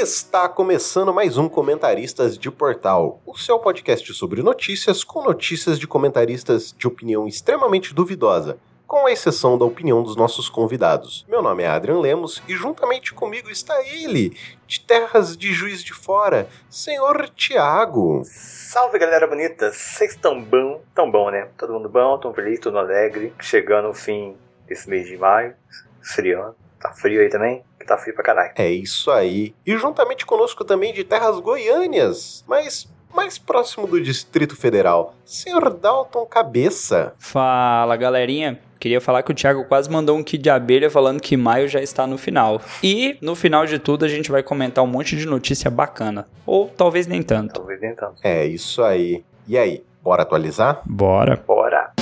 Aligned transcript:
está 0.00 0.48
começando 0.48 1.12
mais 1.12 1.36
um 1.36 1.46
Comentaristas 1.46 2.38
de 2.38 2.50
Portal, 2.50 3.20
o 3.26 3.36
seu 3.36 3.58
podcast 3.58 4.14
sobre 4.14 4.42
notícias 4.42 5.04
com 5.04 5.22
notícias 5.22 5.78
de 5.78 5.86
comentaristas 5.86 6.72
de 6.72 6.86
opinião 6.86 7.28
extremamente 7.28 7.92
duvidosa, 7.92 8.56
com 8.86 9.06
a 9.06 9.12
exceção 9.12 9.58
da 9.58 9.66
opinião 9.66 10.02
dos 10.02 10.16
nossos 10.16 10.48
convidados. 10.48 11.26
Meu 11.28 11.42
nome 11.42 11.64
é 11.64 11.66
Adrian 11.66 12.00
Lemos 12.00 12.42
e 12.48 12.54
juntamente 12.54 13.12
comigo 13.12 13.50
está 13.50 13.78
ele, 13.84 14.34
de 14.66 14.80
terras 14.80 15.36
de 15.36 15.52
Juiz 15.52 15.84
de 15.84 15.92
Fora, 15.92 16.48
senhor 16.70 17.28
Tiago. 17.36 18.22
Salve 18.24 18.98
galera 18.98 19.26
bonita, 19.26 19.70
vocês 19.70 20.12
estão 20.12 20.42
bom? 20.42 20.80
Tão 20.94 21.10
bom, 21.10 21.30
né? 21.30 21.48
Todo 21.58 21.74
mundo 21.74 21.90
bom, 21.90 22.16
tão 22.16 22.32
feliz, 22.32 22.58
todo 22.58 22.78
alegre. 22.78 23.34
Chegando 23.38 23.90
o 23.90 23.94
fim 23.94 24.34
desse 24.66 24.88
mês 24.88 25.06
de 25.06 25.18
maio, 25.18 25.54
esfriando. 26.02 26.56
Tá 26.80 26.90
frio 26.94 27.20
aí 27.20 27.28
também? 27.28 27.62
Tá 27.86 27.98
frio 27.98 28.14
pra 28.14 28.22
caralho. 28.22 28.52
É 28.56 28.70
isso 28.70 29.10
aí. 29.10 29.54
E 29.66 29.76
juntamente 29.76 30.24
conosco 30.24 30.64
também 30.64 30.92
de 30.92 31.02
terras 31.04 31.38
goiânias, 31.40 32.44
mas 32.46 32.88
mais 33.14 33.38
próximo 33.38 33.86
do 33.86 34.00
Distrito 34.00 34.56
Federal, 34.56 35.14
senhor 35.24 35.74
Dalton 35.74 36.24
Cabeça. 36.26 37.14
Fala 37.18 37.96
galerinha, 37.96 38.60
Queria 38.80 38.98
falar 38.98 39.22
que 39.22 39.30
o 39.30 39.34
Thiago 39.34 39.64
quase 39.64 39.90
mandou 39.90 40.16
um 40.16 40.22
kit 40.22 40.42
de 40.42 40.48
abelha 40.48 40.88
falando 40.88 41.20
que 41.20 41.36
maio 41.36 41.68
já 41.68 41.82
está 41.82 42.06
no 42.06 42.16
final. 42.16 42.62
E 42.82 43.18
no 43.20 43.36
final 43.36 43.66
de 43.66 43.78
tudo 43.78 44.06
a 44.06 44.08
gente 44.08 44.30
vai 44.30 44.42
comentar 44.42 44.82
um 44.82 44.86
monte 44.86 45.14
de 45.14 45.26
notícia 45.26 45.70
bacana. 45.70 46.26
Ou 46.46 46.66
talvez 46.66 47.06
nem 47.06 47.22
tanto. 47.22 47.56
Talvez 47.56 47.78
nem 47.78 47.94
tanto. 47.94 48.14
É 48.24 48.46
isso 48.46 48.82
aí. 48.82 49.22
E 49.46 49.58
aí, 49.58 49.84
bora 50.02 50.22
atualizar? 50.22 50.80
Bora. 50.86 51.36
Bora. 51.46 51.92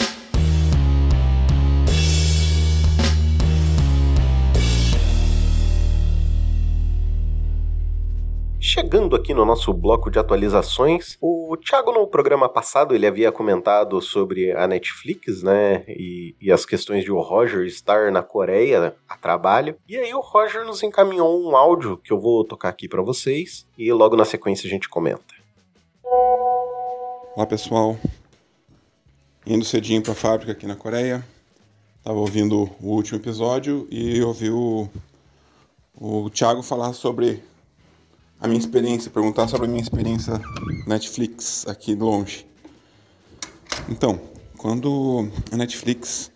Chegando 8.60 9.14
aqui 9.14 9.32
no 9.32 9.44
nosso 9.44 9.72
bloco 9.72 10.10
de 10.10 10.18
atualizações, 10.18 11.16
o 11.20 11.56
Thiago 11.56 11.92
no 11.92 12.04
programa 12.08 12.48
passado 12.48 12.92
ele 12.92 13.06
havia 13.06 13.30
comentado 13.30 14.00
sobre 14.02 14.50
a 14.50 14.66
Netflix, 14.66 15.44
né, 15.44 15.84
e, 15.86 16.34
e, 16.40 16.50
as 16.50 16.66
questões 16.66 17.04
de 17.04 17.12
o 17.12 17.20
Roger 17.20 17.64
estar 17.64 18.10
na 18.10 18.20
Coreia 18.20 18.96
a 19.08 19.16
trabalho. 19.16 19.76
E 19.88 19.96
aí 19.96 20.12
o 20.12 20.20
Roger 20.20 20.64
nos 20.64 20.82
encaminhou 20.82 21.40
um 21.40 21.56
áudio 21.56 21.98
que 21.98 22.12
eu 22.12 22.18
vou 22.18 22.44
tocar 22.44 22.70
aqui 22.70 22.88
para 22.88 23.00
vocês 23.00 23.64
e 23.78 23.92
logo 23.92 24.16
na 24.16 24.24
sequência 24.24 24.66
a 24.66 24.70
gente 24.70 24.88
comenta. 24.88 25.22
Olá 27.36 27.46
pessoal, 27.46 27.96
indo 29.46 29.64
cedinho 29.64 30.02
para 30.02 30.12
a 30.12 30.16
fábrica 30.16 30.50
aqui 30.50 30.66
na 30.66 30.74
Coreia. 30.74 31.24
Tava 32.02 32.18
ouvindo 32.18 32.68
o 32.80 32.88
último 32.88 33.20
episódio 33.20 33.86
e 33.88 34.20
ouvi 34.20 34.50
o, 34.50 34.88
o 35.94 36.28
Thiago 36.30 36.60
falar 36.60 36.92
sobre 36.92 37.40
a 38.40 38.46
minha 38.46 38.58
experiência, 38.58 39.10
perguntar 39.10 39.48
sobre 39.48 39.66
a 39.66 39.68
minha 39.68 39.82
experiência 39.82 40.40
Netflix 40.86 41.66
aqui 41.66 41.94
longe. 41.94 42.46
Então, 43.88 44.20
quando 44.56 45.28
a 45.50 45.56
Netflix 45.56 46.30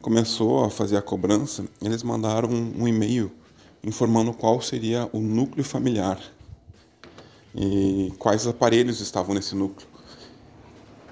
começou 0.00 0.64
a 0.64 0.70
fazer 0.70 0.96
a 0.96 1.02
cobrança, 1.02 1.64
eles 1.80 2.02
mandaram 2.02 2.48
um 2.50 2.88
e-mail 2.88 3.30
informando 3.84 4.32
qual 4.32 4.60
seria 4.60 5.08
o 5.12 5.20
núcleo 5.20 5.64
familiar 5.64 6.20
e 7.54 8.12
quais 8.18 8.46
aparelhos 8.46 9.00
estavam 9.00 9.34
nesse 9.34 9.54
núcleo. 9.54 9.86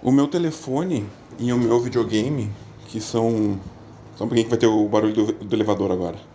O 0.03 0.11
meu 0.11 0.27
telefone 0.27 1.07
e 1.39 1.53
o 1.53 1.59
meu 1.59 1.81
videogame, 1.81 2.51
que 2.89 3.01
são. 3.01 3.61
Só 4.17 4.25
um 4.25 4.29
pouquinho 4.29 4.45
que 4.45 4.51
vai 4.51 4.59
ter 4.59 4.67
o 4.67 4.89
barulho 4.89 5.15
do, 5.15 5.33
do 5.33 5.57
elevador 5.57 5.93
agora. 5.93 6.32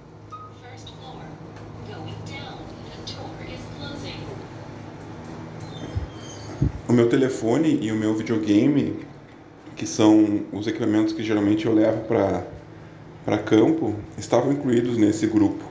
O 6.88 6.94
meu 6.94 7.08
telefone 7.10 7.80
e 7.82 7.92
o 7.92 7.96
meu 7.96 8.16
videogame, 8.16 8.96
que 9.76 9.86
são 9.86 10.44
os 10.52 10.66
equipamentos 10.66 11.14
que 11.14 11.22
geralmente 11.22 11.66
eu 11.66 11.74
levo 11.74 12.02
para 12.08 13.38
campo, 13.40 13.96
estavam 14.18 14.52
incluídos 14.52 14.98
nesse 14.98 15.28
grupo. 15.28 15.64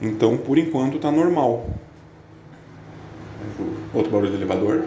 Então, 0.00 0.36
por 0.38 0.56
enquanto, 0.56 0.96
está 0.96 1.10
normal. 1.10 1.68
Outro 3.92 4.10
barulho 4.10 4.30
do 4.30 4.36
elevador. 4.36 4.86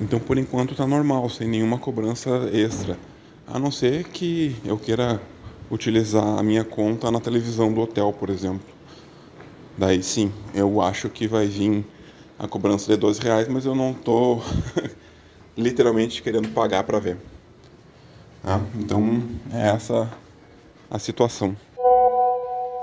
Então, 0.00 0.18
por 0.18 0.36
enquanto, 0.36 0.72
está 0.72 0.86
normal, 0.86 1.30
sem 1.30 1.48
nenhuma 1.48 1.78
cobrança 1.78 2.50
extra. 2.52 2.98
A 3.46 3.58
não 3.58 3.70
ser 3.70 4.04
que 4.04 4.56
eu 4.64 4.76
queira 4.76 5.20
utilizar 5.72 6.38
a 6.38 6.42
minha 6.42 6.64
conta 6.64 7.10
na 7.10 7.18
televisão 7.18 7.72
do 7.72 7.80
hotel, 7.80 8.12
por 8.12 8.28
exemplo. 8.28 8.60
Daí 9.76 10.02
sim, 10.02 10.30
eu 10.54 10.82
acho 10.82 11.08
que 11.08 11.26
vai 11.26 11.46
vir 11.46 11.82
a 12.38 12.46
cobrança 12.46 12.92
de 12.92 12.98
12 12.98 13.22
reais, 13.22 13.48
mas 13.48 13.64
eu 13.64 13.74
não 13.74 13.94
tô 13.94 14.42
literalmente 15.56 16.22
querendo 16.22 16.48
pagar 16.50 16.84
para 16.84 16.98
ver. 16.98 17.16
Tá? 18.42 18.60
Então 18.74 19.22
é 19.50 19.70
essa 19.70 20.12
a 20.90 20.98
situação. 20.98 21.56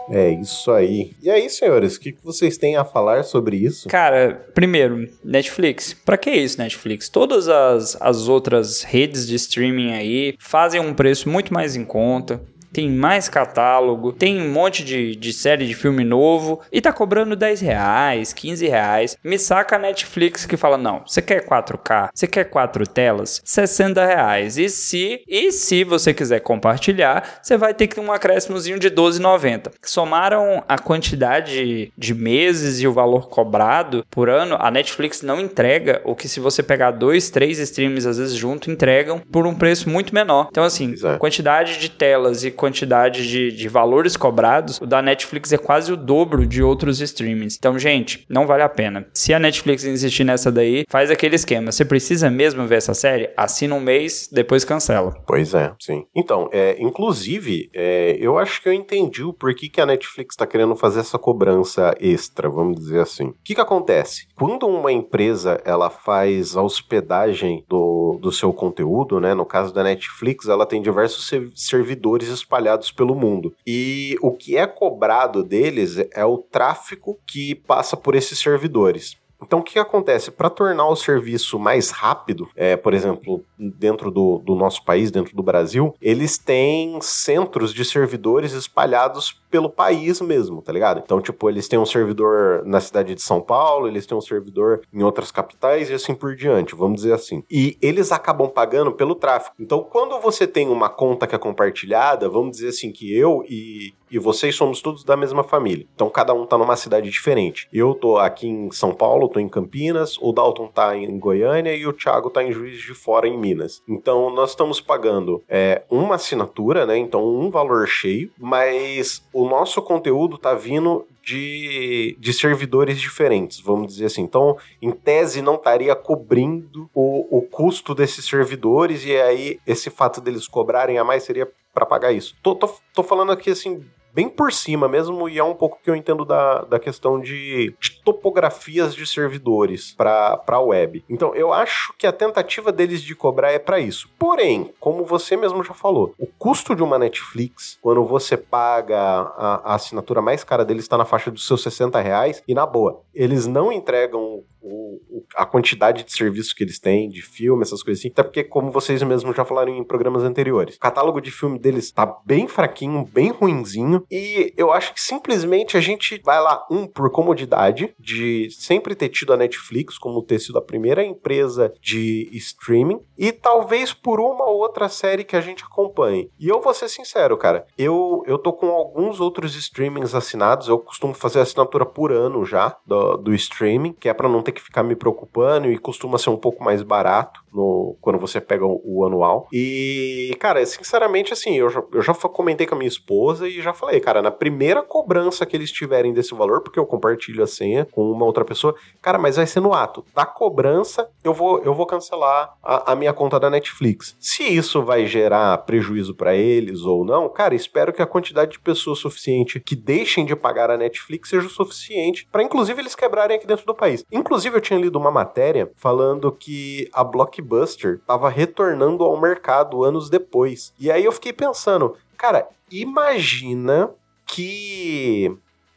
É 0.10 0.32
isso 0.32 0.72
aí. 0.72 1.16
E 1.22 1.30
aí, 1.30 1.48
senhores, 1.48 1.96
o 1.96 2.00
que 2.00 2.18
vocês 2.24 2.58
têm 2.58 2.76
a 2.76 2.84
falar 2.84 3.22
sobre 3.22 3.58
isso? 3.58 3.88
Cara, 3.88 4.50
primeiro, 4.56 5.08
Netflix. 5.24 5.94
Pra 5.94 6.18
que 6.18 6.32
isso, 6.32 6.58
Netflix? 6.58 7.08
Todas 7.08 7.48
as, 7.48 7.96
as 8.02 8.28
outras 8.28 8.82
redes 8.82 9.28
de 9.28 9.36
streaming 9.36 9.92
aí 9.92 10.36
fazem 10.40 10.82
um 10.82 10.96
preço 10.96 11.30
muito 11.30 11.54
mais 11.54 11.76
em 11.76 11.86
conta 11.86 12.42
tem 12.72 12.90
mais 12.90 13.30
catálogo, 13.30 14.12
tem 14.12 14.42
um 14.42 14.52
monte 14.52 14.84
de, 14.84 15.16
de 15.16 15.34
série 15.34 15.68
de 15.68 15.74
filme 15.74 16.04
novo 16.04 16.62
e 16.72 16.82
tá 16.82 16.92
cobrando 16.92 17.36
10 17.36 17.62
reais, 17.62 18.34
15 18.34 18.68
reais. 18.68 19.18
Me 19.24 19.38
saca 19.38 19.76
a 19.76 19.80
Netflix 19.80 20.46
que 20.46 20.58
fala: 20.58 20.78
não, 20.78 21.04
você 21.06 21.22
quer 21.22 21.46
4K? 21.46 22.10
Você 22.14 22.28
quer 22.28 22.46
quatro 22.46 22.88
telas? 22.88 23.42
60 23.46 24.06
reais. 24.06 24.58
E 24.58 24.70
se, 24.70 25.22
e 25.28 25.52
se 25.52 25.84
você 25.84 26.14
quiser 26.14 26.40
compartilhar, 26.40 27.40
você 27.42 27.58
vai 27.58 27.74
ter 27.74 27.88
que 27.88 27.96
ter 27.96 28.02
um 28.02 28.12
acréscimozinho 28.12 28.80
de 28.80 28.90
12,90. 28.90 29.72
Somaram 29.82 30.64
a 30.68 30.78
quantidade 30.78 31.92
de 31.98 32.14
meses 32.14 32.80
e 32.82 32.88
o 32.88 32.94
valor 32.94 33.30
cobrado 33.30 34.06
por 34.10 34.30
ano, 34.30 34.58
a 34.60 34.72
Netflix 34.72 35.22
não 35.22 35.40
entrega 35.40 36.02
o 36.04 36.16
que 36.16 36.28
se 36.28 36.40
você 36.40 36.64
pegar 36.64 36.92
dois, 36.92 37.30
três 37.30 37.60
streams 37.60 38.08
às 38.08 38.18
vezes 38.18 38.36
junto, 38.36 38.72
entregam 38.72 39.20
por 39.32 39.46
um 39.46 39.54
preço 39.54 39.90
muito 39.90 40.14
menor. 40.14 40.48
Então, 40.50 40.64
assim, 40.64 40.92
Exato. 40.92 41.20
quantidade 41.20 41.80
de 41.80 41.90
telas 41.90 42.44
e 42.44 42.52
quantidade 42.60 43.28
de, 43.28 43.52
de 43.52 43.68
valores 43.70 44.18
cobrados, 44.18 44.80
o 44.82 44.86
da 44.86 45.02
Netflix 45.02 45.54
é 45.54 45.58
quase 45.58 45.94
o 45.94 45.98
dobro 45.98 46.46
de 46.46 46.62
outros 46.62 47.00
streamings. 47.00 47.56
Então, 47.58 47.80
gente, 47.80 48.26
não 48.30 48.46
vale 48.46 48.62
a 48.64 48.70
pena. 48.70 49.08
Se 49.14 49.34
a 49.34 49.40
Netflix 49.40 49.86
insistir 49.86 50.26
nessa 50.26 50.52
daí, 50.52 50.84
faz 50.90 51.10
aquele 51.10 51.36
esquema. 51.36 51.72
Você 51.72 51.86
precisa 51.86 52.30
mesmo 52.30 52.68
ver 52.68 52.76
essa 52.76 52.94
série? 52.94 53.30
Assina 53.38 53.74
um 53.74 53.80
mês, 53.80 54.30
depois 54.32 54.66
cancela. 54.66 55.16
Pois 55.26 55.54
é, 55.54 55.74
sim. 55.80 56.04
Então, 56.14 56.50
é, 56.52 56.76
inclusive, 56.80 57.70
é, 57.74 58.18
eu 58.20 58.38
acho 58.38 58.62
que 58.62 58.68
eu 58.68 58.74
entendi 58.74 59.24
o 59.24 59.34
porquê 59.34 59.70
que 59.70 59.80
a 59.80 59.86
Netflix 59.86 60.34
está 60.34 60.46
querendo 60.46 60.76
fazer 60.76 61.00
essa 61.00 61.18
cobrança 61.18 61.96
extra, 62.00 62.50
vamos 62.50 62.78
dizer 62.78 63.00
assim. 63.00 63.28
O 63.28 63.36
que, 63.44 63.56
que 63.56 63.62
acontece? 63.62 64.28
Quando 64.36 64.68
uma 64.68 64.92
empresa 64.92 65.62
ela 65.64 65.90
faz 65.90 66.58
a 66.58 66.62
hospedagem 66.62 67.64
do, 67.70 68.20
do 68.22 68.32
seu 68.32 68.52
conteúdo, 68.52 69.20
né? 69.20 69.34
No 69.34 69.46
caso 69.46 69.74
da 69.74 69.84
Netflix, 69.84 70.48
ela 70.48 70.66
tem 70.66 70.82
diversos 70.82 71.32
servidores 71.56 72.28
espalhados 72.50 72.92
pelo 72.92 73.14
mundo. 73.14 73.54
E 73.66 74.18
o 74.22 74.32
que 74.32 74.58
é 74.58 74.66
cobrado 74.66 75.44
deles 75.44 75.98
é 76.14 76.26
o 76.26 76.40
tráfego 76.40 77.20
que 77.28 77.54
passa 77.54 77.96
por 77.96 78.16
esses 78.16 78.40
servidores. 78.40 79.16
Então, 79.42 79.60
o 79.60 79.64
que 79.64 79.80
acontece? 79.80 80.32
Para 80.32 80.50
tornar 80.50 80.88
o 80.88 80.96
serviço 80.96 81.58
mais 81.58 81.92
rápido, 81.92 82.50
é, 82.56 82.76
por 82.76 82.94
exemplo, 82.94 83.44
dentro 83.58 84.12
do, 84.12 84.40
do 84.40 84.56
nosso 84.56 84.84
país, 84.84 85.12
dentro 85.12 85.36
do 85.36 85.42
Brasil, 85.42 85.96
eles 86.02 86.38
têm 86.38 87.00
centros 87.02 87.74
de 87.74 87.86
servidores 87.86 88.52
espalhados 88.52 89.40
pelo 89.50 89.70
país 89.70 90.22
mesmo, 90.22 90.62
tá 90.62 90.72
ligado? 90.72 91.02
Então, 91.04 91.22
tipo, 91.22 91.50
eles 91.50 91.68
têm 91.68 91.80
um 91.80 91.86
servidor 91.86 92.64
na 92.66 92.80
cidade 92.80 93.16
de 93.16 93.22
São 93.22 93.42
Paulo, 93.42 93.88
eles 93.88 94.06
têm 94.06 94.18
um 94.18 94.22
servidor 94.22 94.82
em 94.94 95.04
outras 95.04 95.32
capitais 95.32 95.90
e 95.90 95.94
assim 95.94 96.14
por 96.14 96.36
diante, 96.36 96.76
vamos 96.76 97.02
dizer 97.02 97.14
assim. 97.14 97.44
E 97.50 97.78
eles 97.82 98.12
acabam 98.12 98.48
pagando 98.48 98.92
pelo 98.92 99.16
tráfego. 99.16 99.56
Então, 99.60 99.84
quando 99.84 100.20
você 100.20 100.46
tem 100.46 100.68
uma 100.68 100.90
conta 100.90 101.26
que 101.26 101.36
é 101.36 101.40
compartilhada, 101.40 102.30
vamos 102.30 102.52
dizer 102.52 102.70
assim 102.70 102.92
que 102.92 103.12
eu 103.16 103.44
e 103.48 103.94
e 104.12 104.20
vocês 104.20 104.56
somos 104.56 104.82
todos 104.82 105.04
da 105.04 105.16
mesma 105.16 105.44
família. 105.44 105.86
Então 105.94 106.10
cada 106.10 106.34
um 106.34 106.46
tá 106.46 106.58
numa 106.58 106.76
cidade 106.76 107.10
diferente. 107.10 107.68
Eu 107.72 107.94
tô 107.94 108.18
aqui 108.18 108.48
em 108.48 108.72
São 108.72 108.94
Paulo, 108.94 109.30
tô 109.30 109.40
em 109.40 109.50
Campinas, 109.50 110.18
o 110.22 110.32
Dalton 110.32 110.68
tá 110.68 110.96
em 110.96 111.18
Goiânia 111.20 111.76
e 111.76 111.86
o 111.86 111.94
Thiago 111.94 112.30
tá 112.30 112.44
em 112.44 112.52
Juiz 112.52 112.82
de 112.82 112.94
Fora, 112.94 113.28
em 113.28 113.38
Minas. 113.38 113.82
Então 113.88 114.30
nós 114.30 114.52
estamos 114.52 114.82
pagando 114.82 115.44
é, 115.48 115.84
uma 115.90 116.16
assinatura, 116.16 116.86
né? 116.86 116.98
Então 116.98 117.26
um 117.26 117.50
valor 117.50 117.88
cheio, 117.88 118.32
mas 118.38 119.24
o 119.34 119.48
nosso 119.48 119.82
conteúdo 119.82 120.38
tá 120.38 120.54
vindo 120.54 121.06
de, 121.24 122.18
de 122.20 122.34
servidores 122.34 123.00
diferentes, 123.00 123.60
vamos 123.60 123.88
dizer 123.94 124.06
assim. 124.06 124.22
Então, 124.22 124.58
em 124.82 124.92
tese, 124.92 125.42
não 125.42 125.56
estaria 125.56 125.96
cobrindo 125.96 126.90
o, 126.94 127.38
o 127.38 127.42
custo 127.44 127.94
desses 127.94 128.26
servidores, 128.26 129.06
e 129.06 129.16
aí 129.16 129.60
esse 129.68 129.90
fato 129.90 130.22
deles 130.22 130.48
cobrarem 130.48 130.98
a 130.98 131.04
mais 131.04 131.24
seria 131.24 131.48
para 131.74 131.86
pagar 131.86 132.12
isso. 132.12 132.36
Tô, 132.42 132.56
tô, 132.56 132.70
tô 132.94 133.04
falando 133.04 133.32
aqui 133.32 133.52
assim 133.52 133.86
bem 134.20 134.28
por 134.28 134.52
cima 134.52 134.90
mesmo, 134.90 135.30
e 135.30 135.40
é 135.40 135.44
um 135.44 135.54
pouco 135.54 135.80
que 135.82 135.90
eu 135.90 135.96
entendo 135.96 136.26
da, 136.26 136.64
da 136.64 136.78
questão 136.78 137.22
de, 137.22 137.74
de 137.80 138.02
topografias 138.04 138.94
de 138.94 139.08
servidores 139.08 139.94
para 139.94 140.44
a 140.46 140.60
web. 140.60 141.06
Então, 141.10 141.34
eu 141.34 141.54
acho 141.54 141.94
que 141.98 142.06
a 142.06 142.12
tentativa 142.12 142.70
deles 142.70 143.02
de 143.02 143.16
cobrar 143.16 143.54
é 143.54 143.60
para 143.60 143.80
isso. 143.80 144.10
Porém, 144.20 144.74
como 144.78 145.06
você 145.06 145.38
mesmo 145.38 145.64
já 145.64 145.74
falou, 145.74 146.14
o 146.20 146.28
custo 146.28 146.76
de 146.76 146.84
uma 146.84 147.00
Netflix, 147.00 147.80
quando 147.82 148.04
você 148.04 148.36
paga 148.36 149.00
a, 149.00 149.72
a 149.72 149.76
assinatura 149.76 150.22
mais 150.22 150.44
cara 150.44 150.66
deles, 150.66 150.84
está 150.84 150.98
na 150.98 151.06
faixa 151.06 151.32
dos 151.32 151.48
seus 151.48 151.64
60 151.64 152.02
reais, 152.02 152.44
e 152.46 152.54
na 152.54 152.66
boa, 152.66 153.02
eles 153.16 153.48
não 153.48 153.72
entregam 153.72 154.44
o, 154.62 155.00
o, 155.10 155.26
a 155.36 155.46
quantidade 155.46 156.04
de 156.04 156.12
serviços 156.12 156.54
que 156.54 156.64
eles 156.64 156.80
têm, 156.80 157.10
de 157.10 157.22
filme, 157.22 157.62
essas 157.62 157.84
coisas 157.84 158.02
assim. 158.02 158.10
Até 158.10 158.24
porque, 158.24 158.44
como 158.44 158.72
vocês 158.72 159.02
mesmos 159.04 159.36
já 159.36 159.46
falaram 159.46 159.76
em 159.76 159.84
programas 159.84 160.24
anteriores, 160.24 160.76
o 160.76 160.80
catálogo 160.80 161.22
de 161.22 161.32
filme 161.32 161.58
deles 161.58 161.92
tá 161.92 162.06
bem 162.26 162.48
fraquinho, 162.48 163.06
bem 163.06 163.30
ruinzinho. 163.30 164.06
E 164.10 164.54
eu 164.58 164.72
acho 164.72 164.94
que 164.94 165.02
simplesmente 165.02 165.78
a 165.78 165.82
gente 165.82 166.22
vai 166.24 166.42
lá, 166.42 166.66
um, 166.70 166.88
por 166.88 167.10
comodidade, 167.12 167.94
de 168.00 168.50
sempre 168.52 168.96
ter 168.96 169.10
tido 169.10 169.34
a 169.34 169.38
Netflix 169.38 169.98
como 169.98 170.22
ter 170.22 170.40
sido 170.40 170.58
a 170.58 170.62
primeira 170.62 171.04
empresa 171.04 171.74
de 171.82 172.30
streaming, 172.34 173.02
e 173.18 173.32
talvez 173.32 173.94
por 173.94 174.20
uma 174.20 174.46
ou 174.46 174.58
outra 174.58 174.90
série 174.90 175.24
que 175.24 175.36
a 175.36 175.42
gente 175.42 175.64
acompanhe. 175.64 176.32
E 176.40 176.48
eu 176.48 176.62
vou 176.62 176.74
ser 176.74 176.90
sincero, 176.90 177.38
cara, 177.38 177.66
eu, 177.78 178.24
eu 178.26 178.38
tô 178.38 178.54
com 178.54 178.68
alguns 178.68 179.20
outros 179.20 179.56
streamings 179.56 180.16
assinados, 180.16 180.68
eu 180.68 180.80
costumo 180.80 181.14
fazer 181.14 181.40
assinatura 181.40 181.86
por 181.86 182.12
ano 182.12 182.46
já 182.46 182.78
do, 182.86 183.18
do 183.18 183.34
streaming, 183.34 183.94
que 183.94 184.10
é 184.10 184.14
para 184.14 184.30
não 184.30 184.42
ter 184.42 184.49
que 184.52 184.62
ficar 184.62 184.84
me 184.84 184.96
preocupando 184.96 185.72
e 185.72 185.78
costuma 185.78 186.18
ser 186.18 186.30
um 186.30 186.38
pouco 186.38 186.64
mais 186.64 186.82
barato 186.82 187.44
no, 187.54 187.98
quando 188.02 188.20
você 188.20 188.40
pega 188.40 188.66
o, 188.66 188.82
o 188.84 189.06
anual. 189.06 189.48
E, 189.52 190.36
cara, 190.40 190.66
sinceramente, 190.66 191.34
assim, 191.34 191.58
eu 191.58 191.70
já, 191.70 191.84
eu 191.92 192.02
já 192.02 192.14
comentei 192.14 192.68
com 192.68 192.76
a 192.76 192.78
minha 192.78 192.88
esposa 192.88 193.48
e 193.48 193.62
já 193.62 193.74
falei, 193.74 194.00
cara, 194.00 194.22
na 194.22 194.32
primeira 194.32 194.82
cobrança 194.82 195.46
que 195.46 195.56
eles 195.56 195.72
tiverem 195.72 196.14
desse 196.14 196.34
valor, 196.36 196.62
porque 196.62 196.80
eu 196.80 196.86
compartilho 196.86 197.44
a 197.44 197.48
senha 197.48 197.86
com 197.92 198.12
uma 198.12 198.26
outra 198.26 198.46
pessoa, 198.46 198.76
cara, 199.02 199.18
mas 199.18 199.36
vai 199.38 199.48
ser 199.48 199.60
no 199.60 199.74
ato 199.74 200.06
da 200.16 200.26
cobrança, 200.26 201.10
eu 201.24 201.34
vou, 201.34 201.60
eu 201.64 201.74
vou 201.74 201.86
cancelar 201.86 202.54
a, 202.64 202.92
a 202.92 202.96
minha 202.96 203.14
conta 203.14 203.40
da 203.40 203.50
Netflix. 203.50 204.16
Se 204.20 204.44
isso 204.44 204.84
vai 204.84 205.06
gerar 205.06 205.58
prejuízo 205.60 206.14
para 206.14 206.36
eles 206.36 206.82
ou 206.82 207.04
não, 207.04 207.30
cara, 207.30 207.56
espero 207.56 207.92
que 207.92 208.02
a 208.02 208.08
quantidade 208.08 208.52
de 208.52 208.60
pessoas 208.60 209.00
suficiente 209.00 209.60
que 209.60 209.76
deixem 209.76 210.26
de 210.26 210.36
pagar 210.36 210.70
a 210.70 210.78
Netflix 210.78 211.30
seja 211.30 211.48
o 211.48 211.50
suficiente 211.50 212.28
para, 212.32 212.44
inclusive, 212.44 212.82
eles 212.82 212.96
quebrarem 212.96 213.38
aqui 213.38 213.48
dentro 213.48 213.66
do 213.66 213.74
país. 213.74 214.06
Inclusive, 214.12 214.56
eu 214.56 214.62
tinha 214.62 214.80
lido 214.80 215.00
uma 215.00 215.12
matéria 215.12 215.72
falando 215.76 216.32
que 216.32 216.90
a 216.94 217.04
Blockbuster 217.42 217.96
estava 217.96 218.30
retornando 218.30 219.04
ao 219.04 219.20
mercado 219.20 219.84
anos 219.84 220.10
depois. 220.10 220.74
E 220.80 220.92
aí 220.92 221.06
eu 221.06 221.12
fiquei 221.12 221.34
pensando, 221.34 221.96
cara, 222.18 222.48
imagina 222.72 223.90
que 224.26 225.36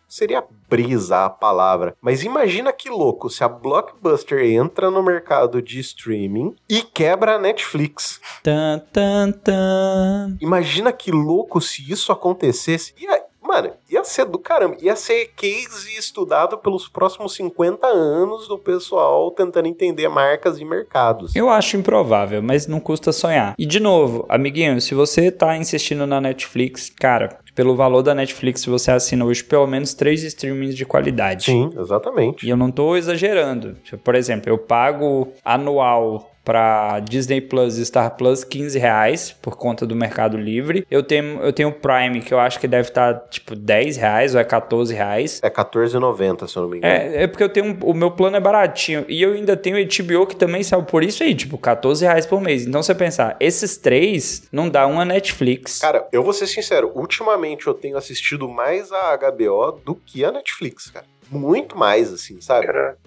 seria 0.08 0.44
brisa 0.68 1.24
a 1.24 1.30
palavra, 1.30 1.96
mas 2.00 2.22
imagina 2.22 2.70
que 2.70 2.90
louco 2.90 3.30
se 3.30 3.42
a 3.42 3.48
Blockbuster 3.48 4.44
entra 4.44 4.90
no 4.90 5.02
mercado 5.02 5.62
de 5.62 5.80
streaming 5.80 6.54
e 6.68 6.82
quebra 6.82 7.36
a 7.36 7.38
Netflix. 7.38 8.20
Tan, 8.42 8.78
tan, 8.92 9.32
tan. 9.32 10.36
Imagina 10.38 10.92
que 10.92 11.10
louco 11.10 11.62
se 11.62 11.90
isso 11.90 12.12
acontecesse. 12.12 12.94
Aí, 13.08 13.21
Mano, 13.52 13.70
ia 13.90 14.02
ser 14.02 14.24
do 14.24 14.38
caramba. 14.38 14.78
Ia 14.80 14.96
ser 14.96 15.30
case 15.36 15.94
estudado 15.98 16.56
pelos 16.56 16.88
próximos 16.88 17.34
50 17.34 17.86
anos 17.86 18.48
do 18.48 18.58
pessoal 18.58 19.30
tentando 19.30 19.68
entender 19.68 20.08
marcas 20.08 20.58
e 20.58 20.64
mercados. 20.64 21.36
Eu 21.36 21.50
acho 21.50 21.76
improvável, 21.76 22.42
mas 22.42 22.66
não 22.66 22.80
custa 22.80 23.12
sonhar. 23.12 23.54
E 23.58 23.66
de 23.66 23.78
novo, 23.78 24.24
amiguinho, 24.26 24.80
se 24.80 24.94
você 24.94 25.30
tá 25.30 25.54
insistindo 25.54 26.06
na 26.06 26.18
Netflix, 26.18 26.88
cara, 26.88 27.40
pelo 27.54 27.76
valor 27.76 28.02
da 28.02 28.14
Netflix, 28.14 28.64
você 28.64 28.90
assina 28.90 29.24
hoje 29.24 29.44
pelo 29.44 29.66
menos 29.66 29.94
três 29.94 30.22
streamings 30.22 30.74
de 30.74 30.84
qualidade. 30.84 31.44
Sim, 31.44 31.70
exatamente. 31.78 32.46
E 32.46 32.50
eu 32.50 32.56
não 32.56 32.70
tô 32.70 32.96
exagerando. 32.96 33.76
Por 34.02 34.14
exemplo, 34.14 34.50
eu 34.50 34.58
pago 34.58 35.32
anual 35.44 36.32
para 36.44 36.98
Disney 37.00 37.40
Plus 37.40 37.78
e 37.78 37.86
Star 37.86 38.16
Plus 38.16 38.44
15 38.44 38.78
reais 38.78 39.34
por 39.40 39.56
conta 39.56 39.86
do 39.86 39.94
Mercado 39.94 40.36
Livre. 40.36 40.86
Eu 40.90 41.02
tenho 41.02 41.40
eu 41.40 41.52
tenho 41.52 41.68
o 41.68 41.72
Prime 41.72 42.20
que 42.20 42.34
eu 42.34 42.38
acho 42.38 42.58
que 42.58 42.66
deve 42.66 42.88
estar 42.88 43.14
tá, 43.14 43.28
tipo 43.28 43.54
10 43.54 43.96
reais 43.96 44.34
ou 44.34 44.40
é 44.40 44.44
14 44.44 44.92
reais. 44.92 45.40
É 45.42 45.50
14,90 45.50 46.48
se 46.48 46.56
eu 46.56 46.62
não 46.62 46.68
me 46.68 46.78
engano. 46.78 46.92
É, 46.92 47.22
é 47.22 47.26
porque 47.26 47.44
eu 47.44 47.48
tenho 47.48 47.78
o 47.82 47.94
meu 47.94 48.10
plano 48.10 48.36
é 48.36 48.40
baratinho 48.40 49.04
e 49.08 49.22
eu 49.22 49.32
ainda 49.32 49.56
tenho 49.56 49.76
o 49.76 49.80
HBO 49.80 50.26
que 50.26 50.36
também 50.36 50.62
saiu 50.62 50.82
por 50.82 51.04
isso 51.04 51.22
aí, 51.22 51.34
tipo 51.34 51.56
14 51.56 52.04
reais 52.04 52.26
por 52.26 52.40
mês. 52.40 52.66
Então 52.66 52.82
você 52.82 52.94
pensar, 52.94 53.36
esses 53.38 53.76
três 53.76 54.48
não 54.50 54.68
dá 54.68 54.86
uma 54.86 55.04
Netflix. 55.04 55.78
Cara, 55.78 56.06
eu 56.12 56.22
vou 56.22 56.32
ser 56.32 56.46
sincero, 56.46 56.90
ultimamente 56.94 57.41
eu 57.66 57.74
tenho 57.74 57.96
assistido 57.96 58.48
mais 58.48 58.90
a 58.92 59.16
HBO 59.16 59.72
do 59.84 59.94
que 59.94 60.24
a 60.24 60.32
Netflix, 60.32 60.90
cara. 60.90 61.06
Muito 61.30 61.76
mais, 61.76 62.12
assim, 62.12 62.40
sabe? 62.40 62.66
Cara, 62.66 62.98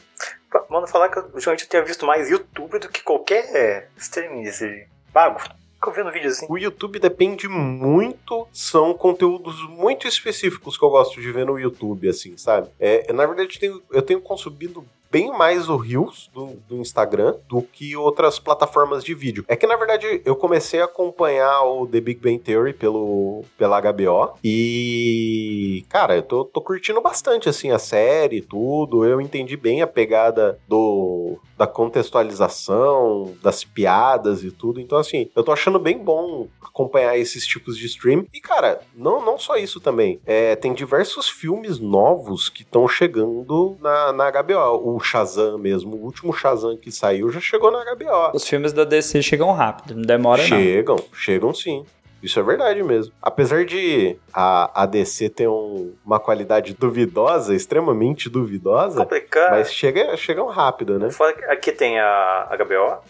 Mano, 0.70 0.88
falar 0.88 1.10
que 1.10 1.20
eu, 1.20 1.24
ultimamente 1.34 1.64
eu 1.64 1.70
tenho 1.70 1.86
visto 1.86 2.06
mais 2.06 2.30
YouTube 2.30 2.80
do 2.80 2.90
que 2.90 3.04
qualquer 3.04 3.90
streaming 3.98 4.44
desse 4.44 4.88
pago. 5.12 5.40
Fico 5.40 5.92
vendo 5.92 6.12
vídeo 6.12 6.30
assim. 6.30 6.46
O 6.50 6.58
YouTube 6.58 7.00
depende 7.00 7.48
muito, 7.48 8.48
são 8.54 8.94
conteúdos 8.94 9.62
muito 9.70 10.08
específicos 10.08 10.78
que 10.78 10.86
eu 10.86 10.90
gosto 10.90 11.20
de 11.22 11.31
ver 11.31 11.46
no 11.46 11.60
YouTube, 11.60 12.08
assim, 12.10 12.38
sabe? 12.38 12.70
É, 12.80 13.12
na 13.12 13.26
verdade, 13.26 13.56
eu 13.56 13.60
tenho, 13.60 13.84
eu 13.92 14.02
tenho 14.02 14.22
consumido 14.22 14.86
bem 15.12 15.31
mais 15.31 15.69
o 15.69 15.78
Reels 15.78 16.30
do, 16.34 16.57
do, 16.68 16.78
Instagram 16.78 17.36
do 17.48 17.62
que 17.62 17.96
outras 17.96 18.40
plataformas 18.40 19.04
de 19.04 19.13
vídeo. 19.13 19.46
É 19.48 19.56
que, 19.56 19.68
na 19.68 19.75
verdade, 19.75 20.22
eu 20.25 20.36
comecei 20.36 20.81
a 20.81 20.86
acompanhar 20.86 21.63
o 21.63 21.88
The 21.88 22.02
Big 22.02 22.19
Bang 22.19 22.40
Theory 22.40 22.74
pelo, 22.74 23.44
pela 23.57 23.81
HBO 23.81 24.38
e, 24.44 25.86
cara, 25.90 26.16
eu 26.16 26.24
tô, 26.24 26.46
tô 26.46 26.62
curtindo 26.62 27.02
bastante, 27.02 27.50
assim, 27.50 27.72
a 27.72 27.80
série 27.80 28.38
e 28.38 28.42
tudo. 28.42 29.06
Eu 29.06 29.22
entendi 29.22 29.56
bem 29.57 29.81
a 29.81 29.88
pegada 29.88 30.60
do 30.68 31.40
da 31.57 31.66
contextualização, 31.66 33.34
das 33.42 33.63
piadas 33.63 34.44
e 34.44 34.52
tudo. 34.52 34.80
Então, 34.80 34.98
assim, 34.98 35.30
eu 35.36 35.44
tô 35.44 35.52
achando 35.52 35.80
bem 35.80 35.98
bom 35.98 36.48
acompanhar 36.62 37.18
esses 37.18 37.48
tipos 37.48 37.78
de 37.78 37.86
stream. 37.86 38.25
E, 38.34 38.42
cara, 38.42 38.81
não, 38.94 39.24
não 39.24 39.38
só 39.38 39.56
isso 39.56 39.80
também. 39.80 40.19
É, 40.25 40.56
tem 40.56 40.74
diversos 40.74 41.30
filmes 41.30 41.80
novos 41.80 42.50
que 42.50 42.63
estão 42.63 42.88
chegando 42.88 43.78
na, 43.80 44.12
na 44.12 44.31
HBO. 44.31 44.94
O 44.94 44.94
Shazam 45.00 45.57
mesmo, 45.57 45.95
o 45.95 46.03
último 46.03 46.33
Shazam 46.33 46.77
que 46.77 46.92
saiu 46.92 47.31
já 47.31 47.39
chegou 47.39 47.71
na 47.71 47.83
HBO. 47.95 48.36
Os 48.36 48.47
filmes 48.47 48.74
da 48.74 48.83
DC 48.83 49.21
chegam 49.21 49.51
rápido, 49.51 49.95
não 49.95 50.01
demora 50.03 50.42
chegam, 50.42 50.95
não. 50.95 51.04
Chegam, 51.04 51.14
chegam 51.14 51.54
sim. 51.54 51.85
Isso 52.23 52.40
é 52.40 52.44
verdade 52.44 52.81
mesmo. 52.81 53.14
Apesar 53.21 53.66
de 53.66 54.18
a, 54.33 54.83
a 54.83 54.85
DC 54.87 55.30
ter 55.30 55.47
um, 55.47 55.94
uma 56.04 56.19
qualidade 56.19 56.73
duvidosa, 56.73 57.54
extremamente 57.54 58.30
duvidosa, 58.30 59.02
Complicado. 59.02 59.52
mas 59.52 59.71
chega, 59.71 60.18
chegam 60.18 60.47
rápido, 60.47 60.97
né? 60.97 61.09
Aqui 61.49 61.71
tem 61.71 61.99
a 61.99 62.49
HBO, 62.57 63.04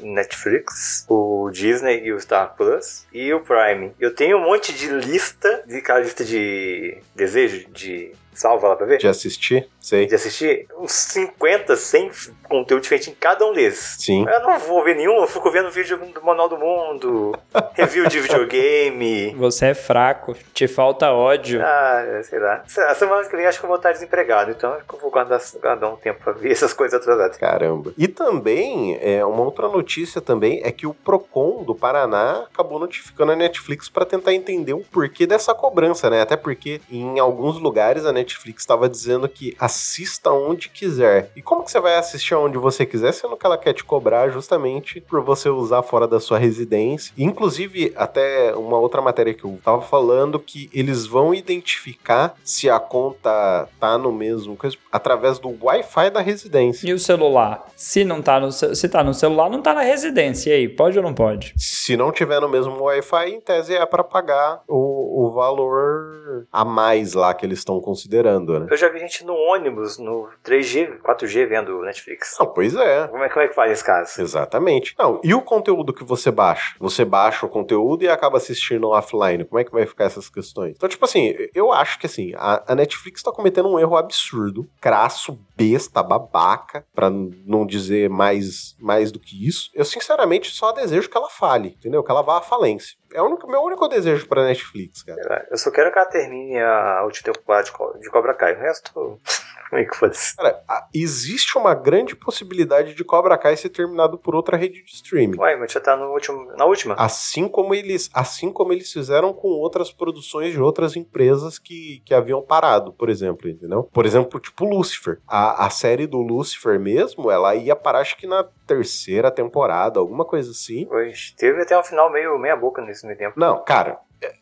Netflix, 0.00 1.04
o 1.08 1.50
Disney 1.50 2.04
e 2.04 2.12
o 2.12 2.20
Star 2.20 2.54
Plus 2.56 3.04
e 3.12 3.32
o 3.34 3.40
Prime. 3.40 3.92
Eu 3.98 4.14
tenho 4.14 4.38
um 4.38 4.44
monte 4.44 4.72
de 4.72 4.88
lista, 4.88 5.64
de 5.66 5.78
aquela 5.78 5.98
lista 5.98 6.24
de 6.24 6.98
desejo, 7.16 7.68
de 7.70 8.12
salva 8.34 8.68
lá 8.68 8.76
pra 8.76 8.86
ver? 8.86 8.98
De 8.98 9.08
assistir? 9.08 9.68
Sei. 9.80 10.06
De 10.06 10.14
assistir? 10.14 10.66
Uns 10.78 10.92
50, 10.92 11.76
100 11.76 12.10
conteúdo 12.48 12.82
diferente 12.82 13.10
em 13.10 13.14
cada 13.14 13.46
um 13.46 13.52
desses. 13.52 13.96
Sim. 14.02 14.26
Eu 14.28 14.40
não 14.42 14.58
vou 14.58 14.84
ver 14.84 14.94
nenhum, 14.94 15.20
eu 15.20 15.26
fico 15.26 15.50
vendo 15.50 15.70
vídeo 15.70 15.96
do 15.96 16.22
Manual 16.22 16.48
do 16.48 16.58
Mundo, 16.58 17.36
review 17.74 18.06
de 18.06 18.20
videogame. 18.20 19.34
Você 19.34 19.66
é 19.66 19.74
fraco, 19.74 20.36
te 20.52 20.68
falta 20.68 21.10
ódio. 21.10 21.60
Ah, 21.62 22.20
sei 22.22 22.38
lá. 22.38 22.62
A 22.88 22.94
semana 22.94 23.24
que 23.26 23.36
vem 23.36 23.46
acho 23.46 23.58
que 23.58 23.64
eu 23.64 23.68
vou 23.68 23.76
estar 23.76 23.92
desempregado, 23.92 24.50
então 24.50 24.74
acho 24.74 24.84
que 24.84 24.94
eu 24.94 24.98
vou 24.98 25.10
guardar, 25.10 25.40
guardar 25.60 25.92
um 25.92 25.96
tempo 25.96 26.22
pra 26.22 26.32
ver 26.32 26.52
essas 26.52 26.72
coisas 26.72 27.00
atrasadas. 27.00 27.36
Caramba. 27.38 27.92
E 27.96 28.06
também, 28.06 28.98
é, 29.00 29.24
uma 29.24 29.42
outra 29.42 29.68
notícia 29.68 30.20
também 30.20 30.60
é 30.62 30.70
que 30.70 30.86
o 30.86 30.94
Procon 30.94 31.64
do 31.64 31.74
Paraná 31.74 32.46
acabou 32.52 32.78
notificando 32.78 33.32
a 33.32 33.36
Netflix 33.36 33.88
para 33.88 34.04
tentar 34.04 34.34
entender 34.34 34.74
o 34.74 34.80
porquê 34.80 35.26
dessa 35.26 35.54
cobrança, 35.54 36.10
né? 36.10 36.20
Até 36.20 36.36
porque 36.36 36.80
em 36.90 37.18
alguns 37.18 37.58
lugares 37.58 38.04
a 38.04 38.12
Netflix 38.12 38.21
estava 38.22 38.88
dizendo 38.88 39.28
que 39.28 39.54
assista 39.58 40.30
onde 40.30 40.68
quiser. 40.68 41.30
E 41.36 41.42
como 41.42 41.64
que 41.64 41.70
você 41.70 41.80
vai 41.80 41.96
assistir 41.96 42.34
onde 42.34 42.58
você 42.58 42.86
quiser, 42.86 43.12
sendo 43.12 43.36
que 43.36 43.46
ela 43.46 43.58
quer 43.58 43.72
te 43.72 43.84
cobrar 43.84 44.28
justamente 44.30 45.00
por 45.00 45.22
você 45.22 45.48
usar 45.48 45.82
fora 45.82 46.06
da 46.06 46.20
sua 46.20 46.38
residência? 46.38 47.12
Inclusive, 47.16 47.92
até 47.96 48.54
uma 48.54 48.78
outra 48.78 49.00
matéria 49.02 49.34
que 49.34 49.44
eu 49.44 49.58
tava 49.62 49.82
falando 49.82 50.38
que 50.38 50.70
eles 50.72 51.06
vão 51.06 51.34
identificar 51.34 52.34
se 52.44 52.68
a 52.68 52.78
conta 52.78 53.68
tá 53.78 53.98
no 53.98 54.12
mesmo 54.12 54.56
coisa 54.56 54.76
através 54.90 55.38
do 55.38 55.56
Wi-Fi 55.62 56.10
da 56.10 56.20
residência. 56.20 56.88
E 56.88 56.92
o 56.92 56.98
celular? 56.98 57.66
Se 57.76 58.04
não 58.04 58.22
tá 58.22 58.38
no 58.38 58.52
se 58.52 58.88
tá 58.88 59.02
no 59.02 59.14
celular, 59.14 59.50
não 59.50 59.62
tá 59.62 59.74
na 59.74 59.82
residência. 59.82 60.50
E 60.50 60.52
aí, 60.52 60.68
pode 60.68 60.98
ou 60.98 61.04
não 61.04 61.14
pode? 61.14 61.54
Se 61.56 61.96
não 61.96 62.12
tiver 62.12 62.40
no 62.40 62.48
mesmo 62.48 62.82
Wi-Fi, 62.82 63.30
em 63.30 63.40
tese 63.40 63.74
é 63.74 63.86
para 63.86 64.04
pagar 64.04 64.62
o, 64.68 65.26
o 65.26 65.32
valor 65.32 66.46
a 66.52 66.64
mais 66.64 67.14
lá 67.14 67.34
que 67.34 67.44
eles 67.44 67.58
estão 67.58 67.80
considerando 67.80 68.11
considerando, 68.12 68.60
né? 68.60 68.66
Eu 68.70 68.76
já 68.76 68.88
vi 68.88 68.98
gente 68.98 69.24
no 69.24 69.34
ônibus, 69.34 69.98
no 69.98 70.28
3G, 70.44 71.00
4G 71.00 71.46
vendo 71.46 71.80
Netflix. 71.80 72.36
Não, 72.38 72.46
pois 72.46 72.74
é. 72.74 73.08
Como 73.08 73.22
é, 73.22 73.28
como 73.28 73.40
é 73.40 73.48
que 73.48 73.54
faz 73.54 73.70
nesse 73.70 73.84
caso? 73.84 74.20
Exatamente. 74.20 74.94
Não, 74.98 75.20
e 75.24 75.34
o 75.34 75.40
conteúdo 75.40 75.92
que 75.92 76.04
você 76.04 76.30
baixa? 76.30 76.74
Você 76.78 77.04
baixa 77.04 77.46
o 77.46 77.48
conteúdo 77.48 78.04
e 78.04 78.08
acaba 78.08 78.36
assistindo 78.36 78.88
offline. 78.88 79.44
Como 79.44 79.58
é 79.58 79.64
que 79.64 79.72
vai 79.72 79.86
ficar 79.86 80.04
essas 80.04 80.28
questões? 80.28 80.74
Então, 80.76 80.88
tipo 80.88 81.04
assim, 81.04 81.34
eu 81.54 81.72
acho 81.72 81.98
que 81.98 82.06
assim, 82.06 82.32
a, 82.36 82.62
a 82.68 82.74
Netflix 82.74 83.22
tá 83.22 83.32
cometendo 83.32 83.68
um 83.68 83.78
erro 83.78 83.96
absurdo, 83.96 84.68
crasso, 84.80 85.38
besta, 85.56 86.02
babaca, 86.02 86.84
pra 86.94 87.08
não 87.10 87.64
dizer 87.64 88.10
mais, 88.10 88.76
mais 88.80 89.10
do 89.10 89.18
que 89.18 89.46
isso. 89.46 89.70
Eu, 89.74 89.84
sinceramente, 89.84 90.50
só 90.50 90.72
desejo 90.72 91.08
que 91.08 91.16
ela 91.16 91.30
fale, 91.30 91.76
entendeu? 91.78 92.02
Que 92.02 92.10
ela 92.10 92.22
vá 92.22 92.38
à 92.38 92.42
falência. 92.42 92.96
É 93.14 93.22
o 93.22 93.38
meu 93.48 93.62
único 93.62 93.88
desejo 93.88 94.26
pra 94.26 94.44
Netflix, 94.44 95.02
cara. 95.02 95.46
Eu 95.50 95.56
só 95.58 95.70
quero 95.70 95.92
que 95.92 95.98
ela 95.98 96.08
termine 96.08 96.58
a 96.60 97.02
última 97.04 97.32
temporada 97.32 97.64
de, 97.64 97.72
Co- 97.72 97.96
de 97.98 98.10
Cobra 98.10 98.34
Kai. 98.34 98.54
O 98.54 98.58
resto, 98.58 98.92
como 99.70 99.82
é 99.82 99.84
que 99.84 99.96
foda-se? 99.96 100.36
Cara, 100.36 100.62
existe 100.94 101.56
uma 101.58 101.74
grande 101.74 102.14
possibilidade 102.16 102.94
de 102.94 103.04
Cobra 103.04 103.36
Kai 103.38 103.56
ser 103.56 103.70
terminado 103.70 104.18
por 104.18 104.34
outra 104.34 104.56
rede 104.56 104.82
de 104.84 104.92
streaming. 104.94 105.38
Ué, 105.38 105.56
mas 105.56 105.72
já 105.72 105.80
tá 105.80 105.96
no 105.96 106.12
último, 106.12 106.44
na 106.56 106.64
última. 106.64 106.94
Assim 106.98 107.48
como 107.48 107.74
eles, 107.74 108.10
assim 108.14 108.52
como 108.52 108.72
eles 108.72 108.92
fizeram 108.92 109.32
com 109.32 109.48
outras 109.48 109.90
produções 109.90 110.52
de 110.52 110.60
outras 110.60 110.96
empresas 110.96 111.58
que, 111.58 112.02
que 112.04 112.14
haviam 112.14 112.42
parado, 112.42 112.92
por 112.92 113.08
exemplo, 113.08 113.48
entendeu? 113.48 113.84
Por 113.92 114.04
exemplo, 114.06 114.38
tipo 114.40 114.64
Lucifer. 114.64 115.20
A, 115.26 115.66
a 115.66 115.70
série 115.70 116.06
do 116.06 116.18
Lucifer 116.18 116.78
mesmo, 116.78 117.30
ela 117.30 117.54
ia 117.54 117.74
parar 117.76 118.00
acho 118.00 118.16
que 118.16 118.26
na 118.26 118.44
terceira 118.66 119.30
temporada, 119.30 119.98
alguma 119.98 120.24
coisa 120.24 120.50
assim. 120.50 120.86
Pois, 120.86 121.34
teve 121.36 121.62
até 121.62 121.78
um 121.78 121.82
final 121.82 122.10
meio 122.10 122.38
meia 122.38 122.56
boca 122.56 122.82
nesse 122.82 123.06
meio 123.06 123.18
tempo. 123.18 123.38
Não, 123.38 123.62
cara, 123.64 123.98
é, 124.20 124.32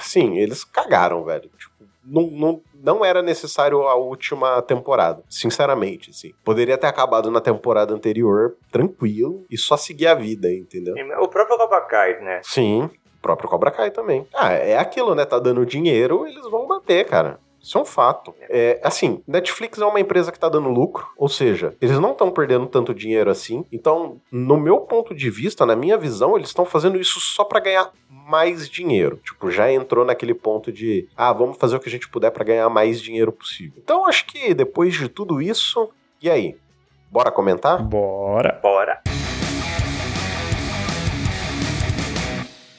sim, 0.00 0.36
eles 0.38 0.64
cagaram, 0.64 1.24
velho. 1.24 1.50
Tipo, 1.56 1.78
não, 2.04 2.22
não, 2.30 2.62
não 2.74 3.04
era 3.04 3.20
necessário 3.20 3.82
a 3.82 3.94
última 3.94 4.62
temporada, 4.62 5.22
sinceramente, 5.28 6.10
assim. 6.10 6.32
Poderia 6.44 6.78
ter 6.78 6.86
acabado 6.86 7.30
na 7.30 7.40
temporada 7.40 7.94
anterior, 7.94 8.56
tranquilo, 8.72 9.44
e 9.50 9.58
só 9.58 9.76
seguir 9.76 10.06
a 10.06 10.14
vida, 10.14 10.50
entendeu? 10.50 10.94
O 11.20 11.28
próprio 11.28 11.58
Cobra 11.58 11.80
Kai, 11.82 12.20
né? 12.20 12.40
Sim, 12.42 12.84
o 12.84 13.22
próprio 13.22 13.48
Cobra 13.48 13.70
Kai 13.70 13.90
também. 13.90 14.26
Ah, 14.34 14.52
é 14.52 14.78
aquilo, 14.78 15.14
né? 15.14 15.24
Tá 15.24 15.38
dando 15.38 15.66
dinheiro, 15.66 16.26
eles 16.26 16.50
vão 16.50 16.66
bater, 16.66 17.04
cara. 17.06 17.38
Isso 17.68 17.76
é 17.76 17.82
um 17.82 17.84
fato. 17.84 18.34
É, 18.48 18.80
assim, 18.82 19.22
Netflix 19.28 19.78
é 19.78 19.84
uma 19.84 20.00
empresa 20.00 20.32
que 20.32 20.40
tá 20.40 20.48
dando 20.48 20.70
lucro, 20.70 21.06
ou 21.18 21.28
seja, 21.28 21.76
eles 21.82 21.98
não 21.98 22.12
estão 22.12 22.30
perdendo 22.30 22.64
tanto 22.64 22.94
dinheiro 22.94 23.30
assim. 23.30 23.62
Então, 23.70 24.22
no 24.32 24.56
meu 24.56 24.78
ponto 24.78 25.14
de 25.14 25.28
vista, 25.28 25.66
na 25.66 25.76
minha 25.76 25.98
visão, 25.98 26.34
eles 26.34 26.48
estão 26.48 26.64
fazendo 26.64 26.98
isso 26.98 27.20
só 27.20 27.44
pra 27.44 27.60
ganhar 27.60 27.92
mais 28.08 28.70
dinheiro. 28.70 29.20
Tipo, 29.22 29.50
já 29.50 29.70
entrou 29.70 30.02
naquele 30.02 30.32
ponto 30.32 30.72
de, 30.72 31.10
ah, 31.14 31.30
vamos 31.30 31.58
fazer 31.58 31.76
o 31.76 31.80
que 31.80 31.90
a 31.90 31.92
gente 31.92 32.08
puder 32.08 32.30
pra 32.30 32.42
ganhar 32.42 32.70
mais 32.70 33.02
dinheiro 33.02 33.32
possível. 33.32 33.74
Então, 33.76 34.06
acho 34.06 34.24
que 34.24 34.54
depois 34.54 34.94
de 34.94 35.06
tudo 35.06 35.42
isso, 35.42 35.90
e 36.22 36.30
aí? 36.30 36.56
Bora 37.10 37.30
comentar? 37.30 37.82
Bora. 37.82 38.58
Bora. 38.62 39.02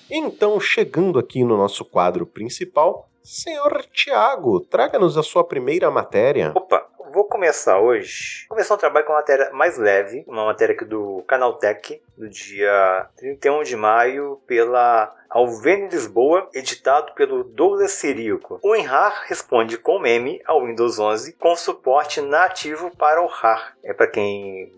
Então, 0.10 0.60
chegando 0.60 1.19
aqui 1.19 1.43
no 1.43 1.55
nosso 1.55 1.86
quadro 1.86 2.25
principal, 2.25 3.08
senhor 3.23 3.85
Tiago, 3.91 4.59
traga-nos 4.61 5.17
a 5.17 5.23
sua 5.23 5.43
primeira 5.43 5.89
matéria. 5.91 6.51
Opa, 6.55 6.88
vou 7.11 7.25
começar 7.25 7.79
hoje. 7.79 8.45
Começar 8.47 8.75
um 8.75 8.77
trabalho 8.77 9.05
com 9.05 9.13
uma 9.13 9.19
matéria 9.19 9.51
mais 9.51 9.77
leve, 9.77 10.23
uma 10.27 10.45
matéria 10.45 10.75
aqui 10.75 10.85
do 10.85 11.23
Canaltech, 11.27 12.01
do 12.19 12.29
dia 12.29 13.07
31 13.15 13.63
de 13.63 13.77
maio, 13.77 14.41
pela 14.45 15.15
Alvene 15.29 15.88
Lisboa, 15.88 16.49
editado 16.53 17.13
pelo 17.13 17.45
Douglas 17.45 17.91
Ciríaco. 17.91 18.59
O 18.61 18.75
Enrar 18.75 19.23
responde 19.27 19.77
com 19.77 19.99
meme 19.99 20.41
ao 20.45 20.65
Windows 20.65 20.99
11 20.99 21.33
com 21.33 21.55
suporte 21.55 22.19
nativo 22.19 22.91
para 22.97 23.23
o 23.23 23.27
RAR. 23.27 23.77
É 23.81 23.93
para 23.93 24.07
quem 24.07 24.69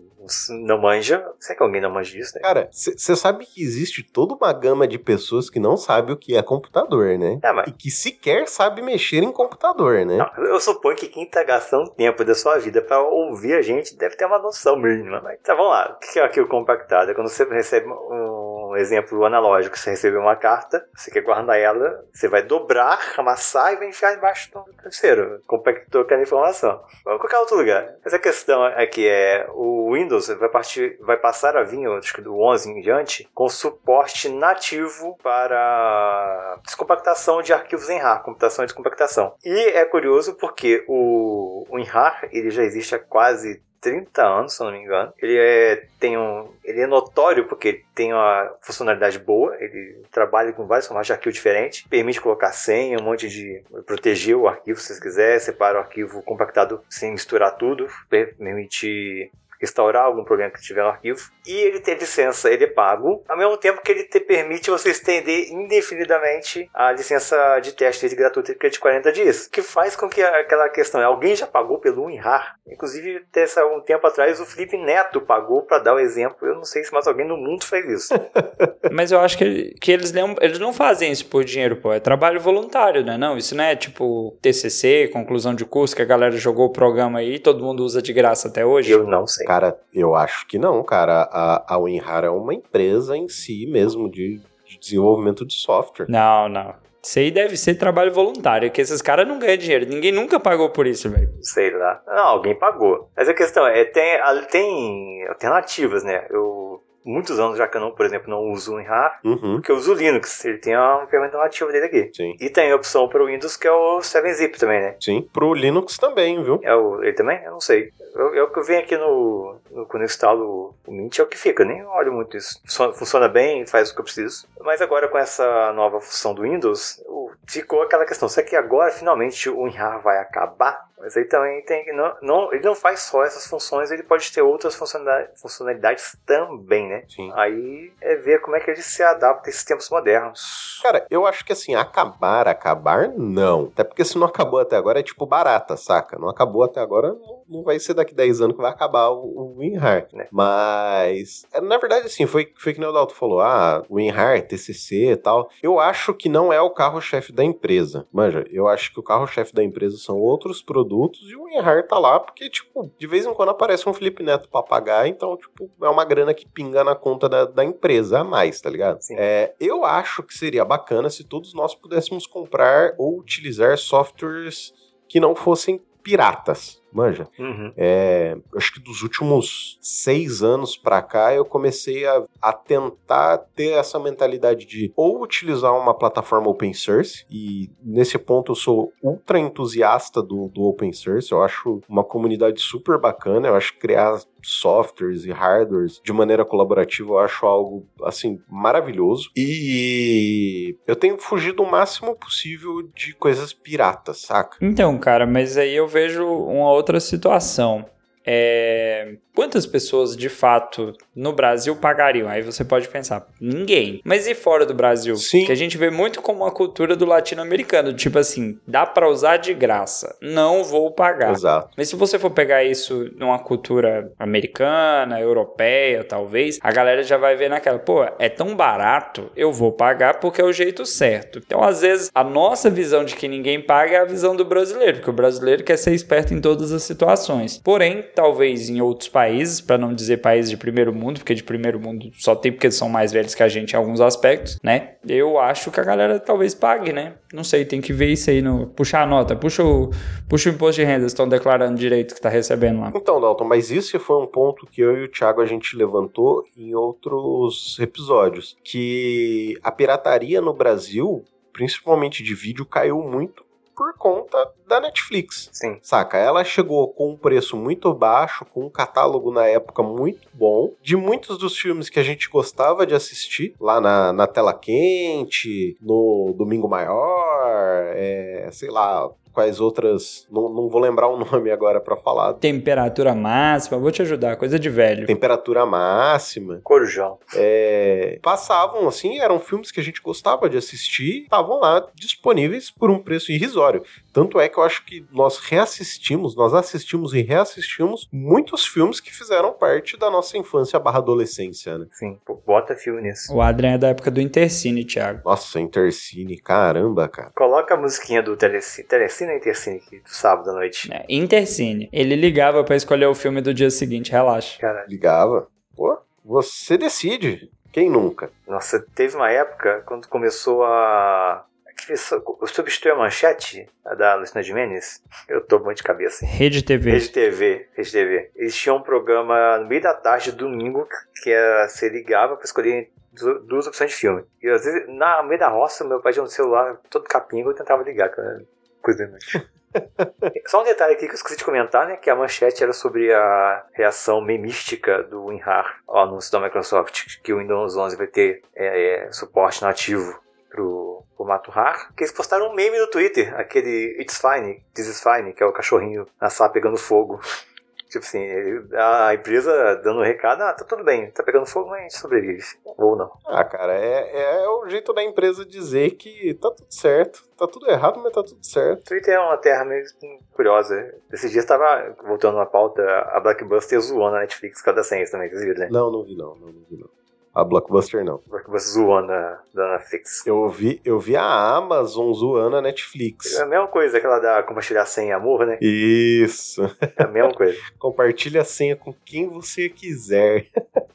não 0.50 0.78
manja, 0.78 1.24
sei 1.38 1.56
que 1.56 1.62
alguém 1.62 1.80
não 1.80 1.90
manja 1.90 2.12
disso, 2.12 2.32
né? 2.36 2.42
Cara, 2.42 2.68
você 2.72 3.16
sabe 3.16 3.44
que 3.44 3.62
existe 3.62 4.02
toda 4.02 4.34
uma 4.34 4.52
gama 4.52 4.86
de 4.86 4.98
pessoas 4.98 5.50
que 5.50 5.58
não 5.58 5.76
sabe 5.76 6.12
o 6.12 6.16
que 6.16 6.36
é 6.36 6.42
computador, 6.42 7.18
né? 7.18 7.40
É, 7.42 7.52
mas 7.52 7.66
E 7.68 7.72
que 7.72 7.90
sequer 7.90 8.48
sabe 8.48 8.82
mexer 8.82 9.22
em 9.22 9.32
computador, 9.32 10.04
né? 10.06 10.18
Não, 10.18 10.44
eu 10.44 10.60
suponho 10.60 10.96
que 10.96 11.08
quem 11.08 11.26
tá 11.26 11.42
gastando 11.42 11.90
tempo 11.90 12.24
da 12.24 12.34
sua 12.34 12.58
vida 12.58 12.80
pra 12.80 13.00
ouvir 13.00 13.54
a 13.54 13.62
gente 13.62 13.96
deve 13.96 14.16
ter 14.16 14.26
uma 14.26 14.38
noção 14.38 14.76
mínima. 14.76 15.20
Mas 15.22 15.40
tá, 15.40 15.54
vamos 15.54 15.72
lá. 15.72 15.96
O 15.96 16.12
que 16.12 16.18
é 16.18 16.22
arquivo 16.22 16.46
compactado? 16.46 17.10
É 17.10 17.14
quando 17.14 17.28
você 17.32 17.44
recebe 17.44 17.86
um 17.88 18.76
exemplo 18.76 19.24
analógico, 19.24 19.78
você 19.78 19.90
recebe 19.90 20.16
uma 20.16 20.36
carta, 20.36 20.86
você 20.94 21.10
quer 21.10 21.22
guardar 21.22 21.58
ela, 21.58 22.04
você 22.12 22.28
vai 22.28 22.42
dobrar, 22.42 22.98
amassar 23.16 23.72
e 23.72 23.76
vai 23.76 23.88
enfiar 23.88 24.14
embaixo 24.14 24.52
do 24.52 24.64
travesseiro. 24.74 25.40
Compactou 25.46 26.02
aquela 26.02 26.22
informação. 26.22 26.82
Ou 27.06 27.18
qualquer 27.18 27.38
outro 27.38 27.56
lugar. 27.56 27.94
Mas 28.04 28.14
a 28.14 28.18
questão 28.18 28.66
é 28.66 28.86
que 28.86 29.06
é, 29.08 29.46
o 29.50 29.92
Windows 29.92 30.28
vai, 30.28 30.48
partir, 30.48 30.96
vai 31.00 31.16
passar 31.16 31.56
a 31.56 31.62
vir, 31.62 31.86
acho 31.88 32.14
que 32.14 32.22
do 32.22 32.38
11 32.38 32.70
em 32.70 32.80
diante, 32.80 33.28
com 33.34 33.48
suporte 33.48 34.28
nativo 34.28 35.16
para 35.22 36.58
descompactação 36.64 37.42
de 37.42 37.52
arquivos 37.52 37.88
em 37.88 37.98
RAR, 37.98 38.22
computação 38.22 38.64
e 38.64 38.66
descompactação. 38.66 39.34
E 39.44 39.70
é 39.70 39.84
curioso 39.84 40.34
porque 40.34 40.84
o, 40.88 41.66
o 41.68 41.76
WinRAR 41.76 42.28
ele 42.32 42.50
já 42.50 42.62
existe 42.62 42.94
há 42.94 42.98
quase 42.98 43.62
30 43.82 44.22
anos, 44.22 44.54
se 44.54 44.62
eu 44.62 44.66
não 44.66 44.72
me 44.72 44.84
engano. 44.84 45.12
Ele 45.18 45.36
é, 45.36 45.86
tem 45.98 46.16
um, 46.16 46.48
ele 46.64 46.80
é 46.80 46.86
notório 46.86 47.46
porque 47.46 47.82
tem 47.94 48.12
uma 48.12 48.54
funcionalidade 48.62 49.18
boa, 49.18 49.56
ele 49.60 50.02
trabalha 50.10 50.52
com 50.52 50.66
vários 50.66 50.86
formatos 50.86 51.08
de 51.08 51.12
arquivo 51.12 51.32
diferentes, 51.32 51.84
permite 51.90 52.20
colocar 52.20 52.52
senha, 52.52 52.98
um 52.98 53.02
monte 53.02 53.28
de 53.28 53.62
proteger 53.84 54.36
o 54.36 54.46
arquivo 54.46 54.80
se 54.80 54.94
você 54.94 55.00
quiser, 55.00 55.40
separa 55.40 55.78
o 55.78 55.82
arquivo 55.82 56.22
compactado 56.22 56.80
sem 56.88 57.10
misturar 57.10 57.56
tudo, 57.56 57.88
permite 58.08 59.30
restaurar 59.62 60.04
algum 60.04 60.24
problema 60.24 60.50
que 60.50 60.60
tiver 60.60 60.82
no 60.82 60.88
arquivo. 60.88 61.30
E 61.46 61.52
ele 61.52 61.80
tem 61.80 61.94
licença, 61.94 62.50
ele 62.50 62.64
é 62.64 62.66
pago, 62.66 63.22
ao 63.28 63.38
mesmo 63.38 63.56
tempo 63.56 63.80
que 63.80 63.92
ele 63.92 64.04
te 64.04 64.18
permite 64.18 64.70
você 64.70 64.90
estender 64.90 65.50
indefinidamente 65.50 66.68
a 66.74 66.90
licença 66.90 67.60
de 67.60 67.72
teste 67.72 68.08
de 68.08 68.16
gratuita 68.16 68.54
que 68.54 68.66
é 68.66 68.70
de 68.70 68.80
40 68.80 69.12
dias. 69.12 69.46
Que 69.46 69.62
faz 69.62 69.94
com 69.94 70.08
que 70.08 70.20
aquela 70.20 70.68
questão 70.68 71.00
alguém 71.00 71.36
já 71.36 71.46
pagou 71.46 71.78
pelo 71.78 72.04
WinRAR? 72.04 72.56
Inclusive, 72.66 73.24
até 73.30 73.46
um 73.64 73.80
tempo 73.80 74.06
atrás, 74.06 74.40
o 74.40 74.46
Felipe 74.46 74.76
Neto 74.76 75.20
pagou 75.20 75.62
para 75.62 75.78
dar 75.78 75.94
o 75.94 76.00
exemplo. 76.00 76.46
Eu 76.46 76.56
não 76.56 76.64
sei 76.64 76.82
se 76.82 76.92
mais 76.92 77.06
alguém 77.06 77.26
no 77.26 77.36
mundo 77.36 77.64
faz 77.64 77.84
isso. 77.86 78.14
Mas 78.90 79.12
eu 79.12 79.20
acho 79.20 79.38
que, 79.38 79.74
que 79.80 79.92
eles, 79.92 80.12
não, 80.12 80.34
eles 80.40 80.58
não 80.58 80.72
fazem 80.72 81.12
isso 81.12 81.26
por 81.26 81.44
dinheiro, 81.44 81.76
pô. 81.76 81.92
É 81.92 82.00
trabalho 82.00 82.40
voluntário, 82.40 83.04
né? 83.04 83.16
Não, 83.16 83.36
isso 83.36 83.54
não 83.54 83.64
é 83.64 83.76
tipo 83.76 84.36
TCC, 84.42 85.08
conclusão 85.12 85.54
de 85.54 85.64
curso, 85.64 85.94
que 85.94 86.02
a 86.02 86.06
galera 86.06 86.36
jogou 86.36 86.66
o 86.66 86.72
programa 86.72 87.20
aí 87.20 87.34
e 87.34 87.38
todo 87.38 87.62
mundo 87.62 87.84
usa 87.84 88.02
de 88.02 88.12
graça 88.12 88.48
até 88.48 88.64
hoje. 88.64 88.90
Eu 88.90 89.06
não 89.06 89.26
sei. 89.26 89.46
Cara, 89.52 89.78
eu 89.92 90.14
acho 90.14 90.46
que 90.46 90.56
não, 90.58 90.82
cara. 90.82 91.28
A, 91.30 91.74
a 91.74 91.78
WinRAR 91.78 92.24
é 92.24 92.30
uma 92.30 92.54
empresa 92.54 93.14
em 93.14 93.28
si 93.28 93.66
mesmo 93.66 94.10
de, 94.10 94.40
de 94.66 94.78
desenvolvimento 94.80 95.44
de 95.44 95.52
software. 95.52 96.06
Não, 96.08 96.48
não. 96.48 96.74
Isso 97.02 97.18
aí 97.18 97.30
deve 97.30 97.54
ser 97.58 97.74
trabalho 97.74 98.10
voluntário, 98.14 98.70
que 98.70 98.80
esses 98.80 99.02
caras 99.02 99.28
não 99.28 99.38
ganham 99.38 99.58
dinheiro. 99.58 99.84
Ninguém 99.84 100.10
nunca 100.10 100.40
pagou 100.40 100.70
por 100.70 100.86
isso, 100.86 101.10
velho. 101.10 101.28
Sei 101.42 101.70
lá. 101.70 102.00
Não, 102.06 102.28
alguém 102.28 102.54
pagou. 102.58 103.10
Mas 103.14 103.28
a 103.28 103.34
questão 103.34 103.66
é, 103.66 103.84
tem, 103.84 104.18
tem 104.50 105.26
alternativas, 105.28 106.02
né? 106.02 106.24
Eu 106.30 106.62
muitos 107.04 107.38
anos 107.40 107.58
já 107.58 107.66
que 107.66 107.76
eu 107.76 107.80
não, 107.80 107.90
por 107.90 108.06
exemplo, 108.06 108.30
não 108.30 108.50
uso 108.52 108.72
o 108.72 108.76
WinRAR, 108.76 109.20
Uhum, 109.24 109.54
porque 109.56 109.72
eu 109.72 109.76
uso 109.76 109.92
o 109.92 109.94
Linux, 109.96 110.44
ele 110.44 110.58
tem 110.58 110.76
uma 110.76 111.04
ferramenta 111.08 111.36
nativa 111.36 111.72
dele 111.72 111.86
aqui. 111.86 112.10
sim. 112.14 112.36
E 112.40 112.48
tem 112.48 112.70
a 112.70 112.76
opção 112.76 113.08
para 113.08 113.22
o 113.22 113.26
Windows 113.26 113.56
que 113.56 113.66
é 113.66 113.72
o 113.72 113.98
7-Zip 113.98 114.56
também, 114.58 114.80
né? 114.80 114.96
Sim, 115.00 115.28
pro 115.32 115.52
Linux 115.52 115.98
também, 115.98 116.42
viu? 116.42 116.60
É 116.62 116.74
o, 116.74 117.02
ele 117.02 117.12
também? 117.12 117.42
Eu 117.44 117.50
não 117.52 117.60
sei. 117.60 117.90
Eu, 118.14 118.34
eu 118.34 118.50
que 118.50 118.60
venho 118.62 118.80
aqui 118.80 118.96
no, 118.96 119.56
no. 119.70 119.86
Quando 119.86 120.02
eu 120.02 120.06
instalo 120.06 120.74
o 120.86 120.92
Mint 120.92 121.18
é 121.18 121.22
o 121.22 121.26
que 121.26 121.36
fica, 121.36 121.64
nem 121.64 121.84
olho 121.84 122.12
muito 122.12 122.36
isso. 122.36 122.60
Funciona, 122.62 122.92
funciona 122.92 123.28
bem, 123.28 123.66
faz 123.66 123.90
o 123.90 123.94
que 123.94 124.00
eu 124.00 124.04
preciso. 124.04 124.46
Mas 124.60 124.82
agora 124.82 125.08
com 125.08 125.16
essa 125.16 125.72
nova 125.72 126.00
função 126.00 126.34
do 126.34 126.42
Windows, 126.42 127.02
ficou 127.46 127.82
aquela 127.82 128.04
questão. 128.04 128.28
Será 128.28 128.46
que 128.46 128.56
agora 128.56 128.90
finalmente 128.90 129.48
o 129.48 129.62
WinRAR 129.62 130.00
vai 130.02 130.18
acabar? 130.18 130.88
Mas 131.02 131.16
aí 131.16 131.24
também 131.24 131.60
tem 131.64 131.84
que. 131.84 131.92
Não, 131.92 132.14
não, 132.22 132.52
ele 132.52 132.64
não 132.64 132.76
faz 132.76 133.00
só 133.00 133.24
essas 133.24 133.44
funções, 133.48 133.90
ele 133.90 134.04
pode 134.04 134.30
ter 134.30 134.40
outras 134.40 134.76
funcionalidades, 134.76 135.40
funcionalidades 135.40 136.16
também, 136.24 136.88
né? 136.88 137.02
Sim. 137.08 137.32
Aí 137.34 137.92
é 138.00 138.14
ver 138.14 138.40
como 138.40 138.54
é 138.54 138.60
que 138.60 138.70
ele 138.70 138.80
se 138.80 139.02
adapta 139.02 139.48
a 139.48 139.50
esses 139.50 139.64
tempos 139.64 139.90
modernos. 139.90 140.78
Cara, 140.80 141.04
eu 141.10 141.26
acho 141.26 141.44
que 141.44 141.52
assim, 141.52 141.74
acabar, 141.74 142.46
acabar, 142.46 143.08
não. 143.08 143.72
Até 143.72 143.82
porque 143.82 144.04
se 144.04 144.16
não 144.16 144.28
acabou 144.28 144.60
até 144.60 144.76
agora 144.76 145.00
é 145.00 145.02
tipo 145.02 145.26
barata, 145.26 145.76
saca? 145.76 146.16
Não 146.20 146.28
acabou 146.28 146.62
até 146.62 146.78
agora, 146.78 147.08
não, 147.08 147.42
não 147.48 147.62
vai 147.64 147.80
ser 147.80 147.94
daqui 147.94 148.14
10 148.14 148.40
anos 148.40 148.54
que 148.54 148.62
vai 148.62 148.70
acabar 148.70 149.08
o, 149.10 149.24
o 149.24 149.58
WinRAR. 149.58 150.06
Né. 150.12 150.28
Mas, 150.30 151.44
é, 151.52 151.60
na 151.60 151.78
verdade, 151.78 152.06
assim, 152.06 152.26
foi, 152.26 152.52
foi 152.56 152.74
que 152.74 152.80
o 152.80 152.92
Dalton 152.92 153.14
falou, 153.14 153.40
ah, 153.40 153.82
WinRAR, 153.90 154.46
TCC 154.46 155.10
e 155.10 155.16
tal. 155.16 155.50
Eu 155.60 155.80
acho 155.80 156.14
que 156.14 156.28
não 156.28 156.52
é 156.52 156.60
o 156.60 156.70
carro-chefe 156.70 157.32
da 157.32 157.42
empresa. 157.42 158.06
Manja, 158.12 158.44
eu 158.50 158.68
acho 158.68 158.92
que 158.92 159.00
o 159.00 159.02
carro-chefe 159.02 159.52
da 159.52 159.64
empresa 159.64 159.96
são 159.96 160.16
outros 160.16 160.62
produtos 160.62 160.91
e 161.22 161.36
o 161.36 161.44
WinRAR 161.44 161.86
tá 161.86 161.98
lá 161.98 162.20
porque, 162.20 162.50
tipo, 162.50 162.90
de 162.98 163.06
vez 163.06 163.24
em 163.24 163.32
quando 163.32 163.50
aparece 163.50 163.88
um 163.88 163.94
Felipe 163.94 164.22
Neto 164.22 164.48
pra 164.48 164.62
pagar, 164.62 165.06
então, 165.06 165.36
tipo, 165.36 165.70
é 165.82 165.88
uma 165.88 166.04
grana 166.04 166.34
que 166.34 166.46
pinga 166.46 166.82
na 166.82 166.94
conta 166.94 167.28
da, 167.28 167.44
da 167.44 167.64
empresa 167.64 168.20
a 168.20 168.24
mais, 168.24 168.60
tá 168.60 168.68
ligado? 168.68 169.00
Sim. 169.00 169.14
É, 169.16 169.54
eu 169.60 169.84
acho 169.84 170.22
que 170.22 170.34
seria 170.34 170.64
bacana 170.64 171.08
se 171.08 171.24
todos 171.24 171.54
nós 171.54 171.74
pudéssemos 171.74 172.26
comprar 172.26 172.94
ou 172.98 173.18
utilizar 173.18 173.78
softwares 173.78 174.72
que 175.08 175.20
não 175.20 175.34
fossem 175.34 175.80
piratas. 176.02 176.81
Manja? 176.92 177.26
Uhum. 177.38 177.72
É, 177.76 178.36
acho 178.56 178.72
que 178.74 178.80
dos 178.80 179.02
últimos 179.02 179.78
seis 179.80 180.42
anos 180.42 180.76
pra 180.76 181.00
cá 181.02 181.34
eu 181.34 181.44
comecei 181.44 182.06
a, 182.06 182.22
a 182.40 182.52
tentar 182.52 183.38
ter 183.54 183.72
essa 183.72 183.98
mentalidade 183.98 184.66
de 184.66 184.92
ou 184.96 185.22
utilizar 185.22 185.74
uma 185.74 185.94
plataforma 185.94 186.48
open 186.48 186.72
source, 186.74 187.24
e 187.30 187.70
nesse 187.82 188.18
ponto 188.18 188.52
eu 188.52 188.56
sou 188.56 188.92
ultra 189.02 189.38
entusiasta 189.38 190.22
do, 190.22 190.48
do 190.48 190.62
open 190.62 190.92
source, 190.92 191.32
eu 191.32 191.42
acho 191.42 191.80
uma 191.88 192.04
comunidade 192.04 192.60
super 192.60 192.98
bacana, 192.98 193.48
eu 193.48 193.56
acho 193.56 193.72
que 193.72 193.80
criar 193.80 194.20
softwares 194.42 195.24
e 195.24 195.30
hardwares 195.30 196.00
de 196.04 196.12
maneira 196.12 196.44
colaborativa 196.44 197.10
eu 197.10 197.18
acho 197.18 197.46
algo 197.46 197.86
assim 198.04 198.40
maravilhoso 198.48 199.30
e 199.36 200.76
eu 200.86 200.96
tenho 200.96 201.18
fugido 201.18 201.62
o 201.62 201.70
máximo 201.70 202.14
possível 202.16 202.82
de 202.94 203.14
coisas 203.14 203.52
piratas, 203.52 204.22
saca? 204.22 204.56
Então, 204.60 204.98
cara, 204.98 205.26
mas 205.26 205.56
aí 205.56 205.74
eu 205.74 205.86
vejo 205.86 206.26
uma 206.26 206.70
outra 206.70 207.00
situação. 207.00 207.84
É... 208.24 209.14
Quantas 209.34 209.64
pessoas 209.64 210.14
de 210.14 210.28
fato 210.28 210.92
no 211.16 211.32
Brasil 211.32 211.74
pagariam? 211.74 212.28
Aí 212.28 212.42
você 212.42 212.62
pode 212.62 212.86
pensar, 212.88 213.26
ninguém. 213.40 214.00
Mas 214.04 214.26
e 214.26 214.34
fora 214.34 214.66
do 214.66 214.74
Brasil? 214.74 215.16
Sim. 215.16 215.46
Que 215.46 215.52
a 215.52 215.56
gente 215.56 215.78
vê 215.78 215.88
muito 215.88 216.20
como 216.20 216.44
a 216.44 216.50
cultura 216.50 216.94
do 216.94 217.06
latino-americano, 217.06 217.94
tipo 217.94 218.18
assim, 218.18 218.58
dá 218.68 218.84
pra 218.84 219.08
usar 219.08 219.38
de 219.38 219.54
graça, 219.54 220.14
não 220.20 220.62
vou 220.62 220.90
pagar. 220.90 221.32
Exato. 221.32 221.70
Mas 221.76 221.88
se 221.88 221.96
você 221.96 222.18
for 222.18 222.30
pegar 222.30 222.62
isso 222.62 223.10
numa 223.16 223.38
cultura 223.38 224.12
americana, 224.18 225.18
europeia, 225.18 226.04
talvez, 226.04 226.58
a 226.60 226.70
galera 226.70 227.02
já 227.02 227.16
vai 227.16 227.34
ver 227.34 227.48
naquela, 227.48 227.78
pô, 227.78 228.04
é 228.18 228.28
tão 228.28 228.54
barato, 228.54 229.30
eu 229.34 229.50
vou 229.50 229.72
pagar 229.72 230.20
porque 230.20 230.42
é 230.42 230.44
o 230.44 230.52
jeito 230.52 230.84
certo. 230.84 231.38
Então, 231.38 231.62
às 231.62 231.80
vezes, 231.80 232.10
a 232.14 232.22
nossa 232.22 232.68
visão 232.68 233.02
de 233.02 233.16
que 233.16 233.26
ninguém 233.26 233.62
paga 233.62 233.96
é 233.96 234.00
a 234.00 234.04
visão 234.04 234.36
do 234.36 234.44
brasileiro, 234.44 234.98
porque 234.98 235.10
o 235.10 235.14
brasileiro 235.14 235.64
quer 235.64 235.78
ser 235.78 235.94
esperto 235.94 236.34
em 236.34 236.40
todas 236.40 236.70
as 236.70 236.82
situações. 236.82 237.56
Porém, 237.56 238.04
talvez 238.14 238.68
em 238.68 238.80
outros 238.80 239.08
países, 239.08 239.60
para 239.60 239.78
não 239.78 239.94
dizer 239.94 240.18
países 240.18 240.50
de 240.50 240.56
primeiro 240.56 240.92
mundo, 240.94 241.18
porque 241.18 241.34
de 241.34 241.42
primeiro 241.42 241.80
mundo 241.80 242.10
só 242.14 242.34
tem 242.34 242.52
porque 242.52 242.66
eles 242.66 242.76
são 242.76 242.88
mais 242.88 243.12
velhos 243.12 243.34
que 243.34 243.42
a 243.42 243.48
gente 243.48 243.72
em 243.72 243.76
alguns 243.76 244.00
aspectos, 244.00 244.58
né? 244.62 244.94
Eu 245.06 245.38
acho 245.38 245.70
que 245.70 245.80
a 245.80 245.84
galera 245.84 246.20
talvez 246.20 246.54
pague, 246.54 246.92
né? 246.92 247.14
Não 247.32 247.44
sei, 247.44 247.64
tem 247.64 247.80
que 247.80 247.92
ver 247.92 248.08
isso 248.08 248.30
aí 248.30 248.42
no 248.42 248.66
puxar 248.66 249.02
a 249.02 249.06
nota, 249.06 249.34
puxa 249.34 249.64
o, 249.64 249.90
puxa 250.28 250.50
o 250.50 250.52
imposto 250.52 250.80
de 250.80 250.86
renda, 250.86 251.06
estão 251.06 251.28
declarando 251.28 251.78
direito 251.78 252.14
que 252.14 252.20
tá 252.20 252.28
recebendo 252.28 252.80
lá. 252.80 252.92
Então, 252.94 253.20
Dalton, 253.20 253.44
mas 253.44 253.70
isso 253.70 253.98
foi 253.98 254.22
um 254.22 254.26
ponto 254.26 254.66
que 254.66 254.80
eu 254.80 254.96
e 254.98 255.04
o 255.04 255.08
Thiago 255.08 255.40
a 255.40 255.46
gente 255.46 255.76
levantou 255.76 256.44
em 256.56 256.74
outros 256.74 257.78
episódios, 257.80 258.56
que 258.62 259.58
a 259.62 259.70
pirataria 259.70 260.40
no 260.40 260.52
Brasil, 260.52 261.24
principalmente 261.52 262.22
de 262.22 262.34
vídeo, 262.34 262.64
caiu 262.64 263.00
muito 263.02 263.44
por 263.76 263.94
conta 263.96 264.50
da 264.66 264.80
Netflix. 264.80 265.48
Sim. 265.52 265.78
Saca? 265.82 266.16
Ela 266.18 266.44
chegou 266.44 266.88
com 266.92 267.10
um 267.10 267.16
preço 267.16 267.56
muito 267.56 267.92
baixo, 267.92 268.44
com 268.46 268.66
um 268.66 268.70
catálogo 268.70 269.30
na 269.30 269.46
época 269.46 269.82
muito 269.82 270.28
bom, 270.32 270.72
de 270.82 270.96
muitos 270.96 271.38
dos 271.38 271.56
filmes 271.56 271.88
que 271.88 271.98
a 271.98 272.02
gente 272.02 272.28
gostava 272.28 272.86
de 272.86 272.94
assistir, 272.94 273.54
lá 273.60 273.80
na, 273.80 274.12
na 274.12 274.26
tela 274.26 274.54
quente, 274.54 275.76
no 275.80 276.34
Domingo 276.36 276.68
Maior, 276.68 277.92
é, 277.94 278.48
sei 278.52 278.70
lá, 278.70 279.10
quais 279.32 279.60
outras. 279.60 280.26
Não, 280.30 280.48
não 280.48 280.68
vou 280.68 280.80
lembrar 280.80 281.08
o 281.08 281.16
nome 281.24 281.50
agora 281.50 281.80
pra 281.80 281.96
falar. 281.96 282.34
Temperatura 282.34 283.14
máxima, 283.14 283.78
vou 283.78 283.90
te 283.90 284.02
ajudar, 284.02 284.36
coisa 284.36 284.58
de 284.58 284.68
velho. 284.68 285.06
Temperatura 285.06 285.64
máxima. 285.66 286.60
Corujão. 286.62 287.18
É, 287.34 288.18
passavam 288.22 288.86
assim, 288.86 289.18
eram 289.18 289.38
filmes 289.38 289.70
que 289.70 289.80
a 289.80 289.82
gente 289.82 290.02
gostava 290.02 290.48
de 290.48 290.56
assistir, 290.56 291.22
estavam 291.22 291.60
lá 291.60 291.86
disponíveis 291.94 292.70
por 292.70 292.90
um 292.90 292.98
preço 292.98 293.32
irrisório. 293.32 293.82
Tanto 294.12 294.38
é 294.38 294.48
que 294.48 294.58
eu 294.58 294.62
acho 294.62 294.84
que 294.84 295.06
nós 295.10 295.38
reassistimos, 295.38 296.36
nós 296.36 296.52
assistimos 296.52 297.14
e 297.14 297.22
reassistimos 297.22 298.08
muitos 298.12 298.66
filmes 298.66 299.00
que 299.00 299.14
fizeram 299.14 299.52
parte 299.52 299.96
da 299.96 300.10
nossa 300.10 300.36
infância 300.36 300.78
barra 300.78 300.98
adolescência, 300.98 301.78
né? 301.78 301.86
Sim. 301.92 302.18
Bota 302.46 302.74
filme 302.76 303.02
nisso. 303.02 303.34
O 303.34 303.40
Adrian 303.40 303.72
é 303.74 303.78
da 303.78 303.88
época 303.88 304.10
do 304.10 304.20
Intercine, 304.20 304.84
Thiago. 304.84 305.22
Nossa, 305.24 305.60
Intercine, 305.60 306.38
caramba, 306.38 307.08
cara. 307.08 307.30
Coloca 307.34 307.74
a 307.74 307.76
musiquinha 307.76 308.22
do 308.22 308.36
Telecine. 308.36 308.86
Telecine 308.86 309.30
ou 309.30 309.36
Intercine 309.36 309.76
aqui, 309.76 310.00
do 310.00 310.08
sábado 310.10 310.50
à 310.50 310.52
noite. 310.52 310.92
É, 310.92 311.04
Intercine. 311.08 311.88
Ele 311.92 312.14
ligava 312.14 312.62
pra 312.64 312.76
escolher 312.76 313.06
o 313.06 313.14
filme 313.14 313.40
do 313.40 313.54
dia 313.54 313.70
seguinte, 313.70 314.12
relaxa. 314.12 314.60
Cara, 314.60 314.84
Ligava. 314.86 315.48
Pô, 315.74 315.98
você 316.24 316.76
decide. 316.76 317.50
Quem 317.72 317.88
nunca? 317.88 318.30
nossa, 318.46 318.84
teve 318.94 319.16
uma 319.16 319.30
época 319.30 319.82
quando 319.86 320.06
começou 320.06 320.62
a. 320.62 321.46
Eu 321.88 322.46
substituí 322.46 322.90
a 322.90 322.96
manchete 322.96 323.68
a 323.84 323.94
da 323.94 324.14
Lucina 324.14 324.42
Gimenez. 324.42 325.02
Eu 325.28 325.40
tô 325.40 325.58
muito 325.58 325.78
de 325.78 325.82
cabeça. 325.82 326.24
Rede 326.24 326.62
TV. 326.62 326.90
Rede 326.90 327.08
TV, 327.10 327.68
Rede 327.74 327.92
TV. 327.92 328.30
Eles 328.36 328.54
tinham 328.56 328.76
um 328.76 328.82
programa 328.82 329.58
no 329.58 329.66
meio 329.68 329.82
da 329.82 329.94
tarde, 329.94 330.32
domingo, 330.32 330.86
que 331.22 331.30
era, 331.30 331.68
você 331.68 331.88
ligava 331.88 332.36
pra 332.36 332.44
escolher 332.44 332.90
du- 333.12 333.40
duas 333.40 333.66
opções 333.66 333.90
de 333.90 333.96
filme. 333.96 334.24
E 334.42 334.48
às 334.48 334.64
vezes, 334.64 334.84
na 334.88 335.22
meio 335.22 335.40
da 335.40 335.48
roça, 335.48 335.84
meu 335.84 336.00
pai 336.00 336.12
tinha 336.12 336.22
um 336.22 336.26
celular 336.28 336.78
todo 336.90 337.04
capinga, 337.04 337.48
eu 337.50 337.54
tentava 337.54 337.82
ligar, 337.82 338.08
cara. 338.10 338.42
Coisa 338.80 339.04
inútil. 339.04 339.42
Só 340.46 340.60
um 340.60 340.64
detalhe 340.64 340.92
aqui 340.94 341.06
que 341.06 341.12
eu 341.12 341.16
esqueci 341.16 341.36
de 341.38 341.44
comentar, 341.44 341.86
né? 341.86 341.96
Que 341.96 342.10
a 342.10 342.14
manchete 342.14 342.62
era 342.62 342.72
sobre 342.74 343.12
a 343.12 343.64
reação 343.72 344.20
memística 344.20 345.02
do 345.04 345.24
WinRAR 345.24 345.80
ao 345.88 346.02
anúncio 346.02 346.30
da 346.30 346.40
Microsoft 346.40 347.18
que 347.22 347.32
o 347.32 347.38
Windows 347.38 347.74
11 347.76 347.96
vai 347.96 348.06
ter 348.06 348.42
é, 348.54 349.06
é, 349.06 349.12
suporte 349.12 349.62
nativo 349.62 350.21
pro 350.52 351.02
formato 351.16 351.50
RAR. 351.50 351.92
Que 351.96 352.04
eles 352.04 352.12
postaram 352.12 352.50
um 352.50 352.54
meme 352.54 352.78
no 352.78 352.88
Twitter, 352.88 353.34
aquele 353.38 353.96
It's 354.00 354.20
Fine, 354.20 354.62
This 354.74 354.86
is 354.86 355.02
Fine, 355.02 355.32
que 355.32 355.42
é 355.42 355.46
o 355.46 355.52
cachorrinho 355.52 356.06
na 356.20 356.28
sala 356.28 356.52
pegando 356.52 356.76
fogo. 356.76 357.18
Tipo 357.88 358.06
assim, 358.06 358.26
a 358.74 359.12
empresa 359.12 359.76
dando 359.84 360.00
um 360.00 360.02
recado, 360.02 360.40
ah, 360.40 360.54
tá 360.54 360.64
tudo 360.64 360.82
bem, 360.82 361.10
tá 361.10 361.22
pegando 361.22 361.44
fogo, 361.44 361.68
mas 361.68 361.80
a 361.80 361.82
gente 361.82 361.98
sobrevive. 361.98 362.42
Ou 362.64 362.96
não. 362.96 363.12
Ah, 363.26 363.44
cara, 363.44 363.74
é, 363.74 364.40
é 364.42 364.48
o 364.48 364.66
jeito 364.66 364.94
da 364.94 365.04
empresa 365.04 365.44
dizer 365.44 365.90
que 365.90 366.32
tá 366.40 366.50
tudo 366.52 366.72
certo. 366.72 367.22
Tá 367.36 367.46
tudo 367.46 367.68
errado, 367.68 368.00
mas 368.02 368.14
tá 368.14 368.22
tudo 368.22 368.42
certo. 368.42 368.86
Twitter 368.86 369.12
é 369.12 369.20
uma 369.20 369.36
terra 369.36 369.66
meio 369.66 369.84
curiosa. 370.32 370.94
Esses 371.12 371.30
dias 371.30 371.44
tava, 371.44 371.94
voltando 372.02 372.38
na 372.38 372.46
pauta, 372.46 372.82
a 373.10 373.20
Blockbuster 373.20 373.78
zoando 373.78 374.16
a 374.16 374.20
Netflix 374.20 374.60
por 374.60 374.66
causa 374.66 374.76
da 374.76 374.84
senha 374.84 375.10
também, 375.10 375.28
vocês 375.28 375.44
viram, 375.44 375.60
né? 375.60 375.68
Não, 375.70 375.90
não 375.90 376.02
vi 376.02 376.16
não, 376.16 376.34
não, 376.36 376.46
não 376.46 376.64
vi 376.70 376.78
não. 376.78 376.88
A 377.34 377.42
Blockbuster 377.44 378.04
não. 378.04 378.20
Blockbuster 378.26 378.72
zoando 378.74 379.12
a, 379.12 379.42
da 379.54 379.72
Netflix. 379.72 380.26
Eu 380.26 380.48
vi, 380.50 380.80
eu 380.84 380.98
vi 380.98 381.16
a 381.16 381.24
Amazon 381.56 382.12
zoando 382.12 382.56
a 382.56 382.62
Netflix. 382.62 383.38
É 383.38 383.42
a 383.42 383.46
mesma 383.46 383.68
coisa, 383.68 383.96
aquela 383.96 384.18
da 384.18 384.42
compartilhar 384.42 384.84
senha 384.84 385.16
amor, 385.16 385.46
né? 385.46 385.58
Isso. 385.60 386.62
É 386.96 387.04
a 387.04 387.08
mesma 387.08 387.32
coisa. 387.32 387.58
Compartilhe 387.78 388.38
a 388.38 388.44
senha 388.44 388.76
com 388.76 388.92
quem 389.04 389.28
você 389.28 389.68
quiser. 389.70 390.48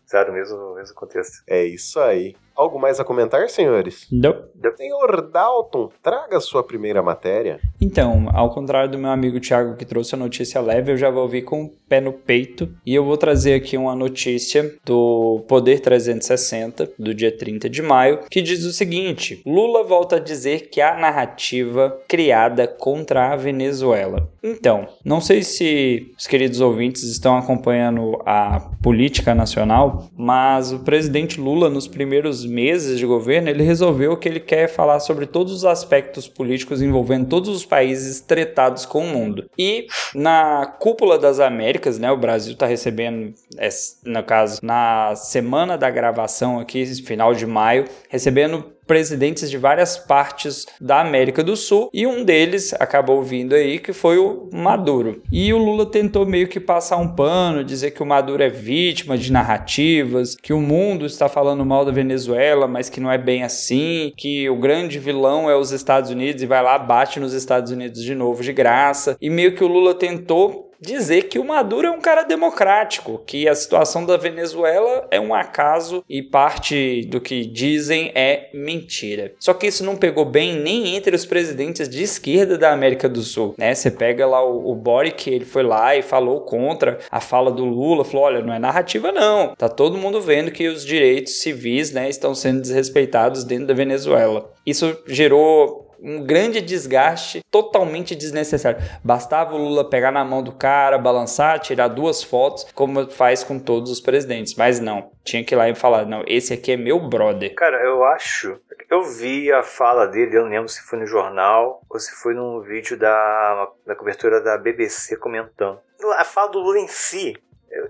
Sabe, 0.06 0.30
o 0.30 0.34
mesmo, 0.34 0.76
mesmo 0.76 0.96
contexto. 0.96 1.44
É 1.48 1.64
isso 1.64 2.00
aí. 2.00 2.36
Algo 2.58 2.80
mais 2.80 3.00
a 3.00 3.04
comentar, 3.04 3.48
senhores? 3.50 4.08
Não. 4.12 4.36
Senhor 4.76 5.30
Dalton, 5.30 5.90
traga 6.02 6.40
sua 6.40 6.64
primeira 6.64 7.04
matéria. 7.04 7.60
Então, 7.80 8.30
ao 8.34 8.50
contrário 8.50 8.90
do 8.92 8.98
meu 8.98 9.12
amigo 9.12 9.40
Thiago 9.40 9.76
que 9.76 9.86
trouxe 9.86 10.16
a 10.16 10.18
notícia 10.18 10.60
leve, 10.60 10.92
eu 10.92 10.98
já 10.98 11.12
vou 11.12 11.28
vir 11.28 11.44
com 11.44 11.66
o 11.66 11.72
pé 11.88 12.02
no 12.02 12.12
peito 12.12 12.68
e 12.84 12.96
eu 12.96 13.06
vou 13.06 13.16
trazer 13.16 13.54
aqui 13.54 13.78
uma 13.78 13.96
notícia 13.96 14.76
do 14.84 15.46
Poder 15.48 15.80
360 15.82 16.94
do 16.98 17.14
dia 17.14 17.32
30 17.32 17.70
de 17.70 17.82
maio, 17.82 18.22
que 18.30 18.42
diz 18.42 18.66
o 18.66 18.74
seguinte: 18.74 19.42
Lula 19.46 19.84
volta 19.84 20.16
a 20.16 20.20
dizer 20.20 20.70
que 20.70 20.82
há 20.82 20.98
narrativa 20.98 22.00
criada 22.08 22.68
contra 22.68 23.34
a 23.34 23.36
Venezuela. 23.36 24.30
Então, 24.44 24.88
não 25.04 25.22
sei 25.22 25.44
se 25.44 26.12
os 26.18 26.26
queridos 26.26 26.62
ouvintes 26.62 27.04
estão 27.04 27.38
acompanhando 27.38 28.20
a 28.26 28.72
política 28.82 29.36
nacional, 29.36 30.10
mas 30.18 30.72
o 30.72 30.80
presidente 30.80 31.40
Lula 31.40 31.70
nos 31.70 31.88
primeiros 31.88 32.47
meses 32.48 32.98
de 32.98 33.06
governo, 33.06 33.50
ele 33.50 33.64
resolveu 33.64 34.18
que 34.18 34.28
ele 34.28 34.40
quer 34.40 34.68
falar 34.68 35.00
sobre 35.00 35.26
todos 35.26 35.54
os 35.54 35.66
aspectos 35.66 36.28
políticos 36.28 36.82
envolvendo 36.82 37.28
todos 37.28 37.50
os 37.50 37.66
países 37.66 38.22
tretados 38.22 38.86
com 38.86 39.04
o 39.04 39.08
mundo. 39.08 39.50
E 39.58 39.88
na 40.16 40.66
cúpula 40.80 41.18
das 41.20 41.40
Américas, 41.40 42.00
né, 42.00 42.12
o 42.12 42.18
Brasil 42.18 42.54
está 42.54 42.66
recebendo, 42.66 43.34
es- 43.60 44.00
no 44.06 44.24
caso, 44.24 44.60
na 44.64 45.14
semana 45.16 45.78
da 45.78 45.90
gravação 45.90 46.60
aqui, 46.60 46.86
final 47.04 47.34
de 47.34 47.46
maio, 47.46 47.86
recebendo 48.10 48.77
presidentes 48.88 49.52
de 49.52 49.58
várias 49.58 49.98
partes 49.98 50.66
da 50.80 51.02
América 51.02 51.44
do 51.44 51.56
Sul 51.56 51.90
e 51.94 52.08
um 52.08 52.24
deles 52.24 52.74
acabou 52.80 53.22
vindo 53.22 53.54
aí 53.54 53.78
que 53.78 53.94
foi 53.94 54.18
o 54.18 54.50
Maduro. 54.52 55.22
E 55.32 55.54
o 55.54 55.58
Lula 55.58 55.86
tentou 55.86 56.26
meio 56.26 56.48
que 56.48 56.60
passar 56.60 56.98
um 56.98 57.10
pano, 57.10 57.64
dizer 57.64 57.92
que 57.92 58.02
o 58.02 58.06
Maduro 58.06 58.42
é 58.42 58.50
vítima 58.50 59.18
de 59.18 59.32
narrativas, 59.32 60.36
que 60.36 60.54
o 60.54 60.62
mundo 60.62 61.06
está 61.06 61.28
falando 61.28 61.66
mal 61.66 61.84
da 61.84 61.92
Venezuela, 61.92 62.68
mas 62.68 62.90
que 62.90 63.02
não 63.02 63.12
é 63.12 63.18
bem 63.18 63.44
assim, 63.44 64.14
que 64.16 64.50
o 64.50 64.56
grande 64.56 64.98
vilão 64.98 65.50
é 65.50 65.56
os 65.56 65.72
Estados 65.72 66.10
Unidos 66.10 66.42
e 66.42 66.46
vai 66.46 66.64
lá 66.64 66.78
bate 66.80 67.20
nos 67.20 67.34
Estados 67.34 67.72
Unidos 67.72 68.02
de 68.02 68.16
novo 68.16 68.42
de 68.42 68.54
graça. 68.54 69.18
E 69.22 69.30
meio 69.30 69.54
que 69.54 69.64
o 69.64 69.68
Lula 69.68 69.94
tentou 69.94 70.67
dizer 70.80 71.24
que 71.24 71.40
o 71.40 71.46
Maduro 71.46 71.88
é 71.88 71.92
um 71.92 72.02
cara 72.02 72.24
democrático, 72.24 73.22
que 73.26 73.48
a 73.48 73.56
situação 73.56 74.06
da 74.06 74.18
Venezuela 74.18 75.08
é 75.12 75.20
um 75.20 75.34
acaso 75.34 76.04
e 76.10 76.22
parte 76.22 77.02
do 77.08 77.20
que 77.20 77.46
dizem 77.46 78.12
é 78.16 78.50
mentira. 78.54 79.34
Só 79.40 79.54
que 79.54 79.68
isso 79.68 79.84
não 79.84 79.96
pegou 79.96 80.26
bem 80.26 80.56
nem 80.56 80.96
entre 80.96 81.16
os 81.16 81.26
presidentes 81.26 81.90
de 81.90 82.04
esquerda 82.04 82.58
da 82.58 82.72
América 82.72 83.10
do 83.10 83.22
Sul, 83.22 83.56
né? 83.58 83.74
Você 83.74 83.92
pega 83.92 84.26
lá 84.26 84.44
o, 84.44 84.72
o 84.72 84.76
Boric, 84.76 85.30
ele 85.30 85.46
foi 85.46 85.64
lá 85.64 85.96
e 85.96 86.02
falou 86.02 86.42
contra 86.42 87.00
a 87.10 87.20
fala 87.20 87.52
do 87.52 87.66
Lula, 87.66 88.06
falou, 88.06 88.26
olha, 88.26 88.42
não 88.42 88.54
é 88.54 88.60
narrativa 88.60 89.12
não. 89.12 89.56
Tá 89.56 89.70
todo 89.70 89.98
mundo 89.98 90.22
vendo 90.22 90.52
que 90.52 90.68
os 90.68 90.86
direitos 90.86 91.42
civis, 91.42 91.92
né, 91.92 92.10
estão 92.10 92.34
sendo 92.36 92.62
desrespeitados 92.62 93.44
dentro 93.44 93.68
da 93.68 93.74
Venezuela. 93.74 94.52
Isso 94.66 94.98
gerou 95.08 95.87
um 96.00 96.24
grande 96.24 96.62
desgaste 96.62 97.44
totalmente 97.52 98.16
desnecessário. 98.16 98.80
Bastava 99.04 99.56
o 99.56 99.58
Lula 99.58 99.90
pegar 99.90 100.12
na 100.12 100.24
mão 100.24 100.44
do 100.44 100.52
cara, 100.52 100.98
balançar, 100.98 101.60
tirar 101.60 101.88
duas 101.88 102.24
fotos, 102.24 102.66
como 102.74 103.10
faz 103.10 103.44
com 103.44 103.60
todos 103.60 103.92
os 103.92 104.00
presidentes. 104.00 104.56
Mas 104.56 104.80
não, 104.80 105.12
tinha 105.24 105.44
que 105.44 105.54
ir 105.54 105.58
lá 105.58 105.70
e 105.70 105.76
falar: 105.76 106.06
não, 106.06 106.24
esse 106.28 106.54
aqui 106.54 106.72
é 106.72 106.78
meu 106.78 107.00
brother. 107.00 107.54
Cara, 107.56 107.84
eu 107.84 108.04
acho. 108.04 108.60
Eu 108.90 109.04
vi 109.04 109.52
a 109.52 109.64
fala 109.64 110.08
dele, 110.08 110.38
eu 110.38 110.44
não 110.44 110.50
lembro 110.50 110.70
se 110.70 110.82
foi 110.82 110.98
no 110.98 111.06
jornal 111.06 111.82
ou 111.90 112.00
se 112.00 112.12
foi 112.22 112.34
num 112.34 112.62
vídeo 112.62 112.98
da, 112.98 113.70
da 113.86 113.96
cobertura 113.96 114.40
da 114.40 114.58
BBC 114.58 115.18
comentando. 115.18 115.80
A 116.16 116.24
fala 116.24 116.52
do 116.52 116.60
Lula 116.60 116.80
em 116.80 116.88
si, 116.88 117.36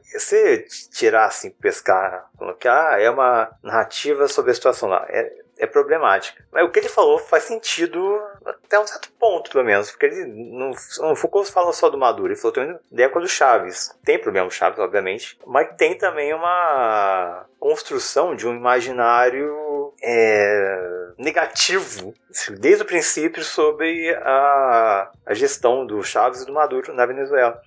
se 0.02 0.66
tirar 0.92 1.26
assim, 1.26 1.52
pescar, 1.52 2.30
que 2.60 2.68
ah, 2.68 2.98
é 3.00 3.10
uma 3.10 3.50
narrativa 3.62 4.28
sobre 4.28 4.52
a 4.52 4.54
situação 4.56 4.90
lá, 4.90 5.06
é, 5.10 5.32
é 5.60 5.68
problemática. 5.68 6.44
Mas 6.52 6.66
o 6.66 6.70
que 6.70 6.80
ele 6.80 6.90
falou 6.90 7.18
faz 7.20 7.44
sentido 7.44 8.22
até 8.46 8.80
um 8.80 8.88
certo 8.88 9.12
ponto, 9.20 9.52
pelo 9.52 9.64
menos, 9.64 9.92
porque 9.92 10.06
ele 10.06 10.26
não, 10.26 10.72
não 11.00 11.16
Foucault 11.16 11.52
fala 11.52 11.74
só 11.74 11.90
do 11.90 11.98
Maduro, 11.98 12.28
ele 12.28 12.40
falou 12.40 12.54
também 12.54 12.78
da 12.92 13.04
época 13.04 13.22
do 13.22 13.28
Chaves. 13.28 13.98
Tem 14.04 14.20
problema 14.20 14.48
o 14.48 14.52
Chaves, 14.52 14.80
obviamente, 14.80 15.38
mas 15.46 15.76
tem 15.78 15.98
também 15.98 16.34
uma 16.34 17.46
construção 17.60 18.36
de 18.36 18.48
um 18.48 18.56
imaginário 18.56 19.94
é, 20.02 21.12
negativo 21.18 22.14
desde 22.60 22.84
o 22.84 22.86
princípio 22.86 23.44
sobre 23.44 24.14
a, 24.16 25.12
a 25.26 25.34
gestão 25.34 25.86
do 25.86 26.04
Chaves 26.04 26.42
e 26.42 26.46
do 26.46 26.54
Maduro 26.54 26.94
na 26.94 27.06
Venezuela. 27.06 27.62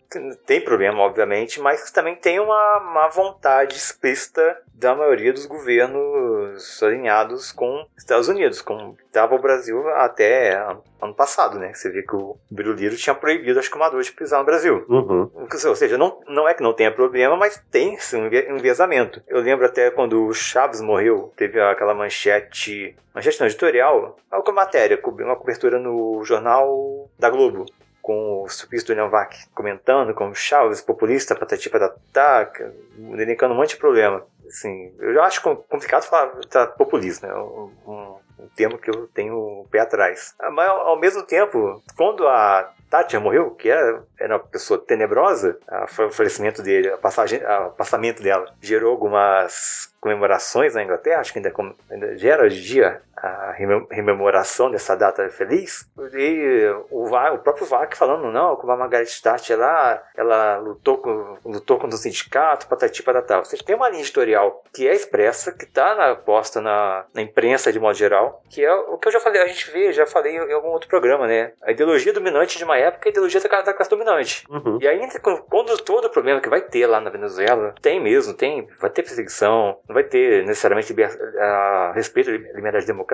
Tem 0.46 0.60
problema, 0.60 1.00
obviamente, 1.00 1.60
mas 1.60 1.90
também 1.90 2.16
tem 2.16 2.38
uma, 2.40 2.78
uma 2.78 3.08
vontade 3.08 3.76
explícita 3.76 4.56
da 4.74 4.94
maioria 4.94 5.32
dos 5.32 5.46
governos 5.46 6.82
alinhados 6.82 7.52
com 7.52 7.86
Estados 7.96 8.28
Unidos, 8.28 8.62
como 8.62 8.96
estava 9.06 9.34
o 9.34 9.40
Brasil 9.40 9.86
até 9.90 10.54
ano 11.02 11.14
passado, 11.14 11.58
né? 11.58 11.72
Você 11.74 11.90
vê 11.90 12.02
que 12.02 12.14
o 12.14 12.36
Biruliro 12.50 12.96
tinha 12.96 13.14
proibido, 13.14 13.58
acho 13.58 13.70
que 13.70 13.76
o 13.76 13.80
Maduro 13.80 14.02
de 14.02 14.12
pisar 14.12 14.38
no 14.38 14.44
Brasil. 14.44 14.84
Uhum. 14.88 15.30
Ou 15.66 15.76
seja, 15.76 15.98
não, 15.98 16.20
não 16.28 16.48
é 16.48 16.54
que 16.54 16.62
não 16.62 16.72
tenha 16.72 16.90
problema, 16.90 17.36
mas 17.36 17.62
tem 17.70 17.98
sim, 17.98 18.22
um 18.22 18.56
enviesamento. 18.56 19.22
Eu 19.28 19.40
lembro 19.40 19.66
até 19.66 19.90
quando 19.90 20.26
o 20.26 20.32
Chaves 20.32 20.80
morreu, 20.80 21.32
teve 21.36 21.60
aquela 21.60 21.94
manchete, 21.94 22.96
manchete 23.14 23.40
não, 23.40 23.46
editorial, 23.46 24.16
uma 24.50 24.62
matéria, 24.62 25.00
uma 25.04 25.36
cobertura 25.36 25.78
no 25.78 26.24
jornal 26.24 27.08
da 27.18 27.30
Globo 27.30 27.66
com 28.02 28.42
o 28.42 28.48
Supício 28.48 28.88
do 28.88 28.94
Leonvac 28.94 29.48
comentando 29.54 30.14
como 30.14 30.34
Chaves, 30.34 30.80
populista, 30.80 31.36
patati 31.36 31.68
patatá, 31.68 32.50
elencando 33.12 33.54
um 33.54 33.56
monte 33.56 33.70
de 33.70 33.76
problema. 33.76 34.24
Assim, 34.46 34.92
eu 34.98 35.14
já 35.14 35.24
acho 35.24 35.42
complicado 35.42 36.02
falar 36.04 36.32
tá, 36.48 36.66
populista, 36.66 37.28
né? 37.28 37.34
Um, 37.34 37.70
um, 37.86 38.20
termo 38.56 38.78
que 38.78 38.90
eu 38.90 39.06
tenho 39.08 39.36
o 39.36 39.68
pé 39.70 39.80
atrás. 39.80 40.34
Mas, 40.52 40.68
ao 40.68 40.98
mesmo 40.98 41.22
tempo, 41.22 41.82
quando 41.96 42.26
a 42.26 42.72
Thatcher 42.90 43.20
morreu, 43.20 43.52
que 43.52 43.68
era, 43.68 44.02
era 44.18 44.34
uma 44.34 44.40
pessoa 44.40 44.78
tenebrosa, 44.80 45.56
o 45.70 46.10
falecimento 46.10 46.62
dele, 46.62 46.90
o 46.90 47.72
passamento 47.72 48.22
dela, 48.22 48.52
gerou 48.60 48.90
algumas 48.90 49.94
comemorações 50.00 50.74
na 50.74 50.82
Inglaterra, 50.82 51.20
acho 51.20 51.32
que 51.32 51.38
ainda, 51.38 51.52
ainda 51.90 52.16
gera 52.16 52.44
hoje 52.44 52.58
em 52.58 52.64
dia 52.64 53.02
a 53.22 53.52
rememoração 53.90 54.70
dessa 54.70 54.96
data 54.96 55.28
feliz. 55.30 55.88
E 56.14 56.72
o, 56.90 57.04
o 57.04 57.38
próprio 57.38 57.66
VAC 57.66 57.96
falando, 57.96 58.30
não, 58.32 58.56
como 58.56 58.72
a 58.72 58.76
Margaret 58.76 59.06
Thatcher 59.22 59.58
lá, 59.58 60.02
ela 60.16 60.58
lutou, 60.58 60.98
com, 60.98 61.36
lutou 61.44 61.78
contra 61.78 61.96
o 61.96 61.98
sindicato, 61.98 62.66
patati 62.66 63.02
patatá. 63.02 63.38
Ou 63.38 63.44
seja, 63.44 63.62
tem 63.64 63.76
uma 63.76 63.88
linha 63.88 64.02
editorial 64.02 64.62
que 64.72 64.88
é 64.88 64.94
expressa, 64.94 65.52
que 65.52 65.64
está 65.64 66.14
posta 66.16 66.60
na, 66.60 67.04
na, 67.14 67.22
imprensa 67.22 67.72
de 67.72 67.78
modo 67.78 67.96
geral, 67.96 68.42
que 68.48 68.64
é 68.64 68.72
o 68.72 68.96
que 68.96 69.08
eu 69.08 69.12
já 69.12 69.20
falei, 69.20 69.42
a 69.42 69.46
gente 69.46 69.70
vê, 69.70 69.92
já 69.92 70.06
falei 70.06 70.36
em 70.36 70.52
algum 70.52 70.68
outro 70.68 70.88
programa, 70.88 71.26
né? 71.26 71.52
A 71.62 71.72
ideologia 71.72 72.12
dominante 72.12 72.56
de 72.56 72.64
uma 72.64 72.76
época 72.76 73.08
é 73.08 73.08
a 73.08 73.12
ideologia 73.12 73.40
da, 73.40 73.62
da 73.62 73.74
classe 73.74 73.90
dominante. 73.90 74.44
Uhum. 74.48 74.78
E 74.80 74.88
ainda 74.88 75.18
quando 75.20 75.76
todo 75.82 76.04
o 76.06 76.10
problema 76.10 76.40
que 76.40 76.48
vai 76.48 76.60
ter 76.60 76.86
lá 76.86 77.00
na 77.00 77.10
Venezuela, 77.10 77.74
tem 77.82 78.00
mesmo, 78.00 78.34
tem, 78.34 78.68
vai 78.80 78.90
ter 78.90 79.02
perseguição, 79.02 79.78
não 79.88 79.94
vai 79.94 80.04
ter 80.04 80.44
necessariamente 80.46 80.94
a 81.38 81.92
respeito 81.94 82.30
à 82.30 82.32
liberdade 82.32 82.86
democrática, 82.86 83.09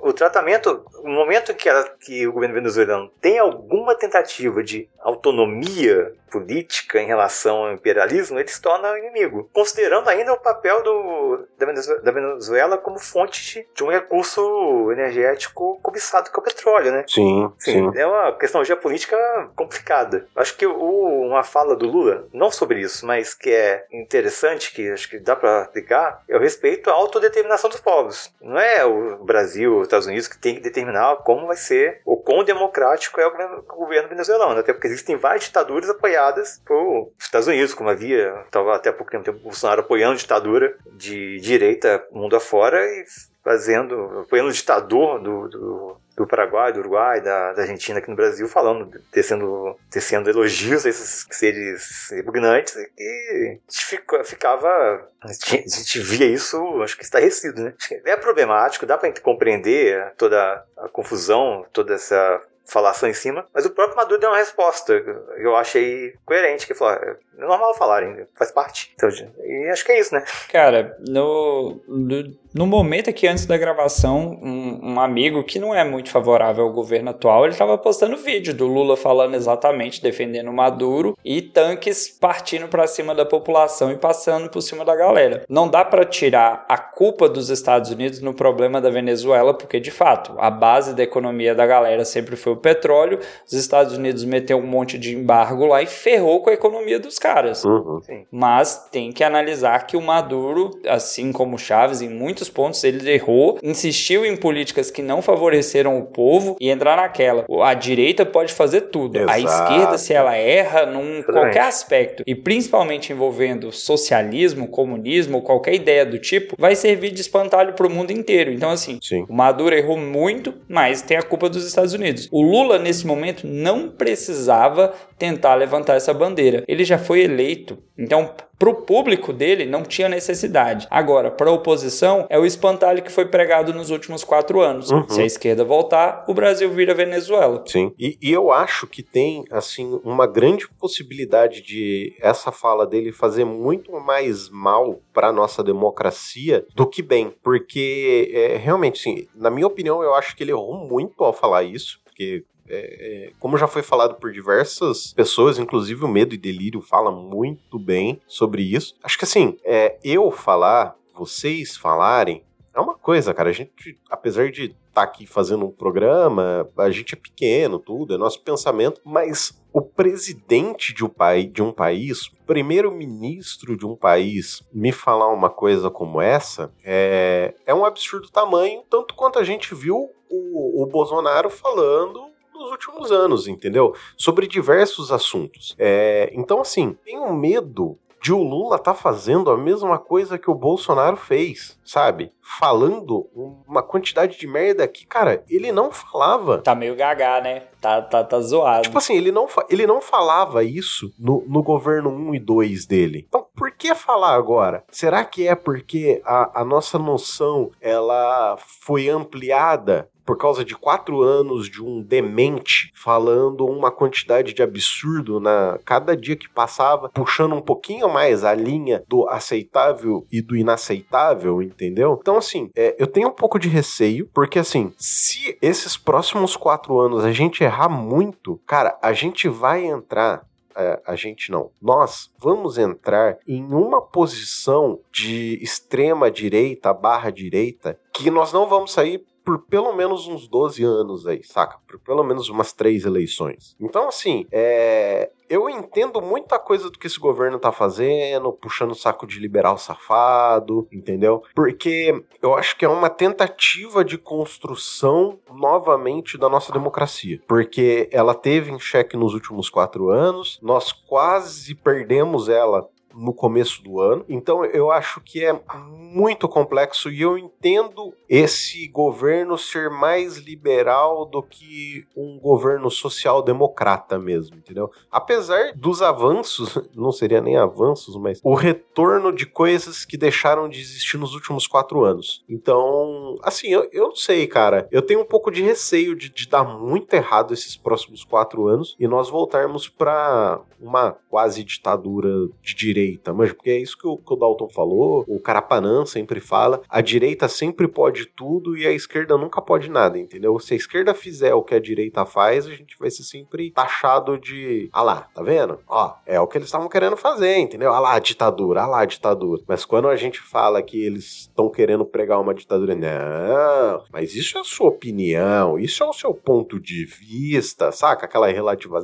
o 0.00 0.12
tratamento, 0.12 0.84
no 1.02 1.12
momento 1.12 1.54
que, 1.54 1.68
ela, 1.68 1.84
que 2.00 2.26
o 2.26 2.32
governo 2.32 2.54
venezuelano 2.54 3.10
tem 3.20 3.38
alguma 3.38 3.94
tentativa 3.94 4.62
de 4.62 4.88
autonomia 4.98 6.14
política 6.30 7.00
em 7.00 7.06
relação 7.06 7.64
ao 7.64 7.72
imperialismo, 7.72 8.38
ele 8.38 8.48
se 8.48 8.62
torna 8.62 8.96
inimigo. 8.98 9.50
Considerando 9.52 10.08
ainda 10.08 10.32
o 10.32 10.38
papel 10.38 10.82
do, 10.82 11.46
da, 11.58 11.66
Venezuela, 11.66 12.00
da 12.00 12.12
Venezuela 12.12 12.78
como 12.78 12.98
fonte 12.98 13.42
de, 13.42 13.66
de, 13.74 13.84
um 13.84 13.90
recurso 13.90 14.90
energético 14.92 15.78
cobiçado 15.82 16.30
que 16.30 16.38
é 16.38 16.40
o 16.40 16.44
petróleo, 16.44 16.92
né? 16.92 17.04
Sim, 17.06 17.52
sim. 17.58 17.90
É 17.96 18.06
uma 18.06 18.32
questão 18.38 18.64
geopolítica 18.64 19.16
complicada. 19.56 20.26
Acho 20.36 20.56
que 20.56 20.66
o, 20.66 21.26
uma 21.26 21.42
fala 21.42 21.74
do 21.74 21.86
Lula, 21.86 22.28
não 22.32 22.50
sobre 22.50 22.80
isso, 22.80 23.04
mas 23.04 23.34
que 23.34 23.50
é 23.50 23.84
interessante, 23.92 24.72
que 24.72 24.90
acho 24.90 25.10
que 25.10 25.18
dá 25.18 25.34
para 25.34 25.62
aplicar, 25.62 26.22
é 26.28 26.36
o 26.36 26.40
respeito 26.40 26.88
à 26.88 26.92
autodeterminação 26.92 27.68
dos 27.68 27.80
povos. 27.80 28.32
Não 28.40 28.58
é 28.58 28.84
o 28.84 29.09
Brasil, 29.18 29.76
os 29.76 29.82
Estados 29.82 30.06
Unidos 30.06 30.28
que 30.28 30.38
tem 30.38 30.54
que 30.54 30.60
determinar 30.60 31.16
como 31.16 31.46
vai 31.46 31.56
ser, 31.56 32.00
ou 32.04 32.16
quão 32.16 32.44
democrático 32.44 33.20
é 33.20 33.26
o 33.26 33.30
governo, 33.30 33.58
o 33.58 33.76
governo 33.76 34.08
venezuelano, 34.08 34.60
até 34.60 34.72
porque 34.72 34.88
existem 34.88 35.16
várias 35.16 35.44
ditaduras 35.44 35.88
apoiadas 35.90 36.60
por 36.64 37.12
Estados 37.18 37.48
Unidos, 37.48 37.74
como 37.74 37.90
havia, 37.90 38.42
estava 38.44 38.76
até 38.76 38.90
há 38.90 38.92
pouco 38.92 39.10
tempo, 39.10 39.30
o 39.30 39.34
Bolsonaro 39.34 39.80
apoiando 39.80 40.16
ditadura 40.16 40.76
de 40.92 41.38
direita 41.40 42.04
mundo 42.10 42.36
afora 42.36 42.84
e 42.84 43.04
fazendo, 43.42 44.20
apoiando 44.20 44.50
o 44.50 44.52
ditador 44.52 45.18
do, 45.20 45.48
do, 45.48 45.96
do 46.20 46.26
Paraguai, 46.26 46.70
do 46.70 46.80
Uruguai, 46.80 47.20
da, 47.22 47.54
da, 47.54 47.62
Argentina 47.62 47.98
aqui 47.98 48.10
no 48.10 48.16
Brasil, 48.16 48.46
falando, 48.46 49.00
tecendo, 49.10 49.74
tecendo 49.90 50.28
elogios 50.28 50.84
a 50.84 50.90
esses 50.90 51.26
seres 51.30 52.10
repugnantes, 52.10 52.76
e 52.76 53.58
a 53.66 53.72
gente 53.72 54.04
ficava, 54.24 55.08
a 55.22 55.32
gente 55.32 55.98
via 56.00 56.26
isso, 56.26 56.82
acho 56.82 56.96
que 56.98 57.04
estarrecido, 57.04 57.62
né? 57.62 57.74
É 58.04 58.16
problemático, 58.16 58.84
dá 58.84 58.98
para 58.98 59.10
compreender 59.20 60.12
toda 60.18 60.62
a 60.76 60.88
confusão, 60.90 61.64
toda 61.72 61.94
essa 61.94 62.42
falação 62.66 63.08
em 63.08 63.14
cima, 63.14 63.46
mas 63.52 63.64
o 63.64 63.70
próprio 63.70 63.96
Maduro 63.96 64.20
deu 64.20 64.30
uma 64.30 64.36
resposta. 64.36 64.92
Eu 65.38 65.56
achei 65.56 66.14
coerente, 66.24 66.66
que 66.66 66.74
falou, 66.74 66.94
é 66.94 67.16
normal 67.38 67.74
falarem, 67.74 68.26
faz 68.34 68.50
parte. 68.50 68.92
Então, 68.94 69.08
e 69.08 69.70
acho 69.70 69.84
que 69.84 69.92
é 69.92 70.00
isso, 70.00 70.14
né? 70.14 70.24
Cara, 70.50 70.96
no, 71.06 71.80
no, 71.88 72.36
no 72.54 72.66
momento 72.66 73.08
aqui 73.08 73.26
antes 73.26 73.46
da 73.46 73.56
gravação, 73.56 74.38
um, 74.42 74.92
um, 74.92 75.00
amigo 75.00 75.44
que 75.44 75.58
não 75.58 75.74
é 75.74 75.84
muito 75.84 76.10
favorável 76.10 76.64
ao 76.64 76.72
governo 76.72 77.10
atual, 77.10 77.44
ele 77.44 77.52
estava 77.52 77.78
postando 77.78 78.16
vídeo 78.16 78.52
do 78.52 78.66
Lula 78.66 78.96
falando 78.96 79.34
exatamente, 79.34 80.02
defendendo 80.02 80.52
Maduro 80.52 81.16
e 81.24 81.40
tanques 81.40 82.08
partindo 82.08 82.68
para 82.68 82.86
cima 82.86 83.14
da 83.14 83.24
população 83.24 83.90
e 83.90 83.96
passando 83.96 84.50
por 84.50 84.60
cima 84.60 84.84
da 84.84 84.94
galera. 84.94 85.44
Não 85.48 85.68
dá 85.68 85.84
para 85.84 86.04
tirar 86.04 86.64
a 86.68 86.76
culpa 86.76 87.28
dos 87.28 87.48
Estados 87.50 87.90
Unidos 87.90 88.20
no 88.20 88.34
problema 88.34 88.80
da 88.80 88.90
Venezuela, 88.90 89.54
porque 89.54 89.80
de 89.80 89.90
fato, 89.90 90.34
a 90.38 90.50
base 90.50 90.94
da 90.94 91.02
economia 91.02 91.54
da 91.54 91.66
galera 91.66 92.04
sempre 92.04 92.36
foi 92.36 92.52
o 92.52 92.56
petróleo. 92.56 93.20
Os 93.46 93.52
Estados 93.52 93.96
Unidos 93.96 94.24
meteu 94.24 94.58
um 94.58 94.66
monte 94.66 94.98
de 94.98 95.14
embargo 95.14 95.66
lá 95.66 95.82
e 95.82 95.86
ferrou 95.86 96.42
com 96.42 96.50
a 96.50 96.54
economia 96.54 96.98
dos 96.98 97.18
caras. 97.18 97.29
Uhum. 97.64 98.00
Mas 98.30 98.88
tem 98.90 99.12
que 99.12 99.24
analisar 99.24 99.86
que 99.86 99.96
o 99.96 100.02
Maduro, 100.02 100.70
assim 100.86 101.32
como 101.32 101.58
Chaves, 101.58 102.02
em 102.02 102.08
muitos 102.08 102.48
pontos 102.48 102.82
ele 102.84 103.10
errou, 103.10 103.58
insistiu 103.62 104.24
em 104.24 104.36
políticas 104.36 104.90
que 104.90 105.02
não 105.02 105.22
favoreceram 105.22 105.98
o 105.98 106.06
povo 106.06 106.56
e 106.60 106.70
entrar 106.70 106.96
naquela. 106.96 107.44
A 107.62 107.74
direita 107.74 108.24
pode 108.26 108.52
fazer 108.52 108.82
tudo. 108.82 109.16
Exato. 109.18 109.32
A 109.32 109.38
esquerda, 109.40 109.98
se 109.98 110.12
ela 110.12 110.36
erra 110.36 110.86
num 110.86 111.22
qualquer 111.22 111.62
aspecto, 111.62 112.22
e 112.26 112.34
principalmente 112.34 113.12
envolvendo 113.12 113.72
socialismo, 113.72 114.68
comunismo 114.68 115.36
ou 115.38 115.42
qualquer 115.42 115.74
ideia 115.74 116.04
do 116.04 116.18
tipo, 116.18 116.54
vai 116.58 116.74
servir 116.74 117.10
de 117.10 117.20
espantalho 117.20 117.74
para 117.74 117.86
o 117.86 117.90
mundo 117.90 118.10
inteiro. 118.10 118.52
Então, 118.52 118.70
assim, 118.70 118.98
Sim. 119.02 119.24
o 119.28 119.32
Maduro 119.34 119.74
errou 119.74 119.96
muito, 119.96 120.54
mas 120.68 121.02
tem 121.02 121.16
a 121.16 121.22
culpa 121.22 121.48
dos 121.48 121.66
Estados 121.66 121.92
Unidos. 121.92 122.28
O 122.30 122.42
Lula, 122.42 122.78
nesse 122.78 123.06
momento, 123.06 123.46
não 123.46 123.88
precisava 123.88 124.92
tentar 125.18 125.54
levantar 125.54 125.96
essa 125.96 126.14
bandeira. 126.14 126.64
Ele 126.66 126.84
já 126.84 126.98
foi 127.10 127.22
eleito. 127.22 127.76
Então, 127.98 128.32
para 128.56 128.70
o 128.70 128.74
público 128.82 129.32
dele, 129.32 129.66
não 129.66 129.82
tinha 129.82 130.08
necessidade. 130.08 130.86
Agora, 130.88 131.28
para 131.28 131.50
a 131.50 131.52
oposição, 131.52 132.24
é 132.30 132.38
o 132.38 132.46
espantalho 132.46 133.02
que 133.02 133.10
foi 133.10 133.26
pregado 133.26 133.74
nos 133.74 133.90
últimos 133.90 134.22
quatro 134.22 134.60
anos. 134.60 134.92
Uhum. 134.92 135.08
Se 135.08 135.20
a 135.20 135.24
esquerda 135.24 135.64
voltar, 135.64 136.24
o 136.28 136.34
Brasil 136.34 136.70
vira 136.70 136.94
Venezuela. 136.94 137.64
Sim. 137.66 137.92
E, 137.98 138.16
e, 138.22 138.30
eu 138.30 138.52
acho 138.52 138.86
que 138.86 139.02
tem, 139.02 139.42
assim, 139.50 139.98
uma 140.04 140.24
grande 140.24 140.68
possibilidade 140.78 141.62
de 141.62 142.14
essa 142.20 142.52
fala 142.52 142.86
dele 142.86 143.10
fazer 143.10 143.44
muito 143.44 143.90
mais 143.98 144.48
mal 144.48 145.00
para 145.12 145.32
nossa 145.32 145.64
democracia 145.64 146.64
do 146.76 146.86
que 146.86 147.02
bem. 147.02 147.34
Porque, 147.42 148.30
é, 148.32 148.56
realmente, 148.56 149.00
sim, 149.00 149.26
na 149.34 149.50
minha 149.50 149.66
opinião, 149.66 150.00
eu 150.00 150.14
acho 150.14 150.36
que 150.36 150.44
ele 150.44 150.52
errou 150.52 150.86
muito 150.88 151.24
ao 151.24 151.32
falar 151.32 151.64
isso. 151.64 151.98
Porque 152.04 152.44
é, 152.70 153.28
é, 153.28 153.32
como 153.38 153.58
já 153.58 153.66
foi 153.66 153.82
falado 153.82 154.14
por 154.14 154.32
diversas 154.32 155.12
pessoas, 155.12 155.58
inclusive 155.58 156.04
o 156.04 156.08
Medo 156.08 156.34
e 156.34 156.38
Delírio 156.38 156.80
fala 156.80 157.10
muito 157.10 157.78
bem 157.78 158.20
sobre 158.26 158.62
isso. 158.62 158.94
Acho 159.02 159.18
que 159.18 159.24
assim, 159.24 159.56
é, 159.64 159.98
eu 160.04 160.30
falar, 160.30 160.96
vocês 161.14 161.76
falarem, 161.76 162.44
é 162.74 162.80
uma 162.80 162.94
coisa, 162.94 163.34
cara. 163.34 163.50
A 163.50 163.52
gente, 163.52 163.98
apesar 164.08 164.50
de 164.50 164.66
estar 164.66 164.76
tá 164.92 165.02
aqui 165.02 165.26
fazendo 165.26 165.66
um 165.66 165.70
programa, 165.70 166.68
a 166.78 166.90
gente 166.90 167.14
é 167.14 167.16
pequeno, 167.16 167.78
tudo, 167.78 168.14
é 168.14 168.18
nosso 168.18 168.40
pensamento, 168.42 169.00
mas 169.04 169.60
o 169.72 169.80
presidente 169.82 170.94
de 170.94 171.04
um, 171.04 171.08
país, 171.08 171.52
de 171.52 171.62
um 171.62 171.72
país, 171.72 172.28
primeiro-ministro 172.46 173.76
de 173.76 173.86
um 173.86 173.96
país, 173.96 174.62
me 174.72 174.92
falar 174.92 175.28
uma 175.28 175.50
coisa 175.50 175.90
como 175.90 176.20
essa 176.20 176.72
é, 176.84 177.54
é 177.66 177.74
um 177.74 177.84
absurdo 177.84 178.30
tamanho, 178.30 178.82
tanto 178.88 179.14
quanto 179.14 179.38
a 179.38 179.44
gente 179.44 179.74
viu 179.74 180.10
o, 180.28 180.82
o 180.82 180.86
Bolsonaro 180.86 181.50
falando 181.50 182.29
nos 182.60 182.70
últimos 182.70 183.10
anos, 183.10 183.48
entendeu? 183.48 183.94
Sobre 184.16 184.46
diversos 184.46 185.10
assuntos. 185.10 185.74
É, 185.78 186.30
então, 186.34 186.60
assim, 186.60 186.96
tenho 187.04 187.32
medo 187.34 187.98
de 188.22 188.34
o 188.34 188.42
Lula 188.42 188.78
tá 188.78 188.92
fazendo 188.92 189.50
a 189.50 189.56
mesma 189.56 189.98
coisa 189.98 190.38
que 190.38 190.50
o 190.50 190.54
Bolsonaro 190.54 191.16
fez, 191.16 191.78
sabe? 191.82 192.30
Falando 192.58 193.26
uma 193.66 193.82
quantidade 193.82 194.38
de 194.38 194.46
merda 194.46 194.86
que, 194.86 195.06
cara, 195.06 195.42
ele 195.48 195.72
não 195.72 195.90
falava. 195.90 196.58
Tá 196.58 196.74
meio 196.74 196.94
gagá, 196.94 197.40
né? 197.40 197.62
Tá, 197.80 198.02
tá, 198.02 198.22
tá 198.22 198.38
zoado. 198.40 198.82
Tipo 198.82 198.98
assim, 198.98 199.16
ele 199.16 199.32
não, 199.32 199.46
ele 199.70 199.86
não 199.86 200.02
falava 200.02 200.62
isso 200.62 201.10
no, 201.18 201.42
no 201.48 201.62
governo 201.62 202.10
1 202.10 202.34
e 202.34 202.38
2 202.38 202.84
dele. 202.84 203.24
Então, 203.26 203.46
por 203.56 203.70
que 203.72 203.94
falar 203.94 204.34
agora? 204.34 204.84
Será 204.90 205.24
que 205.24 205.48
é 205.48 205.54
porque 205.54 206.20
a, 206.24 206.60
a 206.60 206.64
nossa 206.64 206.98
noção 206.98 207.70
ela 207.80 208.58
foi 208.58 209.08
ampliada 209.08 210.10
por 210.30 210.36
causa 210.36 210.64
de 210.64 210.76
quatro 210.76 211.22
anos 211.22 211.68
de 211.68 211.82
um 211.82 212.00
demente 212.00 212.92
falando 212.94 213.66
uma 213.66 213.90
quantidade 213.90 214.54
de 214.54 214.62
absurdo 214.62 215.40
na 215.40 215.76
cada 215.84 216.16
dia 216.16 216.36
que 216.36 216.48
passava, 216.48 217.08
puxando 217.08 217.56
um 217.56 217.60
pouquinho 217.60 218.08
mais 218.08 218.44
a 218.44 218.54
linha 218.54 219.02
do 219.08 219.28
aceitável 219.28 220.24
e 220.30 220.40
do 220.40 220.54
inaceitável, 220.54 221.60
entendeu? 221.60 222.16
Então, 222.20 222.36
assim, 222.36 222.70
é, 222.76 222.94
eu 222.96 223.08
tenho 223.08 223.26
um 223.26 223.32
pouco 223.32 223.58
de 223.58 223.68
receio, 223.68 224.30
porque 224.32 224.60
assim, 224.60 224.92
se 224.96 225.58
esses 225.60 225.96
próximos 225.96 226.54
quatro 226.54 227.00
anos 227.00 227.24
a 227.24 227.32
gente 227.32 227.64
errar 227.64 227.88
muito, 227.88 228.60
cara, 228.64 228.96
a 229.02 229.12
gente 229.12 229.48
vai 229.48 229.84
entrar 229.84 230.48
é, 230.76 231.02
a 231.04 231.16
gente 231.16 231.50
não. 231.50 231.72
Nós 231.82 232.30
vamos 232.38 232.78
entrar 232.78 233.38
em 233.46 233.64
uma 233.74 234.00
posição 234.00 235.00
de 235.12 235.58
extrema 235.60 236.30
direita 236.30 236.94
barra 236.94 237.30
direita 237.30 237.98
que 238.12 238.30
nós 238.30 238.52
não 238.52 238.68
vamos 238.68 238.92
sair 238.92 239.24
por 239.44 239.58
pelo 239.66 239.92
menos 239.92 240.26
uns 240.26 240.46
12 240.48 240.84
anos 240.84 241.26
aí, 241.26 241.42
saca? 241.42 241.78
Por 241.86 241.98
pelo 241.98 242.22
menos 242.22 242.48
umas 242.48 242.72
três 242.72 243.04
eleições. 243.04 243.76
Então, 243.80 244.08
assim, 244.08 244.46
é... 244.52 245.30
eu 245.48 245.68
entendo 245.68 246.20
muita 246.20 246.58
coisa 246.58 246.90
do 246.90 246.98
que 246.98 247.06
esse 247.06 247.18
governo 247.18 247.58
tá 247.58 247.72
fazendo, 247.72 248.52
puxando 248.52 248.92
o 248.92 248.96
saco 248.96 249.26
de 249.26 249.38
liberal 249.38 249.78
safado, 249.78 250.86
entendeu? 250.92 251.42
Porque 251.54 252.24
eu 252.42 252.54
acho 252.54 252.76
que 252.76 252.84
é 252.84 252.88
uma 252.88 253.10
tentativa 253.10 254.04
de 254.04 254.18
construção 254.18 255.38
novamente 255.52 256.38
da 256.38 256.48
nossa 256.48 256.72
democracia. 256.72 257.40
Porque 257.46 258.08
ela 258.12 258.34
teve 258.34 258.70
em 258.70 258.78
xeque 258.78 259.16
nos 259.16 259.34
últimos 259.34 259.68
quatro 259.68 260.10
anos, 260.10 260.58
nós 260.62 260.92
quase 260.92 261.74
perdemos 261.74 262.48
ela 262.48 262.88
no 263.14 263.32
começo 263.32 263.82
do 263.82 264.00
ano. 264.00 264.24
Então 264.28 264.64
eu 264.64 264.90
acho 264.90 265.20
que 265.20 265.44
é 265.44 265.58
muito 265.74 266.48
complexo 266.48 267.10
e 267.10 267.20
eu 267.22 267.36
entendo 267.36 268.14
esse 268.28 268.88
governo 268.88 269.58
ser 269.58 269.90
mais 269.90 270.36
liberal 270.36 271.24
do 271.24 271.42
que 271.42 272.06
um 272.16 272.38
governo 272.38 272.90
social-democrata 272.90 274.18
mesmo, 274.18 274.56
entendeu? 274.56 274.90
Apesar 275.10 275.72
dos 275.74 276.02
avanços, 276.02 276.78
não 276.94 277.12
seria 277.12 277.40
nem 277.40 277.56
avanços, 277.56 278.16
mas 278.16 278.40
o 278.42 278.54
retorno 278.54 279.32
de 279.32 279.46
coisas 279.46 280.04
que 280.04 280.16
deixaram 280.16 280.68
de 280.68 280.80
existir 280.80 281.16
nos 281.16 281.34
últimos 281.34 281.66
quatro 281.66 282.04
anos. 282.04 282.44
Então, 282.48 283.38
assim, 283.42 283.68
eu, 283.68 283.88
eu 283.92 284.08
não 284.08 284.16
sei, 284.16 284.46
cara. 284.46 284.88
Eu 284.90 285.02
tenho 285.02 285.20
um 285.20 285.24
pouco 285.24 285.50
de 285.50 285.62
receio 285.62 286.14
de, 286.14 286.28
de 286.28 286.48
dar 286.48 286.64
muito 286.64 287.12
errado 287.14 287.52
esses 287.52 287.76
próximos 287.76 288.24
quatro 288.24 288.66
anos 288.66 288.96
e 288.98 289.06
nós 289.06 289.28
voltarmos 289.28 289.88
para 289.88 290.60
uma 290.80 291.12
quase 291.28 291.62
ditadura 291.64 292.48
de 292.62 292.74
direita 292.74 292.99
direita, 293.00 293.32
mas 293.32 293.52
porque 293.52 293.70
é 293.70 293.78
isso 293.78 293.96
que 293.96 294.06
o, 294.06 294.16
que 294.16 294.32
o 294.32 294.36
Dalton 294.36 294.68
falou, 294.68 295.24
o 295.26 295.40
Carapanã 295.40 296.04
sempre 296.04 296.40
fala, 296.40 296.82
a 296.88 297.00
direita 297.00 297.48
sempre 297.48 297.88
pode 297.88 298.26
tudo 298.26 298.76
e 298.76 298.86
a 298.86 298.92
esquerda 298.92 299.36
nunca 299.36 299.60
pode 299.62 299.90
nada, 299.90 300.18
entendeu? 300.18 300.58
Se 300.58 300.74
a 300.74 300.76
esquerda 300.76 301.14
fizer 301.14 301.54
o 301.54 301.62
que 301.62 301.74
a 301.74 301.80
direita 301.80 302.24
faz, 302.26 302.66
a 302.66 302.74
gente 302.74 302.96
vai 302.98 303.10
ser 303.10 303.22
sempre 303.22 303.70
taxado 303.70 304.38
de, 304.38 304.88
ah 304.92 305.02
lá, 305.02 305.28
tá 305.34 305.42
vendo? 305.42 305.78
Ó, 305.88 306.14
é 306.26 306.38
o 306.40 306.46
que 306.46 306.58
eles 306.58 306.68
estavam 306.68 306.88
querendo 306.88 307.16
fazer, 307.16 307.56
entendeu? 307.56 307.92
Ah 307.92 308.00
lá, 308.00 308.18
ditadura, 308.18 308.82
ah 308.82 308.86
lá, 308.86 309.04
ditadura. 309.04 309.62
Mas 309.66 309.84
quando 309.84 310.08
a 310.08 310.16
gente 310.16 310.40
fala 310.40 310.82
que 310.82 311.02
eles 311.02 311.42
estão 311.42 311.70
querendo 311.70 312.04
pregar 312.04 312.40
uma 312.40 312.54
ditadura, 312.54 312.94
não, 312.94 314.04
mas 314.12 314.34
isso 314.34 314.58
é 314.58 314.60
a 314.60 314.64
sua 314.64 314.88
opinião, 314.88 315.78
isso 315.78 316.02
é 316.02 316.06
o 316.06 316.12
seu 316.12 316.34
ponto 316.34 316.78
de 316.78 317.04
vista, 317.04 317.90
saca? 317.92 318.26
Aquela 318.26 318.48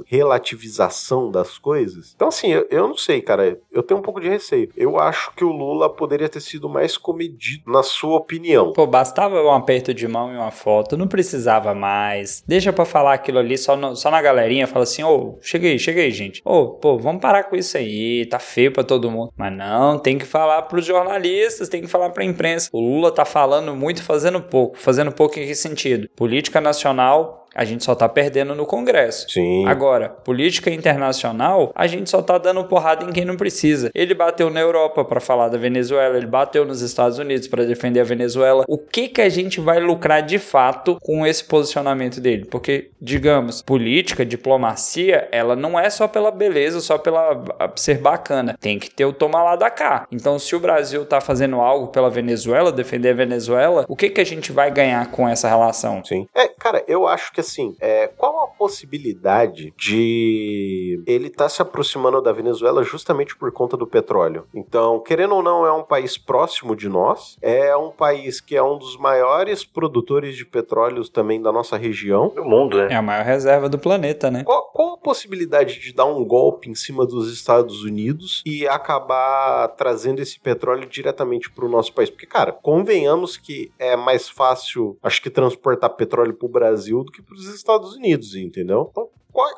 relativização 0.07 1.31
das 1.31 1.59
coisas. 1.59 2.13
Então, 2.15 2.29
assim, 2.29 2.53
eu, 2.53 2.67
eu 2.71 2.89
não 2.89 2.97
sei, 2.97 3.21
cara, 3.21 3.59
eu 3.73 3.83
tenho 3.87 4.01
um 4.01 4.03
pouco 4.03 4.21
de 4.21 4.29
receio. 4.29 4.69
Eu 4.77 4.99
acho 4.99 5.33
que 5.35 5.45
o 5.45 5.53
Lula 5.53 5.89
poderia 5.89 6.29
ter 6.29 6.41
sido 6.41 6.69
mais 6.69 6.97
comedido, 6.97 7.71
na 7.71 7.83
sua 7.83 8.17
opinião. 8.17 8.73
Pô, 8.73 8.87
bastava 8.87 9.41
um 9.43 9.53
aperto 9.53 9.95
de 9.95 10.07
mão 10.07 10.33
e 10.33 10.37
uma 10.37 10.51
foto, 10.51 10.97
não 10.97 11.07
precisava 11.07 11.75
mais. 11.75 12.43
Deixa 12.47 12.73
pra 12.73 12.85
falar 12.85 13.15
aquilo 13.15 13.39
ali 13.39 13.57
só, 13.57 13.77
no, 13.77 13.97
só 13.97 14.11
na 14.11 14.21
galerinha, 14.21 14.67
fala 14.67 14.83
assim, 14.83 15.03
ô, 15.03 15.37
oh, 15.37 15.39
cheguei, 15.41 15.79
cheguei, 15.79 16.11
gente. 16.11 16.43
Ô, 16.45 16.61
oh, 16.61 16.69
pô, 16.75 16.99
vamos 16.99 17.21
parar 17.21 17.45
com 17.45 17.57
isso 17.57 17.77
aí, 17.77 18.27
tá 18.27 18.39
feio 18.39 18.73
pra 18.73 18.85
todo 18.85 19.11
mundo. 19.11 19.33
Mas 19.37 19.57
não, 19.57 19.99
tem 19.99 20.19
que 20.19 20.25
falar 20.27 20.63
pros 20.63 20.85
jornalistas, 20.85 21.69
tem 21.69 21.81
que 21.81 21.89
falar 21.89 22.11
pra 22.11 22.25
imprensa. 22.25 22.69
O 22.73 22.81
Lula 22.81 23.11
tá 23.11 23.25
falando 23.25 23.75
muito, 23.75 24.03
fazendo 24.03 24.41
pouco. 24.41 24.79
Fazendo 24.79 25.13
pouco 25.13 25.39
em 25.39 25.47
que 25.47 25.55
sentido? 25.55 26.09
Política 26.17 26.61
nacional 26.61 27.46
a 27.57 27.65
gente 27.65 27.83
só 27.83 27.95
tá 27.95 28.07
perdendo 28.07 28.55
no 28.55 28.67
Congresso. 28.67 29.31
Sim. 29.31 29.67
Agora, 29.67 30.11
política 30.11 30.71
internacional, 30.71 31.73
a 31.75 31.87
gente 31.87 32.11
só 32.11 32.21
tá 32.21 32.37
dando 32.37 32.63
porrada 32.65 33.03
em 33.05 33.13
quem 33.13 33.25
não 33.25 33.37
precisa. 33.37 33.91
Ele 33.95 34.13
bateu 34.13 34.51
na 34.51 34.61
Europa 34.61 35.03
para 35.07 35.21
falar 35.21 35.49
da 35.49 35.57
Venezuela, 35.57 36.19
ele 36.19 36.27
bateu 36.27 36.67
nos 36.67 36.83
Estados 36.83 37.19
Unidos 37.19 37.49
para 37.49 37.65
defender 37.65 38.01
a 38.01 38.05
Venezuela. 38.05 38.65
O 38.69 38.77
que 38.77 39.09
que 39.09 39.23
a 39.23 39.31
gente 39.31 39.59
vai 39.59 39.81
lucrar 39.81 40.23
de 40.23 40.39
fato 40.39 40.99
com 41.01 41.27
esse 41.27 41.43
posicionamento 41.45 42.21
dele? 42.21 42.45
Porque, 42.45 42.91
digamos, 43.01 43.63
política, 43.63 44.27
diplomacia, 44.27 45.27
ela 45.33 45.57
não 45.57 45.81
é 45.81 45.89
só 45.89 46.07
pela 46.07 46.31
beleza, 46.31 46.81
só 46.81 46.99
pela 46.99 47.43
ser 47.75 47.99
bacana. 47.99 48.55
Tem 48.61 48.79
que 48.79 48.91
ter 48.91 49.07
o 49.07 49.15
tomar 49.15 49.43
lá 49.43 49.57
da 49.57 49.71
cá. 49.71 50.07
Então, 50.13 50.39
se 50.39 50.55
o 50.55 50.61
Brasil 50.61 51.07
tá 51.07 51.23
fazendo 51.23 51.57
algo 51.57 51.87
pela 51.87 52.11
Venezuela, 52.11 52.71
defender 52.71 53.11
a 53.11 53.15
Venezuela, 53.15 53.87
o 53.89 53.97
que 53.97 54.11
que 54.11 54.21
a 54.21 54.27
gente 54.27 54.53
vai 54.53 54.71
ganhar 54.71 55.11
com 55.11 55.27
essa 55.27 55.49
relação? 55.49 56.05
Sim. 56.05 56.29
É, 56.35 56.49
cara, 56.49 56.85
eu 56.87 57.07
acho 57.07 57.33
que 57.33 57.46
assim, 57.47 57.77
é, 57.81 58.09
qual 58.09 58.43
a 58.43 58.47
possibilidade 58.49 59.73
de 59.77 61.03
ele 61.07 61.29
estar 61.29 61.45
tá 61.45 61.49
se 61.49 61.63
aproximando 61.63 62.21
da 62.21 62.33
Venezuela 62.33 62.83
justamente 62.83 63.37
por 63.37 63.51
conta 63.53 63.77
do 63.77 63.87
petróleo? 63.87 64.47
Então, 64.55 65.01
querendo 65.01 65.37
ou 65.37 65.43
não, 65.43 65.65
é 65.65 65.73
um 65.73 65.83
país 65.83 66.19
próximo 66.19 66.75
de 66.75 66.89
nós, 66.89 67.37
é 67.41 67.77
um 67.77 67.91
país 67.91 68.41
que 68.41 68.57
é 68.57 68.63
um 68.63 68.79
dos 68.79 68.97
maiores 68.97 69.65
produtores 69.65 70.37
de 70.37 70.45
petróleo 70.45 71.07
também 71.09 71.41
da 71.41 71.53
nossa 71.53 71.77
região. 71.77 72.29
Do 72.35 72.45
mundo, 72.45 72.77
né? 72.77 72.89
É 72.91 72.97
a 72.97 73.03
maior 73.03 73.25
reserva 73.25 73.69
do 73.69 73.79
planeta, 73.79 74.31
né? 74.31 74.43
Qual, 74.45 74.71
qual 74.73 74.95
a 74.95 74.99
possibilidade 74.99 75.79
de 75.79 75.93
dar 75.93 76.07
um 76.07 76.25
golpe 76.25 76.69
em 76.69 76.75
cima 76.75 77.07
dos 77.07 77.33
Estados 77.33 77.83
Unidos 77.85 78.43
e 78.45 78.67
acabar 78.67 79.69
trazendo 79.69 80.21
esse 80.21 80.39
petróleo 80.41 80.89
diretamente 80.89 81.51
para 81.51 81.65
o 81.65 81.69
nosso 81.69 81.93
país? 81.93 82.11
Porque, 82.11 82.27
cara, 82.27 82.53
convenhamos 82.53 83.37
que 83.37 83.71
é 83.79 83.97
mais 83.97 84.29
fácil, 84.29 84.97
acho 85.03 85.23
que, 85.23 85.31
transportar 85.31 85.91
petróleo 85.91 86.33
para 86.33 86.47
o 86.47 86.51
Brasil 86.51 87.05
do 87.05 87.13
que 87.13 87.21
para 87.21 87.36
os 87.37 87.55
Estados 87.55 87.95
Unidos, 87.95 88.35
entendeu? 88.35 88.89
Então, 88.91 89.09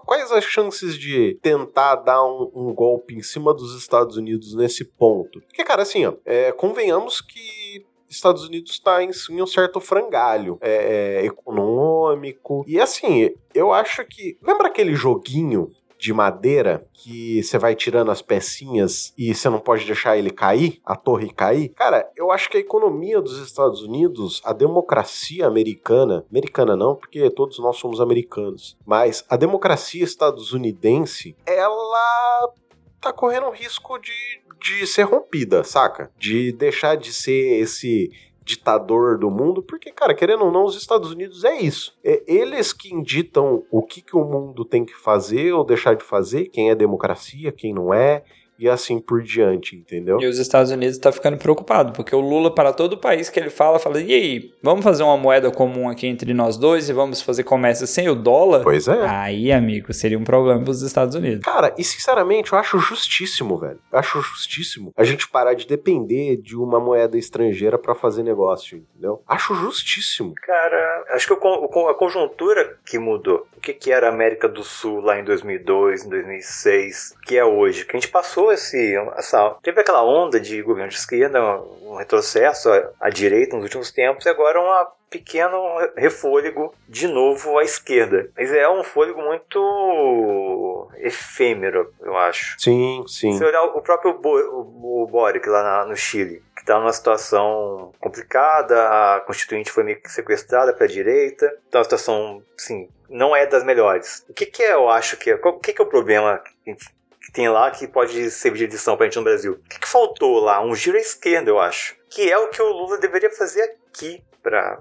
quais 0.04 0.32
as 0.32 0.44
chances 0.44 0.98
de 0.98 1.38
tentar 1.40 1.96
dar 1.96 2.24
um, 2.24 2.50
um, 2.54 2.74
golpe 2.74 3.14
em 3.14 3.22
cima 3.22 3.54
dos 3.54 3.76
Estados 3.76 4.16
Unidos 4.16 4.54
nesse 4.54 4.84
ponto? 4.84 5.40
Porque, 5.42 5.64
cara, 5.64 5.82
assim, 5.82 6.04
ó, 6.04 6.14
é, 6.24 6.50
convenhamos 6.52 7.20
que 7.20 7.86
Estados 8.08 8.44
Unidos 8.44 8.72
está 8.72 9.02
em, 9.02 9.10
em, 9.30 9.42
um 9.42 9.46
certo 9.46 9.80
frangalho 9.80 10.58
é, 10.60 11.20
é, 11.20 11.26
econômico. 11.26 12.64
E 12.66 12.80
assim, 12.80 13.30
eu 13.54 13.72
acho 13.72 14.04
que. 14.04 14.38
Lembra 14.42 14.68
aquele 14.68 14.94
joguinho 14.94 15.70
de 15.98 16.12
madeira 16.12 16.86
que 16.92 17.42
você 17.42 17.58
vai 17.58 17.74
tirando 17.74 18.10
as 18.10 18.22
pecinhas 18.22 19.12
e 19.18 19.34
você 19.34 19.48
não 19.48 19.58
pode 19.58 19.84
deixar 19.84 20.16
ele 20.16 20.30
cair, 20.30 20.80
a 20.84 20.94
torre 20.94 21.30
cair. 21.30 21.70
Cara, 21.70 22.08
eu 22.16 22.30
acho 22.30 22.48
que 22.48 22.56
a 22.56 22.60
economia 22.60 23.20
dos 23.20 23.38
Estados 23.38 23.82
Unidos, 23.82 24.40
a 24.44 24.52
democracia 24.52 25.46
americana, 25.46 26.24
americana 26.30 26.76
não, 26.76 26.94
porque 26.94 27.28
todos 27.30 27.58
nós 27.58 27.76
somos 27.76 28.00
americanos, 28.00 28.76
mas 28.86 29.24
a 29.28 29.36
democracia 29.36 30.04
estadunidense, 30.04 31.36
ela 31.44 32.52
tá 33.00 33.12
correndo 33.12 33.46
um 33.46 33.52
risco 33.52 33.98
de, 33.98 34.12
de 34.60 34.86
ser 34.86 35.02
rompida, 35.02 35.64
saca? 35.64 36.10
De 36.18 36.52
deixar 36.52 36.96
de 36.96 37.12
ser 37.12 37.60
esse 37.60 38.10
ditador 38.48 39.18
do 39.18 39.30
mundo, 39.30 39.62
porque, 39.62 39.92
cara, 39.92 40.14
querendo 40.14 40.46
ou 40.46 40.50
não, 40.50 40.64
os 40.64 40.74
Estados 40.74 41.12
Unidos 41.12 41.44
é 41.44 41.60
isso. 41.60 41.94
É 42.02 42.22
eles 42.26 42.72
que 42.72 42.92
inditam 42.92 43.62
o 43.70 43.82
que, 43.82 44.00
que 44.00 44.16
o 44.16 44.24
mundo 44.24 44.64
tem 44.64 44.86
que 44.86 44.96
fazer 44.96 45.52
ou 45.52 45.64
deixar 45.64 45.94
de 45.94 46.02
fazer, 46.02 46.46
quem 46.46 46.70
é 46.70 46.74
democracia, 46.74 47.52
quem 47.52 47.74
não 47.74 47.92
é, 47.92 48.24
e 48.58 48.68
assim 48.68 48.98
por 48.98 49.22
diante, 49.22 49.76
entendeu? 49.76 50.20
E 50.20 50.26
os 50.26 50.38
Estados 50.38 50.70
Unidos 50.70 50.96
estão 50.96 51.12
tá 51.12 51.16
ficando 51.16 51.38
preocupado, 51.38 51.92
porque 51.92 52.14
o 52.14 52.20
Lula, 52.20 52.52
para 52.54 52.72
todo 52.72 52.94
o 52.94 52.98
país 52.98 53.30
que 53.30 53.38
ele 53.38 53.50
fala, 53.50 53.78
fala: 53.78 54.00
e 54.00 54.12
aí, 54.12 54.52
vamos 54.62 54.82
fazer 54.84 55.02
uma 55.02 55.16
moeda 55.16 55.50
comum 55.50 55.88
aqui 55.88 56.06
entre 56.06 56.34
nós 56.34 56.56
dois 56.56 56.88
e 56.88 56.92
vamos 56.92 57.22
fazer 57.22 57.44
comércio 57.44 57.86
sem 57.86 58.08
o 58.08 58.14
dólar? 58.14 58.62
Pois 58.62 58.88
é. 58.88 59.06
Aí, 59.06 59.52
amigo, 59.52 59.92
seria 59.92 60.18
um 60.18 60.24
problema 60.24 60.60
para 60.62 60.70
os 60.70 60.82
Estados 60.82 61.14
Unidos. 61.14 61.44
Cara, 61.44 61.74
e 61.78 61.84
sinceramente, 61.84 62.52
eu 62.52 62.58
acho 62.58 62.78
justíssimo, 62.78 63.58
velho. 63.58 63.78
Eu 63.92 63.98
acho 63.98 64.20
justíssimo 64.20 64.92
a 64.96 65.04
gente 65.04 65.28
parar 65.28 65.54
de 65.54 65.66
depender 65.66 66.36
de 66.36 66.56
uma 66.56 66.80
moeda 66.80 67.16
estrangeira 67.16 67.78
para 67.78 67.94
fazer 67.94 68.22
negócio, 68.22 68.78
entendeu? 68.78 69.22
Acho 69.26 69.54
justíssimo. 69.54 70.34
Cara, 70.42 71.04
acho 71.10 71.26
que 71.26 71.34
a 71.34 71.94
conjuntura 71.94 72.78
que 72.84 72.98
mudou. 72.98 73.46
O 73.58 73.60
que, 73.60 73.74
que 73.74 73.90
era 73.90 74.06
a 74.06 74.10
América 74.12 74.48
do 74.48 74.62
Sul 74.62 75.00
lá 75.00 75.18
em 75.18 75.24
2002, 75.24 76.04
em 76.04 76.08
2006, 76.08 77.16
que 77.24 77.36
é 77.36 77.44
hoje? 77.44 77.84
Que 77.84 77.96
a 77.96 77.98
gente 77.98 78.08
passou 78.08 78.52
esse, 78.52 78.94
essa, 79.16 79.56
teve 79.60 79.80
aquela 79.80 80.04
onda 80.04 80.38
de 80.38 80.62
governo 80.62 80.90
de 80.90 80.96
esquerda, 80.96 81.60
um 81.82 81.96
retrocesso 81.96 82.70
à, 83.00 83.10
direita 83.10 83.56
nos 83.56 83.64
últimos 83.64 83.90
tempos, 83.90 84.24
e 84.24 84.28
agora 84.28 84.60
um 84.60 84.86
pequeno 85.10 85.60
refôlego 85.96 86.72
de 86.88 87.08
novo 87.08 87.58
à 87.58 87.64
esquerda. 87.64 88.30
Mas 88.36 88.52
é 88.52 88.68
um 88.68 88.84
fôlego 88.84 89.20
muito 89.20 90.88
efêmero, 90.98 91.92
eu 92.00 92.16
acho. 92.16 92.54
Sim, 92.60 93.02
sim. 93.08 93.32
Se 93.36 93.44
olhar 93.44 93.64
o 93.64 93.82
próprio 93.82 94.14
Bo, 94.14 94.38
o, 94.38 95.02
o 95.02 95.06
Boric 95.08 95.48
lá 95.48 95.64
na, 95.64 95.84
no 95.86 95.96
Chile, 95.96 96.44
que 96.54 96.60
está 96.60 96.78
numa 96.78 96.92
situação 96.92 97.92
complicada, 97.98 99.16
a 99.16 99.20
constituinte 99.26 99.72
foi 99.72 99.82
meio 99.82 100.00
que 100.00 100.12
sequestrada 100.12 100.72
para 100.72 100.84
a 100.84 100.88
direita, 100.88 101.46
está 101.64 101.78
uma 101.78 101.84
situação, 101.84 102.40
assim, 102.56 102.88
não 103.08 103.34
é 103.34 103.46
das 103.46 103.64
melhores. 103.64 104.24
O 104.28 104.34
que, 104.34 104.46
que 104.46 104.62
é, 104.62 104.74
eu 104.74 104.88
acho 104.88 105.16
que 105.16 105.30
é, 105.30 105.34
o 105.34 105.52
que, 105.58 105.72
que 105.72 105.80
é 105.80 105.84
o 105.84 105.88
problema 105.88 106.42
que 106.64 107.32
tem 107.32 107.48
lá 107.48 107.70
que 107.70 107.86
pode 107.86 108.30
servir 108.30 108.58
de 108.58 108.64
edição 108.64 108.96
pra 108.96 109.06
gente 109.06 109.16
no 109.16 109.24
Brasil. 109.24 109.52
O 109.52 109.68
que, 109.68 109.80
que 109.80 109.88
faltou 109.88 110.40
lá? 110.40 110.62
Um 110.64 110.74
giro 110.74 110.96
à 110.96 111.00
esquerda, 111.00 111.50
eu 111.50 111.58
acho. 111.58 111.96
Que 112.08 112.30
é 112.30 112.38
o 112.38 112.48
que 112.48 112.60
o 112.62 112.72
Lula 112.72 112.98
deveria 112.98 113.30
fazer 113.30 113.76
aqui 113.90 114.24
para 114.42 114.80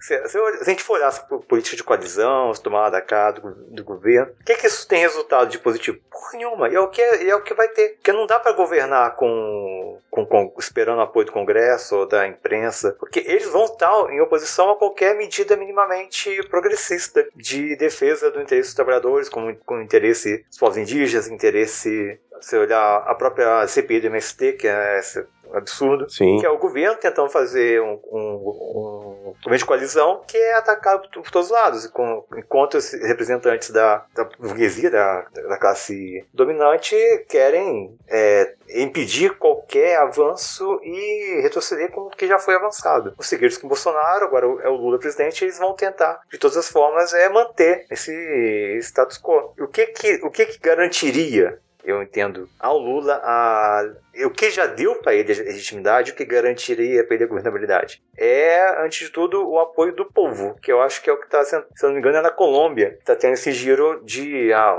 se, 0.00 0.28
se, 0.28 0.38
a 0.38 0.64
gente 0.64 0.82
for 0.82 0.94
olhar 0.94 1.12
para 1.26 1.38
política 1.38 1.76
de 1.76 1.84
coalizão, 1.84 2.50
as 2.50 2.58
tomadas 2.58 2.92
da 2.92 3.00
cá 3.00 3.30
do, 3.30 3.50
do 3.50 3.84
governo, 3.84 4.32
o 4.40 4.44
que, 4.44 4.54
que 4.54 4.66
isso 4.66 4.86
tem 4.86 5.00
resultado 5.00 5.48
de 5.48 5.58
positivo? 5.58 5.98
Porra 6.10 6.30
nenhuma. 6.34 6.68
E 6.68 6.74
é 6.74 6.80
o 6.80 6.88
que, 6.88 7.02
é 7.02 7.34
o 7.34 7.42
que 7.42 7.54
vai 7.54 7.68
ter. 7.68 7.94
Porque 7.96 8.12
não 8.12 8.26
dá 8.26 8.38
para 8.38 8.52
governar 8.52 9.16
com, 9.16 10.00
com, 10.10 10.26
com, 10.26 10.54
esperando 10.58 11.00
apoio 11.00 11.26
do 11.26 11.32
Congresso 11.32 11.96
ou 11.96 12.06
da 12.06 12.26
imprensa, 12.26 12.96
porque 12.98 13.20
eles 13.26 13.48
vão 13.48 13.64
estar 13.64 13.92
em 14.10 14.20
oposição 14.20 14.70
a 14.70 14.76
qualquer 14.76 15.16
medida 15.16 15.56
minimamente 15.56 16.42
progressista 16.48 17.26
de 17.34 17.76
defesa 17.76 18.30
do 18.30 18.40
interesse 18.40 18.68
dos 18.68 18.74
trabalhadores, 18.74 19.28
com, 19.28 19.54
com 19.56 19.80
interesse 19.80 20.44
dos 20.48 20.58
povos 20.58 20.76
indígenas, 20.76 21.28
interesse 21.28 22.18
se 22.40 22.56
olhar 22.56 22.98
a 22.98 23.14
própria 23.14 23.66
CPI 23.66 24.00
do 24.00 24.06
MST, 24.08 24.52
que 24.52 24.68
é 24.68 24.98
essa 24.98 25.28
absurdo, 25.52 26.08
Sim. 26.10 26.38
que 26.38 26.46
é 26.46 26.50
o 26.50 26.58
governo 26.58 26.96
tentando 26.96 27.30
fazer 27.30 27.80
um, 27.80 28.00
um, 28.10 28.18
um 28.18 29.34
governo 29.42 29.58
de 29.58 29.64
coalizão 29.64 30.22
que 30.26 30.36
é 30.36 30.54
atacado 30.54 31.02
por, 31.02 31.22
por 31.22 31.30
todos 31.30 31.48
os 31.48 31.52
lados, 31.52 31.92
enquanto 32.36 32.74
os 32.76 32.92
representantes 32.92 33.70
da, 33.70 34.04
da 34.14 34.24
burguesia, 34.24 34.90
da, 34.90 35.22
da 35.22 35.58
classe 35.58 36.24
dominante, 36.32 36.94
querem 37.28 37.96
é, 38.08 38.54
impedir 38.74 39.36
qualquer 39.38 39.98
avanço 39.98 40.80
e 40.82 41.40
retroceder 41.42 41.90
com 41.90 42.02
o 42.02 42.10
que 42.10 42.26
já 42.26 42.38
foi 42.38 42.54
avançado. 42.54 43.14
Os 43.18 43.26
seguidores 43.26 43.58
com 43.58 43.68
Bolsonaro, 43.68 44.24
agora 44.24 44.46
é 44.62 44.68
o 44.68 44.76
Lula 44.76 44.98
presidente, 44.98 45.44
eles 45.44 45.58
vão 45.58 45.74
tentar, 45.74 46.20
de 46.30 46.38
todas 46.38 46.56
as 46.56 46.68
formas, 46.68 47.12
é 47.12 47.28
manter 47.28 47.86
esse 47.90 48.78
status 48.82 49.18
quo. 49.18 49.54
O 49.58 49.68
que 49.68 49.86
que, 49.86 50.20
o 50.22 50.30
que, 50.30 50.46
que 50.46 50.58
garantiria 50.58 51.58
eu 51.90 52.02
entendo, 52.02 52.48
ao 52.58 52.78
Lula 52.78 53.20
a, 53.22 53.82
o 54.24 54.30
que 54.30 54.50
já 54.50 54.66
deu 54.66 54.96
para 54.96 55.14
ele 55.14 55.32
a 55.32 55.36
legitimidade, 55.36 56.12
o 56.12 56.14
que 56.14 56.24
garantiria 56.24 57.04
para 57.04 57.14
ele 57.14 57.24
a 57.24 57.28
governabilidade. 57.28 58.02
É, 58.16 58.82
antes 58.84 59.06
de 59.06 59.12
tudo, 59.12 59.48
o 59.48 59.58
apoio 59.58 59.94
do 59.94 60.04
povo, 60.04 60.56
que 60.60 60.72
eu 60.72 60.80
acho 60.80 61.02
que 61.02 61.10
é 61.10 61.12
o 61.12 61.18
que 61.18 61.26
está 61.26 61.44
sendo, 61.44 61.66
se 61.74 61.84
não 61.84 61.92
me 61.92 61.98
engano, 61.98 62.18
é 62.18 62.22
na 62.22 62.30
Colômbia, 62.30 62.96
está 62.98 63.14
tendo 63.14 63.34
esse 63.34 63.52
giro 63.52 64.02
de 64.04 64.52
ah, 64.52 64.76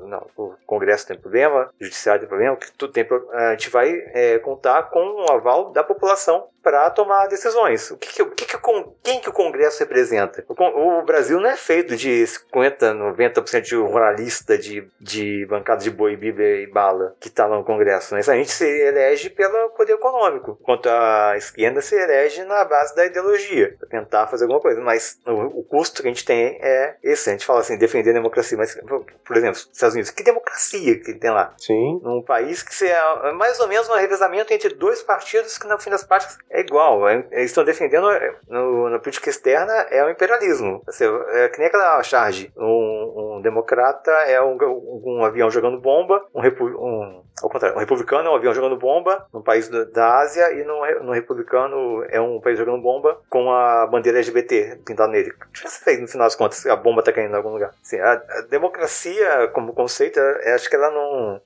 não, 0.00 0.26
o 0.36 0.54
Congresso 0.66 1.06
tem 1.06 1.18
problema, 1.18 1.70
o 1.80 1.84
Judiciário 1.84 2.20
tem 2.20 2.28
problema, 2.28 2.56
que 2.56 2.70
tudo 2.72 2.92
tem 2.92 3.06
a 3.32 3.50
gente 3.52 3.70
vai 3.70 3.90
é, 4.12 4.38
contar 4.38 4.84
com 4.84 5.00
o 5.00 5.30
aval 5.30 5.70
da 5.72 5.82
população 5.82 6.48
para 6.66 6.90
tomar 6.90 7.28
decisões. 7.28 7.92
O 7.92 7.96
que, 7.96 8.12
que, 8.12 8.22
o 8.22 8.30
que, 8.32 8.44
que 8.44 8.56
quem 9.00 9.20
que 9.20 9.28
o 9.28 9.32
Congresso 9.32 9.78
representa? 9.78 10.44
O, 10.48 10.98
o, 10.98 11.04
Brasil 11.04 11.38
não 11.38 11.48
é 11.48 11.56
feito 11.56 11.94
de 11.94 12.26
50, 12.26 12.92
90% 12.92 13.60
de 13.60 13.76
ruralista 13.76 14.58
de, 14.58 14.84
de 15.00 15.46
bancada 15.46 15.80
de 15.80 15.92
boi, 15.92 16.16
bíblia 16.16 16.62
e 16.62 16.66
bala 16.66 17.14
que 17.20 17.28
está 17.28 17.46
lá 17.46 17.56
no 17.56 17.64
Congresso. 17.64 18.16
Né? 18.16 18.20
A 18.26 18.34
gente 18.34 18.50
se 18.50 18.66
elege 18.66 19.30
pelo 19.30 19.70
poder 19.76 19.92
econômico, 19.92 20.58
enquanto 20.60 20.88
a 20.88 21.34
esquerda 21.36 21.80
se 21.80 21.94
elege 21.94 22.42
na 22.42 22.64
base 22.64 22.96
da 22.96 23.06
ideologia, 23.06 23.76
para 23.78 23.88
tentar 23.88 24.26
fazer 24.26 24.42
alguma 24.42 24.60
coisa. 24.60 24.80
Mas 24.80 25.20
o, 25.24 25.60
o, 25.60 25.62
custo 25.62 26.02
que 26.02 26.08
a 26.08 26.10
gente 26.10 26.24
tem 26.24 26.58
é 26.60 26.96
esse. 27.00 27.30
A 27.30 27.32
gente 27.32 27.46
fala 27.46 27.60
assim, 27.60 27.78
defender 27.78 28.10
a 28.10 28.14
democracia. 28.14 28.58
Mas, 28.58 28.76
por 29.24 29.36
exemplo, 29.36 29.60
Estados 29.72 29.94
Unidos, 29.94 30.10
que 30.10 30.24
democracia 30.24 30.98
que 30.98 31.14
tem 31.14 31.30
lá? 31.30 31.54
Sim. 31.58 32.00
Num 32.02 32.22
país 32.22 32.64
que 32.64 32.84
é 32.84 33.32
mais 33.34 33.60
ou 33.60 33.68
menos 33.68 33.88
um 33.88 33.94
revezamento 33.94 34.52
entre 34.52 34.70
dois 34.70 35.00
partidos 35.00 35.56
que, 35.58 35.68
no 35.68 35.78
fim 35.78 35.90
das 35.90 36.02
partes, 36.02 36.36
é 36.56 36.60
igual. 36.60 37.06
É, 37.06 37.26
eles 37.32 37.50
estão 37.50 37.64
defendendo 37.64 38.10
é, 38.10 38.34
no, 38.48 38.88
na 38.88 38.98
política 38.98 39.28
externa 39.28 39.72
é 39.90 40.02
o 40.02 40.10
imperialismo. 40.10 40.82
Assim, 40.88 41.04
é 41.04 41.48
que 41.50 41.58
nem 41.58 41.68
aquela 41.68 42.02
charge. 42.02 42.50
Um, 42.56 43.36
um 43.36 43.40
democrata 43.42 44.10
é 44.10 44.40
um, 44.42 44.56
um, 45.04 45.24
avião 45.24 45.50
jogando 45.50 45.78
bomba, 45.78 46.24
um, 46.34 46.40
um, 46.40 47.22
ao 47.42 47.50
contrário, 47.50 47.76
um 47.76 47.80
republicano 47.80 48.28
é 48.28 48.32
um 48.32 48.34
avião 48.34 48.54
jogando 48.54 48.76
bomba 48.76 49.26
num 49.32 49.42
país 49.42 49.68
da 49.68 50.18
Ásia 50.18 50.52
e 50.52 50.64
no, 50.64 51.04
no 51.04 51.12
republicano 51.12 52.02
é 52.08 52.20
um 52.20 52.40
país 52.40 52.58
jogando 52.58 52.80
bomba 52.80 53.20
com 53.28 53.52
a 53.52 53.86
bandeira 53.86 54.18
LGBT 54.18 54.80
pintada 54.86 55.12
nele. 55.12 55.30
O 55.30 55.52
que 55.52 55.68
você 55.68 55.84
fez 55.84 56.00
no 56.00 56.08
final 56.08 56.26
das 56.26 56.34
contas? 56.34 56.64
A 56.66 56.76
bomba 56.76 57.02
tá 57.02 57.12
caindo 57.12 57.32
em 57.32 57.36
algum 57.36 57.50
lugar. 57.50 57.72
Assim, 57.82 58.00
a, 58.00 58.12
a 58.12 58.40
democracia, 58.48 59.48
como 59.48 59.74
conceito, 59.74 60.18
é, 60.18 60.54
acho 60.54 60.68
que 60.68 60.76
ela 60.76 60.90
não. 60.90 61.40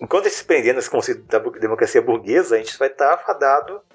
Enquanto 0.00 0.26
a 0.26 0.28
gente 0.28 0.38
se 0.38 0.44
prender 0.44 0.74
nesse 0.74 0.90
conceito 0.90 1.22
da 1.22 1.38
democracia 1.38 2.02
burguesa, 2.02 2.56
a 2.56 2.58
gente 2.58 2.78
vai 2.78 2.88
estar 2.88 3.16
tá 3.16 3.22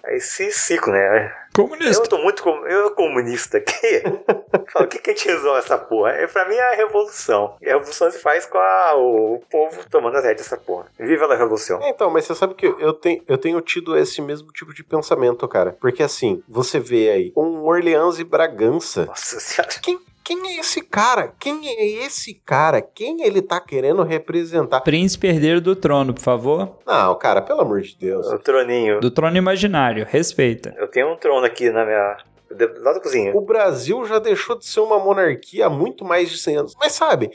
a 0.04 0.14
esse 0.14 0.52
ciclo, 0.52 0.94
né? 0.94 1.34
Comunista. 1.56 2.04
Eu 2.04 2.10
tô 2.10 2.18
muito 2.18 2.42
com... 2.42 2.50
eu 2.68 2.92
comunista 2.92 3.58
aqui. 3.58 4.04
Falo, 4.72 4.86
o 4.86 4.88
que, 4.88 5.00
que 5.00 5.12
a 5.12 5.14
gente 5.14 5.28
resolve 5.28 5.60
essa 5.60 5.78
porra? 5.78 6.12
É, 6.12 6.28
pra 6.28 6.48
mim 6.48 6.56
é 6.56 6.74
a 6.74 6.76
revolução. 6.76 7.56
E 7.62 7.70
a 7.70 7.74
revolução 7.74 8.10
se 8.12 8.20
faz 8.20 8.46
com 8.46 8.58
a... 8.58 8.96
o 8.96 9.42
povo 9.50 9.82
tomando 9.90 10.18
a 10.18 10.22
rédea 10.22 10.36
dessa 10.36 10.58
porra. 10.58 10.88
Viva 11.00 11.26
a 11.26 11.36
revolução. 11.36 11.82
É, 11.82 11.90
então, 11.90 12.10
mas 12.10 12.26
você 12.26 12.36
sabe 12.36 12.56
que 12.56 12.66
eu 12.66 12.94
tenho, 12.94 13.24
eu 13.28 13.38
tenho 13.38 13.62
tido 13.62 13.98
esse 13.98 14.22
mesmo 14.22 14.52
tipo 14.52 14.74
de 14.74 14.84
pensamento, 14.84 15.48
cara. 15.48 15.78
Porque 15.80 16.02
assim, 16.02 16.44
você 16.48 16.80
vê 16.80 17.10
aí 17.10 17.34
um 17.36 17.64
Orleans 17.64 18.20
e 18.20 18.24
Bragança. 18.24 19.06
Nossa 19.06 19.40
senhora. 19.40 19.74
Quem, 19.82 20.00
quem 20.24 20.48
é 20.48 20.60
esse 20.60 20.82
cara? 20.82 21.34
Quem 21.40 21.68
é 21.68 22.06
esse 22.06 22.34
cara? 22.34 22.82
Quem 22.82 23.24
ele 23.24 23.42
tá 23.42 23.60
querendo 23.60 24.04
representar? 24.04 24.82
Príncipe 24.82 25.28
herdeiro 25.28 25.60
do 25.60 25.76
trono, 25.76 26.14
por 26.14 26.22
favor. 26.22 26.78
Não, 26.86 27.16
cara, 27.18 27.42
pelo 27.42 27.62
amor 27.62 27.82
de 27.82 27.96
Deus. 27.98 28.28
O 28.28 28.40
troninho. 28.40 29.00
Do 29.00 29.12
trono 29.12 29.38
imaginário, 29.38 30.06
respeita. 30.10 30.74
Eu 30.78 30.88
tenho 30.88 31.12
um 31.12 31.18
trono 31.18 31.46
aqui 31.46 31.70
na 31.70 31.86
minha. 31.86 32.18
Lá 32.80 32.94
da 32.94 33.00
cozinha. 33.00 33.36
O 33.36 33.42
Brasil 33.42 34.06
já 34.06 34.20
deixou 34.20 34.58
de 34.58 34.66
ser 34.66 34.80
uma 34.80 35.00
monarquia 35.00 35.66
há 35.66 35.70
muito 35.70 36.06
mais 36.06 36.30
de 36.30 36.38
100 36.38 36.58
anos. 36.58 36.76
Mas 36.80 36.94
sabe, 36.94 37.32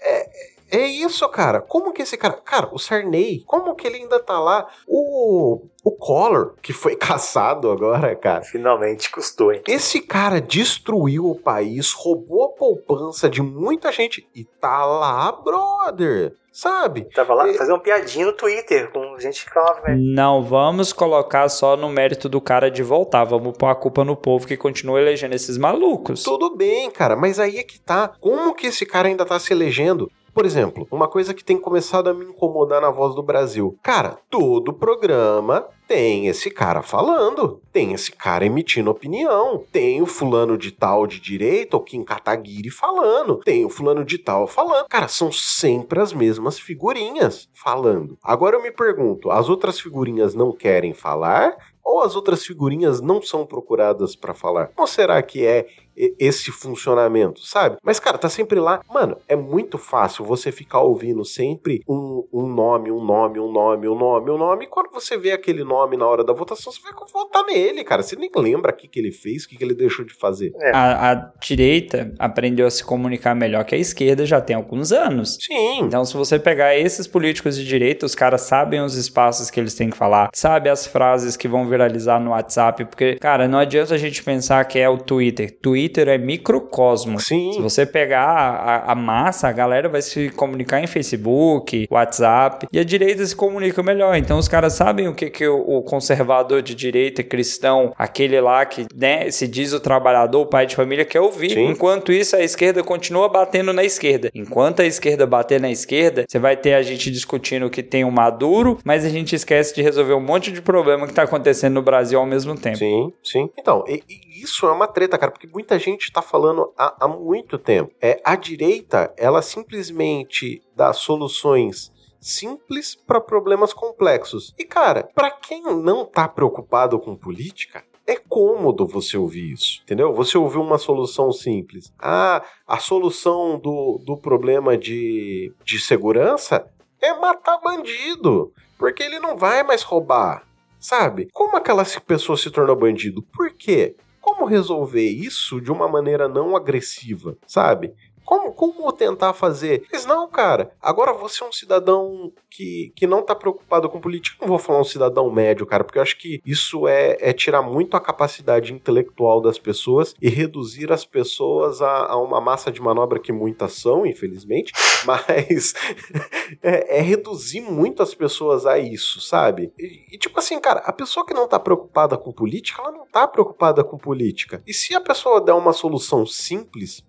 é, 0.00 0.26
é 0.72 0.86
isso, 0.86 1.28
cara. 1.28 1.60
Como 1.60 1.92
que 1.92 2.00
esse 2.00 2.16
cara. 2.16 2.32
Cara, 2.34 2.70
o 2.72 2.78
Sarney, 2.78 3.44
como 3.46 3.74
que 3.74 3.86
ele 3.86 3.98
ainda 3.98 4.18
tá 4.18 4.40
lá? 4.40 4.66
O. 4.88 5.66
O 5.84 5.90
Collor, 5.90 6.54
que 6.62 6.72
foi 6.72 6.94
caçado 6.96 7.70
agora, 7.70 8.14
cara. 8.16 8.42
Finalmente 8.42 9.10
custou, 9.10 9.52
hein? 9.52 9.62
Esse 9.68 10.00
cara 10.00 10.40
destruiu 10.40 11.26
o 11.28 11.34
país, 11.34 11.92
roubou 11.92 12.44
a 12.44 12.48
poupança 12.50 13.28
de 13.28 13.42
muita 13.42 13.92
gente 13.92 14.26
e 14.34 14.44
tá 14.44 14.84
lá, 14.86 15.30
brother. 15.32 16.34
Sabe? 16.52 17.08
Tava 17.14 17.34
lá 17.34 17.48
é... 17.48 17.54
fazendo 17.54 17.80
piadinha 17.80 18.26
no 18.26 18.32
Twitter 18.32 18.90
com 18.92 19.18
gente 19.18 19.44
que 19.44 19.52
falava. 19.52 19.88
Né? 19.88 19.96
Não 19.98 20.42
vamos 20.42 20.92
colocar 20.92 21.48
só 21.48 21.76
no 21.76 21.88
mérito 21.88 22.28
do 22.28 22.40
cara 22.40 22.70
de 22.70 22.82
voltar. 22.82 23.24
Vamos 23.24 23.56
pôr 23.56 23.68
a 23.68 23.74
culpa 23.74 24.04
no 24.04 24.14
povo 24.14 24.46
que 24.46 24.56
continua 24.56 25.00
elegendo 25.00 25.34
esses 25.34 25.56
malucos. 25.56 26.22
Tudo 26.22 26.54
bem, 26.54 26.90
cara, 26.90 27.16
mas 27.16 27.40
aí 27.40 27.58
é 27.58 27.62
que 27.62 27.80
tá. 27.80 28.12
Como 28.20 28.54
que 28.54 28.66
esse 28.66 28.84
cara 28.84 29.08
ainda 29.08 29.24
tá 29.24 29.38
se 29.38 29.52
elegendo? 29.52 30.10
Por 30.34 30.46
exemplo, 30.46 30.88
uma 30.90 31.06
coisa 31.06 31.34
que 31.34 31.44
tem 31.44 31.58
começado 31.58 32.08
a 32.08 32.14
me 32.14 32.24
incomodar 32.24 32.80
na 32.80 32.90
voz 32.90 33.14
do 33.14 33.22
Brasil. 33.22 33.78
Cara, 33.82 34.18
todo 34.30 34.72
programa 34.72 35.66
tem 35.86 36.26
esse 36.26 36.50
cara 36.50 36.80
falando, 36.80 37.60
tem 37.70 37.92
esse 37.92 38.10
cara 38.12 38.46
emitindo 38.46 38.90
opinião, 38.90 39.62
tem 39.70 40.00
o 40.00 40.06
fulano 40.06 40.56
de 40.56 40.70
tal 40.70 41.06
de 41.06 41.20
direita, 41.20 41.76
o 41.76 41.80
Kim 41.80 42.02
Kataguiri 42.02 42.70
falando, 42.70 43.36
tem 43.44 43.66
o 43.66 43.68
fulano 43.68 44.02
de 44.06 44.16
tal 44.16 44.46
falando. 44.46 44.86
Cara, 44.88 45.06
são 45.06 45.30
sempre 45.30 46.00
as 46.00 46.14
mesmas 46.14 46.58
figurinhas 46.58 47.46
falando. 47.52 48.16
Agora 48.22 48.56
eu 48.56 48.62
me 48.62 48.70
pergunto, 48.70 49.30
as 49.30 49.50
outras 49.50 49.78
figurinhas 49.78 50.34
não 50.34 50.50
querem 50.50 50.94
falar? 50.94 51.54
Ou 51.84 52.00
as 52.00 52.14
outras 52.14 52.44
figurinhas 52.44 53.00
não 53.00 53.20
são 53.20 53.44
procuradas 53.44 54.14
para 54.14 54.32
falar? 54.32 54.70
Ou 54.76 54.86
será 54.86 55.20
que 55.20 55.44
é 55.44 55.66
esse 55.96 56.50
funcionamento, 56.50 57.44
sabe? 57.44 57.76
Mas, 57.82 58.00
cara, 58.00 58.18
tá 58.18 58.28
sempre 58.28 58.58
lá. 58.58 58.80
Mano, 58.92 59.16
é 59.28 59.36
muito 59.36 59.78
fácil 59.78 60.24
você 60.24 60.50
ficar 60.50 60.80
ouvindo 60.80 61.24
sempre 61.24 61.82
um, 61.88 62.26
um 62.32 62.46
nome, 62.46 62.90
um 62.90 63.04
nome, 63.04 63.38
um 63.38 63.50
nome, 63.52 63.88
um 63.88 63.94
nome, 63.94 64.30
um 64.30 64.38
nome. 64.38 64.64
E 64.64 64.68
quando 64.68 64.90
você 64.90 65.16
vê 65.16 65.32
aquele 65.32 65.64
nome 65.64 65.96
na 65.96 66.06
hora 66.06 66.24
da 66.24 66.32
votação, 66.32 66.72
você 66.72 66.80
vai 66.82 66.92
votar 67.12 67.44
nele, 67.44 67.84
cara. 67.84 68.02
Você 68.02 68.16
nem 68.16 68.30
lembra 68.36 68.72
o 68.72 68.76
que, 68.76 68.88
que 68.88 68.98
ele 68.98 69.12
fez, 69.12 69.44
o 69.44 69.48
que, 69.48 69.56
que 69.56 69.64
ele 69.64 69.74
deixou 69.74 70.04
de 70.04 70.14
fazer. 70.14 70.52
É. 70.60 70.70
A, 70.74 71.12
a, 71.12 71.14
direita 71.40 72.14
aprendeu 72.18 72.66
a 72.66 72.70
se 72.70 72.84
comunicar 72.84 73.34
melhor 73.34 73.64
que 73.64 73.74
a 73.74 73.78
esquerda 73.78 74.24
já 74.24 74.40
tem 74.40 74.56
alguns 74.56 74.92
anos. 74.92 75.38
Sim. 75.40 75.80
Então, 75.80 76.04
se 76.04 76.16
você 76.16 76.38
pegar 76.38 76.76
esses 76.76 77.06
políticos 77.06 77.56
de 77.56 77.64
direita, 77.64 78.06
os 78.06 78.14
caras 78.14 78.42
sabem 78.42 78.80
os 78.80 78.94
espaços 78.94 79.50
que 79.50 79.60
eles 79.60 79.74
têm 79.74 79.90
que 79.90 79.96
falar, 79.96 80.30
sabe 80.34 80.68
as 80.68 80.86
frases 80.86 81.36
que 81.36 81.48
vão 81.48 81.66
viralizar 81.68 82.18
no 82.18 82.30
WhatsApp, 82.30 82.84
porque, 82.86 83.16
cara, 83.16 83.46
não 83.46 83.58
adianta 83.58 83.94
a 83.94 83.98
gente 83.98 84.22
pensar 84.22 84.64
que 84.64 84.78
é 84.78 84.88
o 84.88 84.98
Twitter. 84.98 85.56
Twitter 85.60 85.81
Twitter 85.82 86.08
é 86.08 86.18
microcosmo. 86.18 87.18
Sim. 87.18 87.52
Se 87.54 87.60
você 87.60 87.84
pegar 87.84 88.24
a, 88.24 88.92
a, 88.92 88.94
massa, 88.94 89.48
a 89.48 89.52
galera 89.52 89.88
vai 89.88 90.00
se 90.00 90.30
comunicar 90.30 90.80
em 90.80 90.86
Facebook, 90.86 91.88
WhatsApp, 91.90 92.68
e 92.72 92.78
a 92.78 92.84
direita 92.84 93.26
se 93.26 93.34
comunica 93.34 93.82
melhor. 93.82 94.16
Então 94.16 94.38
os 94.38 94.46
caras 94.46 94.74
sabem 94.74 95.08
o 95.08 95.14
que, 95.14 95.28
que 95.28 95.46
o, 95.46 95.58
o 95.58 95.82
conservador 95.82 96.62
de 96.62 96.74
direita 96.74 97.22
cristão, 97.24 97.92
aquele 97.98 98.40
lá 98.40 98.64
que 98.64 98.86
né, 98.94 99.28
se 99.30 99.48
diz 99.48 99.72
o 99.72 99.80
trabalhador, 99.80 100.42
o 100.42 100.46
pai 100.46 100.66
de 100.66 100.76
família, 100.76 101.04
quer 101.04 101.20
ouvir. 101.20 101.50
Sim. 101.50 101.66
Enquanto 101.66 102.12
isso, 102.12 102.36
a 102.36 102.42
esquerda 102.42 102.82
continua 102.84 103.28
batendo 103.28 103.72
na 103.72 103.82
esquerda. 103.82 104.30
Enquanto 104.34 104.82
a 104.82 104.86
esquerda 104.86 105.26
bater 105.26 105.60
na 105.60 105.70
esquerda, 105.70 106.24
você 106.28 106.38
vai 106.38 106.56
ter 106.56 106.74
a 106.74 106.82
gente 106.82 107.10
discutindo 107.10 107.68
que 107.68 107.82
tem 107.82 108.04
o 108.04 108.08
um 108.08 108.10
Maduro, 108.12 108.78
mas 108.84 109.04
a 109.04 109.08
gente 109.08 109.34
esquece 109.34 109.74
de 109.74 109.82
resolver 109.82 110.14
um 110.14 110.20
monte 110.20 110.52
de 110.52 110.62
problema 110.62 111.06
que 111.06 111.12
está 111.12 111.24
acontecendo 111.24 111.74
no 111.74 111.82
Brasil 111.82 112.20
ao 112.20 112.26
mesmo 112.26 112.56
tempo. 112.56 112.78
Sim, 112.78 113.12
sim. 113.22 113.50
Então, 113.58 113.84
e, 113.88 114.02
e 114.08 114.31
isso 114.42 114.66
é 114.66 114.72
uma 114.72 114.88
treta, 114.88 115.16
cara, 115.16 115.32
porque 115.32 115.46
muita 115.46 115.78
gente 115.78 116.02
está 116.02 116.20
falando 116.20 116.72
há, 116.76 117.04
há 117.04 117.08
muito 117.08 117.58
tempo. 117.58 117.94
É, 118.00 118.20
a 118.24 118.36
direita, 118.36 119.12
ela 119.16 119.40
simplesmente 119.42 120.62
dá 120.74 120.92
soluções 120.92 121.92
simples 122.20 122.94
para 122.94 123.20
problemas 123.20 123.72
complexos. 123.72 124.54
E 124.58 124.64
cara, 124.64 125.08
para 125.14 125.30
quem 125.30 125.62
não 125.62 126.04
tá 126.04 126.28
preocupado 126.28 126.98
com 126.98 127.16
política, 127.16 127.84
é 128.06 128.16
cômodo 128.16 128.86
você 128.86 129.16
ouvir 129.16 129.52
isso, 129.52 129.80
entendeu? 129.82 130.12
Você 130.14 130.36
ouviu 130.36 130.60
uma 130.60 130.78
solução 130.78 131.32
simples. 131.32 131.92
Ah, 131.98 132.42
a 132.66 132.78
solução 132.78 133.58
do, 133.58 134.00
do 134.04 134.16
problema 134.16 134.76
de, 134.76 135.52
de 135.64 135.80
segurança 135.80 136.66
é 137.00 137.14
matar 137.14 137.58
bandido, 137.58 138.52
porque 138.78 139.02
ele 139.02 139.18
não 139.18 139.36
vai 139.36 139.62
mais 139.62 139.82
roubar, 139.82 140.46
sabe? 140.78 141.28
Como 141.32 141.56
aquela 141.56 141.84
pessoa 142.06 142.36
se 142.36 142.50
tornou 142.50 142.76
bandido? 142.76 143.22
Por 143.22 143.52
quê? 143.52 143.96
Como 144.32 144.46
resolver 144.46 145.08
isso 145.08 145.60
de 145.60 145.70
uma 145.70 145.86
maneira 145.86 146.26
não 146.26 146.56
agressiva, 146.56 147.36
sabe? 147.46 147.94
Como, 148.32 148.50
como 148.52 148.92
tentar 148.92 149.34
fazer? 149.34 149.84
Mas 149.92 150.06
não, 150.06 150.26
cara, 150.26 150.72
agora 150.80 151.12
você 151.12 151.44
é 151.44 151.46
um 151.46 151.52
cidadão 151.52 152.32
que, 152.50 152.90
que 152.96 153.06
não 153.06 153.20
tá 153.20 153.34
preocupado 153.34 153.90
com 153.90 154.00
política. 154.00 154.38
Não 154.40 154.48
vou 154.48 154.58
falar 154.58 154.80
um 154.80 154.84
cidadão 154.84 155.30
médio, 155.30 155.66
cara, 155.66 155.84
porque 155.84 155.98
eu 155.98 156.02
acho 156.02 156.16
que 156.16 156.40
isso 156.44 156.88
é, 156.88 157.18
é 157.20 157.34
tirar 157.34 157.60
muito 157.60 157.94
a 157.94 158.00
capacidade 158.00 158.72
intelectual 158.72 159.42
das 159.42 159.58
pessoas 159.58 160.14
e 160.20 160.30
reduzir 160.30 160.90
as 160.90 161.04
pessoas 161.04 161.82
a, 161.82 162.06
a 162.06 162.16
uma 162.16 162.40
massa 162.40 162.72
de 162.72 162.80
manobra 162.80 163.18
que 163.18 163.32
muitas 163.32 163.74
são, 163.74 164.06
infelizmente, 164.06 164.72
mas 165.04 165.74
é, 166.62 166.98
é, 166.98 167.00
reduzir 167.02 167.60
muito 167.60 168.02
as 168.02 168.14
pessoas 168.14 168.64
a 168.64 168.78
isso, 168.78 169.20
sabe? 169.20 169.74
E, 169.78 170.14
e, 170.14 170.18
tipo 170.18 170.38
assim, 170.38 170.58
cara, 170.58 170.80
a 170.80 170.92
pessoa 170.92 171.26
que 171.26 171.34
não 171.34 171.46
tá 171.46 171.58
preocupada 171.58 172.16
com 172.16 172.32
política, 172.32 172.80
ela 172.80 172.92
não 172.92 173.06
tá 173.06 173.28
preocupada 173.28 173.84
com 173.84 173.98
política. 173.98 174.62
E 174.66 174.72
se 174.72 174.94
a 174.94 175.00
pessoa 175.02 175.38
der 175.38 175.52
uma 175.52 175.74
solução 175.74 176.24
simples 176.24 177.04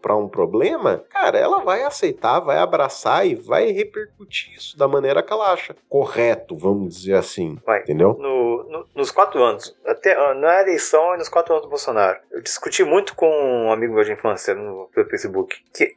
para 0.00 0.16
um 0.16 0.28
problema, 0.28 0.39
cara, 1.10 1.38
ela 1.38 1.60
vai 1.60 1.82
aceitar, 1.82 2.40
vai 2.40 2.58
abraçar 2.58 3.26
e 3.26 3.34
vai 3.34 3.70
repercutir 3.70 4.54
isso 4.54 4.76
da 4.78 4.88
maneira 4.88 5.22
que 5.22 5.32
ela 5.32 5.52
acha 5.52 5.74
correto, 5.88 6.56
vamos 6.56 6.96
dizer 6.96 7.14
assim. 7.14 7.58
Vai. 7.64 7.80
Entendeu? 7.80 8.16
No, 8.18 8.64
no, 8.64 8.86
nos 8.94 9.10
quatro 9.10 9.42
anos, 9.42 9.76
até 9.86 10.14
na 10.34 10.60
eleição 10.60 11.14
e 11.14 11.18
nos 11.18 11.28
quatro 11.28 11.52
anos 11.52 11.66
do 11.66 11.70
Bolsonaro, 11.70 12.18
eu 12.30 12.40
discuti 12.40 12.84
muito 12.84 13.14
com 13.14 13.28
um 13.28 13.72
amigo 13.72 13.94
meu 13.94 14.04
de 14.04 14.12
infância 14.12 14.54
no, 14.54 14.88
pelo 14.94 15.08
Facebook 15.08 15.62
que 15.72 15.94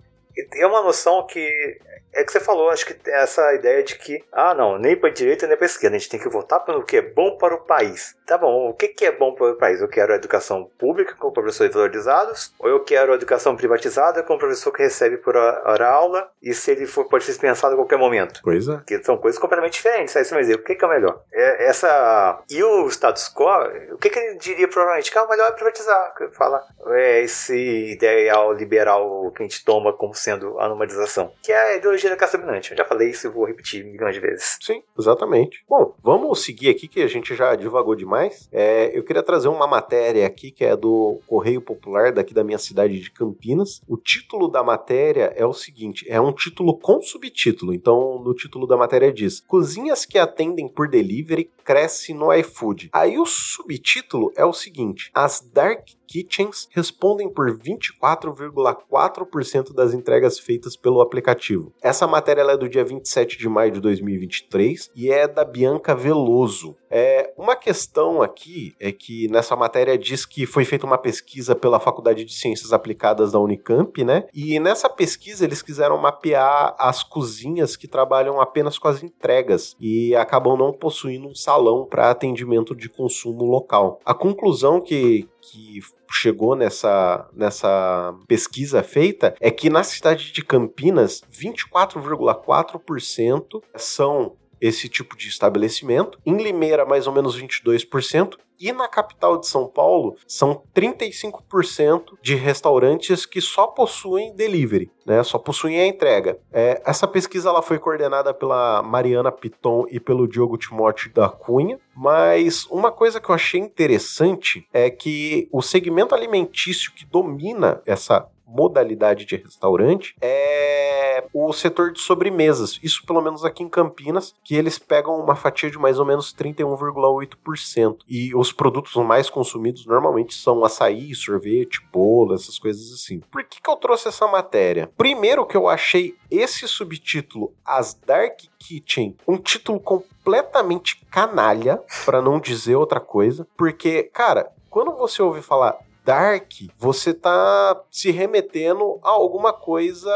é 0.56 0.68
uma 0.68 0.82
noção 0.82 1.26
que 1.26 1.80
é 2.14 2.24
que 2.24 2.32
você 2.32 2.40
falou, 2.40 2.70
acho 2.70 2.86
que 2.86 3.10
essa 3.10 3.54
ideia 3.54 3.84
de 3.84 3.96
que, 3.96 4.24
ah, 4.32 4.54
não, 4.54 4.78
nem 4.78 4.96
para 4.96 5.10
direita 5.10 5.48
nem 5.48 5.58
para 5.58 5.66
esquerda, 5.66 5.96
a 5.96 6.00
gente 6.00 6.10
tem 6.10 6.20
que 6.20 6.30
votar 6.30 6.64
pelo 6.64 6.84
que 6.84 6.98
é 6.98 7.02
bom 7.02 7.38
para 7.38 7.56
o 7.56 7.62
país. 7.62 8.16
Tá 8.26 8.38
bom, 8.38 8.70
o 8.70 8.74
que, 8.74 8.88
que 8.90 9.06
é 9.06 9.12
bom 9.12 9.34
para 9.34 9.52
o 9.52 9.56
país? 9.56 9.82
Eu 9.82 9.88
quero 9.88 10.14
a 10.14 10.16
educação 10.16 10.70
pública 10.78 11.16
com 11.16 11.32
professores 11.32 11.74
valorizados, 11.74 12.54
ou 12.60 12.70
eu 12.70 12.80
quero 12.82 13.12
a 13.12 13.16
educação 13.16 13.56
privatizada 13.56 14.24
com 14.24 14.36
o 14.36 14.40
professor 14.40 14.72
que 14.72 14.84
recebe 14.84 15.18
por 15.18 15.36
hora 15.36 15.90
aula 15.90 16.30
e 16.42 16.54
se 16.54 16.72
ele 16.72 16.86
for 16.86 17.06
pode 17.06 17.24
ser 17.24 17.32
dispensado 17.32 17.74
a 17.74 17.78
qualquer 17.78 17.98
momento. 17.98 18.42
Pois 18.44 18.68
é. 18.68 18.80
Que 18.86 19.04
são 19.04 19.18
coisas 19.18 19.40
completamente 19.40 19.74
diferentes. 19.74 20.16
Aí 20.16 20.24
você 20.24 20.34
vai 20.34 20.44
dizer, 20.44 20.56
o 20.56 20.64
que, 20.64 20.76
que 20.76 20.86
é 20.86 20.88
melhor? 20.88 21.22
É, 21.32 21.66
essa. 21.66 22.42
E 22.50 22.64
o 22.64 22.88
status 22.90 23.32
quo, 23.34 23.94
o 23.94 23.98
que, 23.98 24.10
que 24.10 24.20
ele 24.20 24.38
diria 24.38 24.68
provavelmente? 24.68 25.12
Que 25.12 25.18
é 25.18 25.22
o 25.22 25.30
melhor 25.30 25.50
é 25.50 25.52
privatizar. 25.52 26.14
Fala, 26.34 26.64
é 26.88 27.22
esse 27.22 27.56
ideal 27.92 28.54
liberal 28.54 29.32
que 29.36 29.44
a 29.44 29.48
gente 29.48 29.64
toma 29.66 29.94
como 29.94 30.14
sendo 30.14 30.60
a 30.60 30.68
normalização, 30.68 31.34
que 31.42 31.52
é 31.52 31.58
a 31.58 31.76
ideologia 31.76 32.03
da 32.10 32.16
caça 32.16 32.38
dominante. 32.38 32.72
Eu 32.72 32.78
já 32.78 32.86
falei 32.86 33.10
isso 33.10 33.28
e 33.28 33.30
vou 33.30 33.46
repetir 33.46 33.84
milhões 33.84 34.16
de 34.16 34.22
vezes. 34.22 34.58
Sim, 34.62 34.82
exatamente. 34.98 35.64
Bom, 35.68 35.96
vamos 36.02 36.44
seguir 36.44 36.70
aqui 36.70 36.88
que 36.88 37.02
a 37.02 37.08
gente 37.08 37.36
já 37.36 37.56
divagou 37.56 37.96
demais. 37.96 38.48
É, 38.52 38.98
eu 38.98 39.04
queria 39.04 39.24
trazer 39.24 39.48
uma 39.48 39.68
matéria 39.68 40.26
aqui 40.26 40.52
que 40.52 40.66
é 40.66 40.76
do 40.76 41.20
Correio 41.28 41.62
Popular 41.62 42.12
daqui 42.12 42.34
da 42.34 42.44
minha 42.44 42.58
cidade 42.58 43.00
de 43.00 43.12
Campinas. 43.12 43.82
O 43.88 43.98
título 43.98 44.48
da 44.48 44.64
matéria 44.64 45.34
é 45.36 45.46
o 45.46 45.54
seguinte: 45.54 46.06
é 46.10 46.20
um 46.20 46.32
título 46.32 46.78
com 46.78 47.02
subtítulo. 47.02 47.74
Então, 47.74 48.20
no 48.24 48.34
título 48.34 48.68
da 48.68 48.78
matéria 48.78 49.12
diz: 49.12 49.40
Cozinhas 49.40 50.06
que 50.06 50.18
atendem 50.18 50.68
por 50.68 50.88
delivery 50.88 51.50
cresce 51.64 52.14
no 52.14 52.34
iFood. 52.34 52.90
Aí 52.92 53.18
o 53.18 53.26
subtítulo 53.26 54.32
é 54.36 54.46
o 54.46 54.54
seguinte: 54.54 55.10
As 55.14 55.42
dark 55.42 55.88
kitchens 56.14 56.70
respondem 56.70 57.28
por 57.28 57.58
24,4% 57.58 59.74
das 59.74 59.96
entregas 59.96 60.38
feitas 60.38 60.76
pelo 60.76 61.02
aplicativo. 61.02 61.74
Essa 61.82 62.06
matéria 62.06 62.44
é 62.44 62.56
do 62.56 62.70
dia 62.70 62.86
27 62.86 63.36
de 63.36 63.50
maio 63.50 63.72
de 63.72 63.80
2023 63.80 64.92
e 64.96 65.10
é 65.10 65.28
da 65.28 65.44
Bianca 65.44 65.96
Veloso. 65.96 66.76
É, 66.88 67.34
uma 67.36 67.56
questão 67.56 68.22
aqui 68.22 68.76
é 68.80 68.92
que 68.92 69.28
nessa 69.30 69.56
matéria 69.56 69.98
diz 69.98 70.24
que 70.24 70.46
foi 70.46 70.64
feita 70.64 70.86
uma 70.86 71.00
pesquisa 71.00 71.56
pela 71.56 71.80
Faculdade 71.80 72.24
de 72.24 72.32
Ciências 72.32 72.72
Aplicadas 72.72 73.32
da 73.32 73.40
Unicamp, 73.40 74.04
né? 74.04 74.28
E 74.32 74.60
nessa 74.60 74.88
pesquisa 74.88 75.44
eles 75.44 75.64
quiseram 75.64 75.98
mapear 75.98 76.76
as 76.78 77.04
cozinhas 77.04 77.76
que 77.76 77.88
trabalham 77.88 78.40
apenas 78.40 78.78
com 78.78 78.88
as 78.88 79.02
entregas 79.02 79.76
e 79.80 80.16
acabam 80.16 80.56
não 80.56 80.72
possuindo 80.72 81.28
um 81.28 81.34
salão 81.34 81.88
para 81.90 82.12
atendimento 82.12 82.76
de 82.76 82.88
consumo 82.88 83.46
local. 83.46 84.00
A 84.06 84.14
conclusão 84.14 84.80
que, 84.80 85.28
que 85.52 85.80
chegou 86.10 86.56
nessa, 86.56 87.30
nessa 87.34 88.16
pesquisa 88.28 88.82
feita 88.84 89.36
é 89.40 89.52
que 89.52 89.70
na 89.70 89.84
cidade 89.84 90.32
de 90.32 90.44
Campinas, 90.44 91.22
24,4% 91.32 93.62
são 93.76 94.36
esse 94.64 94.88
tipo 94.88 95.18
de 95.18 95.28
estabelecimento. 95.28 96.18
Em 96.26 96.38
Limeira, 96.38 96.86
mais 96.86 97.06
ou 97.06 97.12
menos 97.12 97.38
22%. 97.40 98.38
E 98.58 98.72
na 98.72 98.88
capital 98.88 99.38
de 99.38 99.46
São 99.46 99.68
Paulo, 99.68 100.16
são 100.26 100.64
35% 100.74 102.14
de 102.22 102.36
restaurantes 102.36 103.26
que 103.26 103.42
só 103.42 103.68
possuem 103.68 104.34
delivery, 104.34 104.90
né? 105.06 105.22
Só 105.22 105.38
possuem 105.38 105.82
a 105.82 105.86
entrega. 105.86 106.40
É, 106.50 106.82
essa 106.86 107.06
pesquisa 107.06 107.50
ela 107.50 107.62
foi 107.62 107.78
coordenada 107.78 108.34
pela 108.34 108.82
Mariana 108.82 109.34
Piton 109.34 109.86
e 109.90 110.00
pelo 110.00 110.28
Diogo 110.28 110.58
Timóteo 110.58 111.12
da 111.14 111.28
Cunha, 111.28 111.78
mas 111.94 112.66
uma 112.68 112.92
coisa 112.92 113.20
que 113.20 113.30
eu 113.30 113.36
achei 113.36 113.60
interessante 113.60 114.66
é 114.72 114.90
que 114.90 115.50
o 115.52 115.62
segmento 115.62 116.16
alimentício 116.16 116.94
que 116.94 117.06
domina 117.06 117.82
essa 117.86 118.30
modalidade 118.54 119.26
de 119.26 119.36
restaurante 119.36 120.16
é 120.22 121.26
o 121.34 121.52
setor 121.52 121.92
de 121.92 122.00
sobremesas. 122.00 122.80
Isso 122.84 123.06
pelo 123.06 123.22
menos 123.22 123.44
aqui 123.44 123.64
em 123.64 123.70
Campinas, 123.70 124.36
que 124.44 124.56
eles 124.56 124.78
pegam 124.78 125.20
uma 125.20 125.36
fatia 125.36 125.70
de 125.70 125.80
mais 125.80 126.00
ou 126.00 126.06
menos 126.06 126.34
31,8%. 126.34 127.98
E 128.08 128.36
os 128.36 128.52
produtos 128.52 128.96
mais 129.04 129.30
consumidos 129.30 129.86
normalmente 129.86 130.36
são 130.36 130.64
açaí, 130.64 131.14
sorvete, 131.16 131.82
bolo, 131.92 132.36
essas 132.36 132.60
coisas 132.60 132.94
assim. 132.94 133.20
Por 133.32 133.44
que, 133.44 133.62
que 133.62 133.70
eu 133.70 133.76
trouxe 133.76 134.08
essa 134.08 134.28
matéria? 134.28 134.90
Primeiro 134.96 135.46
que 135.46 135.58
eu 135.58 135.68
achei 135.68 136.16
esse 136.30 136.68
subtítulo, 136.68 137.54
As 137.66 137.94
Dark 137.94 138.40
Kitchen, 138.60 139.18
um 139.28 139.38
título 139.38 139.80
completamente 139.80 141.04
canalha, 141.12 141.82
para 142.06 142.22
não 142.22 142.40
dizer 142.40 142.76
outra 142.76 143.00
coisa, 143.00 143.48
porque, 143.58 144.04
cara, 144.04 144.52
quando 144.70 144.96
você 144.96 145.22
ouve 145.22 145.42
falar 145.42 145.78
dark, 146.04 146.52
você 146.78 147.14
tá 147.14 147.82
se 147.90 148.12
remetendo 148.12 149.00
a 149.04 149.10
alguma 149.10 149.54
coisa 149.54 150.12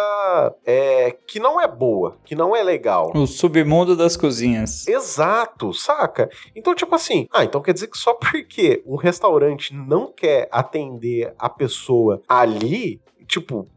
é, 0.65 1.15
que 1.25 1.39
não 1.39 1.59
é 1.59 1.67
boa, 1.67 2.17
que 2.25 2.35
não 2.35 2.55
é 2.55 2.61
legal. 2.61 3.11
O 3.15 3.25
submundo 3.25 3.95
das 3.95 4.17
cozinhas. 4.17 4.87
Exato, 4.87 5.73
saca? 5.73 6.29
Então, 6.55 6.75
tipo 6.75 6.93
assim, 6.93 7.27
ah, 7.33 7.43
então 7.43 7.61
quer 7.61 7.73
dizer 7.73 7.87
que 7.87 7.97
só 7.97 8.13
porque 8.13 8.83
um 8.85 8.95
restaurante 8.95 9.73
não 9.73 10.11
quer 10.11 10.47
atender 10.51 11.33
a 11.39 11.49
pessoa 11.49 12.21
ali, 12.27 13.01
tipo, 13.27 13.67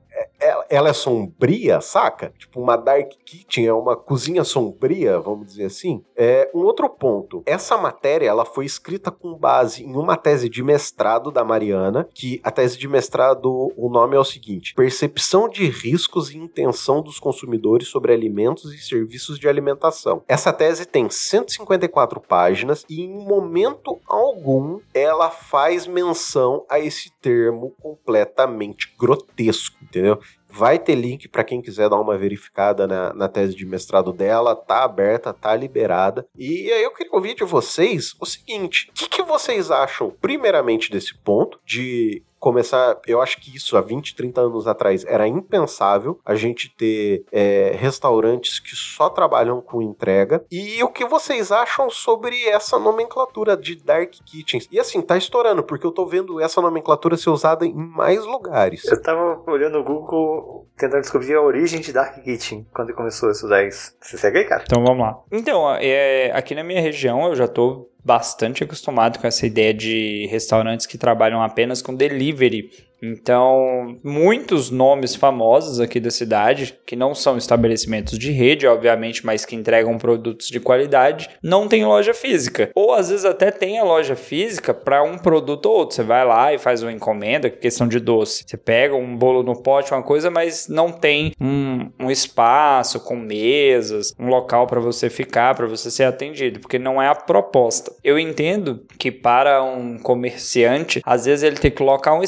ela, 0.41 0.67
ela, 0.69 0.89
é 0.89 0.93
sombria, 0.93 1.81
saca? 1.81 2.33
Tipo, 2.39 2.61
uma 2.61 2.77
dark 2.77 3.13
kitchen 3.25 3.67
é 3.67 3.73
uma 3.73 3.97
cozinha 3.97 4.45
sombria, 4.45 5.19
vamos 5.19 5.47
dizer 5.47 5.67
assim. 5.67 6.03
É, 6.17 6.51
um 6.55 6.61
outro 6.61 6.89
ponto, 6.89 7.43
essa 7.47 7.77
matéria 7.77 8.29
ela 8.29 8.45
foi 8.45 8.65
escrita 8.65 9.11
com 9.11 9.35
base 9.35 9.85
em 9.85 9.95
uma 9.95 10.17
tese 10.17 10.49
de 10.49 10.63
mestrado 10.63 11.31
da 11.31 11.45
Mariana, 11.45 12.09
que 12.15 12.41
a 12.43 12.51
tese 12.51 12.79
de 12.79 12.89
mestrado, 12.89 13.73
o 13.77 13.89
nome 13.91 14.17
é 14.17 14.19
o 14.19 14.25
seguinte: 14.25 14.75
Percepção 14.75 15.49
de 15.49 15.69
riscos 15.69 16.31
e 16.31 16.39
intenção 16.39 17.03
dos 17.03 17.19
consumidores 17.19 17.89
sobre 17.89 18.13
alimentos 18.13 18.73
e 18.75 18.79
serviços 18.79 19.39
de 19.39 19.49
alimentação. 19.49 20.23
Essa 20.27 20.53
tese 20.53 20.87
tem 20.87 21.09
154 21.11 22.21
páginas 22.21 22.85
e 22.89 23.03
em 23.03 23.27
momento 23.27 23.99
algum 24.07 24.81
ela 24.95 25.31
faz 25.31 25.87
menção 25.87 26.65
a 26.69 26.79
esse 26.79 27.11
termo 27.21 27.75
completamente 27.81 28.95
grotesco, 28.99 29.77
entendeu? 29.83 30.19
Vai 30.51 30.79
ter 30.79 30.95
link 30.95 31.29
para 31.29 31.45
quem 31.45 31.63
quiser 31.63 31.89
dar 31.89 32.01
uma 32.01 32.19
verificada 32.19 32.87
na, 32.87 33.13
na, 33.15 33.29
tese 33.29 33.55
de 33.55 33.65
mestrado 33.65 34.13
dela, 34.13 34.57
tá 34.57 34.85
aberta, 34.85 35.33
tá 35.33 35.55
liberada. 35.55 36.27
E 36.37 36.71
aí 36.73 36.83
eu 36.83 36.93
queria 36.93 37.13
ouvir 37.13 37.35
de 37.35 37.45
vocês 37.45 38.15
o 38.21 38.27
seguinte: 38.27 38.91
o 38.91 38.93
que, 38.93 39.09
que 39.09 39.23
vocês 39.23 39.71
acham, 39.71 40.11
primeiramente, 40.21 40.91
desse 40.91 41.17
ponto 41.17 41.61
de 41.65 42.23
começar. 42.41 42.99
Eu 43.07 43.21
acho 43.21 43.39
que 43.39 43.55
isso 43.55 43.77
há 43.77 43.81
20, 43.81 44.17
30 44.17 44.41
anos 44.41 44.67
atrás 44.67 45.05
era 45.05 45.29
impensável 45.29 46.19
a 46.25 46.35
gente 46.35 46.75
ter 46.75 47.25
é, 47.31 47.77
restaurantes 47.79 48.59
que 48.59 48.75
só 48.75 49.11
trabalham 49.11 49.61
com 49.61 49.83
entrega. 49.83 50.45
E 50.51 50.83
o 50.83 50.89
que 50.89 51.05
vocês 51.05 51.53
acham 51.53 51.91
sobre 51.91 52.49
essa 52.49 52.79
nomenclatura 52.79 53.57
de 53.57 53.77
Dark 53.77 54.11
Kitchens? 54.25 54.67
E 54.73 54.81
assim, 54.81 55.03
tá 55.03 55.17
estourando, 55.17 55.63
porque 55.63 55.87
eu 55.87 55.93
tô 55.93 56.07
vendo 56.07 56.41
essa 56.41 56.61
nomenclatura 56.61 57.17
ser 57.17 57.31
usada 57.31 57.67
em 57.67 57.75
mais 57.75 58.25
lugares. 58.25 58.85
Eu 58.87 59.01
tava 59.01 59.43
olhando 59.47 59.79
no 59.79 59.85
Google 59.85 60.67
tentando 60.77 61.03
descobrir 61.03 61.35
a 61.35 61.43
origem 61.43 61.81
de 61.81 61.93
Dark 61.93 62.23
Kitchen 62.23 62.67
quando 62.73 62.95
começou 62.95 63.29
a 63.29 63.33
estudar 63.33 63.65
isso. 63.65 63.95
Você 64.01 64.17
segue 64.17 64.39
aí, 64.39 64.45
cara? 64.45 64.65
Então 64.67 64.83
vamos 64.83 65.03
lá. 65.03 65.19
Então, 65.31 65.71
é, 65.75 66.33
aqui 66.33 66.55
na 66.55 66.65
minha 66.65 66.81
região 66.81 67.27
eu 67.27 67.35
já 67.35 67.47
tô 67.47 67.91
bastante 68.05 68.65
acostumado 68.65 69.19
com 69.19 69.27
essa 69.27 69.47
ideia 69.47 69.75
de 69.75 70.27
restaurantes 70.31 70.87
que 70.87 70.99
trabalham 70.99 71.43
apenas 71.43 71.83
com 71.83 71.95
delivery 71.95 72.71
então, 73.03 73.97
muitos 74.05 74.71
nomes 74.71 75.15
famosos 75.15 75.81
aqui 75.81 75.99
da 75.99 76.11
cidade, 76.11 76.79
que 76.87 76.97
não 76.97 77.15
são 77.15 77.37
estabelecimentos 77.37 78.19
de 78.19 78.31
rede, 78.31 78.67
obviamente, 78.67 79.25
mas 79.25 79.45
que 79.45 79.57
entregam 79.57 79.99
produtos 79.99 80.49
de 80.49 80.61
qualidade, 80.61 81.31
não 81.43 81.67
tem 81.67 81.85
loja 81.85 82.13
física. 82.15 82.71
Ou 82.75 82.95
às 82.95 83.09
vezes 83.09 83.25
até 83.25 83.51
tem 83.51 83.79
a 83.79 83.85
loja 83.85 84.15
física 84.15 84.75
para 84.75 85.03
um 85.03 85.19
produto 85.19 85.67
ou 85.67 85.79
outro. 85.79 85.97
Você 85.97 86.03
vai 86.03 86.25
lá 86.25 86.53
e 86.53 86.59
faz 86.59 86.83
uma 86.83 86.93
encomenda, 86.93 87.51
questão 87.51 87.89
de 87.89 87.99
doce. 87.99 88.45
Você 88.47 88.57
pega 88.57 88.95
um 88.95 89.17
bolo 89.17 89.43
no 89.43 89.63
pote, 89.63 89.93
uma 89.93 90.03
coisa, 90.03 90.31
mas 90.31 90.69
não 90.69 90.93
tem 90.93 91.33
um, 91.41 91.91
um 91.99 92.11
espaço 92.11 93.01
com 93.01 93.17
mesas, 93.17 94.13
um 94.19 94.29
local 94.29 94.67
para 94.67 94.81
você 94.81 95.09
ficar, 95.09 95.55
para 95.55 95.67
você 95.67 95.91
ser 95.91 96.05
atendido, 96.05 96.61
porque 96.61 96.79
não 96.79 97.01
é 97.01 97.09
a 97.09 97.15
proposta. 97.15 97.93
Eu 98.05 98.19
entendo 98.19 98.85
que 98.99 99.11
para 99.11 99.63
um 99.63 99.99
comerciante, 99.99 101.01
às 101.05 101.25
vezes 101.25 101.43
ele 101.43 101.57
tem 101.57 101.71
que 101.71 101.77
colocar 101.77 102.15
um 102.15 102.23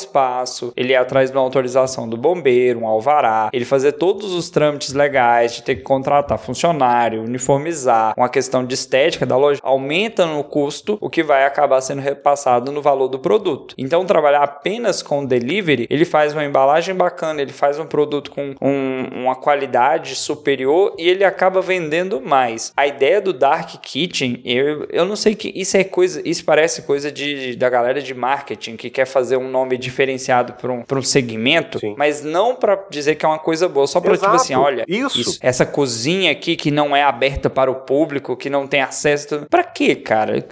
espaço 0.63 0.73
ele 0.77 0.93
ir 0.93 0.97
atrás 0.97 1.31
de 1.31 1.37
uma 1.37 1.43
autorização 1.43 2.09
do 2.09 2.17
bombeiro, 2.17 2.81
um 2.81 2.87
alvará, 2.87 3.51
ele 3.53 3.65
fazer 3.65 3.93
todos 3.93 4.33
os 4.33 4.49
trâmites 4.49 4.93
legais 4.93 5.55
de 5.55 5.63
ter 5.63 5.77
que 5.77 5.83
contratar 5.83 6.39
funcionário, 6.39 7.23
uniformizar, 7.23 8.15
uma 8.17 8.29
questão 8.29 8.65
de 8.65 8.75
estética 8.75 9.27
da 9.27 9.37
loja, 9.37 9.61
aumenta 9.63 10.27
no 10.27 10.45
custo, 10.45 10.99
o 11.01 11.11
que 11.11 11.23
vai 11.23 11.45
acabar 11.45 11.81
sendo 11.81 12.01
repassado 12.01 12.71
no 12.71 12.81
valor 12.81 13.09
do 13.09 13.19
produto. 13.19 13.75
Então, 13.77 14.05
trabalhar 14.05 14.43
apenas 14.43 15.03
com 15.03 15.25
delivery, 15.25 15.87
ele 15.91 16.05
faz 16.05 16.33
uma 16.33 16.45
embalagem 16.45 16.95
bacana, 16.95 17.41
ele 17.41 17.53
faz 17.53 17.79
um 17.79 17.87
produto 17.87 18.31
com 18.31 18.55
um, 18.61 19.23
uma 19.23 19.35
qualidade 19.35 20.15
superior 20.15 20.95
e 20.99 21.09
ele 21.09 21.25
acaba 21.25 21.61
vendendo 21.61 22.21
mais. 22.21 22.73
A 22.77 22.87
ideia 22.87 23.21
do 23.21 23.33
Dark 23.33 23.81
Kitchen, 23.83 24.41
eu, 24.45 24.87
eu 24.91 25.05
não 25.05 25.17
sei 25.17 25.35
que 25.35 25.53
isso 25.55 25.77
é 25.77 25.85
coisa, 25.85 26.23
isso 26.25 26.45
parece 26.45 26.83
coisa 26.83 27.11
de, 27.11 27.57
da 27.57 27.69
galera 27.69 28.01
de 28.01 28.15
marketing 28.15 28.77
que 28.77 28.91
quer 28.91 29.07
fazer 29.07 29.37
um 29.37 29.49
nome 29.49 29.77
diferenciado 29.77 30.52
para 30.53 30.73
um, 30.73 30.85
um 30.91 31.03
segmento, 31.03 31.79
Sim. 31.79 31.95
mas 31.97 32.23
não 32.23 32.55
para 32.55 32.77
dizer 32.91 33.17
que 33.17 33.25
é 33.25 33.29
uma 33.29 33.39
coisa 33.39 33.69
boa, 33.69 33.87
só 33.87 34.01
para 34.01 34.17
tipo 34.17 34.27
assim, 34.29 34.55
olha, 34.55 34.85
isso. 34.89 35.21
isso. 35.21 35.39
essa 35.43 35.65
cozinha 35.65 36.31
aqui 36.33 36.57
que 36.57 36.71
não 36.71 36.95
é 36.95 37.03
aberta 37.03 37.49
para 37.51 37.71
o 37.71 37.75
público, 37.75 38.37
que 38.37 38.51
não 38.51 38.67
tem 38.67 38.81
acesso, 38.81 39.47
para 39.49 39.65
quê, 39.65 39.95
cara? 39.95 40.45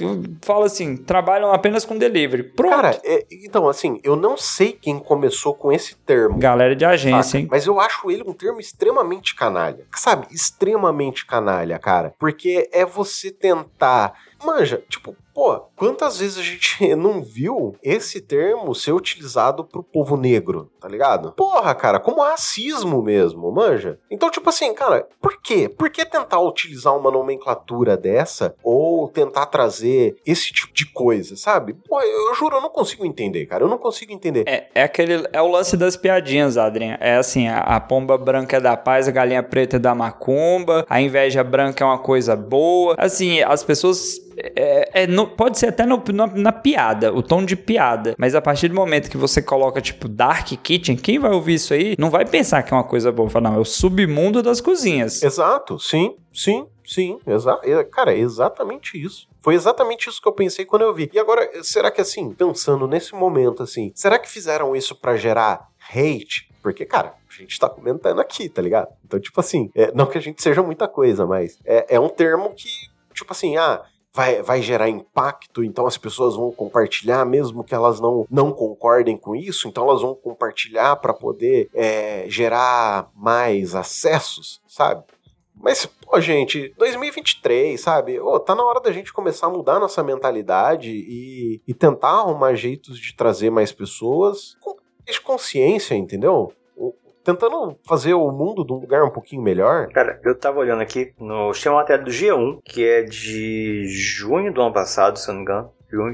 Fala 0.43 0.67
assim, 0.67 0.97
trabalham 0.97 1.53
apenas 1.53 1.85
com 1.85 1.97
delivery. 1.97 2.43
Pronto. 2.43 2.75
Cara, 2.75 3.01
é, 3.05 3.27
então 3.31 3.69
assim, 3.69 4.01
eu 4.03 4.17
não 4.17 4.37
sei 4.37 4.73
quem 4.73 4.99
começou 4.99 5.55
com 5.55 5.73
esse 5.73 5.95
termo. 5.97 6.39
Galera 6.39 6.75
de 6.75 6.85
agência, 6.85 7.23
saca? 7.23 7.39
hein? 7.39 7.49
Mas 7.51 7.67
eu 7.67 7.81
acho 7.81 8.11
ele 8.11 8.23
um 8.27 8.33
termo 8.33 8.61
extremamente 8.61 9.35
canalha. 9.35 9.85
Sabe? 9.95 10.27
Extremamente 10.31 11.27
canalha, 11.27 11.79
cara. 11.79 12.15
Porque 12.19 12.69
é 12.73 12.85
você 12.85 13.31
tentar 13.31 14.15
Manja, 14.45 14.83
tipo, 14.89 15.15
pô, 15.35 15.61
quantas 15.77 16.19
vezes 16.19 16.39
a 16.39 16.43
gente 16.43 16.95
não 16.97 17.23
viu 17.23 17.77
esse 17.83 18.21
termo 18.21 18.75
ser 18.75 18.93
utilizado 18.93 19.65
pro 19.65 19.83
povo 19.83 20.17
negro, 20.17 20.71
tá 20.81 20.89
ligado? 20.89 21.33
Porra, 21.33 21.75
cara, 21.75 22.01
como 22.01 22.23
racismo 22.23 23.03
mesmo, 23.03 23.51
manja? 23.51 23.99
Então, 24.11 24.31
tipo 24.31 24.49
assim, 24.49 24.73
cara, 24.75 25.07
por 25.21 25.41
quê? 25.41 25.69
Por 25.69 25.91
que 25.91 26.05
tentar 26.05 26.41
utilizar 26.41 26.97
uma 26.97 27.11
nomenclatura 27.11 27.97
dessa 27.97 28.55
ou 28.63 29.09
tentar 29.09 29.47
trazer 29.47 30.17
esse 30.27 30.53
tipo 30.53 30.73
de 30.73 30.87
coisa, 30.87 31.37
sabe? 31.37 31.75
Pô, 31.89 32.01
eu, 32.01 32.35
juro, 32.35 32.57
eu 32.57 32.61
não 32.61 32.71
consigo 32.71 33.05
entender, 33.05 33.47
cara, 33.47 33.65
eu 33.65 33.69
não 33.69 33.79
consigo 33.79 34.13
entender. 34.13 34.45
É, 34.47 34.69
é 34.75 34.83
aquele, 34.83 35.27
é 35.33 35.41
o 35.41 35.49
lance 35.49 35.77
das 35.77 35.97
piadinhas, 35.97 36.57
Adrian. 36.57 36.97
É 37.01 37.17
assim, 37.17 37.49
a, 37.49 37.61
a 37.61 37.81
pomba 37.81 38.17
branca 38.19 38.57
é 38.57 38.61
da 38.61 38.77
paz, 38.77 39.09
a 39.09 39.11
galinha 39.11 39.43
preta 39.43 39.77
é 39.77 39.79
da 39.79 39.95
macumba, 39.95 40.85
a 40.89 41.01
inveja 41.01 41.43
branca 41.43 41.85
é 41.85 41.87
uma 41.87 41.99
coisa 41.99 42.37
boa. 42.37 42.95
Assim, 42.99 43.43
as 43.43 43.63
pessoas 43.63 44.21
é, 44.57 45.03
é 45.03 45.07
no, 45.21 45.27
pode 45.29 45.59
ser 45.59 45.69
até 45.69 45.85
no, 45.85 46.03
na, 46.13 46.27
na, 46.27 46.53
piada, 46.53 47.13
o 47.13 47.23
tom 47.23 47.45
de 47.45 47.57
piada. 47.57 48.15
Mas 48.19 48.35
a 48.35 48.41
partir 48.41 48.69
do 48.69 48.75
momento 48.75 49.11
que 49.11 49.17
você 49.17 49.43
coloca, 49.43 49.81
tipo, 49.81 50.09
Dark 50.09 50.49
Kitchen, 50.49 50.97
quem 50.97 51.19
vai 51.19 51.31
ouvir 51.31 51.55
isso 51.55 51.75
aí 51.75 51.95
não 51.99 52.11
vai 52.11 52.25
pensar 52.25 52.63
que 52.63 52.73
é 52.73 52.77
uma 52.77 52.85
coisa 52.85 53.13
boa. 53.13 53.31
Não, 53.41 53.55
é 53.55 53.59
o 53.59 53.65
submundo 53.65 54.43
das 54.43 54.61
cozinhas. 54.61 55.23
Exato, 55.23 55.79
sim, 55.79 56.17
sim, 56.33 56.67
sim. 56.85 57.19
Exa 57.27 57.59
cara, 57.91 58.13
é 58.13 58.19
exatamente 58.19 59.01
isso. 59.01 59.29
Foi 59.41 59.55
exatamente 59.55 60.09
isso 60.09 60.21
que 60.21 60.29
eu 60.29 60.33
pensei 60.33 60.65
quando 60.65 60.83
eu 60.83 60.95
vi. 60.95 61.11
E 61.13 61.19
agora, 61.19 61.49
será 61.63 61.91
que 61.91 62.01
assim, 62.01 62.33
pensando 62.33 62.87
nesse 62.87 63.15
momento 63.15 63.63
assim, 63.63 63.93
será 63.95 64.19
que 64.19 64.29
fizeram 64.29 64.75
isso 64.77 64.95
para 64.95 65.17
gerar 65.17 65.69
hate? 65.95 66.51
Porque, 66.63 66.85
cara, 66.85 67.15
a 67.29 67.43
gente 67.43 67.59
tá 67.59 67.69
comentando 67.69 68.21
aqui, 68.21 68.49
tá 68.49 68.61
ligado? 68.61 68.89
Então, 69.05 69.19
tipo 69.19 69.41
assim, 69.41 69.71
é, 69.75 69.91
não 69.95 70.07
que 70.07 70.19
a 70.19 70.21
gente 70.21 70.43
seja 70.43 70.63
muita 70.63 70.87
coisa, 70.87 71.27
mas 71.27 71.59
é, 71.65 71.97
é 71.97 72.01
um 72.01 72.09
termo 72.09 72.53
que, 72.55 72.69
tipo 73.15 73.33
assim, 73.33 73.57
ah, 73.57 73.83
vai, 74.13 74.43
vai 74.43 74.63
gerar 74.63 74.89
impacto, 74.89 75.63
então 75.63 75.87
as 75.87 75.97
pessoas 75.97 76.37
vão 76.37 76.51
compartilhar, 76.51 77.25
mesmo 77.25 77.65
que 77.65 77.75
elas 77.75 78.01
não, 78.01 78.27
não 78.31 78.53
concordem 78.53 79.17
com 79.17 79.35
isso, 79.35 79.69
então 79.69 79.89
elas 79.89 80.03
vão 80.03 80.15
compartilhar 80.15 80.97
para 80.97 81.15
poder 81.15 81.69
é, 81.75 82.25
gerar 82.29 83.11
mais 83.15 83.75
acessos, 83.75 84.61
sabe? 84.67 85.05
Mas, 85.55 85.85
pô, 85.85 86.19
gente, 86.21 86.75
2023, 86.79 87.79
sabe? 87.79 88.19
Oh, 88.19 88.41
tá 88.41 88.55
na 88.55 88.65
hora 88.65 88.81
da 88.81 88.91
gente 88.91 89.13
começar 89.13 89.47
a 89.47 89.51
mudar 89.51 89.79
nossa 89.79 90.03
mentalidade 90.03 90.91
e, 90.91 91.61
e 91.69 91.75
tentar 91.75 92.21
arrumar 92.21 92.55
jeitos 92.55 92.99
de 92.99 93.15
trazer 93.15 93.51
mais 93.51 93.71
pessoas 93.71 94.57
com 94.61 94.77
consciência, 95.25 95.95
entendeu? 95.95 96.53
Tentando 97.33 97.79
fazer 97.87 98.15
o 98.15 98.31
mundo 98.31 98.65
de 98.65 98.73
um 98.73 98.77
lugar 98.77 99.05
um 99.05 99.11
pouquinho 99.11 99.43
melhor. 99.43 99.89
Cara, 99.89 100.21
eu 100.25 100.35
tava 100.39 100.59
olhando 100.59 100.83
aqui 100.83 101.13
no 101.19 101.53
chama 101.55 101.77
matéria 101.77 102.05
do 102.05 102.11
G1, 102.11 102.61
que 102.65 102.85
é 102.85 103.03
de 103.03 103.85
junho 103.87 104.53
do 104.53 104.61
ano 104.61 104.73
passado, 104.73 105.19
se 105.19 105.29
eu 105.29 105.35
não 105.35 105.41
me 105.41 105.43
engano. 105.43 105.71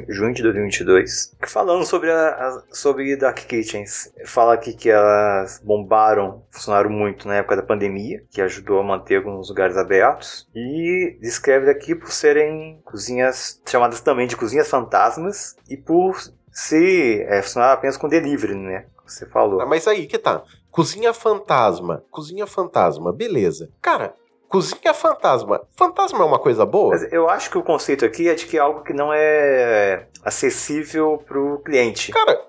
junho 0.09 0.33
de 0.33 0.43
2022, 0.43 1.37
falando 1.47 1.85
sobre, 1.85 2.11
a, 2.11 2.29
a, 2.29 2.63
sobre 2.71 3.17
Dark 3.17 3.39
Kitchens. 3.39 4.13
Fala 4.25 4.55
aqui 4.55 4.73
que 4.73 4.89
elas 4.89 5.61
bombaram, 5.63 6.43
funcionaram 6.51 6.91
muito 6.91 7.29
na 7.29 7.37
época 7.37 7.57
da 7.57 7.63
pandemia, 7.63 8.23
que 8.31 8.41
ajudou 8.41 8.81
a 8.81 8.85
manter 8.85 9.17
alguns 9.17 9.49
lugares 9.49 9.77
abertos, 9.77 10.49
e 10.55 11.19
descreve 11.21 11.71
aqui 11.71 11.95
por 11.95 12.11
serem 12.11 12.81
cozinhas 12.85 13.61
chamadas 13.67 14.01
também 14.01 14.27
de 14.27 14.37
cozinhas 14.37 14.69
fantasmas 14.69 15.57
e 15.69 15.77
por 15.77 16.17
se 16.51 17.23
é, 17.29 17.43
funcionar 17.43 17.73
apenas 17.75 17.99
com 17.99 18.09
delivery, 18.09 18.55
né? 18.55 18.87
Você 19.07 19.25
falou. 19.27 19.61
Ah, 19.61 19.67
mas 19.67 19.87
aí 19.87 20.07
que 20.07 20.19
tá. 20.19 20.43
Cozinha 20.77 21.15
fantasma, 21.15 22.05
cozinha 22.11 22.47
fantasma, 22.47 23.11
beleza. 23.11 23.71
Cara, 23.81 24.15
Cozinha 24.49 24.95
fantasma. 24.95 25.63
Fantasma 25.77 26.21
é 26.21 26.25
uma 26.25 26.39
coisa 26.39 26.65
boa? 26.65 26.91
Mas 26.91 27.13
eu 27.13 27.29
acho 27.29 27.51
que 27.51 27.59
o 27.59 27.63
conceito 27.63 28.05
aqui 28.05 28.29
é 28.29 28.35
de 28.35 28.47
que 28.47 28.57
é 28.57 28.61
algo 28.61 28.83
que 28.83 28.93
não 28.93 29.13
é 29.13 30.07
acessível 30.25 31.23
pro 31.27 31.59
cliente. 31.65 32.13
Cara, 32.13 32.41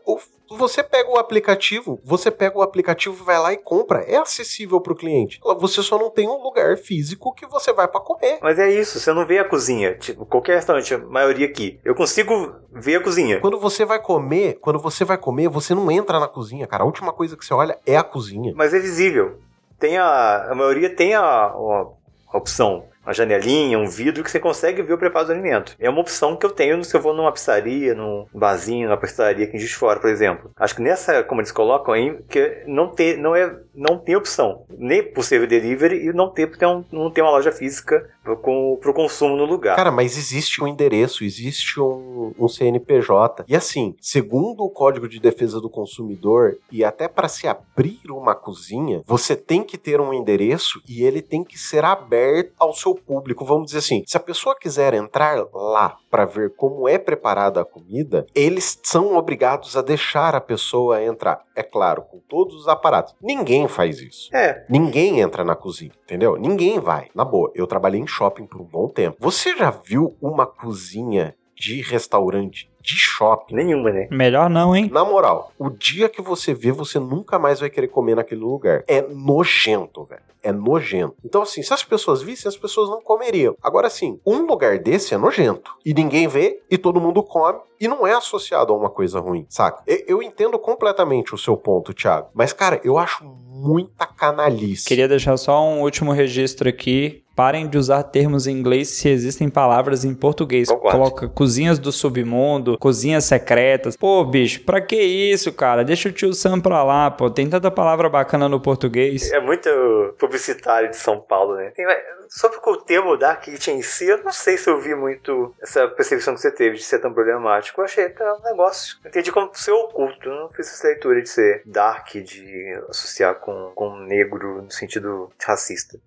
você 0.49 0.81
pega 0.81 1.09
o 1.09 1.17
aplicativo, 1.17 1.99
você 2.03 2.31
pega 2.31 2.57
o 2.57 2.61
aplicativo, 2.61 3.23
vai 3.23 3.37
lá 3.37 3.51
e 3.51 3.57
compra. 3.57 3.99
É 4.07 4.15
acessível 4.15 4.79
pro 4.79 4.95
cliente. 4.95 5.39
Você 5.59 5.81
só 5.81 5.97
não 5.97 6.09
tem 6.09 6.27
um 6.27 6.41
lugar 6.41 6.77
físico 6.77 7.33
que 7.33 7.45
você 7.45 7.73
vai 7.73 7.87
para 7.87 7.99
comer. 7.99 8.39
Mas 8.41 8.57
é 8.57 8.69
isso, 8.69 8.99
você 8.99 9.11
não 9.11 9.25
vê 9.25 9.39
a 9.39 9.43
cozinha. 9.43 9.95
Tipo, 9.95 10.25
qualquer 10.25 10.55
restaurante, 10.55 10.93
a 10.93 10.99
maioria 10.99 11.47
aqui. 11.47 11.79
Eu 11.83 11.95
consigo 11.95 12.55
ver 12.71 12.95
a 12.95 13.03
cozinha. 13.03 13.41
Quando 13.41 13.59
você 13.59 13.83
vai 13.83 14.01
comer, 14.01 14.59
quando 14.61 14.79
você 14.79 15.03
vai 15.03 15.17
comer, 15.17 15.49
você 15.49 15.73
não 15.75 15.91
entra 15.91 16.19
na 16.19 16.27
cozinha, 16.27 16.67
cara. 16.67 16.83
A 16.83 16.85
última 16.85 17.11
coisa 17.11 17.35
que 17.35 17.45
você 17.45 17.53
olha 17.53 17.77
é 17.85 17.97
a 17.97 18.03
cozinha. 18.03 18.53
Mas 18.55 18.73
é 18.73 18.79
visível 18.79 19.39
tem 19.79 19.97
a. 19.97 20.51
A 20.51 20.55
maioria 20.55 20.89
tem 20.93 21.13
a, 21.15 21.21
a, 21.21 21.47
a 21.51 22.37
opção 22.37 22.85
uma 23.07 23.13
janelinha, 23.13 23.79
um 23.79 23.87
vidro 23.87 24.21
que 24.21 24.29
você 24.29 24.39
consegue 24.39 24.81
ver 24.81 24.93
o 24.93 24.97
preparo 24.97 25.27
do 25.27 25.31
alimento. 25.31 25.75
É 25.79 25.89
uma 25.89 26.01
opção 26.01 26.35
que 26.35 26.45
eu 26.45 26.51
tenho 26.51 26.83
se 26.83 26.93
eu 26.93 27.01
vou 27.01 27.13
numa 27.13 27.31
pizzaria, 27.31 27.95
num 27.95 28.25
barzinho, 28.33 28.89
numa 28.89 28.97
pastelaria 28.97 29.45
aqui 29.45 29.55
em 29.55 29.59
Juiz 29.59 29.71
Fora, 29.71 29.99
por 29.99 30.09
exemplo. 30.09 30.51
Acho 30.57 30.75
que 30.75 30.81
nessa, 30.81 31.23
como 31.23 31.39
eles 31.39 31.51
colocam 31.51 31.93
aí, 31.93 32.17
que 32.29 32.63
não 32.67 32.89
tem, 32.89 33.15
não 33.15 33.33
é, 33.33 33.55
não 33.73 33.97
tem 33.97 34.17
opção. 34.17 34.65
Nem 34.77 35.01
por 35.01 35.23
ser 35.23 35.47
delivery 35.47 36.05
e 36.05 36.11
não 36.11 36.29
ter, 36.29 36.47
porque 36.47 36.65
não, 36.65 36.85
não 36.91 37.09
tem 37.09 37.23
uma 37.23 37.31
loja 37.31 37.51
física 37.51 38.09
para 38.21 38.33
o 38.33 38.93
consumo 38.93 39.37
no 39.37 39.45
lugar. 39.45 39.77
Cara, 39.77 39.91
mas 39.91 40.17
existe 40.17 40.61
um 40.61 40.67
endereço, 40.67 41.23
existe 41.23 41.79
um, 41.79 42.33
um 42.37 42.47
CNPJ. 42.49 43.45
E 43.47 43.55
assim, 43.55 43.95
segundo 44.01 44.63
o 44.63 44.69
Código 44.69 45.07
de 45.07 45.19
Defesa 45.19 45.61
do 45.61 45.69
Consumidor, 45.69 46.57
e 46.69 46.83
até 46.83 47.07
para 47.07 47.29
se 47.29 47.47
abrir 47.47 48.01
uma 48.09 48.35
cozinha, 48.35 49.01
você 49.05 49.33
tem 49.33 49.63
que 49.63 49.77
ter 49.77 50.01
um 50.01 50.13
endereço 50.13 50.81
e 50.87 51.03
ele 51.03 51.21
tem 51.21 51.41
que 51.41 51.57
ser 51.57 51.85
aberto 51.85 52.51
ao 52.59 52.73
seu 52.73 52.96
público, 52.97 53.45
vamos 53.45 53.67
dizer 53.67 53.79
assim, 53.79 54.03
se 54.05 54.17
a 54.17 54.19
pessoa 54.19 54.57
quiser 54.57 54.93
entrar 54.93 55.45
lá 55.53 55.97
para 56.09 56.25
ver 56.25 56.55
como 56.55 56.87
é 56.87 56.97
preparada 56.97 57.61
a 57.61 57.65
comida, 57.65 58.25
eles 58.33 58.79
são 58.83 59.15
obrigados 59.15 59.77
a 59.77 59.81
deixar 59.81 60.35
a 60.35 60.41
pessoa 60.41 61.03
entrar. 61.03 61.41
É 61.55 61.63
claro, 61.63 62.01
com 62.03 62.19
todos 62.19 62.55
os 62.55 62.67
aparatos. 62.67 63.15
Ninguém 63.21 63.67
faz 63.67 63.99
isso. 63.99 64.29
É. 64.35 64.65
Ninguém 64.69 65.21
entra 65.21 65.43
na 65.43 65.55
cozinha, 65.55 65.91
entendeu? 66.03 66.35
Ninguém 66.35 66.79
vai. 66.79 67.09
Na 67.13 67.23
boa, 67.23 67.51
eu 67.55 67.67
trabalhei 67.67 67.99
em 67.99 68.07
shopping 68.07 68.45
por 68.45 68.61
um 68.61 68.65
bom 68.65 68.87
tempo. 68.87 69.17
Você 69.19 69.55
já 69.55 69.71
viu 69.71 70.15
uma 70.21 70.45
cozinha 70.45 71.35
de 71.55 71.81
restaurante 71.81 72.69
de 72.87 72.95
shopping. 72.95 73.53
Nenhuma, 73.53 73.91
né? 73.91 74.07
Melhor 74.09 74.49
não, 74.49 74.73
hein? 74.73 74.89
Na 74.91 75.03
moral, 75.03 75.51
o 75.59 75.69
dia 75.69 76.07
que 76.07 76.21
você 76.21 76.53
vê, 76.53 76.71
você 76.71 76.97
nunca 76.97 77.37
mais 77.37 77.59
vai 77.59 77.69
querer 77.69 77.89
comer 77.89 78.15
naquele 78.15 78.41
lugar. 78.41 78.83
É 78.87 79.01
nojento, 79.01 80.05
velho. 80.05 80.21
É 80.41 80.53
nojento. 80.53 81.15
Então, 81.25 81.41
assim, 81.41 81.61
se 81.61 81.73
as 81.73 81.83
pessoas 81.83 82.21
vissem, 82.21 82.47
as 82.47 82.55
pessoas 82.55 82.89
não 82.89 83.01
comeriam. 83.01 83.57
Agora, 83.61 83.87
assim, 83.87 84.19
um 84.25 84.45
lugar 84.45 84.79
desse 84.79 85.13
é 85.13 85.17
nojento. 85.17 85.71
E 85.85 85.93
ninguém 85.93 86.27
vê, 86.29 86.61
e 86.71 86.77
todo 86.77 87.01
mundo 87.01 87.21
come, 87.21 87.59
e 87.79 87.87
não 87.87 88.07
é 88.07 88.13
associado 88.13 88.71
a 88.71 88.77
uma 88.77 88.89
coisa 88.89 89.19
ruim, 89.19 89.45
saca? 89.49 89.83
Eu 89.85 90.23
entendo 90.23 90.57
completamente 90.57 91.35
o 91.35 91.37
seu 91.37 91.57
ponto, 91.57 91.93
Thiago. 91.93 92.29
Mas, 92.33 92.53
cara, 92.53 92.79
eu 92.85 92.97
acho 92.97 93.25
muita 93.25 94.05
canalice. 94.05 94.87
Queria 94.87 95.07
deixar 95.07 95.35
só 95.35 95.61
um 95.61 95.81
último 95.81 96.13
registro 96.13 96.69
aqui 96.69 97.23
parem 97.37 97.67
de 97.67 97.77
usar 97.77 98.01
termos 98.01 98.47
em 98.47 98.57
inglês 98.57 98.89
se 98.89 99.07
existem 99.07 99.47
palavras 99.47 100.03
em 100.03 100.15
português. 100.15 100.69
Concordo. 100.69 100.97
Coloca 100.97 101.27
cozinhas 101.29 101.77
do 101.77 101.91
submundo, 101.91 102.79
cozinhas 102.79 103.25
secretas. 103.25 103.95
Pô, 103.95 104.25
bicho, 104.25 104.63
pra 104.63 104.81
que 104.81 104.95
isso, 104.95 105.53
cara? 105.53 105.83
Deixa 105.83 106.09
o 106.09 106.11
tio 106.11 106.33
Sam 106.33 106.59
pra 106.59 106.83
lá, 106.83 107.11
pô. 107.11 107.29
Tem 107.29 107.47
tanta 107.47 107.69
palavra 107.69 108.09
bacana 108.09 108.49
no 108.49 108.59
português. 108.59 109.31
É 109.31 109.39
muito 109.39 109.69
publicitário 110.17 110.89
de 110.89 110.97
São 110.97 111.19
Paulo, 111.19 111.55
né? 111.55 111.71
Tem, 111.75 111.85
sobre 112.27 112.57
o 112.57 112.77
termo 112.77 113.15
Dark 113.15 113.43
Kitchen 113.43 113.77
em 113.77 113.81
si, 113.81 114.07
eu 114.07 114.23
não 114.23 114.31
sei 114.31 114.57
se 114.57 114.69
eu 114.69 114.79
vi 114.79 114.95
muito 114.95 115.53
essa 115.61 115.87
percepção 115.87 116.33
que 116.33 116.41
você 116.41 116.51
teve 116.51 116.77
de 116.77 116.83
ser 116.83 116.99
tão 116.99 117.13
problemático. 117.13 117.79
Eu 117.79 117.85
achei 117.85 118.05
era 118.05 118.35
um 118.35 118.41
negócio. 118.41 118.97
Entendi 119.05 119.31
como 119.31 119.51
ser 119.53 119.71
oculto. 119.71 120.27
Eu 120.27 120.35
não 120.35 120.49
fiz 120.49 120.67
essa 120.67 120.87
leitura 120.87 121.21
de 121.21 121.29
ser 121.29 121.61
dark, 121.65 122.13
de 122.13 122.81
associar 122.89 123.35
com, 123.35 123.71
com 123.75 123.95
negro 123.97 124.63
no 124.63 124.71
sentido 124.71 125.31
racista. 125.43 125.99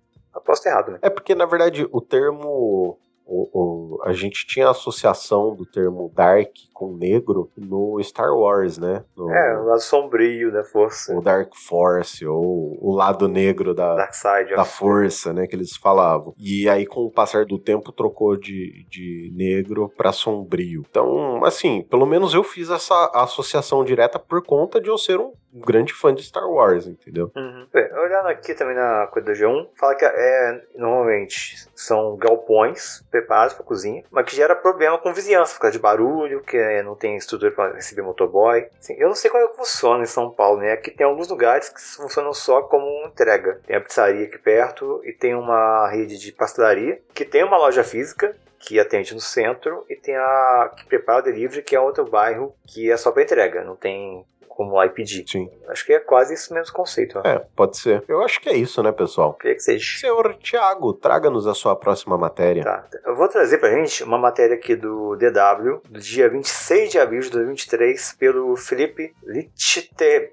Ter 0.61 0.69
errado, 0.69 0.91
né? 0.91 0.99
É 1.01 1.09
porque, 1.09 1.33
na 1.33 1.45
verdade, 1.45 1.87
o 1.91 2.01
termo 2.01 2.99
o, 3.31 3.49
o, 3.53 4.01
a 4.03 4.11
gente 4.11 4.45
tinha 4.45 4.67
a 4.67 4.71
associação 4.71 5.55
do 5.55 5.65
termo 5.65 6.11
dark 6.13 6.51
com 6.73 6.97
negro 6.97 7.49
no 7.55 7.97
Star 8.03 8.35
Wars, 8.35 8.77
né? 8.77 9.05
No, 9.15 9.31
é, 9.31 9.57
o 9.57 9.65
lado 9.65 9.81
sombrio 9.81 10.51
da 10.51 10.63
força. 10.65 11.15
O 11.15 11.21
Dark 11.21 11.53
Force, 11.55 12.25
ou 12.25 12.77
o 12.81 12.93
lado 12.93 13.29
negro 13.29 13.73
da, 13.73 14.11
Side 14.11 14.55
da 14.55 14.65
força, 14.65 15.31
né? 15.31 15.47
Que 15.47 15.55
eles 15.55 15.77
falavam. 15.77 16.33
E 16.37 16.67
aí, 16.67 16.85
com 16.85 17.05
o 17.05 17.11
passar 17.11 17.45
do 17.45 17.57
tempo, 17.57 17.93
trocou 17.93 18.35
de, 18.35 18.85
de 18.89 19.31
negro 19.33 19.89
para 19.95 20.11
sombrio. 20.11 20.83
Então, 20.89 21.45
assim, 21.45 21.83
pelo 21.83 22.05
menos 22.05 22.33
eu 22.33 22.43
fiz 22.43 22.69
essa 22.69 23.11
associação 23.13 23.85
direta 23.85 24.19
por 24.19 24.43
conta 24.43 24.81
de 24.81 24.89
eu 24.89 24.97
ser 24.97 25.19
um 25.19 25.31
grande 25.53 25.93
fã 25.93 26.13
de 26.13 26.23
Star 26.23 26.49
Wars, 26.49 26.87
entendeu? 26.87 27.31
Uhum. 27.35 27.67
Bem, 27.73 27.91
olhando 27.93 28.27
aqui 28.27 28.53
também 28.53 28.75
na 28.75 29.07
coisa 29.07 29.25
do 29.25 29.33
G1, 29.33 29.67
fala 29.75 29.95
que 29.95 30.05
é, 30.05 30.61
normalmente 30.75 31.67
são 31.75 32.15
galpões 32.15 33.03
preparados 33.09 33.53
para 33.53 33.65
cozinha, 33.65 34.03
mas 34.09 34.25
que 34.25 34.35
gera 34.35 34.55
problema 34.55 34.97
com 34.97 35.13
vizinhança, 35.13 35.53
por 35.55 35.61
causa 35.61 35.77
de 35.77 35.81
barulho, 35.81 36.41
que 36.41 36.57
é, 36.57 36.81
não 36.83 36.95
tem 36.95 37.15
estrutura 37.15 37.51
para 37.51 37.73
receber 37.73 38.01
motoboy. 38.01 38.67
Assim, 38.79 38.95
eu 38.97 39.07
não 39.07 39.15
sei 39.15 39.29
como 39.29 39.43
é 39.43 39.47
que 39.47 39.55
funciona 39.55 40.03
em 40.03 40.07
São 40.07 40.29
Paulo, 40.29 40.59
né? 40.59 40.73
Aqui 40.73 40.91
tem 40.91 41.05
alguns 41.05 41.27
lugares 41.27 41.69
que 41.69 41.81
funcionam 41.81 42.33
só 42.33 42.61
como 42.63 42.85
entrega. 43.05 43.59
Tem 43.65 43.75
a 43.75 43.81
pizzaria 43.81 44.25
aqui 44.25 44.37
perto 44.37 45.01
e 45.03 45.11
tem 45.11 45.35
uma 45.35 45.89
rede 45.89 46.17
de 46.17 46.31
pastelaria 46.31 47.01
que 47.13 47.25
tem 47.25 47.43
uma 47.43 47.57
loja 47.57 47.83
física 47.83 48.35
que 48.61 48.79
atende 48.79 49.13
no 49.13 49.19
centro 49.19 49.83
e 49.89 49.95
tem 49.95 50.15
a 50.15 50.71
que 50.77 50.85
prepara 50.85 51.19
o 51.19 51.23
delivery, 51.23 51.63
que 51.63 51.75
é 51.75 51.79
outro 51.79 52.05
bairro 52.05 52.53
que 52.67 52.91
é 52.91 52.97
só 52.97 53.11
para 53.11 53.23
entrega, 53.23 53.63
não 53.63 53.75
tem 53.75 54.25
como 54.55 54.89
pedir. 54.89 55.25
Sim. 55.27 55.49
Acho 55.67 55.85
que 55.85 55.93
é 55.93 55.99
quase 55.99 56.33
esse 56.33 56.53
mesmo 56.53 56.73
conceito. 56.73 57.17
Né? 57.19 57.35
É, 57.35 57.39
pode 57.55 57.77
ser. 57.77 58.03
Eu 58.07 58.21
acho 58.21 58.39
que 58.39 58.49
é 58.49 58.55
isso, 58.55 58.81
né, 58.83 58.91
pessoal? 58.91 59.33
Queria 59.33 59.55
que 59.55 59.63
seja. 59.63 59.99
Senhor 59.99 60.35
Tiago, 60.35 60.93
traga-nos 60.93 61.47
a 61.47 61.53
sua 61.53 61.75
próxima 61.75 62.17
matéria. 62.17 62.63
Tá. 62.63 62.87
Eu 63.05 63.15
vou 63.15 63.27
trazer 63.27 63.57
pra 63.57 63.71
gente 63.71 64.03
uma 64.03 64.17
matéria 64.17 64.55
aqui 64.55 64.75
do 64.75 65.15
DW, 65.15 65.81
do 65.89 65.99
dia 65.99 66.29
26 66.29 66.91
de 66.91 66.99
abril 66.99 67.21
de 67.21 67.29
2023, 67.31 68.13
pelo 68.13 68.55
Felipe 68.55 69.13
Lichterbeck. 69.23 70.31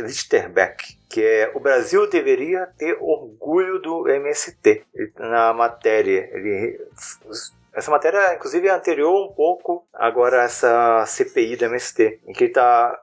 Lichterbeck 0.00 0.96
que 1.08 1.24
é 1.24 1.50
o 1.54 1.60
Brasil 1.60 2.08
deveria 2.10 2.66
ter 2.76 2.96
orgulho 3.00 3.78
do 3.78 4.08
MST. 4.08 4.84
Na 5.18 5.52
matéria, 5.52 6.28
ele 6.32 6.78
essa 7.76 7.90
matéria, 7.90 8.34
inclusive, 8.34 8.68
é 8.68 8.70
anterior 8.70 9.14
um 9.14 9.34
pouco 9.34 9.86
agora 9.92 10.42
essa 10.42 11.04
CPI 11.06 11.56
do 11.56 11.66
MST, 11.66 12.20
em 12.26 12.32
que 12.32 12.44
ele 12.44 12.50
está 12.50 12.98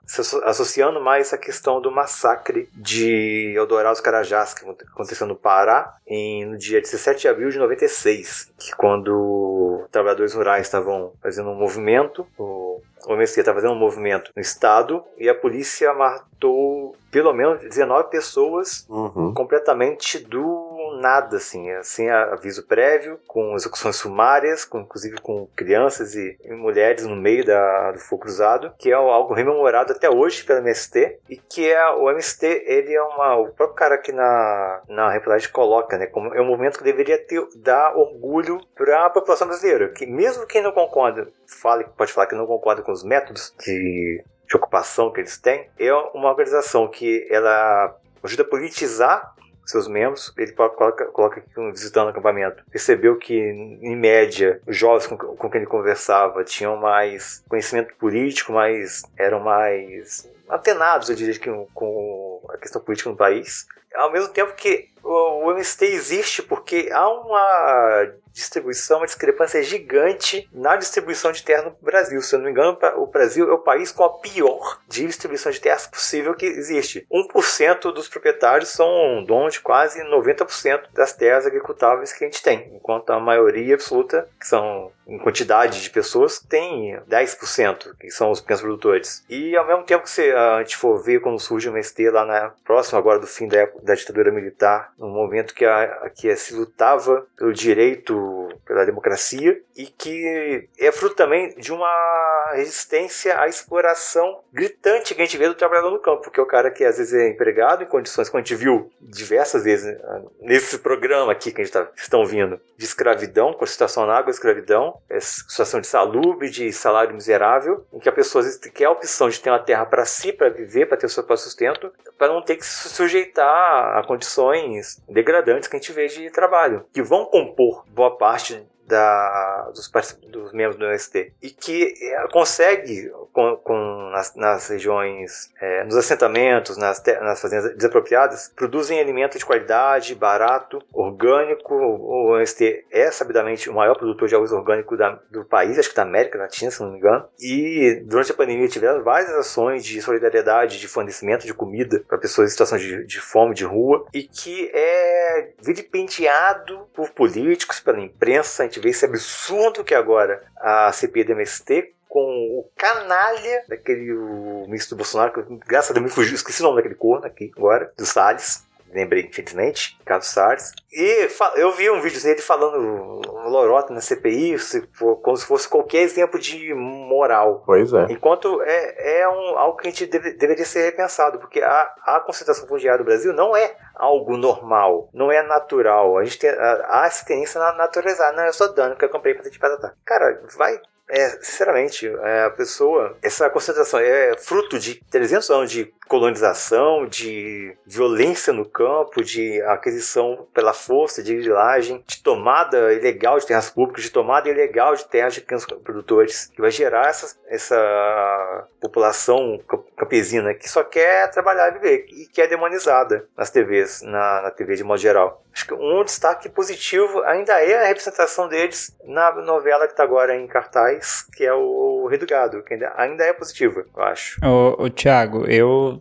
associando 0.45 0.99
mais 0.99 1.31
a 1.31 1.37
questão 1.37 1.79
do 1.79 1.91
massacre 1.91 2.67
de 2.73 3.53
Eldorado 3.55 4.01
Carajás, 4.01 4.55
que 4.55 4.65
aconteceu 4.91 5.27
no 5.27 5.35
Pará 5.35 5.95
em, 6.07 6.45
no 6.45 6.57
dia 6.57 6.81
17 6.81 7.21
de 7.21 7.27
abril 7.27 7.49
de 7.49 7.59
96, 7.59 8.51
que 8.57 8.75
quando 8.75 9.85
trabalhadores 9.91 10.33
rurais 10.33 10.65
estavam 10.65 11.13
fazendo 11.21 11.51
um 11.51 11.55
movimento, 11.55 12.25
o 12.35 12.81
o 13.07 13.13
MST 13.13 13.41
estava 13.41 13.59
fazendo 13.59 13.73
um 13.73 13.79
movimento 13.79 14.31
no 14.35 14.41
estado 14.41 15.03
e 15.17 15.27
a 15.27 15.35
polícia 15.35 15.93
matou 15.93 16.95
pelo 17.11 17.33
menos 17.33 17.61
19 17.61 18.09
pessoas 18.09 18.85
uhum. 18.89 19.33
completamente 19.33 20.19
do 20.19 20.72
nada, 21.03 21.35
assim, 21.35 21.67
sem 21.83 22.09
aviso 22.09 22.65
prévio, 22.65 23.19
com 23.27 23.53
execuções 23.55 23.97
sumárias, 23.97 24.63
com, 24.63 24.79
inclusive 24.79 25.19
com 25.19 25.45
crianças 25.53 26.15
e, 26.15 26.37
e 26.41 26.53
mulheres 26.53 27.05
no 27.05 27.17
meio 27.17 27.45
da, 27.45 27.91
do 27.91 27.99
fogo 27.99 28.21
cruzado, 28.21 28.73
que 28.79 28.89
é 28.89 28.93
algo 28.93 29.33
rememorado 29.33 29.91
até 29.91 30.09
hoje 30.09 30.45
pelo 30.45 30.59
MST, 30.59 31.19
e 31.29 31.35
que 31.35 31.69
é 31.69 31.89
o 31.91 32.09
MST, 32.09 32.45
ele 32.65 32.93
é 32.93 33.03
uma, 33.03 33.35
o 33.35 33.51
próprio 33.51 33.75
cara 33.75 33.95
aqui 33.95 34.13
na, 34.13 34.81
na 34.87 35.11
reportagem 35.11 35.51
coloca, 35.51 35.97
né, 35.97 36.07
como 36.07 36.33
é 36.33 36.41
um 36.41 36.45
movimento 36.45 36.77
que 36.77 36.85
deveria 36.85 37.17
ter, 37.17 37.45
dar 37.57 37.97
orgulho 37.97 38.61
para 38.73 39.05
a 39.05 39.09
população 39.09 39.47
brasileira, 39.47 39.89
que 39.89 40.05
mesmo 40.05 40.47
quem 40.47 40.63
não 40.63 40.71
concorda, 40.71 41.27
fale, 41.45 41.85
pode 41.97 42.13
falar 42.13 42.27
que 42.27 42.35
não 42.35 42.47
concorda 42.47 42.81
com 42.81 42.93
os 42.93 43.03
métodos 43.03 43.53
de, 43.59 44.23
de 44.47 44.55
ocupação 44.55 45.11
que 45.11 45.19
eles 45.19 45.37
têm, 45.37 45.69
é 45.77 45.93
uma 46.13 46.29
organização 46.29 46.87
que 46.87 47.27
ela 47.29 47.93
ajuda 48.23 48.43
a 48.43 48.47
politizar 48.47 49.32
seus 49.65 49.87
membros, 49.87 50.33
ele 50.37 50.51
coloca, 50.51 51.05
coloca 51.05 51.39
aqui 51.39 51.59
um 51.59 51.71
visitando 51.71 52.07
o 52.07 52.09
acampamento. 52.09 52.63
Percebeu 52.69 53.17
que, 53.17 53.35
em 53.35 53.95
média, 53.95 54.61
os 54.67 54.75
jovens 54.75 55.07
com, 55.07 55.17
com 55.17 55.49
quem 55.49 55.61
ele 55.61 55.69
conversava 55.69 56.43
tinham 56.43 56.77
mais 56.77 57.43
conhecimento 57.47 57.93
político, 57.95 58.51
mais 58.51 59.03
eram 59.17 59.39
mais 59.39 60.29
atenados, 60.49 61.09
eu 61.09 61.15
diria, 61.15 61.39
com, 61.73 62.41
a 62.49 62.57
questão 62.57 62.81
política 62.81 63.09
no 63.09 63.15
país. 63.15 63.65
Ao 63.95 64.11
mesmo 64.11 64.29
tempo 64.29 64.53
que 64.53 64.89
o 65.03 65.51
MST 65.51 65.85
existe 65.85 66.41
porque 66.41 66.89
há 66.91 67.07
uma 67.09 68.11
distribuição, 68.33 68.99
uma 68.99 69.05
discrepância 69.05 69.61
gigante 69.61 70.49
na 70.51 70.75
distribuição 70.75 71.31
de 71.31 71.43
terra 71.43 71.63
no 71.63 71.77
Brasil. 71.81 72.21
Se 72.21 72.35
eu 72.35 72.39
não 72.39 72.45
me 72.45 72.51
engano, 72.51 72.77
o 72.97 73.07
Brasil 73.07 73.49
é 73.49 73.53
o 73.53 73.59
país 73.59 73.91
com 73.91 74.03
a 74.03 74.17
pior 74.17 74.81
distribuição 74.87 75.51
de 75.51 75.61
terras 75.61 75.87
possível 75.87 76.33
que 76.33 76.45
existe. 76.45 77.07
1% 77.11 77.93
dos 77.93 78.07
proprietários 78.07 78.69
são 78.69 79.23
donos 79.25 79.53
de 79.53 79.61
quase 79.61 80.03
90% 80.03 80.91
das 80.93 81.13
terras 81.13 81.45
agricultáveis 81.45 82.11
que 82.11 82.23
a 82.23 82.27
gente 82.27 82.41
tem, 82.41 82.73
enquanto 82.75 83.11
a 83.11 83.19
maioria 83.19 83.75
absoluta, 83.75 84.27
que 84.39 84.47
são 84.47 84.91
em 85.05 85.17
quantidade 85.19 85.81
de 85.81 85.89
pessoas, 85.89 86.39
tem 86.39 86.97
10%, 87.09 87.95
que 87.99 88.09
são 88.09 88.31
os 88.31 88.39
pequenos 88.39 88.61
produtores. 88.61 89.25
E 89.29 89.55
ao 89.55 89.67
mesmo 89.67 89.83
tempo 89.83 90.03
que 90.03 90.09
se 90.09 90.31
a 90.31 90.59
gente 90.59 90.77
for 90.77 90.97
ver 91.03 91.19
quando 91.19 91.39
surge 91.39 91.67
o 91.67 91.71
MST 91.71 92.09
lá 92.09 92.25
na 92.25 92.53
próxima 92.63 92.99
agora 92.99 93.19
do 93.19 93.27
fim 93.27 93.47
da, 93.47 93.67
da 93.81 93.95
ditadura 93.95 94.31
militar, 94.31 94.93
no 94.97 95.09
momento 95.09 95.53
que, 95.53 95.65
a, 95.65 96.09
que 96.15 96.33
se 96.35 96.55
lutava 96.55 97.27
pelo 97.37 97.53
direito 97.53 98.22
pela 98.65 98.85
democracia 98.85 99.59
e 99.75 99.85
que 99.85 100.67
é 100.79 100.91
fruto 100.91 101.15
também 101.15 101.55
de 101.55 101.71
uma 101.71 102.51
resistência 102.53 103.39
à 103.39 103.47
exploração 103.47 104.39
gritante 104.51 105.15
que 105.15 105.21
a 105.21 105.25
gente 105.25 105.37
vê 105.37 105.47
do 105.47 105.55
trabalhador 105.55 105.91
no 105.91 105.99
campo, 105.99 106.23
porque 106.23 106.39
é 106.39 106.43
o 106.43 106.47
cara 106.47 106.71
que 106.71 106.83
às 106.83 106.97
vezes 106.97 107.13
é 107.13 107.29
empregado 107.29 107.83
em 107.83 107.87
condições 107.87 108.29
que 108.29 108.35
a 108.35 108.39
gente 108.39 108.55
viu 108.55 108.91
diversas 109.01 109.63
vezes 109.63 109.85
né, 109.85 110.23
nesse 110.41 110.79
programa 110.79 111.31
aqui 111.31 111.51
que 111.51 111.61
a 111.61 111.63
gente 111.63 111.75
está 111.75 111.87
estão 111.95 112.25
vindo, 112.25 112.59
de 112.77 112.85
escravidão, 112.85 113.53
com 113.53 113.65
situação 113.65 114.05
na 114.05 114.15
água, 114.15 114.31
escravidão, 114.31 114.99
é 115.09 115.19
situação 115.19 115.79
de 115.79 115.87
salubre, 115.87 116.49
de 116.49 116.71
salário 116.71 117.13
miserável, 117.13 117.85
em 117.91 117.99
que 117.99 118.09
a 118.09 118.11
pessoa 118.11 118.43
quer 118.73 118.85
a 118.85 118.91
opção 118.91 119.29
de 119.29 119.39
ter 119.39 119.49
uma 119.49 119.59
terra 119.59 119.85
para 119.85 120.05
si, 120.05 120.31
para 120.31 120.49
viver, 120.49 120.85
para 120.85 120.97
ter 120.97 121.05
o 121.05 121.09
seu 121.09 121.23
próprio 121.23 121.45
sustento, 121.45 121.91
para 122.17 122.27
não 122.31 122.41
ter 122.41 122.55
que 122.55 122.65
se 122.65 122.89
sujeitar 122.89 123.97
a 123.97 124.03
condições 124.05 125.01
degradantes 125.09 125.67
que 125.67 125.75
a 125.75 125.79
gente 125.79 125.91
vê 125.91 126.07
de 126.07 126.29
trabalho, 126.29 126.85
que 126.93 127.01
vão 127.01 127.25
compor 127.25 127.83
boa 127.87 128.12
parte 128.13 128.67
da, 128.87 129.71
dos, 129.73 129.91
dos, 130.29 130.53
membros 130.53 130.77
do 130.77 130.85
MST 130.85 131.33
e 131.41 131.49
que 131.49 131.93
é, 132.01 132.27
consegue 132.31 133.11
com, 133.31 133.55
com 133.57 134.09
nas, 134.11 134.35
nas, 134.35 134.67
regiões, 134.67 135.51
é, 135.59 135.83
nos 135.83 135.95
assentamentos, 135.95 136.77
nas, 136.77 137.01
nas 137.21 137.41
fazendas 137.41 137.75
desapropriadas, 137.75 138.51
produzem 138.55 138.99
alimento 138.99 139.37
de 139.37 139.45
qualidade, 139.45 140.15
barato, 140.15 140.81
orgânico. 140.91 141.73
O 141.73 142.35
MST 142.37 142.85
é 142.91 143.09
sabidamente 143.11 143.69
o 143.69 143.73
maior 143.73 143.95
produtor 143.95 144.27
de 144.27 144.35
arroz 144.35 144.51
orgânico 144.51 144.97
da, 144.97 145.19
do 145.31 145.45
país, 145.45 145.79
acho 145.79 145.89
que 145.89 145.95
da 145.95 146.03
América 146.03 146.37
Latina, 146.37 146.69
se 146.69 146.81
não 146.81 146.91
me 146.91 146.97
engano. 146.97 147.25
E 147.39 148.03
durante 148.05 148.31
a 148.31 148.35
pandemia 148.35 148.67
tiveram 148.67 149.03
várias 149.03 149.31
ações 149.31 149.83
de 149.85 150.01
solidariedade, 150.01 150.79
de 150.79 150.87
fornecimento 150.87 151.45
de 151.45 151.53
comida 151.53 152.03
para 152.07 152.17
pessoas 152.17 152.49
em 152.49 152.51
situação 152.51 152.77
de, 152.77 153.05
de 153.05 153.19
fome, 153.19 153.55
de 153.55 153.63
rua, 153.63 154.05
e 154.13 154.23
que 154.23 154.69
é 154.73 155.51
vilipendiado 155.61 156.87
por 156.93 157.09
políticos, 157.11 157.79
pela 157.79 157.99
imprensa, 157.99 158.65
gente 158.73 158.79
vê 158.79 158.89
esse 158.89 159.05
absurdo 159.05 159.83
que 159.83 159.93
agora 159.93 160.43
a 160.57 160.91
CPI 160.91 161.31
MST 161.31 161.93
com 162.09 162.21
o 162.59 162.69
canalha 162.75 163.63
daquele 163.67 164.11
o 164.13 164.65
ministro 164.67 164.95
Bolsonaro, 164.95 165.33
que 165.33 165.67
graças 165.67 165.91
a 165.91 165.93
Deus 165.93 166.05
me 166.05 166.11
fugiu, 166.11 166.35
esqueci 166.35 166.61
o 166.61 166.65
nome 166.65 166.77
daquele 166.77 166.95
corno 166.95 167.25
aqui 167.25 167.51
agora, 167.55 167.91
do 167.97 168.05
Salles, 168.05 168.63
lembrei, 168.93 169.23
infelizmente, 169.23 169.97
Carlos 170.05 170.27
Salles. 170.27 170.71
E 170.91 171.27
eu 171.55 171.71
vi 171.71 171.89
um 171.89 172.01
vídeo 172.01 172.21
dele 172.21 172.41
falando 172.41 173.21
lorota 173.49 173.93
na 173.93 174.01
CPI, 174.01 174.57
se 174.59 174.87
for, 174.93 175.17
como 175.17 175.35
se 175.35 175.45
fosse 175.45 175.67
qualquer 175.67 176.01
exemplo 176.01 176.39
de 176.39 176.73
moral. 176.73 177.63
Pois 177.65 177.91
é. 177.93 178.05
Enquanto 178.09 178.61
é, 178.61 179.21
é 179.21 179.29
um, 179.29 179.57
algo 179.57 179.77
que 179.77 179.87
a 179.87 179.91
gente 179.91 180.05
deve, 180.05 180.33
deveria 180.33 180.65
ser 180.65 180.83
repensado, 180.85 181.39
porque 181.39 181.61
a, 181.61 181.93
a 182.05 182.19
concentração 182.19 182.67
fundiária 182.67 182.99
do 182.99 183.05
Brasil 183.05 183.33
não 183.33 183.55
é 183.55 183.75
algo 183.95 184.37
normal, 184.37 185.09
não 185.13 185.31
é 185.31 185.41
natural. 185.43 186.17
A 186.17 186.23
gente 186.23 186.39
tem, 186.39 186.49
há 186.49 187.03
essa 187.05 187.25
tendência 187.25 187.59
na 187.59 187.73
naturalizar. 187.73 188.33
Não, 188.35 188.45
eu 188.45 188.53
sou 188.53 188.73
dano 188.73 188.95
que 188.95 189.05
eu 189.05 189.09
comprei 189.09 189.33
para 189.33 189.49
te 189.49 189.59
patatá. 189.59 189.93
Cara, 190.05 190.41
vai 190.57 190.79
é, 191.09 191.29
sinceramente, 191.41 192.07
é, 192.07 192.45
a 192.45 192.49
pessoa, 192.49 193.17
essa 193.21 193.49
concentração 193.49 193.99
é 193.99 194.35
fruto 194.37 194.79
de 194.79 194.95
300 195.11 195.49
anos 195.51 195.71
de 195.71 195.93
colonização, 196.07 197.05
de 197.05 197.75
violência 197.85 198.53
no 198.53 198.65
campo, 198.65 199.23
de 199.23 199.61
aquisição 199.63 200.47
pela 200.53 200.73
força, 200.73 201.23
de 201.23 201.35
grilagem, 201.35 202.03
de 202.05 202.21
tomada 202.21 202.93
ilegal 202.93 203.39
de 203.39 203.45
terras 203.45 203.69
públicas, 203.69 204.03
de 204.03 204.11
tomada 204.11 204.49
ilegal 204.49 204.95
de 204.95 205.05
terras 205.05 205.33
de 205.33 205.41
pequenos 205.41 205.65
produtores, 205.65 206.47
que 206.47 206.61
vai 206.61 206.71
gerar 206.71 207.07
essa, 207.07 207.35
essa 207.47 208.67
população 208.79 209.59
campesina 209.97 210.53
que 210.53 210.69
só 210.69 210.83
quer 210.83 211.29
trabalhar 211.31 211.69
e 211.69 211.73
viver 211.73 212.05
e 212.09 212.27
que 212.27 212.41
é 212.41 212.47
demonizada 212.47 213.27
nas 213.37 213.49
TVs, 213.49 214.01
na, 214.01 214.41
na 214.41 214.51
TV 214.51 214.75
de 214.75 214.83
modo 214.83 214.99
geral. 214.99 215.43
Acho 215.53 215.67
que 215.67 215.73
um 215.73 216.03
destaque 216.03 216.49
positivo 216.49 217.21
ainda 217.23 217.53
é 217.63 217.83
a 217.83 217.87
representação 217.87 218.47
deles 218.47 218.95
na 219.05 219.31
novela 219.33 219.85
que 219.85 219.93
está 219.93 220.03
agora 220.03 220.35
em 220.35 220.47
cartaz, 220.47 221.27
que 221.35 221.45
é 221.45 221.53
o 221.53 222.07
Rei 222.07 222.17
do 222.17 222.25
Gado, 222.25 222.63
que 222.63 222.73
ainda, 222.73 222.93
ainda 222.97 223.23
é 223.23 223.33
positiva, 223.33 223.85
eu 223.95 224.03
acho. 224.03 224.39
O, 224.43 224.85
o 224.85 224.89
Thiago, 224.89 225.45
eu 225.45 225.92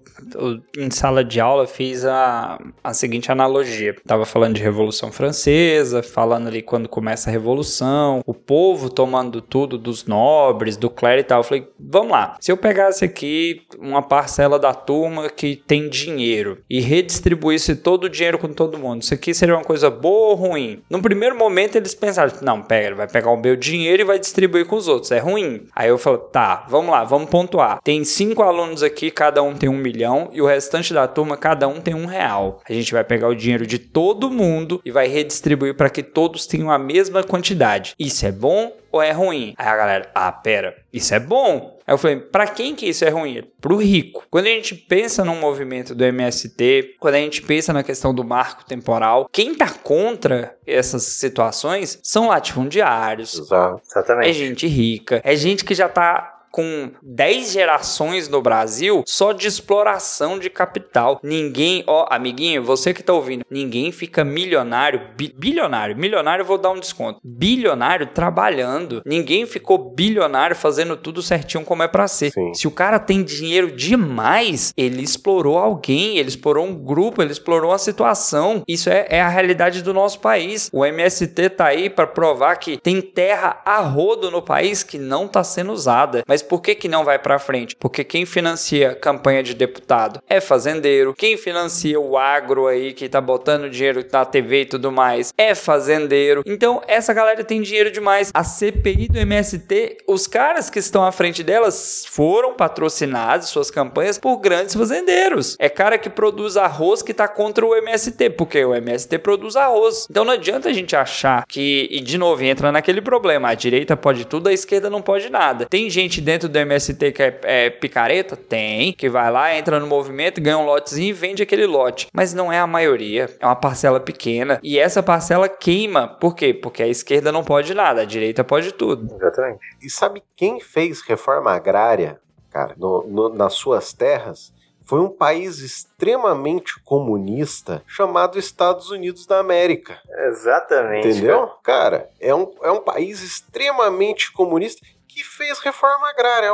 em 0.76 0.90
sala 0.90 1.24
de 1.24 1.40
aula 1.40 1.66
fiz 1.66 2.04
a, 2.04 2.58
a 2.82 2.94
seguinte 2.94 3.30
analogia. 3.30 3.94
Tava 4.06 4.24
falando 4.24 4.54
de 4.54 4.62
Revolução 4.62 5.10
Francesa, 5.10 6.02
falando 6.02 6.48
ali 6.48 6.62
quando 6.62 6.88
começa 6.88 7.30
a 7.30 7.32
Revolução, 7.32 8.22
o 8.26 8.34
povo 8.34 8.88
tomando 8.90 9.40
tudo 9.40 9.78
dos 9.78 10.04
nobres, 10.06 10.76
do 10.76 10.90
clero 10.90 11.20
e 11.20 11.24
tal. 11.24 11.40
Eu 11.40 11.44
falei, 11.44 11.68
vamos 11.78 12.12
lá, 12.12 12.36
se 12.40 12.50
eu 12.50 12.56
pegasse 12.56 13.04
aqui 13.04 13.62
uma 13.78 14.02
parcela 14.02 14.58
da 14.58 14.74
turma 14.74 15.28
que 15.28 15.56
tem 15.56 15.88
dinheiro 15.88 16.58
e 16.68 16.80
redistribuísse 16.80 17.76
todo 17.76 18.04
o 18.04 18.08
dinheiro 18.08 18.38
com 18.38 18.48
todo 18.48 18.78
mundo, 18.78 19.02
isso 19.02 19.14
aqui 19.14 19.34
seria 19.34 19.54
uma 19.54 19.64
coisa 19.64 19.90
boa 19.90 20.30
ou 20.30 20.34
ruim? 20.34 20.82
No 20.88 21.00
primeiro 21.00 21.36
momento 21.36 21.76
eles 21.76 21.94
pensaram, 21.94 22.32
não, 22.42 22.62
pega, 22.62 22.94
vai 22.94 23.08
pegar 23.08 23.30
o 23.30 23.40
meu 23.40 23.56
dinheiro 23.56 24.02
e 24.02 24.04
vai 24.04 24.18
distribuir 24.18 24.66
com 24.66 24.76
os 24.76 24.88
outros, 24.88 25.10
é 25.10 25.18
ruim. 25.18 25.66
Aí 25.74 25.88
eu 25.88 25.98
falo, 25.98 26.18
tá, 26.18 26.66
vamos 26.68 26.90
lá, 26.90 27.04
vamos 27.04 27.30
pontuar. 27.30 27.80
Tem 27.82 28.04
cinco 28.04 28.42
alunos 28.42 28.82
aqui, 28.82 29.10
cada 29.10 29.42
um 29.42 29.54
tem 29.54 29.68
um 29.68 29.76
milhão 29.82 30.30
e 30.32 30.40
o 30.40 30.46
restante 30.46 30.94
da 30.94 31.06
turma, 31.06 31.36
cada 31.36 31.66
um 31.68 31.80
tem 31.80 31.94
um 31.94 32.06
real. 32.06 32.60
A 32.68 32.72
gente 32.72 32.92
vai 32.92 33.04
pegar 33.04 33.28
o 33.28 33.34
dinheiro 33.34 33.66
de 33.66 33.78
todo 33.78 34.30
mundo 34.30 34.80
e 34.84 34.90
vai 34.90 35.08
redistribuir 35.08 35.74
para 35.74 35.90
que 35.90 36.02
todos 36.02 36.46
tenham 36.46 36.70
a 36.70 36.78
mesma 36.78 37.22
quantidade. 37.22 37.94
Isso 37.98 38.24
é 38.24 38.32
bom 38.32 38.72
ou 38.92 39.02
é 39.02 39.10
ruim? 39.10 39.54
Aí 39.56 39.66
a 39.66 39.76
galera, 39.76 40.10
ah, 40.14 40.30
pera, 40.30 40.76
isso 40.92 41.14
é 41.14 41.18
bom. 41.18 41.80
Aí 41.86 41.94
eu 41.94 41.98
falei, 41.98 42.16
pra 42.16 42.46
quem 42.46 42.74
que 42.74 42.86
isso 42.86 43.04
é 43.04 43.08
ruim? 43.08 43.42
Pro 43.60 43.76
rico. 43.76 44.24
Quando 44.30 44.46
a 44.46 44.50
gente 44.50 44.74
pensa 44.74 45.24
no 45.24 45.34
movimento 45.34 45.94
do 45.94 46.04
MST, 46.04 46.96
quando 47.00 47.14
a 47.14 47.18
gente 47.18 47.42
pensa 47.42 47.72
na 47.72 47.82
questão 47.82 48.14
do 48.14 48.22
marco 48.22 48.64
temporal, 48.64 49.28
quem 49.32 49.54
tá 49.54 49.70
contra 49.70 50.54
essas 50.66 51.02
situações 51.04 51.98
são 52.02 52.28
latifundiários. 52.28 53.38
Exatamente. 53.38 54.28
É 54.28 54.32
gente 54.32 54.66
rica, 54.66 55.20
é 55.24 55.34
gente 55.34 55.64
que 55.64 55.74
já 55.74 55.88
tá 55.88 56.31
com 56.52 56.92
10 57.02 57.52
gerações 57.52 58.28
no 58.28 58.42
Brasil 58.42 59.02
só 59.06 59.32
de 59.32 59.48
exploração 59.48 60.38
de 60.38 60.50
capital. 60.50 61.18
Ninguém, 61.22 61.82
ó, 61.86 62.06
amiguinho, 62.10 62.62
você 62.62 62.92
que 62.92 63.02
tá 63.02 63.14
ouvindo, 63.14 63.44
ninguém 63.50 63.90
fica 63.90 64.22
milionário, 64.22 65.00
bi, 65.16 65.34
bilionário, 65.36 65.96
milionário 65.96 66.44
vou 66.44 66.58
dar 66.58 66.70
um 66.70 66.78
desconto. 66.78 67.18
Bilionário 67.24 68.08
trabalhando. 68.08 69.02
Ninguém 69.06 69.46
ficou 69.46 69.78
bilionário 69.78 70.54
fazendo 70.54 70.96
tudo 70.96 71.22
certinho 71.22 71.64
como 71.64 71.82
é 71.82 71.88
para 71.88 72.06
ser. 72.06 72.30
Sim. 72.32 72.52
Se 72.52 72.68
o 72.68 72.70
cara 72.70 72.98
tem 72.98 73.22
dinheiro 73.22 73.72
demais, 73.72 74.72
ele 74.76 75.02
explorou 75.02 75.56
alguém, 75.56 76.18
ele 76.18 76.28
explorou 76.28 76.66
um 76.66 76.74
grupo, 76.74 77.22
ele 77.22 77.32
explorou 77.32 77.70
uma 77.70 77.78
situação. 77.78 78.62
Isso 78.68 78.90
é, 78.90 79.06
é 79.08 79.22
a 79.22 79.28
realidade 79.28 79.82
do 79.82 79.94
nosso 79.94 80.20
país. 80.20 80.68
O 80.72 80.84
MST 80.84 81.50
tá 81.50 81.66
aí 81.66 81.88
para 81.88 82.06
provar 82.06 82.56
que 82.56 82.76
tem 82.76 83.00
terra 83.00 83.60
a 83.64 83.80
rodo 83.80 84.30
no 84.30 84.42
país 84.42 84.82
que 84.82 84.98
não 84.98 85.26
tá 85.26 85.42
sendo 85.42 85.72
usada. 85.72 86.22
Mas 86.26 86.41
mas 86.42 86.48
por 86.48 86.60
que, 86.60 86.74
que 86.74 86.88
não 86.88 87.04
vai 87.04 87.18
para 87.18 87.38
frente? 87.38 87.76
Porque 87.76 88.02
quem 88.02 88.26
financia 88.26 88.94
campanha 88.94 89.42
de 89.42 89.54
deputado 89.54 90.20
é 90.28 90.40
fazendeiro, 90.40 91.14
quem 91.14 91.36
financia 91.36 92.00
o 92.00 92.18
agro 92.18 92.66
aí 92.66 92.92
que 92.92 93.08
tá 93.08 93.20
botando 93.20 93.70
dinheiro 93.70 94.04
na 94.10 94.24
TV 94.24 94.62
e 94.62 94.66
tudo 94.66 94.90
mais 94.90 95.32
é 95.38 95.54
fazendeiro. 95.54 96.42
Então 96.44 96.82
essa 96.88 97.12
galera 97.12 97.44
tem 97.44 97.62
dinheiro 97.62 97.90
demais. 97.90 98.30
A 98.34 98.42
CPI 98.42 99.08
do 99.08 99.18
MST, 99.18 99.98
os 100.08 100.26
caras 100.26 100.68
que 100.68 100.78
estão 100.78 101.04
à 101.04 101.12
frente 101.12 101.42
delas 101.44 102.04
foram 102.08 102.54
patrocinados 102.54 103.48
suas 103.48 103.70
campanhas 103.70 104.18
por 104.18 104.38
grandes 104.38 104.74
fazendeiros. 104.74 105.56
É 105.58 105.68
cara 105.68 105.98
que 105.98 106.10
produz 106.10 106.56
arroz 106.56 107.02
que 107.02 107.14
tá 107.14 107.28
contra 107.28 107.64
o 107.64 107.74
MST, 107.74 108.30
porque 108.30 108.64
o 108.64 108.74
MST 108.74 109.18
produz 109.18 109.54
arroz. 109.54 110.06
Então 110.10 110.24
não 110.24 110.32
adianta 110.32 110.68
a 110.68 110.72
gente 110.72 110.96
achar 110.96 111.44
que, 111.46 111.88
e 111.90 112.00
de 112.00 112.18
novo 112.18 112.42
entra 112.42 112.72
naquele 112.72 113.00
problema, 113.00 113.50
a 113.50 113.54
direita 113.54 113.96
pode 113.96 114.24
tudo, 114.24 114.48
a 114.48 114.52
esquerda 114.52 114.88
não 114.88 115.02
pode 115.02 115.30
nada. 115.30 115.66
Tem 115.66 115.88
gente 115.90 116.20
dentro 116.20 116.31
dentro 116.32 116.48
do 116.48 116.58
MST 116.58 117.12
que 117.12 117.22
é, 117.22 117.40
é, 117.42 117.70
picareta? 117.70 118.36
Tem. 118.36 118.92
Que 118.94 119.08
vai 119.08 119.30
lá, 119.30 119.54
entra 119.54 119.78
no 119.78 119.86
movimento, 119.86 120.40
ganha 120.40 120.56
um 120.56 120.64
lotezinho 120.64 121.10
e 121.10 121.12
vende 121.12 121.42
aquele 121.42 121.66
lote. 121.66 122.08
Mas 122.12 122.32
não 122.32 122.50
é 122.50 122.58
a 122.58 122.66
maioria. 122.66 123.28
É 123.38 123.44
uma 123.44 123.56
parcela 123.56 124.00
pequena. 124.00 124.58
E 124.62 124.78
essa 124.78 125.02
parcela 125.02 125.48
queima. 125.48 126.08
Por 126.08 126.34
quê? 126.34 126.54
Porque 126.54 126.82
a 126.82 126.88
esquerda 126.88 127.30
não 127.30 127.44
pode 127.44 127.74
nada, 127.74 128.02
a 128.02 128.06
direita 128.06 128.42
pode 128.42 128.72
tudo. 128.72 129.14
Exatamente. 129.14 129.60
E 129.82 129.90
sabe 129.90 130.22
quem 130.34 130.58
fez 130.58 131.02
reforma 131.02 131.52
agrária, 131.52 132.18
cara, 132.50 132.74
no, 132.78 133.06
no, 133.06 133.28
nas 133.28 133.52
suas 133.54 133.92
terras? 133.92 134.52
Foi 134.84 135.00
um 135.00 135.08
país 135.08 135.60
extremamente 135.60 136.80
comunista 136.82 137.82
chamado 137.86 138.38
Estados 138.38 138.90
Unidos 138.90 139.26
da 139.26 139.38
América. 139.38 139.98
Exatamente. 140.26 141.08
Entendeu? 141.08 141.50
Cara, 141.62 142.08
é, 142.20 142.34
um, 142.34 142.52
é 142.62 142.70
um 142.70 142.80
país 142.80 143.22
extremamente 143.22 144.32
comunista 144.32 144.84
que 145.12 145.22
fez 145.22 145.58
reforma 145.58 146.08
agrária. 146.08 146.50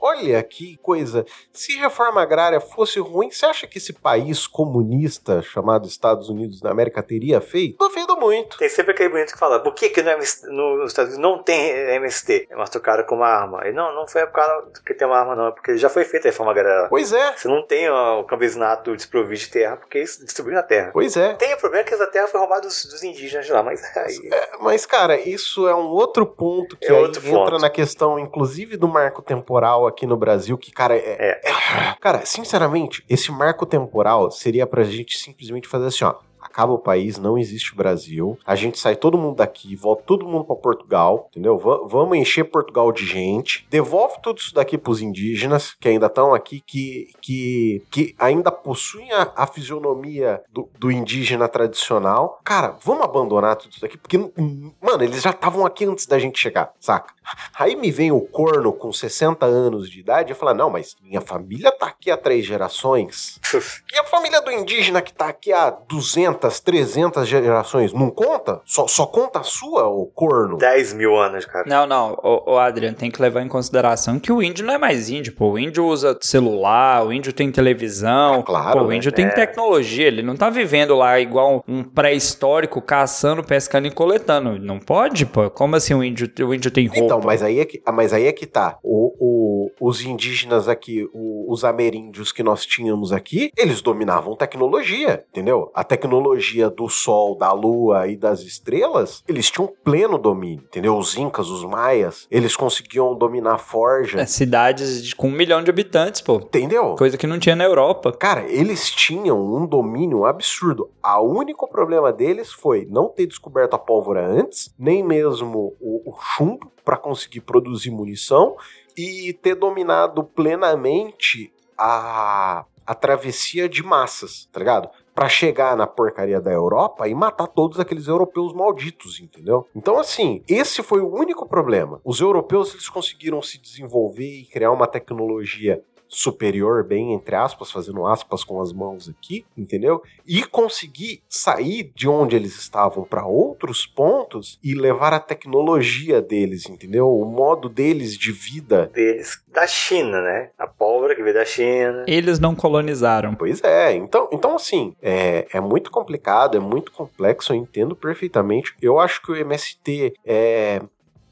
Olha 0.00 0.42
que 0.42 0.76
coisa. 0.78 1.26
Se 1.52 1.76
reforma 1.76 2.22
agrária 2.22 2.60
fosse 2.60 2.98
ruim, 2.98 3.30
você 3.30 3.44
acha 3.46 3.66
que 3.66 3.78
esse 3.78 3.92
país 3.92 4.46
comunista 4.46 5.42
chamado 5.42 5.86
Estados 5.86 6.28
Unidos 6.28 6.60
da 6.60 6.70
América 6.70 7.02
teria 7.02 7.40
feito? 7.40 7.76
Duvido 7.78 8.16
muito. 8.16 8.56
Tem 8.58 8.68
sempre 8.68 8.92
aquele 8.92 9.10
bonito 9.10 9.32
que 9.32 9.38
fala: 9.38 9.60
por 9.60 9.74
que, 9.74 9.90
que 9.90 10.02
no, 10.02 10.78
nos 10.78 10.90
Estados 10.92 11.14
Unidos 11.14 11.18
não 11.18 11.42
tem 11.42 11.70
MST? 11.96 12.48
Mostra 12.54 12.78
o 12.80 12.82
cara 12.82 13.04
com 13.04 13.16
uma 13.16 13.28
arma. 13.28 13.66
E 13.66 13.72
não, 13.72 13.94
não 13.94 14.06
foi 14.06 14.26
por 14.26 14.34
causa 14.34 14.70
que 14.84 14.94
tem 14.94 15.06
uma 15.06 15.18
arma, 15.18 15.36
não. 15.36 15.48
É 15.48 15.50
porque 15.50 15.76
já 15.76 15.88
foi 15.88 16.04
feita 16.04 16.28
a 16.28 16.30
reforma 16.30 16.52
agrária. 16.52 16.88
Pois 16.88 17.12
é. 17.12 17.36
Você 17.36 17.48
não 17.48 17.66
tem 17.66 17.90
ó, 17.90 18.20
o 18.20 18.24
campesinato 18.24 18.96
desprovido 18.96 19.40
de 19.40 19.50
terra 19.50 19.76
porque 19.76 19.98
eles 19.98 20.18
distribuíram 20.18 20.60
a 20.60 20.62
terra. 20.64 20.90
Pois 20.92 21.16
é. 21.16 21.34
Tem 21.34 21.52
o 21.54 21.58
problema 21.58 21.84
que 21.84 21.94
essa 21.94 22.06
terra 22.06 22.26
foi 22.26 22.40
roubada 22.40 22.62
dos, 22.62 22.84
dos 22.86 23.02
indígenas 23.02 23.44
de 23.46 23.52
lá, 23.52 23.62
mas 23.62 23.82
aí. 23.96 24.28
É, 24.32 24.50
mas, 24.60 24.86
cara, 24.86 25.18
isso 25.18 25.68
é 25.68 25.74
um 25.74 25.88
outro 25.88 26.24
ponto 26.26 26.76
que 26.76 26.86
É 26.86 26.92
outro 26.92 27.20
entra 27.26 27.38
ponto. 27.52 27.58
na 27.58 27.70
questão, 27.70 27.97
inclusive, 28.18 28.76
do 28.76 28.86
marco 28.86 29.22
temporal 29.22 29.86
aqui 29.86 30.06
no 30.06 30.16
Brasil, 30.16 30.56
que, 30.58 30.70
cara, 30.70 30.94
é, 30.94 31.00
É. 31.00 31.40
é- 31.50 31.94
Cara, 32.00 32.24
sinceramente, 32.24 33.02
esse 33.08 33.32
marco 33.32 33.64
temporal 33.66 34.30
seria 34.30 34.66
pra 34.66 34.84
gente 34.84 35.18
simplesmente 35.18 35.66
fazer 35.66 35.86
assim, 35.86 36.04
ó. 36.04 36.14
Acaba 36.58 36.72
o 36.72 36.78
país, 36.78 37.18
não 37.18 37.38
existe 37.38 37.72
Brasil. 37.76 38.36
A 38.44 38.56
gente 38.56 38.80
sai 38.80 38.96
todo 38.96 39.16
mundo 39.16 39.36
daqui, 39.36 39.76
volta 39.76 40.02
todo 40.04 40.26
mundo 40.26 40.44
pra 40.44 40.56
Portugal, 40.56 41.28
entendeu? 41.30 41.56
Va- 41.56 41.82
vamos 41.86 42.18
encher 42.18 42.42
Portugal 42.50 42.90
de 42.90 43.06
gente. 43.06 43.64
Devolve 43.70 44.16
tudo 44.20 44.40
isso 44.40 44.52
daqui 44.52 44.76
pros 44.76 45.00
indígenas, 45.00 45.76
que 45.78 45.88
ainda 45.88 46.06
estão 46.06 46.34
aqui, 46.34 46.60
que, 46.66 47.12
que, 47.20 47.80
que 47.92 48.12
ainda 48.18 48.50
possuem 48.50 49.12
a, 49.12 49.32
a 49.36 49.46
fisionomia 49.46 50.42
do, 50.52 50.68
do 50.76 50.90
indígena 50.90 51.46
tradicional. 51.46 52.40
Cara, 52.42 52.76
vamos 52.82 53.04
abandonar 53.04 53.54
tudo 53.54 53.70
isso 53.70 53.80
daqui, 53.80 53.96
porque, 53.96 54.18
mano, 54.18 55.04
eles 55.04 55.22
já 55.22 55.30
estavam 55.30 55.64
aqui 55.64 55.84
antes 55.84 56.06
da 56.06 56.18
gente 56.18 56.40
chegar, 56.40 56.72
saca? 56.80 57.14
Aí 57.56 57.76
me 57.76 57.92
vem 57.92 58.10
o 58.10 58.20
corno 58.22 58.72
com 58.72 58.92
60 58.92 59.46
anos 59.46 59.88
de 59.88 60.00
idade 60.00 60.32
e 60.32 60.34
fala: 60.34 60.54
Não, 60.54 60.70
mas 60.70 60.96
minha 61.02 61.20
família 61.20 61.70
tá 61.70 61.86
aqui 61.86 62.10
há 62.10 62.16
três 62.16 62.44
gerações. 62.44 63.38
E 63.92 63.98
a 63.98 64.04
família 64.04 64.40
do 64.40 64.50
indígena 64.50 65.00
que 65.02 65.12
tá 65.12 65.28
aqui 65.28 65.52
há 65.52 65.70
200, 65.70 66.47
300 66.60 67.26
gerações 67.28 67.92
não 67.92 68.10
conta? 68.10 68.60
Só, 68.64 68.86
só 68.86 69.06
conta 69.06 69.40
a 69.40 69.42
sua, 69.42 69.86
o 69.88 70.06
corno? 70.06 70.56
10 70.56 70.94
mil 70.94 71.16
anos, 71.16 71.44
cara. 71.44 71.64
Não, 71.68 71.86
não, 71.86 72.18
o, 72.22 72.52
o 72.54 72.58
Adriano 72.58 72.96
tem 72.96 73.10
que 73.10 73.20
levar 73.20 73.42
em 73.42 73.48
consideração 73.48 74.18
que 74.18 74.32
o 74.32 74.42
índio 74.42 74.64
não 74.64 74.74
é 74.74 74.78
mais 74.78 75.08
índio, 75.10 75.32
pô. 75.34 75.50
O 75.52 75.58
índio 75.58 75.84
usa 75.86 76.16
celular, 76.20 77.04
o 77.06 77.12
índio 77.12 77.32
tem 77.32 77.50
televisão, 77.52 78.36
É 78.36 78.42
claro, 78.42 78.78
pô, 78.80 78.84
o 78.86 78.88
né? 78.88 78.96
índio 78.96 79.12
tem 79.12 79.26
É. 79.26 79.30
tecnologia, 79.30 80.06
ele 80.06 80.22
não 80.22 80.36
tá 80.36 80.48
vivendo 80.50 80.94
lá 80.96 81.20
igual 81.20 81.62
um 81.68 81.82
pré-histórico 81.84 82.80
caçando, 82.80 83.42
pescando 83.44 83.86
e 83.86 83.90
coletando. 83.90 84.58
Não 84.58 84.78
pode, 84.78 85.26
pô. 85.26 85.50
Como 85.50 85.76
assim 85.76 85.94
o 85.94 86.02
índio, 86.02 86.30
o 86.46 86.54
índio 86.54 86.70
tem 86.70 86.86
roupa? 86.86 87.04
Então, 87.04 87.20
mas 87.22 87.42
aí 87.42 87.60
é 87.60 87.64
que, 87.64 87.82
ah, 87.84 87.92
mas 87.92 88.12
aí 88.12 88.26
é 88.26 88.32
que 88.32 88.46
tá. 88.46 88.78
O, 88.82 89.14
o- 89.18 89.70
os 89.80 90.00
indígenas 90.02 90.68
aqui, 90.68 91.08
o- 91.12 91.52
os 91.52 91.64
ameríndios 91.64 92.32
que 92.32 92.42
nós 92.42 92.64
tínhamos 92.64 93.12
aqui, 93.12 93.50
eles 93.56 93.80
dominavam 93.82 94.34
tecnologia, 94.36 95.24
entendeu? 95.30 95.70
A 95.74 95.84
tecnologia 95.84 96.37
do 96.76 96.88
sol, 96.88 97.36
da 97.36 97.52
lua 97.52 98.06
e 98.08 98.16
das 98.16 98.40
estrelas, 98.40 99.22
eles 99.28 99.50
tinham 99.50 99.72
pleno 99.84 100.16
domínio, 100.18 100.64
entendeu? 100.64 100.96
Os 100.96 101.16
incas, 101.16 101.48
os 101.48 101.64
maias, 101.64 102.26
eles 102.30 102.54
conseguiam 102.56 103.14
dominar 103.16 103.54
a 103.54 103.58
forja, 103.58 104.20
É, 104.20 104.26
cidades 104.26 105.02
de- 105.04 105.16
com 105.16 105.28
um 105.28 105.32
milhão 105.32 105.62
de 105.62 105.70
habitantes, 105.70 106.20
pô. 106.20 106.36
entendeu? 106.36 106.94
Coisa 106.96 107.16
que 107.18 107.26
não 107.26 107.38
tinha 107.38 107.56
na 107.56 107.64
Europa. 107.64 108.12
Cara, 108.12 108.42
eles 108.50 108.90
tinham 108.90 109.38
um 109.40 109.66
domínio 109.66 110.24
absurdo. 110.24 110.90
O 111.04 111.38
único 111.38 111.68
problema 111.68 112.12
deles 112.12 112.52
foi 112.52 112.86
não 112.90 113.08
ter 113.08 113.26
descoberto 113.26 113.74
a 113.74 113.78
pólvora 113.78 114.26
antes, 114.26 114.72
nem 114.78 115.02
mesmo 115.02 115.74
o, 115.80 116.10
o 116.10 116.14
chumbo 116.36 116.70
para 116.84 116.96
conseguir 116.96 117.40
produzir 117.40 117.90
munição 117.90 118.56
e 118.96 119.32
ter 119.42 119.54
dominado 119.54 120.24
plenamente 120.24 121.52
a, 121.76 122.64
a 122.86 122.94
travessia 122.94 123.68
de 123.68 123.82
massas, 123.82 124.48
tá 124.52 124.58
ligado? 124.58 124.88
Pra 125.18 125.28
chegar 125.28 125.76
na 125.76 125.84
porcaria 125.84 126.40
da 126.40 126.52
Europa 126.52 127.08
e 127.08 127.12
matar 127.12 127.48
todos 127.48 127.80
aqueles 127.80 128.06
europeus 128.06 128.52
malditos, 128.52 129.18
entendeu? 129.18 129.66
Então, 129.74 129.98
assim, 129.98 130.44
esse 130.48 130.80
foi 130.80 131.00
o 131.00 131.12
único 131.12 131.44
problema. 131.48 132.00
Os 132.04 132.20
europeus 132.20 132.72
eles 132.72 132.88
conseguiram 132.88 133.42
se 133.42 133.60
desenvolver 133.60 134.42
e 134.42 134.44
criar 134.44 134.70
uma 134.70 134.86
tecnologia 134.86 135.82
superior, 136.08 136.84
bem 136.84 137.12
entre 137.12 137.34
aspas, 137.34 137.70
fazendo 137.70 138.06
aspas 138.06 138.42
com 138.42 138.60
as 138.60 138.72
mãos 138.72 139.08
aqui, 139.08 139.44
entendeu? 139.56 140.02
E 140.26 140.42
conseguir 140.42 141.22
sair 141.28 141.92
de 141.94 142.08
onde 142.08 142.34
eles 142.34 142.58
estavam 142.58 143.04
para 143.04 143.26
outros 143.26 143.86
pontos 143.86 144.58
e 144.62 144.74
levar 144.74 145.12
a 145.12 145.20
tecnologia 145.20 146.20
deles, 146.20 146.68
entendeu? 146.68 147.08
O 147.08 147.24
modo 147.24 147.68
deles 147.68 148.16
de 148.16 148.32
vida. 148.32 148.90
Deles, 148.92 149.42
da 149.48 149.66
China, 149.66 150.22
né? 150.22 150.50
A 150.58 150.66
pólvora 150.66 151.14
que 151.14 151.22
veio 151.22 151.34
da 151.34 151.44
China. 151.44 152.04
Eles 152.06 152.38
não 152.38 152.54
colonizaram. 152.54 153.34
Pois 153.34 153.62
é, 153.62 153.94
então, 153.94 154.28
então 154.32 154.56
assim, 154.56 154.94
é, 155.02 155.46
é 155.52 155.60
muito 155.60 155.90
complicado, 155.90 156.56
é 156.56 156.60
muito 156.60 156.90
complexo, 156.92 157.52
eu 157.52 157.56
entendo 157.56 157.94
perfeitamente. 157.94 158.74
Eu 158.80 158.98
acho 158.98 159.20
que 159.22 159.32
o 159.32 159.36
MST 159.36 160.14
é. 160.24 160.80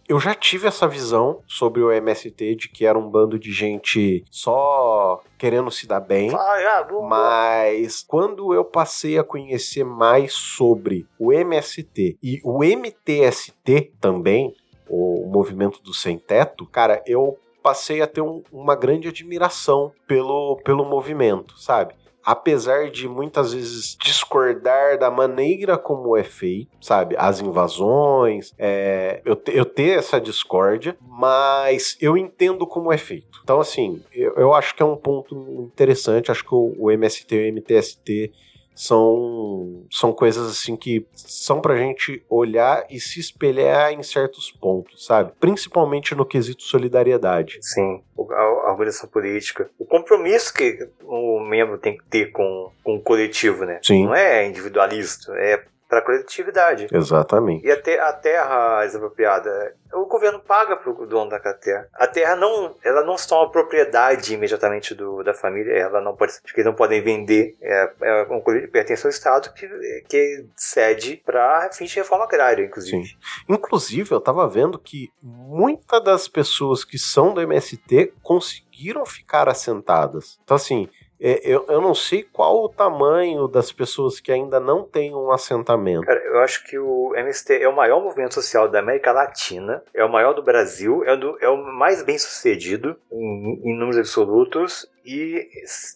Eu 0.08 0.20
já 0.20 0.34
tive 0.34 0.68
essa 0.68 0.86
visão 0.86 1.42
sobre 1.48 1.82
o 1.82 1.90
MST 1.90 2.54
de 2.54 2.68
que 2.68 2.86
era 2.86 2.96
um 2.98 3.10
bando 3.10 3.38
de 3.38 3.50
gente 3.52 4.24
só 4.30 5.20
querendo 5.36 5.70
se 5.70 5.86
dar 5.86 5.98
bem. 6.00 6.30
Ah, 6.32 6.60
Mas 7.08 8.04
quando 8.06 8.54
eu 8.54 8.64
passei 8.64 9.18
a 9.18 9.24
conhecer 9.24 9.84
mais 9.84 10.32
sobre 10.32 11.06
o 11.18 11.32
MST 11.32 12.18
e 12.22 12.40
o 12.44 12.62
MTST 12.62 13.92
também, 14.00 14.54
o 14.88 15.26
movimento 15.28 15.82
do 15.82 15.92
sem 15.92 16.16
teto, 16.18 16.64
cara, 16.66 17.02
eu 17.06 17.36
passei 17.60 18.00
a 18.00 18.06
ter 18.06 18.20
um- 18.20 18.44
uma 18.52 18.76
grande 18.76 19.08
admiração 19.08 19.92
pelo, 20.06 20.56
pelo 20.64 20.84
movimento, 20.84 21.58
sabe? 21.58 21.94
Apesar 22.26 22.90
de 22.90 23.06
muitas 23.08 23.52
vezes 23.54 23.96
discordar 24.02 24.98
da 24.98 25.08
maneira 25.12 25.78
como 25.78 26.16
é 26.16 26.24
feito, 26.24 26.68
sabe? 26.80 27.14
As 27.16 27.40
invasões, 27.40 28.52
é, 28.58 29.22
eu, 29.24 29.36
te- 29.36 29.56
eu 29.56 29.64
ter 29.64 29.96
essa 29.96 30.20
discórdia, 30.20 30.96
mas 31.08 31.96
eu 32.00 32.16
entendo 32.16 32.66
como 32.66 32.92
é 32.92 32.98
feito. 32.98 33.38
Então, 33.44 33.60
assim, 33.60 34.02
eu, 34.12 34.34
eu 34.34 34.52
acho 34.52 34.74
que 34.74 34.82
é 34.82 34.86
um 34.86 34.96
ponto 34.96 35.34
interessante. 35.72 36.32
Acho 36.32 36.42
que 36.44 36.52
o, 36.54 36.74
o 36.76 36.90
MST 36.90 37.32
e 37.32 37.38
o 37.44 37.52
MTST 37.54 38.32
são, 38.76 39.86
são 39.90 40.12
coisas 40.12 40.48
assim 40.48 40.76
que 40.76 41.06
são 41.14 41.60
pra 41.60 41.76
gente 41.76 42.22
olhar 42.28 42.86
e 42.90 43.00
se 43.00 43.18
espelhar 43.18 43.92
em 43.92 44.02
certos 44.02 44.52
pontos, 44.52 45.06
sabe? 45.06 45.32
Principalmente 45.40 46.14
no 46.14 46.26
quesito 46.26 46.62
solidariedade. 46.62 47.58
Sim, 47.62 48.02
a 48.18 48.70
organização 48.70 49.08
política. 49.08 49.70
O 49.78 49.86
compromisso 49.86 50.52
que 50.52 50.88
o 51.02 51.40
membro 51.40 51.78
tem 51.78 51.96
que 51.96 52.04
ter 52.04 52.30
com, 52.30 52.70
com 52.84 52.96
o 52.96 53.00
coletivo, 53.00 53.64
né? 53.64 53.80
Sim. 53.82 54.04
Não 54.04 54.14
é 54.14 54.46
individualista, 54.46 55.32
é 55.32 55.64
para 55.88 56.02
coletividade. 56.02 56.88
Exatamente. 56.92 57.64
E 57.64 57.70
até 57.70 58.00
a 58.00 58.12
terra 58.12 58.84
desapropriada, 58.84 59.74
o 59.92 60.06
governo 60.06 60.40
paga 60.40 60.76
pro 60.76 61.06
dono 61.06 61.30
da 61.30 61.38
terra. 61.54 61.88
A 61.94 62.06
terra 62.06 62.36
não, 62.36 62.74
ela 62.84 63.04
não 63.04 63.16
se 63.16 63.28
torna 63.28 63.50
propriedade 63.50 64.34
imediatamente 64.34 64.94
do, 64.94 65.22
da 65.22 65.32
família, 65.32 65.72
ela 65.72 66.00
não 66.00 66.16
pode, 66.16 66.32
que 66.42 66.56
eles 66.56 66.66
não 66.66 66.74
podem 66.74 67.02
vender, 67.02 67.56
é, 67.60 67.92
é 68.02 68.22
um, 68.30 68.40
pertence 68.40 69.06
ao 69.06 69.10
Estado 69.10 69.52
que, 69.52 69.68
que 70.08 70.46
cede 70.56 71.22
para 71.24 71.70
fins 71.72 71.90
de 71.90 71.96
reforma 71.96 72.24
agrária, 72.24 72.64
inclusive. 72.64 73.04
Sim. 73.04 73.16
Inclusive, 73.48 74.12
eu 74.12 74.20
tava 74.20 74.48
vendo 74.48 74.78
que 74.78 75.10
muitas 75.22 76.02
das 76.02 76.28
pessoas 76.28 76.84
que 76.84 76.98
são 76.98 77.32
do 77.32 77.40
MST 77.40 78.12
conseguiram 78.22 79.06
ficar 79.06 79.48
assentadas. 79.48 80.38
Então, 80.42 80.56
assim, 80.56 80.88
é, 80.88 81.05
eu, 81.20 81.64
eu 81.68 81.80
não 81.80 81.94
sei 81.94 82.22
qual 82.22 82.64
o 82.64 82.68
tamanho 82.68 83.48
das 83.48 83.72
pessoas 83.72 84.20
que 84.20 84.30
ainda 84.30 84.60
não 84.60 84.84
têm 84.84 85.14
um 85.14 85.30
assentamento. 85.30 86.06
Cara, 86.06 86.22
eu 86.24 86.40
acho 86.40 86.64
que 86.64 86.78
o 86.78 87.14
MST 87.16 87.62
é 87.62 87.68
o 87.68 87.74
maior 87.74 88.02
movimento 88.02 88.34
social 88.34 88.68
da 88.68 88.80
América 88.80 89.12
Latina, 89.12 89.82
é 89.94 90.04
o 90.04 90.12
maior 90.12 90.34
do 90.34 90.42
Brasil, 90.42 91.02
é 91.04 91.14
o, 91.14 91.16
do, 91.16 91.38
é 91.40 91.48
o 91.48 91.56
mais 91.56 92.02
bem 92.02 92.18
sucedido 92.18 92.96
em, 93.10 93.60
em 93.64 93.78
números 93.78 93.98
absolutos 93.98 94.86
e 95.06 95.48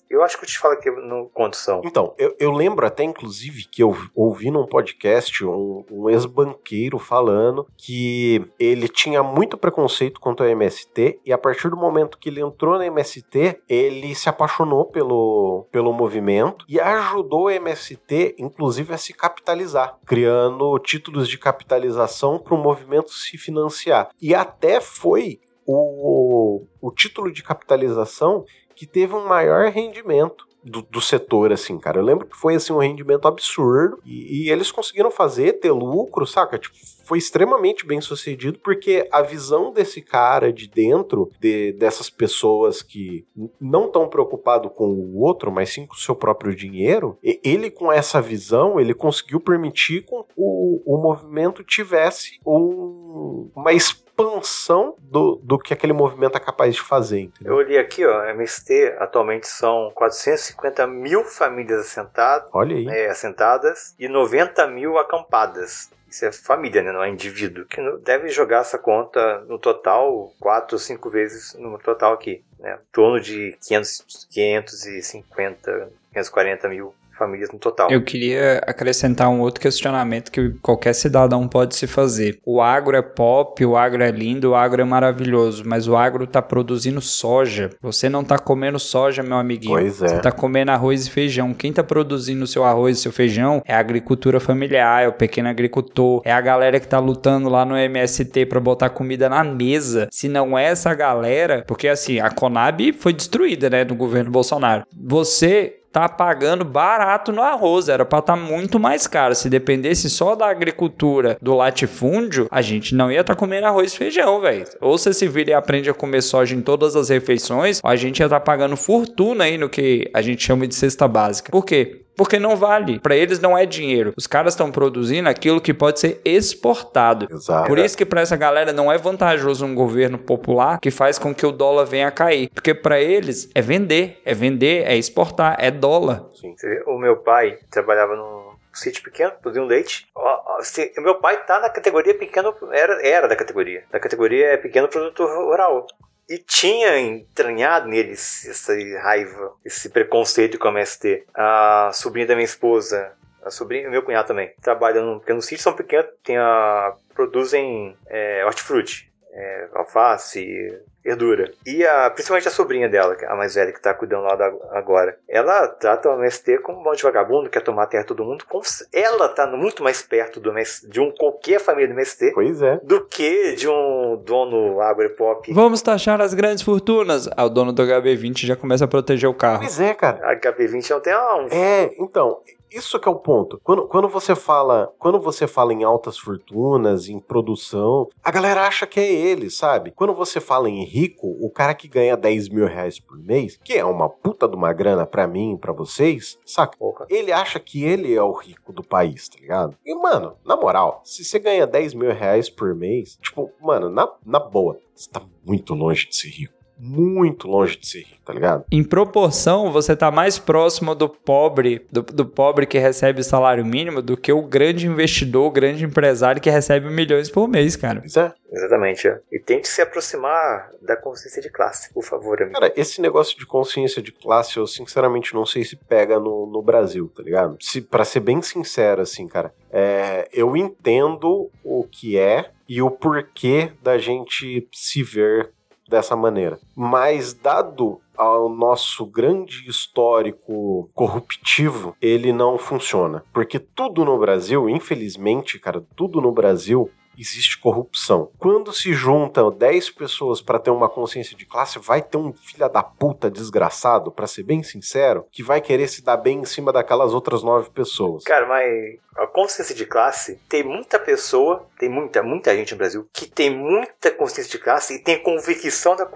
eu 0.08 0.22
acho 0.22 0.38
que 0.38 0.44
eu 0.44 0.48
te 0.48 0.58
falo 0.58 0.74
aqui 0.74 0.90
no 0.90 1.28
quanto 1.30 1.56
são. 1.56 1.82
Então, 1.84 2.14
eu, 2.16 2.34
eu 2.38 2.52
lembro 2.52 2.86
até, 2.86 3.02
inclusive, 3.02 3.64
que 3.64 3.82
eu 3.82 3.96
ouvi 4.14 4.50
num 4.50 4.66
podcast 4.66 5.44
um, 5.44 5.84
um 5.90 6.08
ex-banqueiro 6.08 6.98
falando 6.98 7.66
que 7.76 8.44
ele 8.58 8.88
tinha 8.88 9.22
muito 9.22 9.58
preconceito 9.58 10.20
contra 10.20 10.46
o 10.46 10.48
MST 10.48 11.20
e 11.24 11.32
a 11.32 11.38
partir 11.38 11.68
do 11.68 11.76
momento 11.76 12.18
que 12.18 12.28
ele 12.28 12.40
entrou 12.40 12.78
no 12.78 12.84
MST, 12.84 13.61
ele 13.68 14.14
se 14.14 14.28
apaixonou 14.28 14.84
pelo, 14.84 15.66
pelo 15.72 15.92
movimento 15.92 16.64
e 16.68 16.78
ajudou 16.78 17.44
o 17.44 17.50
MST, 17.50 18.36
inclusive, 18.38 18.94
a 18.94 18.98
se 18.98 19.12
capitalizar, 19.12 19.98
criando 20.06 20.78
títulos 20.78 21.28
de 21.28 21.38
capitalização 21.38 22.38
para 22.38 22.54
o 22.54 22.58
movimento 22.58 23.11
se 23.11 23.36
financiar. 23.36 24.11
E 24.20 24.34
até 24.34 24.80
foi 24.80 25.40
o, 25.66 26.66
o 26.80 26.90
título 26.90 27.32
de 27.32 27.42
capitalização 27.42 28.44
que 28.81 28.87
teve 28.87 29.14
um 29.14 29.26
maior 29.26 29.70
rendimento 29.70 30.49
do, 30.64 30.81
do, 30.81 31.03
setor, 31.03 31.53
assim, 31.53 31.78
cara. 31.78 31.99
Eu 31.99 32.03
lembro 32.03 32.26
que 32.26 32.35
foi, 32.35 32.55
assim, 32.55 32.72
um 32.72 32.78
rendimento 32.78 33.28
absurdo 33.28 34.01
e, 34.07 34.47
e, 34.47 34.51
eles 34.51 34.72
conseguiram 34.72 35.11
fazer, 35.11 35.61
ter 35.61 35.70
lucro, 35.70 36.26
saca? 36.26 36.59
Tipo, 36.59 36.74
foi 37.11 37.18
extremamente 37.18 37.84
bem 37.84 38.00
sucedido 38.00 38.61
porque 38.61 39.08
a 39.11 39.20
visão 39.20 39.72
desse 39.72 40.00
cara 40.00 40.52
de 40.52 40.68
dentro, 40.68 41.28
de, 41.40 41.72
dessas 41.72 42.08
pessoas 42.08 42.82
que 42.82 43.26
não 43.61 43.86
estão 43.86 44.08
preocupado 44.08 44.70
com 44.70 44.84
o 44.84 45.18
outro, 45.18 45.50
mas 45.50 45.70
sim 45.70 45.88
com 45.88 45.94
o 45.94 45.98
seu 45.98 46.14
próprio 46.14 46.54
dinheiro, 46.54 47.18
ele 47.20 47.68
com 47.68 47.90
essa 47.90 48.22
visão, 48.22 48.78
ele 48.78 48.94
conseguiu 48.94 49.40
permitir 49.40 50.02
que 50.02 50.14
o, 50.36 50.82
o 50.86 51.02
movimento 51.02 51.64
tivesse 51.64 52.38
um, 52.46 53.50
uma 53.56 53.72
expansão 53.72 54.94
do, 55.00 55.40
do 55.42 55.58
que 55.58 55.74
aquele 55.74 55.92
movimento 55.92 56.36
é 56.36 56.40
capaz 56.40 56.76
de 56.76 56.80
fazer. 56.80 57.22
Entendeu? 57.22 57.54
Eu 57.54 57.58
olhei 57.58 57.78
aqui, 57.78 58.06
ó, 58.06 58.24
MST 58.26 58.94
atualmente 59.00 59.48
são 59.48 59.90
450 59.96 60.86
mil 60.86 61.24
famílias 61.24 61.80
assentadas, 61.80 62.48
Olha 62.52 62.76
aí. 62.76 62.86
É, 62.86 63.11
assentadas 63.11 63.96
e 63.98 64.08
90 64.08 64.64
mil 64.68 64.96
acampadas. 64.96 65.90
Isso 66.11 66.26
é 66.26 66.32
família, 66.32 66.82
né? 66.82 66.90
não 66.90 67.04
é 67.04 67.08
indivíduo. 67.08 67.64
Que 67.66 67.80
deve 67.98 68.28
jogar 68.28 68.61
essa 68.61 68.78
conta 68.78 69.40
no 69.42 69.58
total, 69.58 70.32
4 70.40 70.74
ou 70.74 70.78
5 70.78 71.08
vezes 71.08 71.54
no 71.54 71.78
total 71.78 72.14
aqui. 72.14 72.44
Né? 72.58 72.74
Em 72.74 72.92
torno 72.92 73.20
de 73.20 73.56
500, 73.62 74.26
550, 74.28 75.92
540 76.12 76.68
mil 76.68 76.94
famílias 77.21 77.51
no 77.53 77.59
total. 77.59 77.91
Eu 77.91 78.03
queria 78.03 78.62
acrescentar 78.66 79.29
um 79.29 79.41
outro 79.41 79.61
questionamento 79.61 80.33
que 80.33 80.55
qualquer 80.62 80.95
cidadão 80.95 81.47
pode 81.47 81.77
se 81.77 81.87
fazer. 81.87 82.41
O 82.47 82.62
agro 82.62 82.97
é 82.97 83.03
pop, 83.03 83.62
o 83.62 83.77
agro 83.77 84.03
é 84.03 84.11
lindo, 84.11 84.51
o 84.51 84.55
agro 84.55 84.81
é 84.81 84.85
maravilhoso, 84.85 85.62
mas 85.66 85.87
o 85.87 85.95
agro 85.97 86.25
está 86.25 86.41
produzindo 86.41 87.01
soja. 87.03 87.68
Você 87.83 88.09
não 88.09 88.23
está 88.23 88.39
comendo 88.39 88.79
soja, 88.79 89.23
meu 89.23 89.37
amiguinho. 89.37 89.75
Pois 89.75 90.01
é. 90.01 90.09
Você 90.09 90.16
está 90.16 90.33
comendo 90.33 90.71
arroz 90.71 91.07
e 91.07 91.11
feijão. 91.11 91.53
Quem 91.53 91.71
está 91.71 91.85
produzindo 91.85 92.47
seu 92.47 92.64
arroz 92.64 92.97
e 92.97 93.03
seu 93.03 93.12
feijão 93.12 93.62
é 93.66 93.75
a 93.75 93.79
agricultura 93.79 94.41
familiar, 94.41 95.05
é 95.05 95.09
o 95.09 95.12
pequeno 95.12 95.51
agricultor, 95.51 96.23
é 96.25 96.33
a 96.33 96.41
galera 96.41 96.81
que 96.81 96.87
está 96.87 96.99
lutando 96.99 97.51
lá 97.51 97.66
no 97.66 97.77
MST 97.77 98.47
para 98.47 98.61
botar 98.61 98.89
comida 98.89 99.29
na 99.29 99.45
mesa. 99.45 100.09
Se 100.11 100.27
não 100.27 100.59
é 100.59 100.64
essa 100.64 100.95
galera, 100.95 101.64
porque 101.66 101.87
assim, 101.87 102.18
a 102.18 102.31
Conab 102.31 102.93
foi 102.95 103.12
destruída, 103.12 103.68
né, 103.68 103.85
no 103.85 103.95
governo 103.95 104.31
Bolsonaro. 104.31 104.85
Você 104.97 105.80
tá 105.93 106.09
pagando 106.09 106.64
barato 106.64 107.32
no 107.32 107.43
arroz, 107.43 107.88
era 107.88 108.05
para 108.05 108.20
estar 108.20 108.36
tá 108.36 108.41
muito 108.41 108.78
mais 108.78 109.07
caro. 109.07 109.34
Se 109.34 109.49
dependesse 109.49 110.09
só 110.09 110.34
da 110.34 110.49
agricultura, 110.49 111.36
do 111.41 111.55
latifúndio, 111.55 112.49
a 112.51 112.62
gente 112.62 112.95
não 112.95 113.11
ia 113.11 113.20
estar 113.20 113.34
tá 113.34 113.38
comendo 113.38 113.66
arroz 113.66 113.93
e 113.93 113.99
feijão, 113.99 114.41
velho. 114.41 114.66
Ou 114.80 114.97
você 114.97 115.12
se 115.12 115.26
vira 115.26 115.51
e 115.51 115.55
aprende 115.55 115.91
a 115.91 115.95
comer 115.95 116.22
soja 116.22 116.55
em 116.55 116.61
todas 116.61 116.95
as 116.97 117.09
refeições, 117.09 117.80
a 117.82 117.97
gente 117.97 118.20
ia 118.20 118.26
estar 118.26 118.41
tá 118.41 118.45
pagando 118.45 118.76
fortuna 118.76 119.45
aí 119.45 119.59
no 119.59 119.68
que 119.68 120.09
a 120.14 120.22
gente 120.22 120.45
chama 120.45 120.66
de 120.66 120.74
cesta 120.74 121.09
básica. 121.09 121.51
Por 121.51 121.64
quê? 121.64 122.03
Porque 122.16 122.38
não 122.38 122.56
vale. 122.56 122.98
Para 123.00 123.16
eles 123.16 123.40
não 123.40 123.56
é 123.56 123.64
dinheiro. 123.64 124.12
Os 124.16 124.26
caras 124.26 124.54
estão 124.54 124.70
produzindo 124.70 125.28
aquilo 125.28 125.61
que 125.61 125.72
pode 125.72 126.00
ser 126.00 126.20
exportado. 126.24 127.26
Exato. 127.30 127.68
Por 127.68 127.78
isso 127.78 127.96
que 127.96 128.04
para 128.04 128.20
essa 128.20 128.36
galera 128.36 128.72
não 128.72 128.90
é 128.90 128.98
vantajoso 128.98 129.64
um 129.64 129.74
governo 129.74 130.18
popular 130.18 130.78
que 130.80 130.90
faz 130.90 131.18
com 131.18 131.34
que 131.34 131.46
o 131.46 131.52
dólar 131.52 131.84
venha 131.84 132.08
a 132.08 132.11
cair, 132.11 132.50
porque 132.54 132.74
para 132.74 133.00
eles 133.00 133.50
é 133.54 133.61
vender, 133.61 134.20
é 134.24 134.34
vender, 134.34 134.84
é 134.86 134.96
exportar, 134.96 135.56
é 135.58 135.70
dólar. 135.70 136.24
Sim. 136.34 136.54
O 136.86 136.98
meu 136.98 137.16
pai 137.16 137.58
trabalhava 137.70 138.14
num 138.16 138.50
sítio 138.72 139.02
pequeno, 139.02 139.32
produziu 139.40 139.62
um 139.62 139.66
leite. 139.66 140.06
O 140.14 141.00
meu 141.00 141.16
pai 141.16 141.42
tá 141.44 141.61
na 141.61 141.70
categoria 141.70 142.14
pequeno, 142.14 142.54
era, 142.72 143.06
era 143.06 143.28
da 143.28 143.36
categoria. 143.36 143.84
Da 143.90 143.98
categoria 143.98 144.58
pequeno 144.58 144.88
produtor 144.88 145.28
rural. 145.28 145.86
E 146.31 146.39
tinha 146.39 146.97
entranhado 146.97 147.89
neles 147.89 148.47
essa 148.47 148.72
raiva, 149.03 149.53
esse 149.64 149.91
preconceito 149.91 150.61
com 150.61 150.68
a 150.68 150.70
MST. 150.70 151.24
A 151.35 151.91
sobrinha 151.93 152.28
da 152.28 152.37
minha 152.37 152.45
esposa, 152.45 153.12
a 153.43 153.51
sobrinha, 153.51 153.91
meu 153.91 154.01
cunhado 154.01 154.28
também, 154.28 154.53
trabalha 154.62 155.03
num 155.03 155.18
pequeno 155.18 155.43
sítio, 155.43 155.64
são 155.64 155.72
pequenos, 155.72 156.07
tem 156.22 156.39
a, 156.39 156.95
produzem 157.12 157.97
é, 158.07 158.45
hortifruti, 158.45 159.12
é, 159.33 159.68
alface, 159.74 160.81
verdura. 161.05 161.51
E 161.66 161.84
a, 161.84 162.11
principalmente 162.11 162.48
a 162.48 162.51
sobrinha 162.51 162.88
dela, 162.88 163.16
é 163.20 163.26
a 163.26 163.34
mais 163.34 163.55
velha, 163.55 163.72
que 163.72 163.80
tá 163.80 163.92
cuidando 163.94 164.24
lá 164.24 164.36
da, 164.36 164.53
agora. 164.72 165.18
Ela 165.28 165.68
trata 165.68 166.09
o 166.09 166.18
MST 166.18 166.59
como 166.59 166.80
um 166.80 166.84
monte 166.84 166.98
de 166.98 167.03
vagabundo, 167.05 167.51
quer 167.51 167.62
tomar 167.62 167.84
a 167.84 167.86
terra 167.86 168.05
todo 168.05 168.24
mundo. 168.24 168.44
Como 168.48 168.62
ela 168.92 169.28
tá 169.28 169.46
muito 169.46 169.82
mais 169.82 170.03
perto 170.03 170.40
do 170.40 170.51
MST, 170.51 170.88
de 170.88 171.01
um 171.01 171.11
qualquer 171.11 171.61
família 171.61 171.88
do 171.88 171.94
MST 171.94 172.32
pois 172.34 172.62
é. 172.62 172.78
do 172.82 173.05
que 173.07 173.55
de 173.55 173.68
um 173.68 174.22
dono 174.24 174.80
agropop. 174.80 175.53
Vamos 175.53 175.82
taxar 175.82 176.20
as 176.20 176.34
grandes 176.34 176.62
fortunas. 176.62 177.28
Ah, 177.36 177.44
o 177.44 177.48
dono 177.48 177.72
do 177.72 177.82
HB20 177.82 178.46
já 178.46 178.57
começa 178.57 178.84
a 178.84 178.88
proteger 178.88 179.28
o 179.28 179.34
carro. 179.34 179.61
Pois 179.61 179.80
é, 179.80 179.94
cara. 179.94 180.30
A 180.30 180.36
HB20 180.36 180.90
não 180.90 181.01
tem 181.01 181.14
um. 181.14 181.46
É, 181.51 181.90
então, 181.98 182.40
isso 182.71 182.99
que 182.99 183.09
é 183.09 183.11
o 183.11 183.16
ponto. 183.16 183.61
Quando, 183.62 183.87
quando 183.87 184.09
você 184.09 184.35
fala, 184.35 184.93
quando 184.99 185.21
você 185.21 185.47
fala 185.47 185.73
em 185.73 185.85
altas 185.85 186.18
fortunas, 186.18 187.09
em 187.09 187.18
produção, 187.18 188.09
a 188.23 188.31
galera 188.31 188.66
acha 188.66 188.87
que 188.87 189.01
é 189.01 189.12
ele, 189.12 189.51
sabe? 189.51 189.91
Quando 189.91 190.14
você 190.14 190.41
fala 190.41 190.68
em 190.68 190.85
rico, 190.85 191.37
o 191.41 191.51
cara 191.51 191.75
que 191.75 191.89
ganha 191.89 192.16
10 192.16 192.49
mil 192.49 192.66
reais 192.66 192.99
por 192.99 193.18
mês, 193.18 193.59
que 193.62 193.75
é 193.75 193.85
uma 193.85 194.09
puta 194.09 194.49
de 194.49 194.57
uma 194.57 194.73
grana 194.73 195.07
para 195.07 195.27
mim, 195.27 195.57
para 195.57 195.73
vocês, 195.73 196.39
saca? 196.45 196.77
Ele 197.09 197.33
acha 197.33 197.59
que 197.59 197.85
ele 197.85 198.14
é 198.14 198.23
o 198.23 198.33
rico 198.33 198.73
do 198.73 198.83
país, 198.83 199.29
tá 199.29 199.39
ligado? 199.39 199.77
E, 199.85 199.95
mano, 199.95 200.37
na 200.45 200.57
moral, 200.57 201.01
se 201.05 201.25
você 201.25 201.39
ganha 201.39 201.66
10 201.66 201.95
mil 201.95 202.12
reais 202.12 202.49
por 202.49 202.75
mês, 202.75 203.16
tipo, 203.16 203.51
mano, 203.61 203.91
na, 203.91 204.11
na 204.25 204.39
boa, 204.39 204.79
você 204.95 205.11
tá 205.11 205.23
muito 205.45 205.75
longe 205.75 206.09
de 206.09 206.16
ser 206.16 206.29
rico 206.29 206.59
muito 206.81 207.47
longe 207.47 207.78
de 207.78 207.87
ser 207.87 207.99
rico, 208.01 208.20
tá 208.24 208.33
ligado? 208.33 208.64
Em 208.70 208.83
proporção, 208.83 209.70
você 209.70 209.95
tá 209.95 210.11
mais 210.11 210.39
próximo 210.39 210.95
do 210.95 211.09
pobre, 211.09 211.87
do, 211.93 212.03
do 212.03 212.24
pobre 212.24 212.66
que 212.66 212.78
recebe 212.78 213.20
o 213.20 213.24
salário 213.24 213.64
mínimo, 213.64 214.01
do 214.01 214.16
que 214.16 214.33
o 214.33 214.43
grande 214.43 214.87
investidor, 214.87 215.47
o 215.47 215.51
grande 215.51 215.85
empresário 215.85 216.41
que 216.41 216.49
recebe 216.49 216.89
milhões 216.89 217.31
por 217.31 217.47
mês, 217.47 217.76
cara. 217.76 218.01
Pois 218.01 218.16
é. 218.16 218.33
Exatamente. 218.53 219.07
É. 219.07 219.20
E 219.31 219.39
tente 219.39 219.68
se 219.68 219.81
aproximar 219.81 220.70
da 220.83 220.97
consciência 220.97 221.41
de 221.41 221.51
classe, 221.51 221.93
por 221.93 222.03
favor, 222.03 222.43
amigo. 222.43 222.59
Cara, 222.59 222.72
esse 222.76 223.01
negócio 223.01 223.39
de 223.39 223.47
consciência 223.47 224.03
de 224.03 224.11
classe, 224.11 224.57
eu 224.57 224.66
sinceramente 224.66 225.35
não 225.35 225.47
sei 225.47 225.64
se 225.64 225.76
pega 225.76 226.18
no, 226.18 226.47
no 226.47 226.62
Brasil, 226.62 227.11
tá 227.14 227.22
ligado? 227.22 227.57
Se, 227.61 227.81
pra 227.81 228.05
ser 228.05 228.20
bem 228.20 228.43
sincero, 228.43 229.03
assim, 229.03 229.28
cara, 229.28 229.55
é, 229.70 230.28
eu 230.33 230.57
entendo 230.57 231.51
o 231.62 231.85
que 231.85 232.18
é 232.18 232.51
e 232.68 232.83
o 232.83 232.91
porquê 232.91 233.72
da 233.83 233.99
gente 233.99 234.68
se 234.72 235.03
ver 235.03 235.51
dessa 235.91 236.14
maneira. 236.14 236.59
Mas, 236.74 237.34
dado 237.34 238.01
ao 238.16 238.49
nosso 238.49 239.05
grande 239.05 239.68
histórico 239.68 240.88
corruptivo, 240.95 241.97
ele 242.01 242.32
não 242.32 242.57
funciona. 242.57 243.24
Porque 243.32 243.59
tudo 243.59 244.05
no 244.05 244.18
Brasil, 244.18 244.68
infelizmente, 244.68 245.59
cara, 245.59 245.82
tudo 245.97 246.20
no 246.20 246.30
Brasil 246.30 246.91
existe 247.18 247.58
corrupção. 247.58 248.30
Quando 248.38 248.72
se 248.72 248.92
juntam 248.92 249.50
10 249.50 249.90
pessoas 249.90 250.40
para 250.40 250.58
ter 250.58 250.70
uma 250.70 250.88
consciência 250.88 251.36
de 251.36 251.44
classe, 251.44 251.78
vai 251.78 252.02
ter 252.02 252.16
um 252.16 252.32
filho 252.32 252.68
da 252.68 252.82
puta 252.82 253.30
desgraçado, 253.30 254.11
para 254.11 254.26
ser 254.26 254.42
bem 254.42 254.62
sincero, 254.62 255.26
que 255.30 255.42
vai 255.42 255.61
querer 255.61 255.88
se 255.88 256.02
dar 256.02 256.16
bem 256.16 256.40
em 256.40 256.44
cima 256.44 256.72
daquelas 256.72 257.12
outras 257.12 257.42
9 257.42 257.70
pessoas. 257.70 258.24
Cara, 258.24 258.46
mas 258.46 258.98
a 259.16 259.26
consciência 259.26 259.74
de 259.74 259.84
classe, 259.84 260.40
tem 260.48 260.62
muita 260.62 260.98
pessoa, 260.98 261.66
tem 261.78 261.88
muita, 261.88 262.22
muita 262.22 262.54
gente 262.56 262.72
no 262.72 262.78
Brasil 262.78 263.08
que 263.12 263.26
tem 263.26 263.50
muita 263.50 264.11
consciência 264.11 264.50
de 264.50 264.58
classe 264.58 264.94
e 264.94 264.98
tem 264.98 265.22
convicção 265.22 265.96
da, 265.96 266.08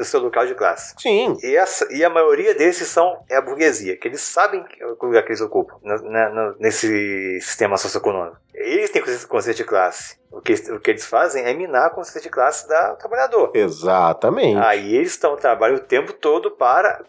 do 0.00 0.04
seu 0.04 0.18
local 0.18 0.46
de 0.46 0.54
classe. 0.54 0.94
Sim. 0.98 1.36
E, 1.42 1.54
essa, 1.54 1.86
e 1.92 2.02
a 2.02 2.08
maioria 2.08 2.54
desses 2.54 2.88
são 2.88 3.22
é 3.28 3.36
a 3.36 3.40
burguesia, 3.42 3.98
que 3.98 4.08
eles 4.08 4.22
sabem 4.22 4.64
o 4.82 5.06
lugar 5.06 5.22
que 5.22 5.28
eles 5.28 5.42
ocupam 5.42 5.76
no, 5.82 5.96
no, 5.98 6.56
nesse 6.58 7.38
sistema 7.40 7.76
socioeconômico. 7.76 8.38
Eles 8.54 8.90
têm 8.90 9.02
consciência 9.02 9.54
de 9.54 9.64
classe. 9.64 10.18
O 10.30 10.40
que, 10.40 10.54
o 10.72 10.80
que 10.80 10.90
eles 10.90 11.04
fazem 11.04 11.44
é 11.44 11.52
minar 11.52 11.86
a 11.86 11.90
consciência 11.90 12.22
de 12.22 12.30
classe 12.30 12.66
da 12.66 12.94
trabalhador. 12.94 13.50
Exatamente. 13.54 14.58
Aí 14.58 14.96
eles 14.96 15.10
estão 15.10 15.36
trabalhando 15.36 15.78
o 15.78 15.84
tempo 15.84 16.12
todo 16.14 16.50
para 16.52 17.04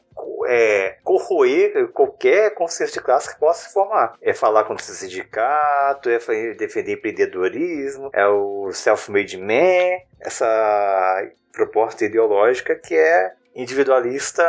é, 0.48 0.98
corroer 1.04 1.88
qualquer 1.94 2.54
consciência 2.56 3.00
de 3.00 3.06
classe 3.06 3.34
que 3.34 3.39
possa 3.39 3.68
se 3.68 3.74
formar. 3.74 4.16
É 4.22 4.34
falar 4.34 4.64
contra 4.64 4.84
o 4.84 4.88
sindicato, 4.88 6.10
é 6.10 6.20
defender 6.56 6.94
empreendedorismo, 6.94 8.10
é 8.14 8.28
o 8.28 8.72
self-made 8.72 9.38
man, 9.38 10.00
essa 10.20 10.46
proposta 11.52 12.06
ideológica 12.06 12.76
que 12.76 12.95
é 12.95 13.34
individualista, 13.56 14.43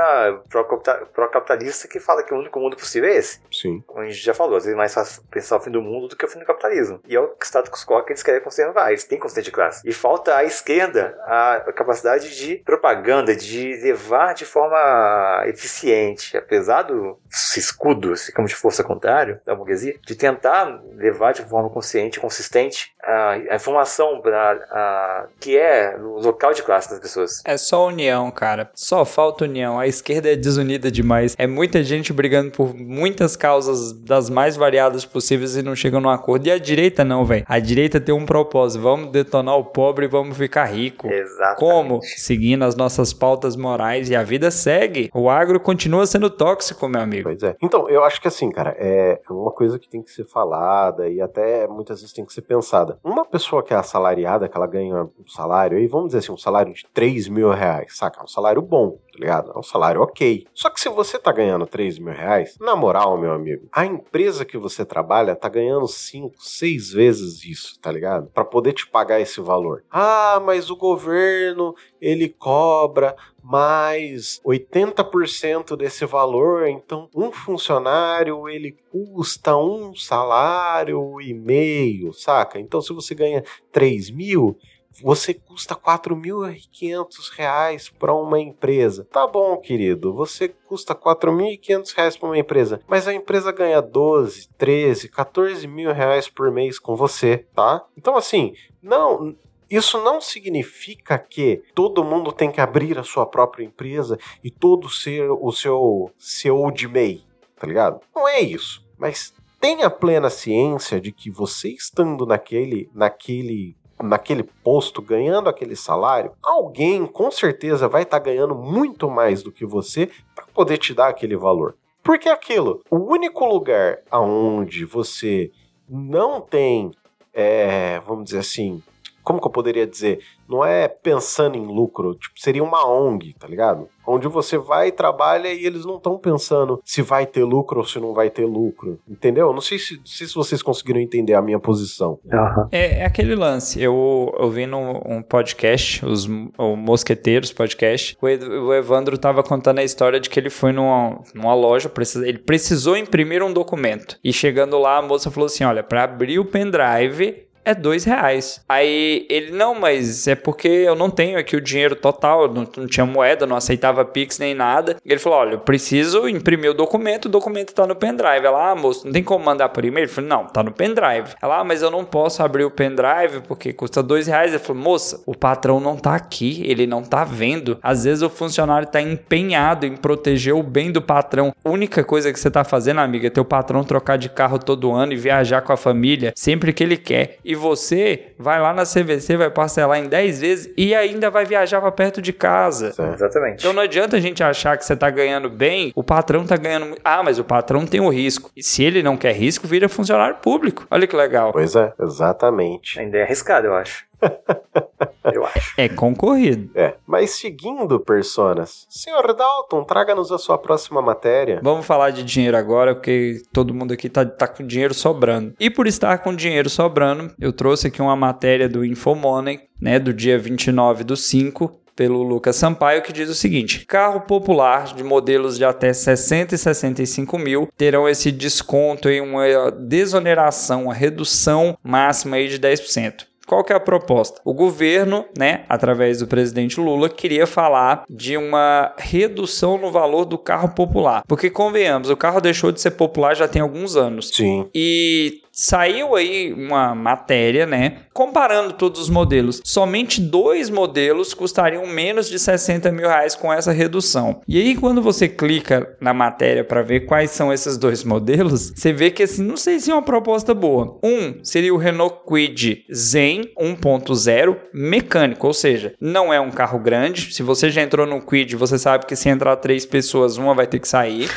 pró-capitalista, 1.12 1.88
que 1.88 2.00
fala 2.00 2.22
que 2.22 2.32
o 2.32 2.38
único 2.38 2.58
mundo 2.60 2.76
possível 2.76 3.10
é 3.10 3.16
esse. 3.16 3.40
Sim. 3.50 3.82
Como 3.86 4.00
a 4.00 4.06
gente 4.06 4.22
já 4.22 4.34
falou, 4.34 4.56
às 4.56 4.64
vezes 4.64 4.74
é 4.74 4.78
mais 4.78 4.94
fácil 4.94 5.22
pensar 5.30 5.56
o 5.56 5.60
fim 5.60 5.70
do 5.70 5.82
mundo 5.82 6.08
do 6.08 6.16
que 6.16 6.24
o 6.24 6.28
fim 6.28 6.38
do 6.38 6.44
capitalismo. 6.44 7.00
E 7.06 7.16
é 7.16 7.20
o 7.20 7.34
status 7.42 7.84
quo 7.84 8.02
que 8.04 8.12
eles 8.12 8.22
querem 8.22 8.40
conservar, 8.40 8.90
eles 8.90 9.04
têm 9.04 9.18
consciência 9.18 9.42
de 9.42 9.50
classe. 9.50 9.88
E 9.88 9.92
falta 9.92 10.36
à 10.36 10.44
esquerda 10.44 11.18
a 11.22 11.72
capacidade 11.74 12.34
de 12.36 12.56
propaganda, 12.56 13.34
de 13.34 13.76
levar 13.82 14.34
de 14.34 14.44
forma 14.44 15.44
eficiente, 15.46 16.36
apesar 16.36 16.82
do 16.82 17.18
escudo, 17.56 18.14
como 18.34 18.48
de 18.48 18.54
força 18.54 18.84
contrário 18.84 19.40
da 19.44 19.54
burguesia, 19.54 19.98
de 20.06 20.14
tentar 20.14 20.80
levar 20.94 21.32
de 21.32 21.42
forma 21.42 21.70
consciente, 21.70 22.20
consistente 22.20 22.94
a, 23.02 23.30
a 23.32 23.56
informação 23.56 24.20
pra, 24.20 24.52
a, 24.70 25.26
que 25.40 25.56
é 25.56 25.96
o 25.96 26.20
local 26.20 26.52
de 26.52 26.62
classe 26.62 26.90
das 26.90 27.00
pessoas. 27.00 27.42
É 27.44 27.56
só 27.56 27.86
união, 27.86 28.30
cara. 28.30 28.70
Só 28.92 29.06
falta 29.06 29.46
união. 29.46 29.78
A 29.78 29.86
esquerda 29.86 30.30
é 30.30 30.36
desunida 30.36 30.90
demais. 30.90 31.34
É 31.38 31.46
muita 31.46 31.82
gente 31.82 32.12
brigando 32.12 32.50
por 32.50 32.74
muitas 32.74 33.34
causas 33.36 33.90
das 33.90 34.28
mais 34.28 34.54
variadas 34.54 35.06
possíveis 35.06 35.56
e 35.56 35.62
não 35.62 35.74
chegam 35.74 35.98
num 35.98 36.10
acordo. 36.10 36.46
E 36.46 36.50
a 36.50 36.58
direita 36.58 37.02
não, 37.02 37.24
velho. 37.24 37.42
A 37.48 37.58
direita 37.58 37.98
tem 37.98 38.14
um 38.14 38.26
propósito. 38.26 38.82
Vamos 38.82 39.10
detonar 39.10 39.56
o 39.56 39.64
pobre 39.64 40.04
e 40.04 40.08
vamos 40.08 40.36
ficar 40.36 40.66
rico. 40.66 41.08
Exatamente. 41.08 41.58
Como? 41.58 42.00
Seguindo 42.02 42.64
as 42.64 42.76
nossas 42.76 43.14
pautas 43.14 43.56
morais 43.56 44.10
e 44.10 44.14
a 44.14 44.22
vida 44.22 44.50
segue. 44.50 45.08
O 45.14 45.30
agro 45.30 45.58
continua 45.58 46.04
sendo 46.04 46.28
tóxico, 46.28 46.86
meu 46.86 47.00
amigo. 47.00 47.22
Pois 47.22 47.42
é. 47.42 47.56
Então, 47.62 47.88
eu 47.88 48.04
acho 48.04 48.20
que 48.20 48.28
assim, 48.28 48.50
cara, 48.50 48.76
é 48.78 49.18
uma 49.30 49.52
coisa 49.52 49.78
que 49.78 49.88
tem 49.88 50.02
que 50.02 50.10
ser 50.10 50.26
falada 50.26 51.08
e 51.08 51.18
até 51.18 51.66
muitas 51.66 52.02
vezes 52.02 52.12
tem 52.12 52.26
que 52.26 52.32
ser 52.34 52.42
pensada. 52.42 52.98
Uma 53.02 53.24
pessoa 53.24 53.62
que 53.62 53.72
é 53.72 53.76
assalariada, 53.78 54.50
que 54.50 54.54
ela 54.54 54.66
ganha 54.66 55.04
um 55.04 55.26
salário 55.26 55.78
aí, 55.78 55.86
vamos 55.86 56.08
dizer 56.08 56.18
assim, 56.18 56.32
um 56.32 56.36
salário 56.36 56.74
de 56.74 56.84
3 56.92 57.28
mil 57.28 57.50
reais, 57.52 57.96
saca? 57.96 58.22
Um 58.22 58.28
salário 58.28 58.60
bom, 58.60 58.81
tá 58.90 59.18
ligado? 59.18 59.52
É 59.54 59.58
um 59.58 59.62
salário 59.62 60.00
ok. 60.00 60.46
Só 60.54 60.70
que 60.70 60.80
se 60.80 60.88
você 60.88 61.18
tá 61.18 61.30
ganhando 61.32 61.66
3 61.66 61.98
mil 61.98 62.12
reais, 62.12 62.56
na 62.60 62.74
moral, 62.74 63.18
meu 63.18 63.32
amigo, 63.32 63.68
a 63.72 63.86
empresa 63.86 64.44
que 64.44 64.58
você 64.58 64.84
trabalha 64.84 65.36
tá 65.36 65.48
ganhando 65.48 65.86
5, 65.86 66.34
6 66.38 66.92
vezes 66.92 67.44
isso, 67.44 67.78
tá 67.80 67.92
ligado? 67.92 68.28
Para 68.28 68.44
poder 68.44 68.72
te 68.72 68.86
pagar 68.88 69.20
esse 69.20 69.40
valor. 69.40 69.84
Ah, 69.90 70.40
mas 70.44 70.70
o 70.70 70.76
governo, 70.76 71.74
ele 72.00 72.28
cobra 72.28 73.14
mais 73.42 74.40
80% 74.46 75.76
desse 75.76 76.06
valor, 76.06 76.68
então 76.68 77.08
um 77.14 77.32
funcionário 77.32 78.48
ele 78.48 78.76
custa 78.90 79.56
um 79.56 79.94
salário 79.96 81.20
e 81.20 81.34
meio, 81.34 82.12
saca? 82.12 82.60
Então 82.60 82.80
se 82.80 82.92
você 82.92 83.14
ganha 83.14 83.42
3 83.72 84.10
mil, 84.10 84.56
você 85.00 85.32
custa 85.32 85.74
4.500 85.74 87.30
reais 87.36 87.88
para 87.88 88.12
uma 88.14 88.38
empresa. 88.38 89.06
Tá 89.10 89.26
bom, 89.26 89.56
querido, 89.56 90.12
você 90.12 90.48
custa 90.48 90.94
4.500 90.94 91.94
reais 91.94 92.16
para 92.16 92.28
uma 92.28 92.38
empresa, 92.38 92.80
mas 92.86 93.06
a 93.06 93.14
empresa 93.14 93.52
ganha 93.52 93.80
12, 93.80 94.48
13, 94.58 95.08
14 95.08 95.66
mil 95.66 95.92
reais 95.92 96.28
por 96.28 96.50
mês 96.50 96.78
com 96.78 96.96
você, 96.96 97.46
tá? 97.54 97.84
Então 97.96 98.16
assim, 98.16 98.54
não 98.82 99.36
isso 99.72 100.02
não 100.02 100.20
significa 100.20 101.18
que 101.18 101.62
todo 101.74 102.04
mundo 102.04 102.30
tem 102.30 102.50
que 102.50 102.60
abrir 102.60 102.98
a 102.98 103.02
sua 103.02 103.24
própria 103.24 103.64
empresa 103.64 104.18
e 104.44 104.50
todo 104.50 104.90
ser 104.90 105.30
o 105.30 105.50
seu 105.50 106.10
CEO 106.18 106.70
de 106.70 106.86
MEI, 106.86 107.24
tá 107.58 107.66
ligado? 107.66 108.00
Não 108.14 108.28
é 108.28 108.38
isso. 108.38 108.86
Mas 108.98 109.32
tenha 109.58 109.88
plena 109.88 110.28
ciência 110.28 111.00
de 111.00 111.10
que 111.10 111.30
você 111.30 111.70
estando 111.70 112.26
naquele, 112.26 112.90
naquele 112.92 113.74
naquele 114.02 114.42
posto, 114.42 115.00
ganhando 115.00 115.48
aquele 115.48 115.76
salário, 115.76 116.32
alguém 116.42 117.06
com 117.06 117.30
certeza 117.30 117.88
vai 117.88 118.02
estar 118.02 118.18
tá 118.18 118.24
ganhando 118.24 118.54
muito 118.54 119.08
mais 119.08 119.42
do 119.42 119.52
que 119.52 119.64
você 119.64 120.10
para 120.34 120.44
poder 120.52 120.78
te 120.78 120.92
dar 120.92 121.08
aquele 121.08 121.36
valor. 121.36 121.76
Porque 122.02 122.28
é 122.28 122.32
aquilo, 122.32 122.82
o 122.90 122.96
único 122.96 123.46
lugar 123.46 124.00
aonde 124.10 124.84
você 124.84 125.50
não 125.88 126.40
tem, 126.40 126.90
é, 127.32 128.00
vamos 128.00 128.24
dizer 128.24 128.38
assim, 128.38 128.82
como 129.22 129.40
que 129.40 129.46
eu 129.46 129.50
poderia 129.50 129.86
dizer? 129.86 130.20
Não 130.48 130.64
é 130.64 130.88
pensando 130.88 131.56
em 131.56 131.66
lucro, 131.66 132.14
tipo, 132.14 132.38
seria 132.38 132.62
uma 132.62 132.86
ONG, 132.86 133.34
tá 133.38 133.46
ligado? 133.46 133.88
Onde 134.06 134.26
você 134.26 134.58
vai 134.58 134.88
e 134.88 134.92
trabalha 134.92 135.52
e 135.52 135.64
eles 135.64 135.84
não 135.84 135.96
estão 135.96 136.18
pensando 136.18 136.80
se 136.84 137.00
vai 137.00 137.24
ter 137.24 137.44
lucro 137.44 137.78
ou 137.78 137.86
se 137.86 138.00
não 138.00 138.12
vai 138.12 138.28
ter 138.28 138.44
lucro, 138.44 138.98
entendeu? 139.08 139.52
Não 139.52 139.60
sei 139.60 139.78
se, 139.78 139.96
não 139.96 140.04
sei 140.06 140.26
se 140.26 140.34
vocês 140.34 140.60
conseguiram 140.62 141.00
entender 141.00 141.34
a 141.34 141.42
minha 141.42 141.58
posição. 141.58 142.18
Uhum. 142.24 142.68
É, 142.72 143.00
é, 143.00 143.04
aquele 143.04 143.34
lance, 143.34 143.80
eu, 143.80 144.34
eu 144.38 144.50
vi 144.50 144.66
num 144.66 145.00
um 145.06 145.22
podcast, 145.22 146.04
os 146.04 146.26
o 146.58 146.76
Mosqueteiros 146.76 147.52
podcast, 147.52 148.16
o, 148.20 148.26
o 148.26 148.74
Evandro 148.74 149.16
tava 149.16 149.42
contando 149.42 149.78
a 149.78 149.84
história 149.84 150.18
de 150.18 150.28
que 150.28 150.38
ele 150.38 150.50
foi 150.50 150.72
numa, 150.72 151.20
numa 151.34 151.54
loja, 151.54 151.90
ele 152.24 152.38
precisou 152.38 152.96
imprimir 152.96 153.42
um 153.42 153.52
documento, 153.52 154.18
e 154.22 154.32
chegando 154.32 154.78
lá 154.78 154.98
a 154.98 155.02
moça 155.02 155.30
falou 155.30 155.46
assim, 155.46 155.64
olha, 155.64 155.82
para 155.82 156.04
abrir 156.04 156.38
o 156.38 156.44
pendrive 156.44 157.46
é 157.64 157.74
dois 157.74 158.04
reais. 158.04 158.60
Aí 158.68 159.26
ele, 159.28 159.52
não, 159.52 159.74
mas 159.74 160.26
é 160.26 160.34
porque 160.34 160.68
eu 160.68 160.94
não 160.94 161.10
tenho 161.10 161.38
aqui 161.38 161.56
o 161.56 161.60
dinheiro 161.60 161.94
total, 161.94 162.52
não, 162.52 162.66
não 162.76 162.86
tinha 162.86 163.06
moeda, 163.06 163.46
não 163.46 163.56
aceitava 163.56 164.04
Pix 164.04 164.38
nem 164.38 164.54
nada. 164.54 164.96
Ele 165.04 165.18
falou: 165.18 165.38
olha, 165.38 165.52
eu 165.52 165.60
preciso 165.60 166.28
imprimir 166.28 166.70
o 166.70 166.74
documento, 166.74 167.26
o 167.26 167.28
documento 167.28 167.72
tá 167.72 167.86
no 167.86 167.94
pendrive. 167.94 168.46
Ela, 168.46 168.70
ah, 168.70 168.74
moço, 168.74 169.06
não 169.06 169.12
tem 169.12 169.22
como 169.22 169.44
mandar 169.44 169.68
por 169.68 169.84
e-mail? 169.84 170.04
Ele 170.04 170.12
falou: 170.12 170.28
não, 170.28 170.46
tá 170.46 170.62
no 170.62 170.72
pendrive. 170.72 171.34
Ela, 171.40 171.60
ah, 171.60 171.64
mas 171.64 171.82
eu 171.82 171.90
não 171.90 172.04
posso 172.04 172.42
abrir 172.42 172.64
o 172.64 172.70
pendrive 172.70 173.42
porque 173.46 173.72
custa 173.72 174.02
dois 174.02 174.26
reais. 174.26 174.52
Ele 174.52 174.62
falou: 174.62 174.82
moça, 174.82 175.22
o 175.26 175.36
patrão 175.36 175.78
não 175.78 175.96
tá 175.96 176.14
aqui, 176.14 176.62
ele 176.66 176.86
não 176.86 177.02
tá 177.02 177.24
vendo. 177.24 177.78
Às 177.82 178.04
vezes 178.04 178.22
o 178.22 178.30
funcionário 178.30 178.88
tá 178.88 179.00
empenhado 179.00 179.86
em 179.86 179.96
proteger 179.96 180.54
o 180.54 180.62
bem 180.62 180.90
do 180.90 181.00
patrão. 181.00 181.54
A 181.64 181.70
única 181.70 182.02
coisa 182.02 182.32
que 182.32 182.40
você 182.40 182.50
tá 182.50 182.64
fazendo, 182.64 183.00
amiga, 183.00 183.28
é 183.28 183.30
teu 183.30 183.44
patrão 183.44 183.84
trocar 183.84 184.16
de 184.18 184.28
carro 184.28 184.58
todo 184.58 184.92
ano 184.92 185.12
e 185.12 185.16
viajar 185.16 185.62
com 185.62 185.72
a 185.72 185.76
família 185.76 186.32
sempre 186.36 186.72
que 186.72 186.82
ele 186.82 186.96
quer. 186.96 187.38
E 187.44 187.51
você 187.54 188.32
vai 188.38 188.60
lá 188.60 188.72
na 188.72 188.84
CVC, 188.84 189.36
vai 189.36 189.50
parcelar 189.50 189.98
em 189.98 190.08
10 190.08 190.40
vezes 190.40 190.74
e 190.76 190.94
ainda 190.94 191.30
vai 191.30 191.44
viajar 191.44 191.80
para 191.80 191.92
perto 191.92 192.20
de 192.22 192.32
casa. 192.32 192.92
Sim, 192.92 193.10
exatamente. 193.12 193.60
Então 193.60 193.72
não 193.72 193.82
adianta 193.82 194.16
a 194.16 194.20
gente 194.20 194.42
achar 194.42 194.76
que 194.76 194.84
você 194.84 194.96
tá 194.96 195.10
ganhando 195.10 195.48
bem, 195.48 195.92
o 195.94 196.02
patrão 196.02 196.46
tá 196.46 196.56
ganhando. 196.56 196.96
Ah, 197.04 197.22
mas 197.22 197.38
o 197.38 197.44
patrão 197.44 197.86
tem 197.86 198.00
o 198.00 198.08
risco. 198.08 198.50
E 198.56 198.62
se 198.62 198.82
ele 198.82 199.02
não 199.02 199.16
quer 199.16 199.32
risco, 199.32 199.66
vira 199.66 199.88
funcionário 199.88 200.36
público. 200.36 200.86
Olha 200.90 201.06
que 201.06 201.16
legal. 201.16 201.52
Pois 201.52 201.74
é, 201.76 201.92
exatamente. 202.00 202.98
Ainda 203.00 203.18
é 203.18 203.22
arriscado, 203.22 203.66
eu 203.66 203.74
acho. 203.74 204.04
Eu 205.32 205.44
acho. 205.46 205.74
É 205.76 205.88
concorrido. 205.88 206.70
É. 206.74 206.94
Mas 207.06 207.30
seguindo, 207.30 208.00
personas, 208.00 208.86
senhor 208.90 209.34
Dalton, 209.34 209.84
traga-nos 209.84 210.32
a 210.32 210.38
sua 210.38 210.58
próxima 210.58 211.00
matéria. 211.00 211.60
Vamos 211.62 211.86
falar 211.86 212.10
de 212.10 212.24
dinheiro 212.24 212.56
agora, 212.56 212.94
porque 212.94 213.40
todo 213.52 213.74
mundo 213.74 213.92
aqui 213.92 214.08
tá, 214.08 214.24
tá 214.24 214.48
com 214.48 214.66
dinheiro 214.66 214.94
sobrando. 214.94 215.54
E 215.60 215.70
por 215.70 215.86
estar 215.86 216.18
com 216.18 216.34
dinheiro 216.34 216.68
sobrando, 216.68 217.32
eu 217.40 217.52
trouxe 217.52 217.86
aqui 217.86 218.02
uma 218.02 218.16
matéria 218.16 218.68
do 218.68 218.84
Infomoney, 218.84 219.60
né, 219.80 219.98
do 219.98 220.12
dia 220.12 220.38
29 220.38 221.04
do 221.04 221.16
5, 221.16 221.82
pelo 221.94 222.22
Lucas 222.22 222.56
Sampaio, 222.56 223.02
que 223.02 223.12
diz 223.12 223.28
o 223.28 223.34
seguinte: 223.34 223.84
carro 223.86 224.22
popular 224.22 224.94
de 224.94 225.04
modelos 225.04 225.56
de 225.56 225.64
até 225.64 225.92
60 225.92 226.54
e 226.54 226.58
65 226.58 227.38
mil 227.38 227.68
terão 227.76 228.08
esse 228.08 228.32
desconto 228.32 229.08
em 229.08 229.20
uma 229.20 229.70
desoneração, 229.70 230.84
uma 230.84 230.94
redução 230.94 231.76
máxima 231.82 232.36
aí 232.36 232.48
de 232.48 232.58
10%. 232.58 233.26
Qual 233.46 233.64
que 233.64 233.72
é 233.72 233.76
a 233.76 233.80
proposta? 233.80 234.40
O 234.44 234.54
governo, 234.54 235.24
né, 235.36 235.64
através 235.68 236.18
do 236.18 236.26
presidente 236.26 236.80
Lula, 236.80 237.08
queria 237.08 237.46
falar 237.46 238.04
de 238.08 238.36
uma 238.36 238.92
redução 238.96 239.76
no 239.76 239.90
valor 239.90 240.24
do 240.24 240.38
carro 240.38 240.70
popular. 240.70 241.22
Porque 241.26 241.50
convenhamos, 241.50 242.08
o 242.08 242.16
carro 242.16 242.40
deixou 242.40 242.72
de 242.72 242.80
ser 242.80 242.92
popular 242.92 243.34
já 243.34 243.48
tem 243.48 243.60
alguns 243.60 243.96
anos. 243.96 244.30
Sim. 244.32 244.68
E 244.74 245.42
saiu 245.52 246.16
aí 246.16 246.52
uma 246.52 246.94
matéria, 246.94 247.66
né? 247.66 247.98
Comparando 248.12 248.72
todos 248.72 249.02
os 249.02 249.10
modelos. 249.10 249.60
Somente 249.64 250.20
dois 250.20 250.70
modelos 250.70 251.34
custariam 251.34 251.86
menos 251.86 252.28
de 252.28 252.38
60 252.38 252.90
mil 252.90 253.06
reais 253.06 253.34
com 253.34 253.52
essa 253.52 253.70
redução. 253.70 254.40
E 254.48 254.58
aí, 254.58 254.74
quando 254.74 255.02
você 255.02 255.28
clica 255.28 255.96
na 256.00 256.14
matéria 256.14 256.64
para 256.64 256.82
ver 256.82 257.00
quais 257.00 257.30
são 257.30 257.52
esses 257.52 257.76
dois 257.76 258.02
modelos, 258.04 258.72
você 258.74 258.92
vê 258.92 259.10
que 259.10 259.22
assim, 259.22 259.42
não 259.42 259.56
sei 259.56 259.78
se 259.78 259.90
é 259.90 259.94
uma 259.94 260.02
proposta 260.02 260.54
boa. 260.54 260.98
Um 261.02 261.44
seria 261.44 261.74
o 261.74 261.78
Renault 261.78 262.22
Kwid 262.24 262.84
Zen 262.92 263.42
1.0 263.58 264.56
mecânico, 264.72 265.46
ou 265.46 265.52
seja, 265.54 265.94
não 266.00 266.32
é 266.32 266.40
um 266.40 266.50
carro 266.50 266.78
grande. 266.78 267.32
Se 267.34 267.42
você 267.42 267.70
já 267.70 267.82
entrou 267.82 268.06
no 268.06 268.22
Kwid, 268.22 268.56
você 268.56 268.78
sabe 268.78 269.06
que 269.06 269.16
se 269.16 269.28
entrar 269.28 269.56
três 269.56 269.84
pessoas, 269.84 270.36
uma 270.36 270.54
vai 270.54 270.66
ter 270.66 270.78
que 270.78 270.88
sair. 270.88 271.28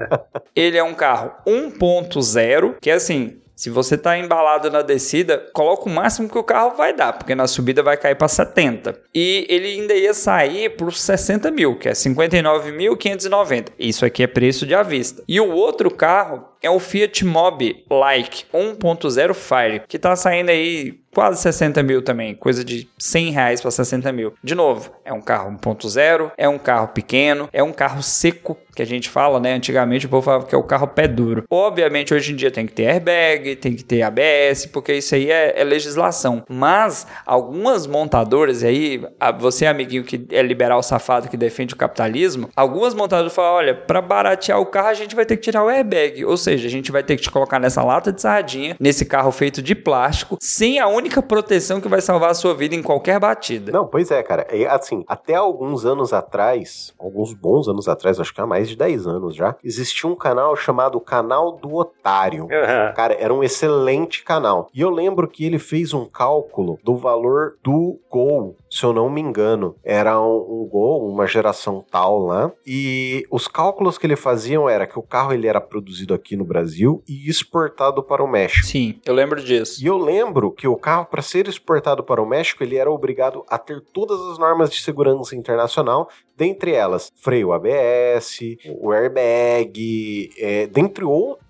Ele 0.54 0.76
é 0.76 0.82
um 0.82 0.94
carro 0.94 1.32
1.0, 1.46 2.74
que 2.80 2.90
é 2.90 2.94
assim, 2.94 3.41
Se 3.54 3.70
você 3.70 3.96
tá 3.96 4.18
embalado 4.18 4.70
na 4.70 4.82
descida, 4.82 5.38
coloca 5.52 5.88
o 5.88 5.92
máximo 5.92 6.28
que 6.28 6.38
o 6.38 6.42
carro 6.42 6.76
vai 6.76 6.94
dar, 6.94 7.12
porque 7.12 7.34
na 7.34 7.46
subida 7.46 7.82
vai 7.82 7.96
cair 7.96 8.16
para 8.16 8.28
70. 8.28 8.98
E 9.14 9.46
ele 9.48 9.68
ainda 9.68 9.94
ia 9.94 10.14
sair 10.14 10.70
por 10.70 10.92
60 10.92 11.50
mil, 11.50 11.78
que 11.78 11.88
é 11.88 11.92
59.590. 11.92 13.68
Isso 13.78 14.04
aqui 14.04 14.22
é 14.22 14.26
preço 14.26 14.66
de 14.66 14.74
à 14.74 14.82
vista. 14.82 15.22
E 15.28 15.40
o 15.40 15.50
outro 15.50 15.90
carro 15.90 16.44
é 16.62 16.70
o 16.70 16.78
Fiat 16.78 17.24
Mobi 17.24 17.84
Like 17.90 18.44
1.0 18.52 19.34
Fire, 19.34 19.82
que 19.86 19.98
tá 19.98 20.16
saindo 20.16 20.50
aí 20.50 21.01
quase 21.14 21.40
60 21.42 21.82
mil 21.82 22.02
também, 22.02 22.34
coisa 22.34 22.64
de 22.64 22.88
100 22.98 23.30
reais 23.30 23.60
para 23.60 23.70
60 23.70 24.12
mil. 24.12 24.34
De 24.42 24.54
novo, 24.54 24.90
é 25.04 25.12
um 25.12 25.20
carro 25.20 25.50
1.0, 25.50 26.32
é 26.36 26.48
um 26.48 26.58
carro 26.58 26.88
pequeno, 26.88 27.48
é 27.52 27.62
um 27.62 27.72
carro 27.72 28.02
seco, 28.02 28.56
que 28.74 28.82
a 28.82 28.86
gente 28.86 29.08
fala, 29.08 29.38
né? 29.38 29.54
Antigamente 29.54 30.06
o 30.06 30.08
povo 30.08 30.22
falava 30.22 30.46
que 30.46 30.54
é 30.54 30.58
o 30.58 30.62
carro 30.62 30.88
pé 30.88 31.06
duro. 31.06 31.44
Obviamente, 31.50 32.14
hoje 32.14 32.32
em 32.32 32.36
dia 32.36 32.50
tem 32.50 32.66
que 32.66 32.72
ter 32.72 32.86
airbag, 32.86 33.56
tem 33.56 33.74
que 33.74 33.84
ter 33.84 34.02
ABS, 34.02 34.66
porque 34.66 34.94
isso 34.94 35.14
aí 35.14 35.30
é, 35.30 35.60
é 35.60 35.64
legislação. 35.64 36.42
Mas 36.48 37.06
algumas 37.26 37.86
montadoras, 37.86 38.64
aí 38.64 39.02
você, 39.38 39.66
amiguinho 39.66 40.04
que 40.04 40.26
é 40.30 40.42
liberal 40.42 40.82
safado 40.82 41.28
que 41.28 41.36
defende 41.36 41.74
o 41.74 41.76
capitalismo, 41.76 42.48
algumas 42.56 42.94
montadoras 42.94 43.34
falam: 43.34 43.52
olha, 43.52 43.74
para 43.74 44.00
baratear 44.00 44.58
o 44.58 44.66
carro 44.66 44.88
a 44.88 44.94
gente 44.94 45.14
vai 45.14 45.26
ter 45.26 45.36
que 45.36 45.42
tirar 45.42 45.64
o 45.64 45.68
airbag. 45.68 46.24
Ou 46.24 46.36
seja, 46.36 46.66
a 46.66 46.70
gente 46.70 46.90
vai 46.90 47.02
ter 47.02 47.16
que 47.16 47.22
te 47.22 47.30
colocar 47.30 47.58
nessa 47.58 47.82
lata 47.82 48.12
de 48.12 48.20
sardinha, 48.22 48.76
nesse 48.80 49.04
carro 49.04 49.30
feito 49.30 49.60
de 49.60 49.74
plástico, 49.74 50.38
sem 50.40 50.78
a 50.78 50.86
única 51.02 51.20
proteção 51.20 51.80
que 51.80 51.88
vai 51.88 52.00
salvar 52.00 52.30
a 52.30 52.34
sua 52.34 52.54
vida 52.54 52.76
em 52.76 52.82
qualquer 52.82 53.18
batida. 53.18 53.72
Não, 53.72 53.86
pois 53.86 54.10
é, 54.10 54.22
cara. 54.22 54.46
É, 54.48 54.66
assim, 54.66 55.04
até 55.08 55.34
alguns 55.34 55.84
anos 55.84 56.12
atrás, 56.12 56.94
alguns 56.98 57.34
bons 57.34 57.68
anos 57.68 57.88
atrás, 57.88 58.20
acho 58.20 58.32
que 58.32 58.40
há 58.40 58.46
mais 58.46 58.68
de 58.68 58.76
10 58.76 59.06
anos 59.06 59.34
já, 59.34 59.56
existia 59.64 60.08
um 60.08 60.14
canal 60.14 60.54
chamado 60.54 61.00
Canal 61.00 61.52
do 61.52 61.74
Otário. 61.74 62.44
Uhum. 62.44 62.94
Cara, 62.94 63.14
era 63.14 63.34
um 63.34 63.42
excelente 63.42 64.22
canal. 64.22 64.68
E 64.72 64.80
eu 64.80 64.90
lembro 64.90 65.26
que 65.26 65.44
ele 65.44 65.58
fez 65.58 65.92
um 65.92 66.04
cálculo 66.04 66.78
do 66.84 66.96
valor 66.96 67.56
do 67.62 67.98
Gol, 68.08 68.56
se 68.72 68.84
eu 68.84 68.92
não 68.92 69.10
me 69.10 69.20
engano. 69.20 69.74
Era 69.84 70.20
um, 70.20 70.62
um 70.62 70.68
Gol, 70.70 71.08
uma 71.08 71.26
geração 71.26 71.84
tal 71.90 72.20
lá. 72.20 72.50
E 72.66 73.26
os 73.30 73.46
cálculos 73.48 73.98
que 73.98 74.06
ele 74.06 74.16
faziam 74.16 74.68
era 74.68 74.86
que 74.86 74.98
o 74.98 75.02
carro 75.02 75.32
ele 75.32 75.46
era 75.46 75.60
produzido 75.60 76.14
aqui 76.14 76.36
no 76.36 76.44
Brasil 76.44 77.02
e 77.08 77.28
exportado 77.28 78.02
para 78.02 78.22
o 78.22 78.28
México. 78.28 78.66
Sim, 78.66 79.00
eu 79.04 79.14
lembro 79.14 79.42
disso. 79.42 79.82
E 79.82 79.86
eu 79.86 79.98
lembro 79.98 80.50
que 80.50 80.66
o 80.66 80.76
carro 80.76 81.02
carro, 81.02 81.06
para 81.06 81.22
ser 81.22 81.48
exportado 81.48 82.02
para 82.02 82.22
o 82.22 82.26
México, 82.26 82.62
ele 82.62 82.76
era 82.76 82.90
obrigado 82.90 83.44
a 83.48 83.58
ter 83.58 83.80
todas 83.80 84.20
as 84.20 84.38
normas 84.38 84.70
de 84.70 84.80
segurança 84.80 85.34
internacional, 85.34 86.08
dentre 86.36 86.72
elas 86.72 87.10
freio 87.16 87.52
ABS, 87.52 88.38
o 88.80 88.92
airbag, 88.92 90.30
é, 90.38 90.66
dentre 90.66 91.04
outros 91.04 91.41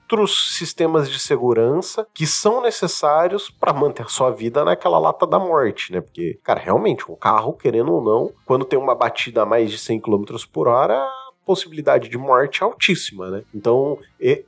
sistemas 0.57 1.11
de 1.11 1.19
segurança 1.19 2.07
que 2.13 2.27
são 2.27 2.63
necessários 2.63 3.51
para 3.51 3.73
manter 3.73 4.05
a 4.05 4.09
sua 4.09 4.31
vida 4.31 4.65
naquela 4.65 4.99
lata 4.99 5.27
da 5.27 5.39
morte, 5.39 5.93
né? 5.93 6.01
Porque, 6.01 6.39
cara, 6.43 6.61
realmente, 6.61 7.11
um 7.11 7.17
carro, 7.17 7.53
querendo 7.55 7.93
ou 7.93 8.03
não, 8.03 8.33
quando 8.45 8.65
tem 8.65 8.79
uma 8.79 8.95
batida 8.95 9.43
a 9.43 9.47
mais 9.47 9.71
de 9.71 9.79
100 9.79 10.01
km 10.01 10.25
por 10.53 10.69
hora, 10.69 11.07
possibilidade 11.45 12.09
de 12.09 12.17
morte 12.17 12.63
altíssima, 12.63 13.31
né? 13.31 13.43
Então, 13.55 13.99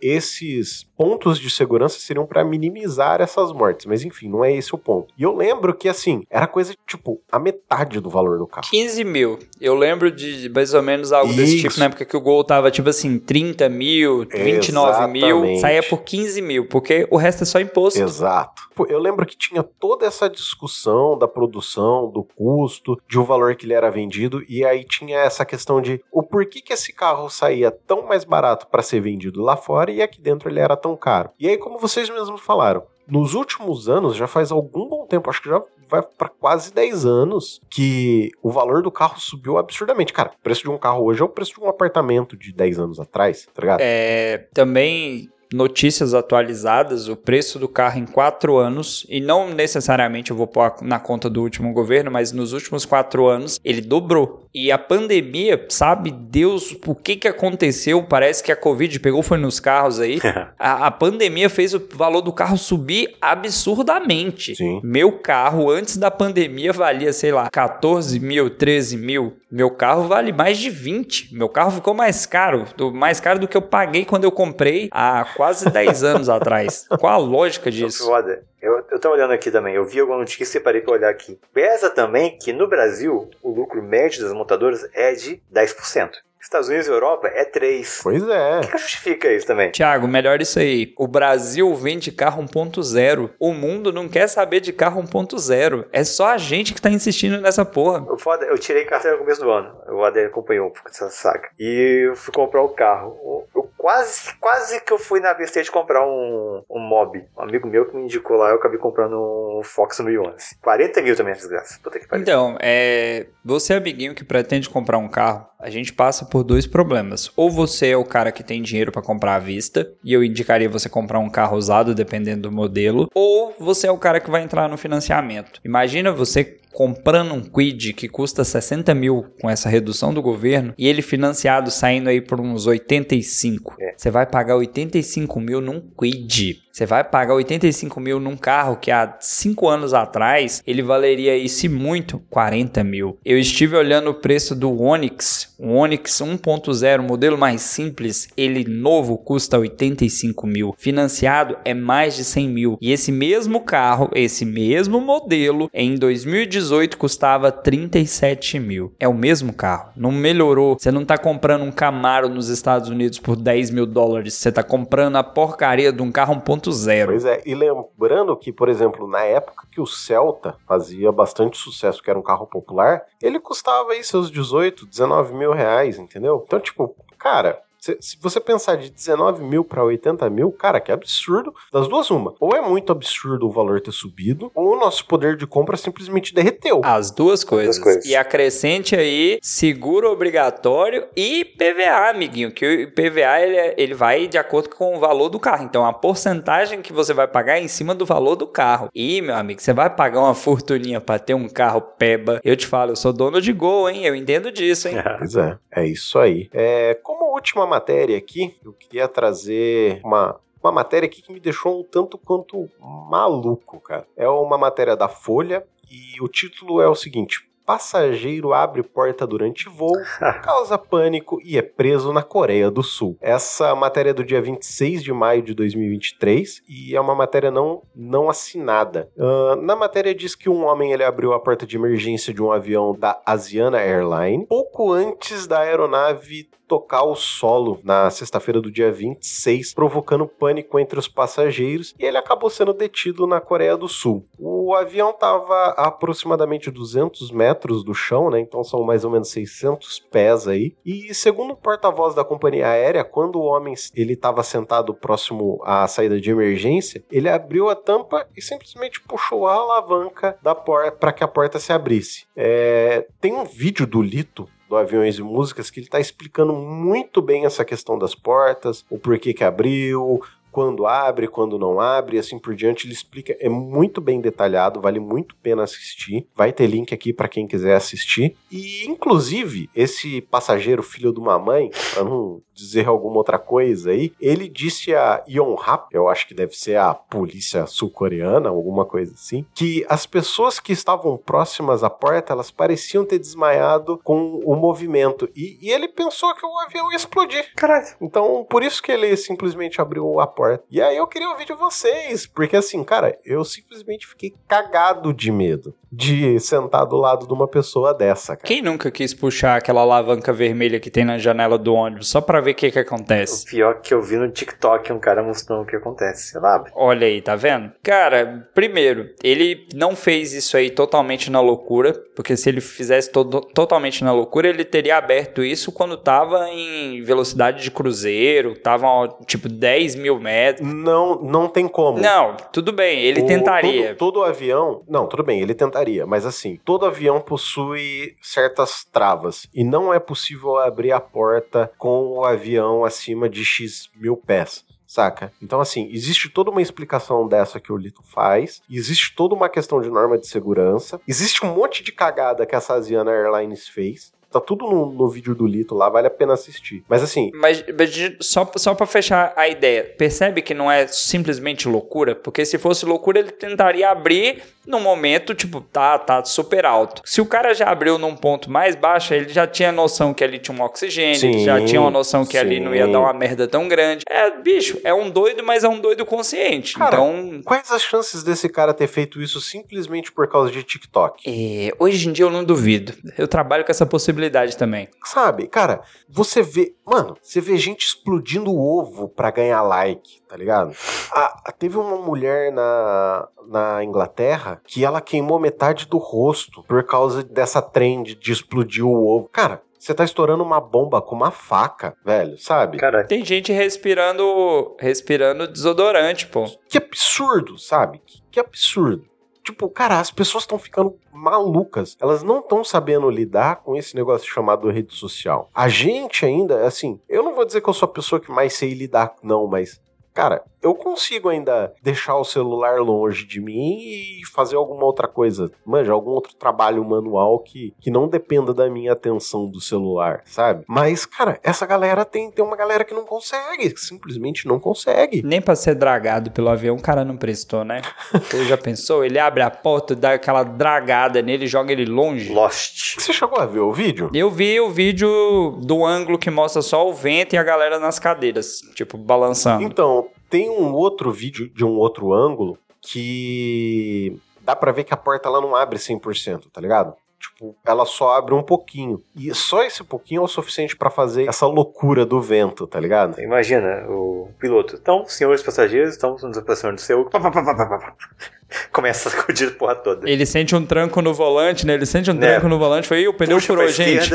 esses 0.00 0.84
pontos 0.96 1.38
de 1.38 1.50
segurança 1.50 1.98
seriam 1.98 2.26
para 2.26 2.44
minimizar 2.44 3.20
essas 3.20 3.52
mortes, 3.52 3.86
mas 3.86 4.04
enfim, 4.04 4.28
não 4.28 4.44
é 4.44 4.54
esse 4.54 4.74
o 4.74 4.78
ponto. 4.78 5.12
E 5.18 5.22
eu 5.22 5.34
lembro 5.34 5.74
que, 5.74 5.88
assim, 5.88 6.24
era 6.30 6.46
coisa 6.46 6.74
tipo 6.86 7.20
a 7.30 7.38
metade 7.38 8.00
do 8.00 8.08
valor 8.08 8.38
do 8.38 8.46
carro. 8.46 8.66
15 8.70 9.04
mil. 9.04 9.38
Eu 9.60 9.74
lembro 9.74 10.10
de 10.10 10.48
mais 10.48 10.72
ou 10.72 10.82
menos 10.82 11.12
algo 11.12 11.30
Isso. 11.30 11.36
desse 11.40 11.60
tipo 11.62 11.78
na 11.78 11.86
época 11.86 12.04
que 12.04 12.16
o 12.16 12.20
Gol 12.20 12.44
tava 12.44 12.70
tipo 12.70 12.88
assim, 12.88 13.18
30 13.18 13.68
mil, 13.68 14.26
29 14.26 14.90
Exatamente. 14.90 15.24
mil, 15.24 15.56
saía 15.58 15.82
por 15.82 16.02
15 16.02 16.42
mil, 16.42 16.68
porque 16.68 17.06
o 17.10 17.16
resto 17.16 17.42
é 17.42 17.46
só 17.46 17.60
imposto. 17.60 18.00
Exato. 18.00 18.62
Eu 18.88 18.98
lembro 18.98 19.24
que 19.24 19.36
tinha 19.36 19.62
toda 19.62 20.06
essa 20.06 20.28
discussão 20.28 21.16
da 21.18 21.28
produção, 21.28 22.10
do 22.10 22.24
custo, 22.24 23.00
de 23.08 23.18
o 23.18 23.24
valor 23.24 23.54
que 23.54 23.66
ele 23.66 23.74
era 23.74 23.90
vendido, 23.90 24.42
e 24.48 24.64
aí 24.64 24.84
tinha 24.84 25.18
essa 25.18 25.44
questão 25.44 25.80
de 25.80 26.02
o 26.10 26.22
porquê 26.22 26.60
que 26.60 26.72
esse 26.72 26.92
carro 26.92 27.28
saía 27.28 27.70
tão 27.70 28.02
mais 28.06 28.24
barato 28.24 28.66
para 28.66 28.82
ser 28.82 29.00
vendido 29.00 29.42
lá 29.42 29.56
fora 29.64 29.90
e 29.90 30.02
aqui 30.02 30.20
dentro 30.20 30.48
ele 30.48 30.60
era 30.60 30.76
tão 30.76 30.96
caro. 30.96 31.30
E 31.38 31.48
aí, 31.48 31.56
como 31.56 31.78
vocês 31.78 32.10
mesmos 32.10 32.40
falaram, 32.40 32.82
nos 33.06 33.34
últimos 33.34 33.88
anos, 33.88 34.16
já 34.16 34.26
faz 34.26 34.50
algum 34.50 34.88
bom 34.88 35.06
tempo, 35.06 35.28
acho 35.28 35.42
que 35.42 35.48
já 35.48 35.62
vai 35.88 36.02
para 36.02 36.28
quase 36.28 36.72
10 36.72 37.04
anos 37.04 37.60
que 37.70 38.30
o 38.42 38.50
valor 38.50 38.82
do 38.82 38.90
carro 38.90 39.20
subiu 39.20 39.58
absurdamente. 39.58 40.12
Cara, 40.12 40.30
o 40.30 40.42
preço 40.42 40.62
de 40.62 40.70
um 40.70 40.78
carro 40.78 41.04
hoje 41.04 41.20
é 41.20 41.24
o 41.24 41.28
preço 41.28 41.54
de 41.54 41.60
um 41.60 41.68
apartamento 41.68 42.36
de 42.36 42.52
10 42.52 42.78
anos 42.78 43.00
atrás, 43.00 43.46
tá 43.54 43.60
ligado? 43.60 43.80
É, 43.80 44.46
também 44.52 45.30
notícias 45.54 46.14
atualizadas, 46.14 47.08
o 47.08 47.16
preço 47.16 47.58
do 47.58 47.68
carro 47.68 47.98
em 47.98 48.06
quatro 48.06 48.56
anos, 48.56 49.06
e 49.08 49.20
não 49.20 49.50
necessariamente 49.50 50.32
eu 50.32 50.36
vou 50.36 50.46
pôr 50.46 50.74
na 50.82 50.98
conta 50.98 51.30
do 51.30 51.42
último 51.42 51.72
governo, 51.72 52.10
mas 52.10 52.32
nos 52.32 52.52
últimos 52.52 52.84
quatro 52.84 53.26
anos 53.26 53.60
ele 53.64 53.80
dobrou. 53.80 54.44
E 54.54 54.70
a 54.70 54.78
pandemia, 54.78 55.66
sabe 55.68 56.12
Deus 56.12 56.76
o 56.86 56.94
que, 56.94 57.16
que 57.16 57.26
aconteceu? 57.26 58.04
Parece 58.04 58.42
que 58.42 58.52
a 58.52 58.56
Covid 58.56 59.00
pegou 59.00 59.20
foi 59.20 59.36
nos 59.36 59.58
carros 59.58 59.98
aí. 59.98 60.20
a, 60.56 60.86
a, 60.86 60.90
pandemia 60.92 61.50
fez 61.50 61.74
o 61.74 61.82
valor 61.92 62.20
do 62.20 62.32
carro 62.32 62.56
subir 62.56 63.16
absurdamente. 63.20 64.54
Sim. 64.54 64.80
Meu 64.84 65.10
carro, 65.18 65.68
antes 65.68 65.96
da 65.96 66.08
pandemia, 66.08 66.72
valia, 66.72 67.12
sei 67.12 67.32
lá, 67.32 67.48
14 67.50 68.20
mil, 68.20 68.48
13 68.48 68.96
mil. 68.96 69.36
Meu 69.50 69.70
carro 69.70 70.06
vale 70.06 70.32
mais 70.32 70.58
de 70.58 70.70
20. 70.70 71.34
Meu 71.34 71.48
carro 71.48 71.72
ficou 71.72 71.92
mais 71.92 72.24
caro, 72.24 72.64
do, 72.76 72.92
mais 72.92 73.18
caro 73.18 73.40
do 73.40 73.48
que 73.48 73.56
eu 73.56 73.62
paguei 73.62 74.04
quando 74.04 74.24
eu 74.24 74.32
comprei 74.32 74.88
há 74.92 75.24
quase 75.44 75.68
10 75.68 76.04
anos 76.04 76.28
atrás. 76.30 76.86
Qual 76.98 77.12
a 77.12 77.18
lógica 77.18 77.70
disso? 77.70 78.06
Foda. 78.06 78.42
Eu, 78.62 78.82
eu 78.90 78.98
tô 78.98 79.10
olhando 79.10 79.34
aqui 79.34 79.50
também, 79.50 79.74
eu 79.74 79.84
vi 79.84 80.00
alguma 80.00 80.18
notícia 80.18 80.56
e 80.56 80.60
parei 80.60 80.80
pra 80.80 80.94
olhar 80.94 81.10
aqui. 81.10 81.38
Pesa 81.52 81.90
também 81.90 82.38
que 82.38 82.50
no 82.50 82.66
Brasil 82.66 83.28
o 83.42 83.50
lucro 83.50 83.82
médio 83.82 84.22
das 84.22 84.32
montadoras 84.32 84.88
é 84.94 85.12
de 85.12 85.42
10%. 85.52 86.12
Estados 86.40 86.68
Unidos 86.68 86.86
e 86.86 86.90
Europa 86.90 87.26
é 87.28 87.44
3. 87.44 88.00
Pois 88.02 88.22
é. 88.28 88.58
O 88.58 88.60
que, 88.62 88.70
que 88.72 88.78
justifica 88.78 89.32
isso 89.32 89.46
também? 89.46 89.70
Tiago, 89.70 90.06
melhor 90.06 90.40
isso 90.42 90.58
aí. 90.58 90.92
O 90.98 91.06
Brasil 91.06 91.74
vende 91.74 92.12
carro 92.12 92.42
1.0. 92.42 93.30
O 93.38 93.52
mundo 93.52 93.90
não 93.92 94.08
quer 94.08 94.28
saber 94.28 94.60
de 94.60 94.72
carro 94.72 95.02
1.0. 95.02 95.86
É 95.90 96.04
só 96.04 96.28
a 96.28 96.36
gente 96.36 96.74
que 96.74 96.82
tá 96.82 96.90
insistindo 96.90 97.40
nessa 97.40 97.64
porra. 97.64 98.02
O 98.12 98.18
foda, 98.18 98.44
eu 98.44 98.58
tirei 98.58 98.84
carteira 98.84 99.16
no 99.16 99.22
começo 99.22 99.40
do 99.40 99.50
ano. 99.50 99.74
O 99.88 100.04
AD 100.04 100.26
acompanhou 100.26 100.68
um 100.68 100.70
pouco 100.70 100.90
dessa 100.90 101.08
saga. 101.08 101.48
E 101.58 102.08
eu 102.08 102.14
fui 102.14 102.32
comprar 102.32 102.60
o 102.60 102.66
um 102.66 102.74
carro. 102.74 103.46
Eu 103.54 103.68
quase, 103.84 104.32
quase 104.40 104.80
que 104.80 104.90
eu 104.94 104.98
fui 104.98 105.20
na 105.20 105.34
de 105.34 105.70
comprar 105.70 106.06
um, 106.06 106.62
um 106.70 106.78
mob. 106.78 107.22
Um 107.36 107.42
amigo 107.42 107.68
meu 107.68 107.84
que 107.84 107.94
me 107.94 108.04
indicou 108.04 108.34
lá, 108.38 108.48
eu 108.48 108.56
acabei 108.56 108.78
comprando 108.78 109.14
um 109.14 109.62
Fox 109.62 109.98
2011. 109.98 110.56
40 110.62 111.02
mil 111.02 111.14
também, 111.14 111.34
desgraça. 111.34 111.78
Puta 111.82 112.00
que 112.00 112.08
pariu. 112.08 112.22
Então, 112.22 112.56
é... 112.62 113.26
Você, 113.44 113.74
amiguinho 113.74 114.14
que 114.14 114.24
pretende 114.24 114.70
comprar 114.70 114.96
um 114.96 115.06
carro, 115.06 115.46
a 115.60 115.68
gente 115.68 115.92
passa 115.92 116.24
por 116.24 116.42
dois 116.42 116.66
problemas. 116.66 117.30
Ou 117.36 117.50
você 117.50 117.90
é 117.90 117.96
o 117.96 118.06
cara 118.06 118.32
que 118.32 118.42
tem 118.42 118.62
dinheiro 118.62 118.90
para 118.90 119.02
comprar 119.02 119.34
à 119.34 119.38
vista, 119.38 119.92
e 120.02 120.14
eu 120.14 120.24
indicaria 120.24 120.68
você 120.68 120.88
comprar 120.88 121.18
um 121.18 121.28
carro 121.28 121.58
usado, 121.58 121.94
dependendo 121.94 122.48
do 122.48 122.52
modelo, 122.52 123.10
ou 123.14 123.54
você 123.58 123.86
é 123.86 123.90
o 123.90 123.98
cara 123.98 124.18
que 124.18 124.30
vai 124.30 124.42
entrar 124.42 124.66
no 124.66 124.78
financiamento. 124.78 125.60
Imagina 125.62 126.10
você 126.10 126.58
comprando 126.74 127.32
um 127.32 127.40
Quid 127.40 127.94
que 127.94 128.08
custa 128.08 128.44
60 128.44 128.92
mil 128.94 129.24
com 129.40 129.48
essa 129.48 129.68
redução 129.68 130.12
do 130.12 130.20
governo 130.20 130.74
e 130.76 130.88
ele 130.88 131.00
financiado 131.00 131.70
saindo 131.70 132.08
aí 132.10 132.20
por 132.20 132.40
uns 132.40 132.66
85. 132.66 133.76
É. 133.80 133.94
Você 133.96 134.10
vai 134.10 134.26
pagar 134.26 134.56
85 134.56 135.40
mil 135.40 135.60
num 135.60 135.80
Quid. 135.80 136.63
Você 136.74 136.86
vai 136.86 137.04
pagar 137.04 137.34
85 137.34 138.00
mil 138.00 138.18
num 138.18 138.36
carro 138.36 138.74
que 138.74 138.90
há 138.90 139.16
5 139.20 139.68
anos 139.68 139.94
atrás 139.94 140.60
ele 140.66 140.82
valeria 140.82 141.30
aí, 141.30 141.48
se 141.48 141.68
muito, 141.68 142.20
40 142.28 142.82
mil. 142.82 143.16
Eu 143.24 143.38
estive 143.38 143.76
olhando 143.76 144.10
o 144.10 144.14
preço 144.14 144.56
do 144.56 144.82
Onix, 144.82 145.54
o 145.56 145.68
Onix 145.68 146.20
1.0, 146.20 147.00
modelo 147.00 147.38
mais 147.38 147.60
simples, 147.60 148.26
ele 148.36 148.64
novo 148.64 149.16
custa 149.16 149.56
85 149.56 150.48
mil. 150.48 150.74
Financiado 150.76 151.56
é 151.64 151.72
mais 151.72 152.16
de 152.16 152.24
100 152.24 152.48
mil. 152.48 152.76
E 152.80 152.90
esse 152.90 153.12
mesmo 153.12 153.60
carro, 153.60 154.10
esse 154.12 154.44
mesmo 154.44 155.00
modelo, 155.00 155.70
em 155.72 155.94
2018 155.94 156.98
custava 156.98 157.52
37 157.52 158.58
mil. 158.58 158.92
É 158.98 159.06
o 159.06 159.14
mesmo 159.14 159.52
carro, 159.52 159.92
não 159.96 160.10
melhorou. 160.10 160.76
Você 160.76 160.90
não 160.90 161.02
está 161.02 161.16
comprando 161.16 161.62
um 161.62 161.70
Camaro 161.70 162.28
nos 162.28 162.48
Estados 162.48 162.88
Unidos 162.88 163.20
por 163.20 163.36
10 163.36 163.70
mil 163.70 163.86
dólares, 163.86 164.34
você 164.34 164.48
está 164.48 164.64
comprando 164.64 165.14
a 165.14 165.22
porcaria 165.22 165.92
de 165.92 166.02
um 166.02 166.10
carro 166.10 166.34
1.0 166.34 166.63
2.0. 166.70 167.06
Pois 167.06 167.24
é, 167.24 167.42
e 167.44 167.54
lembrando 167.54 168.36
que, 168.36 168.52
por 168.52 168.68
exemplo, 168.68 169.06
na 169.06 169.22
época 169.22 169.66
que 169.70 169.80
o 169.80 169.86
Celta 169.86 170.56
fazia 170.66 171.10
bastante 171.12 171.56
sucesso, 171.56 172.02
que 172.02 172.10
era 172.10 172.18
um 172.18 172.22
carro 172.22 172.46
popular, 172.46 173.02
ele 173.22 173.40
custava 173.40 173.92
aí 173.92 174.02
seus 174.04 174.30
18, 174.30 174.86
19 174.86 175.34
mil 175.34 175.52
reais, 175.52 175.98
entendeu? 175.98 176.42
Então, 176.46 176.60
tipo, 176.60 176.94
cara, 177.18 177.60
Se, 177.84 177.98
se 178.00 178.16
você 178.18 178.40
pensar 178.40 178.76
de 178.76 178.88
19 178.90 179.44
mil 179.44 179.62
para 179.62 179.84
80 179.84 180.30
mil, 180.30 180.50
cara, 180.50 180.80
que 180.80 180.90
absurdo. 180.90 181.52
Das 181.70 181.86
duas, 181.86 182.10
uma. 182.10 182.34
Ou 182.40 182.56
é 182.56 182.62
muito 182.62 182.90
absurdo 182.90 183.46
o 183.46 183.50
valor 183.50 183.78
ter 183.78 183.92
subido, 183.92 184.50
ou 184.54 184.72
o 184.72 184.80
nosso 184.80 185.04
poder 185.04 185.36
de 185.36 185.46
compra 185.46 185.76
simplesmente 185.76 186.32
derreteu. 186.34 186.80
As 186.82 187.10
duas 187.10 187.44
coisas. 187.44 187.76
Duas 187.76 187.84
coisas. 187.84 188.06
E 188.06 188.16
acrescente 188.16 188.96
aí 188.96 189.38
seguro 189.42 190.10
obrigatório 190.10 191.06
e 191.14 191.44
PVA, 191.44 192.08
amiguinho. 192.08 192.50
Que 192.50 192.84
o 192.84 192.90
PVA 192.92 193.40
ele, 193.42 193.56
é- 193.56 193.74
ele 193.76 193.92
vai 193.92 194.26
de 194.28 194.38
acordo 194.38 194.70
com 194.70 194.96
o 194.96 194.98
valor 194.98 195.28
do 195.28 195.38
carro. 195.38 195.64
Então 195.64 195.84
a 195.84 195.92
porcentagem 195.92 196.80
que 196.80 196.90
você 196.92 197.12
vai 197.12 197.28
pagar 197.28 197.58
é 197.58 197.60
em 197.60 197.68
cima 197.68 197.94
do 197.94 198.06
valor 198.06 198.34
do 198.34 198.46
carro. 198.46 198.88
E, 198.94 199.20
meu 199.20 199.34
amigo, 199.34 199.60
você 199.60 199.74
vai 199.74 199.90
pagar 199.90 200.20
uma 200.20 200.34
fortuninha 200.34 201.02
pra 201.02 201.18
ter 201.18 201.34
um 201.34 201.50
carro 201.50 201.82
peba. 201.82 202.40
Eu 202.42 202.56
te 202.56 202.66
falo, 202.66 202.92
eu 202.92 202.96
sou 202.96 203.12
dono 203.12 203.42
de 203.42 203.52
gol, 203.52 203.90
hein? 203.90 204.06
Eu 204.06 204.14
entendo 204.14 204.50
disso, 204.50 204.88
hein? 204.88 204.94
Pois 205.18 205.36
é, 205.36 205.58
é 205.70 205.86
isso 205.86 206.18
aí. 206.18 206.48
É, 206.50 206.94
como 207.02 207.34
última 207.34 207.66
matéria 207.74 208.16
aqui, 208.16 208.56
eu 208.64 208.72
queria 208.72 209.08
trazer 209.08 210.00
uma, 210.04 210.40
uma 210.62 210.70
matéria 210.72 211.06
aqui 211.06 211.20
que 211.20 211.32
me 211.32 211.40
deixou 211.40 211.80
um 211.80 211.82
tanto 211.82 212.16
quanto 212.16 212.70
maluco, 213.10 213.80
cara. 213.80 214.06
É 214.16 214.28
uma 214.28 214.56
matéria 214.56 214.96
da 214.96 215.08
Folha 215.08 215.66
e 215.90 216.20
o 216.22 216.28
título 216.28 216.80
é 216.80 216.88
o 216.88 216.94
seguinte: 216.94 217.48
Passageiro 217.66 218.52
abre 218.52 218.82
porta 218.82 219.26
durante 219.26 219.68
voo, 219.68 219.96
causa 220.44 220.76
pânico 220.76 221.40
e 221.42 221.56
é 221.56 221.62
preso 221.62 222.12
na 222.12 222.22
Coreia 222.22 222.70
do 222.70 222.82
Sul. 222.82 223.16
Essa 223.20 223.74
matéria 223.74 224.10
é 224.10 224.14
do 224.14 224.22
dia 224.22 224.40
26 224.40 225.02
de 225.02 225.12
maio 225.12 225.42
de 225.42 225.54
2023 225.54 226.62
e 226.68 226.94
é 226.94 227.00
uma 227.00 227.14
matéria 227.14 227.50
não, 227.50 227.82
não 227.94 228.28
assinada. 228.28 229.10
Ah, 229.18 229.56
na 229.56 229.74
matéria 229.74 230.14
diz 230.14 230.34
que 230.34 230.48
um 230.48 230.64
homem 230.64 230.92
ele 230.92 231.02
abriu 231.02 231.32
a 231.32 231.40
porta 231.40 231.66
de 231.66 231.76
emergência 231.76 232.34
de 232.34 232.42
um 232.42 232.52
avião 232.52 232.94
da 232.94 233.20
Asiana 233.26 233.80
Airlines 233.80 234.46
pouco 234.46 234.92
antes 234.92 235.46
da 235.46 235.60
aeronave 235.60 236.48
tocar 236.66 237.02
o 237.04 237.14
solo 237.14 237.80
na 237.82 238.10
sexta-feira 238.10 238.60
do 238.60 238.70
dia 238.70 238.90
26, 238.90 239.74
provocando 239.74 240.26
pânico 240.26 240.78
entre 240.78 240.98
os 240.98 241.08
passageiros 241.08 241.94
e 241.98 242.04
ele 242.04 242.16
acabou 242.16 242.50
sendo 242.50 242.72
detido 242.72 243.26
na 243.26 243.40
Coreia 243.40 243.76
do 243.76 243.88
Sul. 243.88 244.26
O 244.38 244.74
avião 244.74 245.10
estava 245.10 245.74
a 245.76 245.86
aproximadamente 245.86 246.70
200 246.70 247.30
metros 247.30 247.84
do 247.84 247.94
chão, 247.94 248.30
né? 248.30 248.40
Então 248.40 248.64
são 248.64 248.82
mais 248.82 249.04
ou 249.04 249.10
menos 249.10 249.28
600 249.30 250.00
pés 250.10 250.48
aí. 250.48 250.74
E 250.84 251.14
segundo 251.14 251.52
o 251.52 251.56
porta-voz 251.56 252.14
da 252.14 252.24
companhia 252.24 252.68
aérea, 252.68 253.04
quando 253.04 253.36
o 253.36 253.44
homem 253.44 253.74
ele 253.94 254.14
estava 254.14 254.42
sentado 254.42 254.94
próximo 254.94 255.60
à 255.64 255.86
saída 255.86 256.20
de 256.20 256.30
emergência, 256.30 257.04
ele 257.10 257.28
abriu 257.28 257.68
a 257.68 257.76
tampa 257.76 258.26
e 258.36 258.42
simplesmente 258.42 259.00
puxou 259.00 259.46
a 259.46 259.54
alavanca 259.54 260.36
da 260.42 260.54
porta 260.54 260.92
para 260.92 261.12
que 261.12 261.24
a 261.24 261.28
porta 261.28 261.58
se 261.58 261.72
abrisse. 261.72 262.26
É, 262.36 263.06
tem 263.20 263.32
um 263.34 263.44
vídeo 263.44 263.86
do 263.86 264.02
Lito 264.02 264.48
do 264.68 264.76
Aviões 264.76 265.18
e 265.18 265.22
Músicas 265.22 265.70
que 265.70 265.80
ele 265.80 265.86
está 265.86 266.00
explicando 266.00 266.52
muito 266.52 267.20
bem 267.20 267.44
essa 267.44 267.64
questão 267.64 267.98
das 267.98 268.14
portas, 268.14 268.84
o 268.90 268.98
porquê 268.98 269.32
que 269.32 269.44
abriu, 269.44 270.20
quando 270.54 270.86
abre, 270.86 271.26
quando 271.26 271.58
não 271.58 271.80
abre, 271.80 272.14
e 272.16 272.20
assim 272.20 272.38
por 272.38 272.54
diante. 272.54 272.86
Ele 272.86 272.94
explica, 272.94 273.36
é 273.40 273.48
muito 273.48 274.00
bem 274.00 274.20
detalhado, 274.20 274.80
vale 274.80 275.00
muito 275.00 275.34
pena 275.42 275.64
assistir. 275.64 276.28
Vai 276.36 276.52
ter 276.52 276.68
link 276.68 276.94
aqui 276.94 277.12
para 277.12 277.26
quem 277.26 277.44
quiser 277.44 277.74
assistir. 277.74 278.36
E, 278.52 278.86
inclusive, 278.86 279.68
esse 279.74 280.20
passageiro, 280.20 280.80
filho 280.80 281.12
de 281.12 281.18
uma 281.18 281.40
mãe, 281.40 281.72
para 281.92 282.04
não 282.04 282.40
dizer 282.54 282.86
alguma 282.86 283.16
outra 283.16 283.38
coisa 283.38 283.90
aí, 283.90 284.12
ele 284.20 284.48
disse 284.48 284.94
a 284.94 285.22
Yonhap, 285.28 285.88
eu 285.92 286.08
acho 286.08 286.26
que 286.26 286.34
deve 286.34 286.56
ser 286.56 286.76
a 286.76 286.94
polícia 286.94 287.66
sul-coreana, 287.66 288.48
alguma 288.48 288.84
coisa 288.84 289.12
assim, 289.14 289.44
que 289.54 289.84
as 289.88 290.06
pessoas 290.06 290.60
que 290.60 290.72
estavam 290.72 291.16
próximas 291.16 291.82
à 291.82 291.90
porta, 291.90 292.32
elas 292.32 292.50
pareciam 292.50 293.04
ter 293.04 293.18
desmaiado 293.18 294.00
com 294.04 294.40
o 294.44 294.54
movimento. 294.54 295.28
E, 295.34 295.58
e 295.60 295.70
ele 295.70 295.88
pensou 295.88 296.34
que 296.34 296.46
o 296.46 296.58
avião 296.60 296.90
ia 296.90 296.96
explodir. 296.96 297.52
Caralho. 297.56 297.86
Então, 298.00 298.46
por 298.48 298.62
isso 298.62 298.82
que 298.82 298.92
ele 298.92 299.16
simplesmente 299.16 299.80
abriu 299.80 300.20
a 300.20 300.26
porta. 300.26 300.64
E 300.70 300.80
aí 300.80 300.96
eu 300.96 301.06
queria 301.06 301.30
ouvir 301.30 301.46
de 301.46 301.54
vocês, 301.54 302.26
porque 302.26 302.56
assim, 302.56 302.82
cara, 302.84 303.18
eu 303.24 303.44
simplesmente 303.44 304.06
fiquei 304.06 304.34
cagado 304.46 305.12
de 305.12 305.30
medo 305.32 305.74
de 305.94 306.38
sentar 306.40 306.84
do 306.86 306.96
lado 306.96 307.26
de 307.26 307.32
uma 307.32 307.46
pessoa 307.46 307.94
dessa, 307.94 308.34
cara. 308.36 308.46
Quem 308.46 308.60
nunca 308.60 308.90
quis 308.90 309.14
puxar 309.14 309.56
aquela 309.56 309.82
alavanca 309.82 310.32
vermelha 310.32 310.80
que 310.80 310.90
tem 310.90 311.04
na 311.04 311.18
janela 311.18 311.56
do 311.56 311.72
ônibus 311.72 312.08
só 312.08 312.20
pra 312.20 312.40
ver 312.44 312.52
o 312.52 312.54
que 312.54 312.70
que 312.70 312.78
O 312.78 312.82
acontece? 312.82 313.44
pior 313.46 313.80
que 313.80 313.92
eu 313.92 314.00
vi 314.02 314.16
no 314.16 314.30
TikTok 314.30 314.92
um 314.92 314.98
cara 314.98 315.22
mostrando 315.22 315.62
o 315.62 315.66
que 315.66 315.76
acontece. 315.76 316.30
Sei 316.32 316.40
lá. 316.40 316.64
Olha 316.74 317.06
aí, 317.06 317.20
tá 317.20 317.34
vendo? 317.36 317.72
Cara, 317.82 318.46
primeiro, 318.54 319.10
ele 319.22 319.66
não 319.74 319.96
fez 319.96 320.32
isso 320.32 320.56
aí 320.56 320.70
totalmente 320.70 321.30
na 321.30 321.40
loucura, 321.40 321.92
porque 322.14 322.36
se 322.36 322.48
ele 322.48 322.60
fizesse 322.60 323.10
todo- 323.10 323.40
totalmente 323.40 324.04
na 324.04 324.12
loucura, 324.12 324.48
ele 324.48 324.64
teria 324.64 324.96
aberto 324.96 325.42
isso 325.42 325.72
quando 325.72 325.96
tava 325.96 326.48
em 326.50 327.02
velocidade 327.02 327.62
de 327.62 327.70
cruzeiro, 327.70 328.54
tava 328.58 329.08
tipo 329.26 329.48
10 329.48 329.94
mil 329.94 330.18
metros. 330.20 330.66
Não, 330.66 331.16
não 331.22 331.48
tem 331.48 331.66
como. 331.66 331.98
Não, 331.98 332.36
tudo 332.52 332.72
bem, 332.72 333.00
ele 333.00 333.22
O- 333.22 333.26
tentaria. 333.26 333.94
Todo, 333.94 334.14
todo 334.14 334.22
avião. 334.24 334.82
Não, 334.88 335.06
tudo 335.06 335.22
bem, 335.22 335.40
ele 335.40 335.54
tentaria. 335.54 336.06
Mas 336.06 336.26
assim, 336.26 336.58
todo 336.64 336.86
avião 336.86 337.20
possui 337.20 338.16
certas 338.22 338.84
travas. 338.84 339.46
E 339.54 339.64
não 339.64 339.92
é 339.92 339.98
possível 339.98 340.56
abrir 340.56 340.92
a 340.92 341.00
porta 341.00 341.70
com 341.78 342.08
o 342.18 342.24
avião 342.34 342.84
acima 342.84 343.28
de 343.28 343.44
X 343.44 343.88
mil 343.96 344.16
pés. 344.16 344.64
Saca? 344.86 345.32
Então, 345.42 345.60
assim, 345.60 345.88
existe 345.90 346.28
toda 346.28 346.50
uma 346.50 346.62
explicação 346.62 347.26
dessa 347.26 347.58
que 347.58 347.72
o 347.72 347.76
Lito 347.76 348.02
faz, 348.04 348.62
existe 348.70 349.12
toda 349.16 349.34
uma 349.34 349.48
questão 349.48 349.80
de 349.80 349.90
norma 349.90 350.16
de 350.16 350.26
segurança, 350.28 351.00
existe 351.08 351.44
um 351.44 351.52
monte 351.52 351.82
de 351.82 351.90
cagada 351.90 352.46
que 352.46 352.54
a 352.54 352.58
Asiana 352.58 353.10
Airlines 353.10 353.66
fez. 353.66 354.12
Tá 354.34 354.40
tudo 354.40 354.66
no, 354.66 354.86
no 354.86 355.08
vídeo 355.08 355.32
do 355.32 355.46
Lito 355.46 355.76
lá, 355.76 355.88
vale 355.88 356.08
a 356.08 356.10
pena 356.10 356.32
assistir. 356.32 356.82
Mas 356.88 357.04
assim, 357.04 357.30
Mas, 357.34 357.64
mas 357.78 358.16
só, 358.20 358.50
só 358.56 358.74
pra 358.74 358.84
fechar 358.84 359.32
a 359.36 359.46
ideia, 359.46 359.84
percebe 359.96 360.42
que 360.42 360.52
não 360.52 360.68
é 360.68 360.88
simplesmente 360.88 361.68
loucura? 361.68 362.16
Porque 362.16 362.44
se 362.44 362.58
fosse 362.58 362.84
loucura, 362.84 363.20
ele 363.20 363.30
tentaria 363.30 363.88
abrir 363.88 364.42
num 364.66 364.80
momento, 364.80 365.34
tipo, 365.34 365.60
tá, 365.60 365.98
tá 365.98 366.24
super 366.24 366.64
alto. 366.64 367.02
Se 367.04 367.20
o 367.20 367.26
cara 367.26 367.54
já 367.54 367.66
abriu 367.66 367.98
num 367.98 368.16
ponto 368.16 368.50
mais 368.50 368.74
baixo, 368.74 369.14
ele 369.14 369.28
já 369.28 369.46
tinha 369.46 369.70
noção 369.70 370.12
que 370.14 370.24
ali 370.24 370.38
tinha 370.38 370.56
um 370.56 370.62
oxigênio, 370.62 371.14
ele 371.22 371.38
Sim, 371.38 371.44
já 371.44 371.64
tinha 371.64 371.80
uma 371.80 371.90
noção 371.90 372.24
que 372.24 372.36
ali 372.36 372.58
não 372.58 372.74
ia 372.74 372.86
sim. 372.86 372.92
dar 372.92 373.00
uma 373.00 373.12
merda 373.12 373.46
tão 373.46 373.68
grande. 373.68 374.04
É, 374.08 374.30
bicho, 374.30 374.80
é 374.82 374.92
um 374.92 375.10
doido, 375.10 375.44
mas 375.44 375.64
é 375.64 375.68
um 375.68 375.78
doido 375.78 376.04
consciente. 376.04 376.74
Cara, 376.74 376.96
então. 376.96 377.40
quais 377.44 377.70
as 377.70 377.82
chances 377.82 378.24
desse 378.24 378.48
cara 378.48 378.72
ter 378.72 378.88
feito 378.88 379.20
isso 379.22 379.40
simplesmente 379.40 380.10
por 380.10 380.26
causa 380.26 380.50
de 380.50 380.62
TikTok? 380.62 381.22
é, 381.26 381.72
hoje 381.78 382.08
em 382.08 382.12
dia 382.12 382.24
eu 382.24 382.30
não 382.30 382.42
duvido. 382.42 382.94
Eu 383.18 383.28
trabalho 383.28 383.64
com 383.64 383.70
essa 383.70 383.86
possibilidade 383.86 384.23
também. 384.56 384.88
Sabe, 385.04 385.46
cara, 385.46 385.82
você 386.08 386.42
vê. 386.42 386.74
Mano, 386.86 387.16
você 387.20 387.40
vê 387.40 387.56
gente 387.56 387.86
explodindo 387.86 388.50
o 388.50 388.60
ovo 388.78 389.08
pra 389.08 389.30
ganhar 389.30 389.62
like, 389.62 390.20
tá 390.28 390.36
ligado? 390.36 390.74
A- 391.12 391.42
a- 391.46 391.52
teve 391.52 391.76
uma 391.78 391.96
mulher 391.96 392.52
na, 392.52 393.28
na 393.46 393.84
Inglaterra 393.84 394.60
que 394.66 394.84
ela 394.84 395.00
queimou 395.00 395.38
metade 395.38 395.86
do 395.86 395.98
rosto 395.98 396.62
por 396.64 396.82
causa 396.84 397.22
dessa 397.22 397.62
trend 397.62 398.14
de 398.14 398.32
explodir 398.32 398.84
o 398.84 398.92
ovo. 399.06 399.28
Cara, 399.32 399.62
você 399.78 399.92
tá 399.94 400.02
estourando 400.04 400.42
uma 400.42 400.60
bomba 400.60 401.02
com 401.02 401.14
uma 401.14 401.30
faca, 401.30 401.94
velho, 402.04 402.38
sabe? 402.38 402.78
Caralho. 402.78 403.06
Tem 403.06 403.22
gente 403.24 403.52
respirando, 403.52 404.74
respirando 404.78 405.46
desodorante, 405.46 406.26
pô. 406.26 406.44
Que 406.68 406.78
absurdo, 406.78 407.58
sabe? 407.58 408.00
Que, 408.06 408.22
que 408.32 408.40
absurdo. 408.40 409.04
Tipo, 409.44 409.68
cara, 409.68 410.00
as 410.00 410.10
pessoas 410.10 410.44
estão 410.44 410.58
ficando 410.58 410.98
malucas. 411.12 411.98
Elas 412.00 412.22
não 412.22 412.38
estão 412.40 412.64
sabendo 412.64 413.10
lidar 413.10 413.56
com 413.56 413.76
esse 413.76 413.94
negócio 413.94 414.26
chamado 414.26 414.70
rede 414.70 414.94
social. 414.94 415.50
A 415.54 415.68
gente 415.68 416.24
ainda, 416.24 416.66
assim, 416.66 416.98
eu 417.06 417.22
não 417.22 417.34
vou 417.34 417.44
dizer 417.44 417.60
que 417.60 417.68
eu 417.68 417.74
sou 417.74 417.86
a 417.86 417.92
pessoa 417.92 418.18
que 418.18 418.32
mais 418.32 418.54
sei 418.54 418.72
lidar, 418.72 419.14
não, 419.22 419.46
mas. 419.46 419.80
Cara, 420.14 420.44
eu 420.64 420.74
consigo 420.74 421.28
ainda 421.28 421.74
deixar 421.82 422.16
o 422.16 422.24
celular 422.24 422.80
longe 422.80 423.26
de 423.26 423.38
mim 423.38 423.76
e 423.78 424.20
fazer 424.32 424.56
alguma 424.56 424.84
outra 424.84 425.06
coisa, 425.06 425.52
manja, 425.64 425.92
algum 425.92 426.12
outro 426.12 426.34
trabalho 426.34 426.82
manual 426.82 427.38
que, 427.38 427.74
que 427.78 427.90
não 427.90 428.08
dependa 428.08 428.54
da 428.54 428.68
minha 428.70 428.92
atenção 428.92 429.46
do 429.46 429.60
celular, 429.60 430.22
sabe? 430.24 430.64
Mas, 430.66 431.04
cara, 431.04 431.38
essa 431.42 431.66
galera 431.66 432.04
tem, 432.04 432.30
tem 432.30 432.42
uma 432.42 432.56
galera 432.56 432.82
que 432.82 432.94
não 432.94 433.04
consegue, 433.04 433.70
que 433.70 433.80
simplesmente 433.80 434.48
não 434.48 434.58
consegue. 434.58 435.22
Nem 435.22 435.40
pra 435.40 435.54
ser 435.54 435.74
dragado 435.74 436.30
pelo 436.30 436.48
avião, 436.48 436.76
o 436.76 436.82
cara 436.82 437.04
não 437.04 437.16
prestou, 437.16 437.62
né? 437.62 437.82
Você 438.12 438.44
já 438.46 438.56
pensou? 438.56 439.04
Ele 439.04 439.18
abre 439.18 439.42
a 439.42 439.50
porta, 439.50 439.94
dá 439.94 440.14
aquela 440.14 440.42
dragada 440.42 441.20
nele 441.20 441.44
e 441.44 441.48
joga 441.48 441.72
ele 441.72 441.84
longe. 441.84 442.32
Lost. 442.32 442.98
Você 442.98 443.12
chegou 443.12 443.38
a 443.38 443.44
ver 443.44 443.60
o 443.60 443.72
vídeo? 443.72 444.10
Eu 444.14 444.30
vi 444.30 444.58
o 444.60 444.70
vídeo 444.70 445.58
do 445.62 445.84
ângulo 445.84 446.18
que 446.18 446.30
mostra 446.30 446.62
só 446.62 446.88
o 446.88 446.94
vento 446.94 447.34
e 447.34 447.36
a 447.36 447.42
galera 447.42 447.78
nas 447.78 447.98
cadeiras, 447.98 448.60
tipo, 448.74 448.96
balançando. 448.96 449.62
Então, 449.62 450.08
tem 450.34 450.50
um 450.50 450.72
outro 450.72 451.12
vídeo 451.12 451.48
de 451.48 451.64
um 451.64 451.76
outro 451.76 452.12
ângulo 452.12 452.58
que 452.80 454.16
dá 454.40 454.56
pra 454.56 454.72
ver 454.72 454.82
que 454.82 454.92
a 454.92 454.96
porta 454.96 455.28
ela 455.28 455.40
não 455.40 455.54
abre 455.54 455.78
100%, 455.78 456.46
tá 456.52 456.60
ligado? 456.60 456.92
Tipo, 457.20 457.54
ela 457.64 457.86
só 457.86 458.14
abre 458.16 458.34
um 458.34 458.42
pouquinho. 458.42 459.00
E 459.16 459.32
só 459.32 459.62
esse 459.62 459.84
pouquinho 459.84 460.22
é 460.22 460.24
o 460.24 460.28
suficiente 460.28 460.74
pra 460.76 460.90
fazer 460.90 461.28
essa 461.28 461.46
loucura 461.46 462.04
do 462.04 462.20
vento, 462.20 462.66
tá 462.66 462.80
ligado? 462.80 463.20
Imagina 463.20 463.86
o 463.88 464.28
piloto. 464.40 464.74
Então, 464.74 465.06
senhores 465.06 465.40
passageiros, 465.40 465.90
estamos 465.90 466.20
nos 466.24 466.36
aproximando 466.36 466.76
do 466.76 466.80
seu. 466.80 467.08
Começa 468.72 469.08
a 469.08 469.12
sacudir 469.12 469.48
a 469.48 469.52
porra 469.52 469.76
toda. 469.76 470.10
Ele 470.10 470.26
sente 470.26 470.54
um 470.56 470.66
tranco 470.66 471.00
no 471.00 471.14
volante, 471.14 471.64
né? 471.64 471.74
Ele 471.74 471.86
sente 471.86 472.10
um 472.10 472.14
É. 472.16 472.18
tranco 472.18 472.48
no 472.48 472.58
volante. 472.58 472.88
Foi, 472.88 472.98
"Ih, 473.02 473.08
o 473.08 473.14
pneu 473.14 473.36
Puxa 473.36 473.46
furou, 473.54 473.68
gente. 473.68 474.10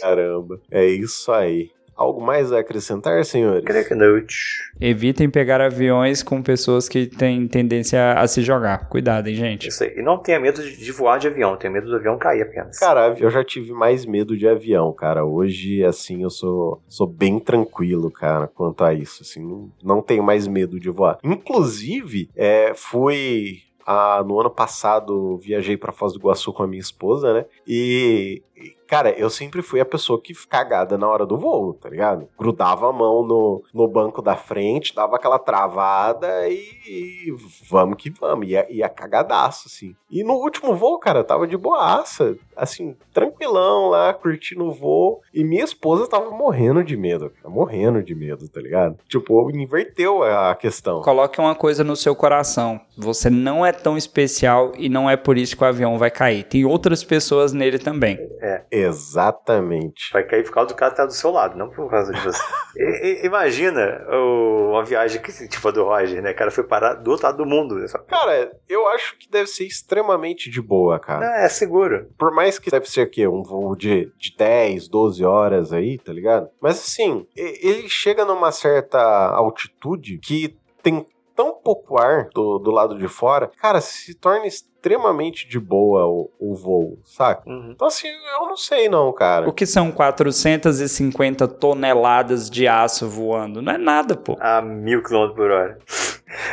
Caramba, 0.00 0.60
é 0.70 0.84
isso 0.84 1.30
aí. 1.30 1.70
Algo 1.98 2.24
mais 2.24 2.52
a 2.52 2.60
acrescentar, 2.60 3.24
senhores? 3.24 3.64
Creio 3.64 3.88
que 3.88 3.94
noite. 3.94 4.36
Evitem 4.80 5.28
pegar 5.28 5.60
aviões 5.60 6.22
com 6.22 6.40
pessoas 6.40 6.88
que 6.88 7.06
têm 7.06 7.48
tendência 7.48 8.12
a 8.12 8.24
se 8.28 8.40
jogar. 8.40 8.88
Cuidado, 8.88 9.26
hein, 9.26 9.34
gente. 9.34 9.66
Isso 9.66 9.82
aí. 9.82 9.94
E 9.96 10.02
não 10.02 10.16
tenha 10.16 10.38
medo 10.38 10.62
de 10.62 10.92
voar 10.92 11.18
de 11.18 11.26
avião, 11.26 11.56
tenha 11.56 11.72
medo 11.72 11.88
do 11.88 11.96
avião 11.96 12.16
cair 12.16 12.42
apenas. 12.42 12.78
Cara, 12.78 13.16
eu 13.18 13.28
já 13.28 13.42
tive 13.42 13.72
mais 13.72 14.06
medo 14.06 14.36
de 14.36 14.46
avião, 14.46 14.92
cara. 14.92 15.24
Hoje, 15.24 15.84
assim, 15.84 16.22
eu 16.22 16.30
sou, 16.30 16.80
sou 16.86 17.08
bem 17.08 17.40
tranquilo, 17.40 18.12
cara, 18.12 18.46
quanto 18.46 18.84
a 18.84 18.94
isso. 18.94 19.24
Assim, 19.24 19.42
não, 19.42 19.72
não 19.82 20.00
tenho 20.00 20.22
mais 20.22 20.46
medo 20.46 20.78
de 20.78 20.90
voar. 20.90 21.18
Inclusive, 21.24 22.30
é, 22.36 22.72
fui 22.76 23.62
ah, 23.90 24.22
no 24.22 24.38
ano 24.38 24.50
passado 24.50 25.38
viajei 25.38 25.74
para 25.74 25.94
Foz 25.94 26.12
do 26.12 26.18
Iguaçu 26.18 26.52
com 26.52 26.62
a 26.62 26.66
minha 26.66 26.78
esposa, 26.78 27.32
né? 27.32 27.46
E, 27.66 28.42
e, 28.54 28.76
cara, 28.88 29.10
eu 29.10 29.28
sempre 29.28 29.60
fui 29.62 29.80
a 29.80 29.84
pessoa 29.84 30.20
que 30.20 30.34
cagada 30.48 30.96
na 30.96 31.06
hora 31.06 31.26
do 31.26 31.36
voo, 31.36 31.74
tá 31.74 31.88
ligado? 31.90 32.26
Grudava 32.38 32.88
a 32.88 32.92
mão 32.92 33.22
no, 33.22 33.62
no 33.72 33.86
banco 33.86 34.22
da 34.22 34.34
frente, 34.34 34.94
dava 34.94 35.16
aquela 35.16 35.38
travada 35.38 36.48
e, 36.48 36.58
e 36.86 37.36
vamos 37.68 37.96
que 37.98 38.10
vamos. 38.10 38.48
Ia, 38.48 38.66
ia 38.70 38.88
cagadaço, 38.88 39.68
assim. 39.68 39.94
E 40.10 40.24
no 40.24 40.34
último 40.34 40.74
voo, 40.74 40.98
cara, 40.98 41.20
eu 41.20 41.24
tava 41.24 41.46
de 41.46 41.56
boaça, 41.56 42.36
assim, 42.56 42.96
tranquilão 43.12 43.88
lá, 43.90 44.14
curtindo 44.14 44.64
o 44.64 44.72
voo. 44.72 45.20
E 45.34 45.44
minha 45.44 45.64
esposa 45.64 46.08
tava 46.08 46.30
morrendo 46.30 46.82
de 46.82 46.96
medo, 46.96 47.30
cara, 47.30 47.50
morrendo 47.50 48.02
de 48.02 48.14
medo, 48.14 48.48
tá 48.48 48.60
ligado? 48.60 48.96
Tipo, 49.06 49.50
inverteu 49.50 50.22
a 50.22 50.54
questão. 50.54 51.02
Coloque 51.02 51.38
uma 51.38 51.54
coisa 51.54 51.84
no 51.84 51.94
seu 51.94 52.16
coração. 52.16 52.80
Você 52.96 53.28
não 53.28 53.66
é 53.66 53.72
tão 53.72 53.98
especial 53.98 54.72
e 54.78 54.88
não 54.88 55.10
é 55.10 55.16
por 55.16 55.36
isso 55.36 55.56
que 55.56 55.62
o 55.62 55.66
avião 55.66 55.98
vai 55.98 56.10
cair. 56.10 56.44
Tem 56.44 56.64
outras 56.64 57.04
pessoas 57.04 57.52
nele 57.52 57.78
também. 57.78 58.18
É. 58.40 58.77
Exatamente. 58.78 60.12
Vai 60.12 60.24
cair 60.24 60.44
por 60.44 60.52
causa 60.52 60.68
do 60.68 60.74
cara 60.76 60.90
que 60.90 60.96
tá 60.96 61.06
do 61.06 61.12
seu 61.12 61.30
lado, 61.30 61.56
não 61.56 61.68
por 61.70 61.90
causa 61.90 62.12
de 62.12 62.20
você. 62.20 62.42
I- 62.76 63.22
i- 63.22 63.26
imagina 63.26 64.06
o- 64.10 64.70
uma 64.72 64.84
viagem 64.84 65.20
que, 65.20 65.32
tipo 65.48 65.68
a 65.68 65.70
do 65.70 65.84
Roger, 65.84 66.22
né? 66.22 66.30
O 66.32 66.36
cara 66.36 66.50
foi 66.50 66.64
parar 66.64 66.94
do 66.94 67.10
outro 67.10 67.26
lado 67.26 67.38
do 67.38 67.46
mundo. 67.46 67.86
Só- 67.88 67.98
Cara, 67.98 68.52
eu 68.68 68.86
acho 68.88 69.16
que 69.18 69.28
deve 69.30 69.46
ser 69.48 69.64
extremamente 69.64 70.50
de 70.50 70.60
boa, 70.60 70.98
cara. 70.98 71.26
Não, 71.26 71.34
é 71.44 71.48
seguro. 71.48 72.08
Por 72.18 72.32
mais 72.32 72.58
que 72.58 72.70
deve 72.70 72.88
ser 72.88 73.06
o 73.06 73.10
quê? 73.10 73.26
Um 73.26 73.42
voo 73.42 73.74
de, 73.76 74.12
de 74.18 74.34
10, 74.36 74.88
12 74.88 75.24
horas 75.24 75.72
aí, 75.72 75.98
tá 75.98 76.12
ligado? 76.12 76.48
Mas 76.60 76.78
assim, 76.78 77.26
e- 77.36 77.68
ele 77.68 77.88
chega 77.88 78.24
numa 78.24 78.52
certa 78.52 79.00
altitude 79.30 80.18
que 80.18 80.56
tem 80.82 81.04
tão 81.34 81.54
pouco 81.54 81.96
ar 82.00 82.28
do, 82.34 82.58
do 82.58 82.70
lado 82.72 82.98
de 82.98 83.06
fora, 83.06 83.48
cara, 83.60 83.80
se 83.80 84.12
torna 84.14 84.44
extremamente 84.78 85.48
de 85.48 85.58
boa 85.58 86.06
o, 86.06 86.30
o 86.38 86.54
voo, 86.54 86.98
saca? 87.04 87.42
Uhum. 87.48 87.72
Então 87.72 87.88
assim, 87.88 88.06
eu 88.08 88.46
não 88.46 88.56
sei 88.56 88.88
não, 88.88 89.12
cara. 89.12 89.48
O 89.48 89.52
que 89.52 89.66
são 89.66 89.90
450 89.90 91.48
toneladas 91.48 92.48
de 92.48 92.66
aço 92.68 93.08
voando? 93.08 93.60
Não 93.60 93.72
é 93.72 93.78
nada, 93.78 94.16
pô. 94.16 94.36
A 94.40 94.62
mil 94.62 95.02
quilômetros 95.02 95.36
por 95.36 95.50
hora. 95.50 95.78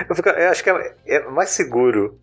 Eu, 0.09 0.15
fico- 0.15 0.29
eu 0.29 0.49
acho 0.49 0.63
que 0.63 0.69
é, 0.69 0.95
é 1.05 1.29
mais 1.29 1.51
seguro 1.51 2.17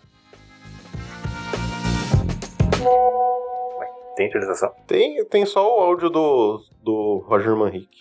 Ué, 2.80 3.88
Tem 4.16 4.28
atualização? 4.28 4.72
Tem, 4.88 5.26
tem 5.26 5.46
só 5.46 5.66
o 5.66 5.82
áudio 5.82 6.10
do, 6.10 6.62
do 6.84 7.24
Roger 7.28 7.56
Manrique. 7.56 7.98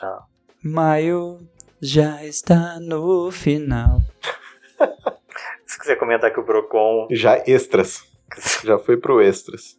Maio 0.62 1.38
já 1.82 2.24
está 2.24 2.78
no 2.78 3.32
final. 3.32 4.00
Se 5.66 5.78
quiser 5.80 5.96
comentar 5.96 6.32
que 6.32 6.38
o 6.38 6.44
Procon. 6.44 7.08
Já 7.10 7.42
extras. 7.44 8.04
Já 8.64 8.78
foi 8.78 8.96
pro 8.96 9.20
extras. 9.20 9.76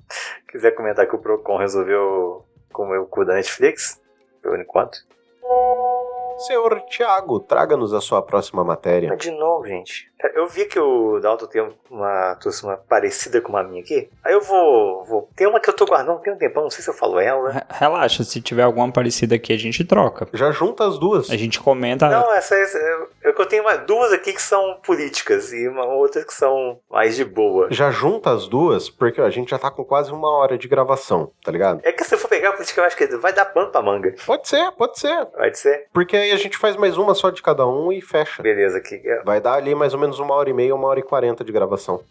quiser 0.48 0.72
comentar 0.72 1.08
que 1.08 1.16
o 1.16 1.20
Procon 1.20 1.58
resolveu 1.58 2.46
comer 2.72 3.00
o 3.00 3.06
cu 3.06 3.26
da 3.26 3.36
Netflix, 3.36 4.02
por 4.42 4.60
enquanto. 4.60 4.98
Senhor 6.44 6.82
Tiago, 6.90 7.40
traga-nos 7.40 7.94
a 7.94 8.02
sua 8.02 8.22
próxima 8.22 8.64
matéria. 8.64 9.16
De 9.16 9.32
novo, 9.32 9.66
gente. 9.66 10.12
Eu 10.36 10.48
vi 10.48 10.64
que 10.66 10.80
o 10.80 11.20
Dalton 11.20 11.48
tem 11.48 11.70
uma 11.92 12.36
trouxe 12.36 12.64
uma 12.64 12.78
parecida 12.78 13.42
com 13.42 13.50
uma 13.50 13.62
minha 13.62 13.82
aqui. 13.84 14.10
Aí 14.24 14.34
eu 14.34 14.40
vou. 14.40 15.04
vou 15.04 15.30
tem 15.36 15.46
uma 15.48 15.60
que 15.60 15.70
eu 15.70 15.74
tô 15.76 15.86
guardando 15.86 16.22
tem 16.22 16.32
um 16.34 16.38
tempão, 16.38 16.64
não 16.64 16.70
sei 16.70 16.82
se 16.82 16.90
eu 16.90 16.94
falo 16.94 17.20
ela. 17.20 17.52
Re- 17.52 17.62
Relaxa, 17.70 18.24
se 18.24 18.40
tiver 18.42 18.64
alguma 18.64 18.90
parecida 18.90 19.36
aqui, 19.36 19.52
a 19.52 19.58
gente 19.58 19.84
troca. 19.84 20.26
Já 20.34 20.50
junta 20.52 20.88
as 20.88 20.98
duas. 20.98 21.30
A 21.30 21.36
gente 21.36 21.60
comenta. 21.60 22.08
Não, 22.08 22.34
essa, 22.34 22.56
essa 22.56 22.78
eu, 23.34 23.44
eu 23.44 23.46
tenho 23.46 23.64
uma, 23.64 23.76
duas 23.76 24.12
aqui 24.12 24.34
que 24.34 24.42
são 24.42 24.80
políticas 24.86 25.52
e 25.52 25.68
uma 25.68 25.86
outra 25.86 26.24
que 26.24 26.34
são 26.34 26.80
mais 26.90 27.16
de 27.16 27.26
boa. 27.26 27.68
Já 27.72 27.92
junta 27.92 28.32
as 28.32 28.48
duas, 28.48 28.90
porque 28.90 29.22
ó, 29.22 29.26
a 29.26 29.30
gente 29.30 29.50
já 29.50 29.60
tá 29.60 29.70
com 29.70 29.84
quase 29.84 30.12
uma 30.12 30.30
hora 30.30 30.58
de 30.58 30.68
gravação, 30.68 31.32
tá 31.44 31.52
ligado? 31.52 31.82
É 31.84 31.92
que 31.92 32.04
se 32.04 32.16
eu 32.16 32.20
for 32.20 32.28
pegar 32.28 32.54
isso 32.60 32.74
que 32.74 32.80
eu 32.80 32.84
acho 32.84 32.96
que 32.96 33.08
vai 33.18 33.34
dar 33.34 33.46
pano 33.46 33.72
pra 33.72 33.82
manga. 33.82 34.14
Pode 34.26 34.48
ser, 34.48 34.72
pode 34.72 35.00
ser. 35.00 35.26
Pode 35.26 35.58
ser? 35.58 35.88
Porque 35.94 36.16
aí 36.16 36.32
a 36.32 36.38
gente 36.38 36.58
faz 36.58 36.76
mais 36.76 36.98
uma 36.98 37.14
só 37.14 37.30
de 37.30 37.42
cada 37.42 37.68
um 37.68 37.92
e 37.92 38.02
fecha. 38.02 38.42
Beleza, 38.42 38.78
aqui. 38.78 39.02
Vai 39.26 39.42
dar 39.42 39.54
ali 39.54 39.76
mais 39.76 39.94
ou 39.94 40.00
menos 40.00 40.20
uma 40.20 40.34
hora 40.36 40.50
e 40.50 40.54
meia, 40.54 40.76
uma 40.76 40.88
hora 40.88 41.00
e 41.00 41.04
quarenta 41.04 41.44
de 41.44 41.52
gravação. 41.52 42.04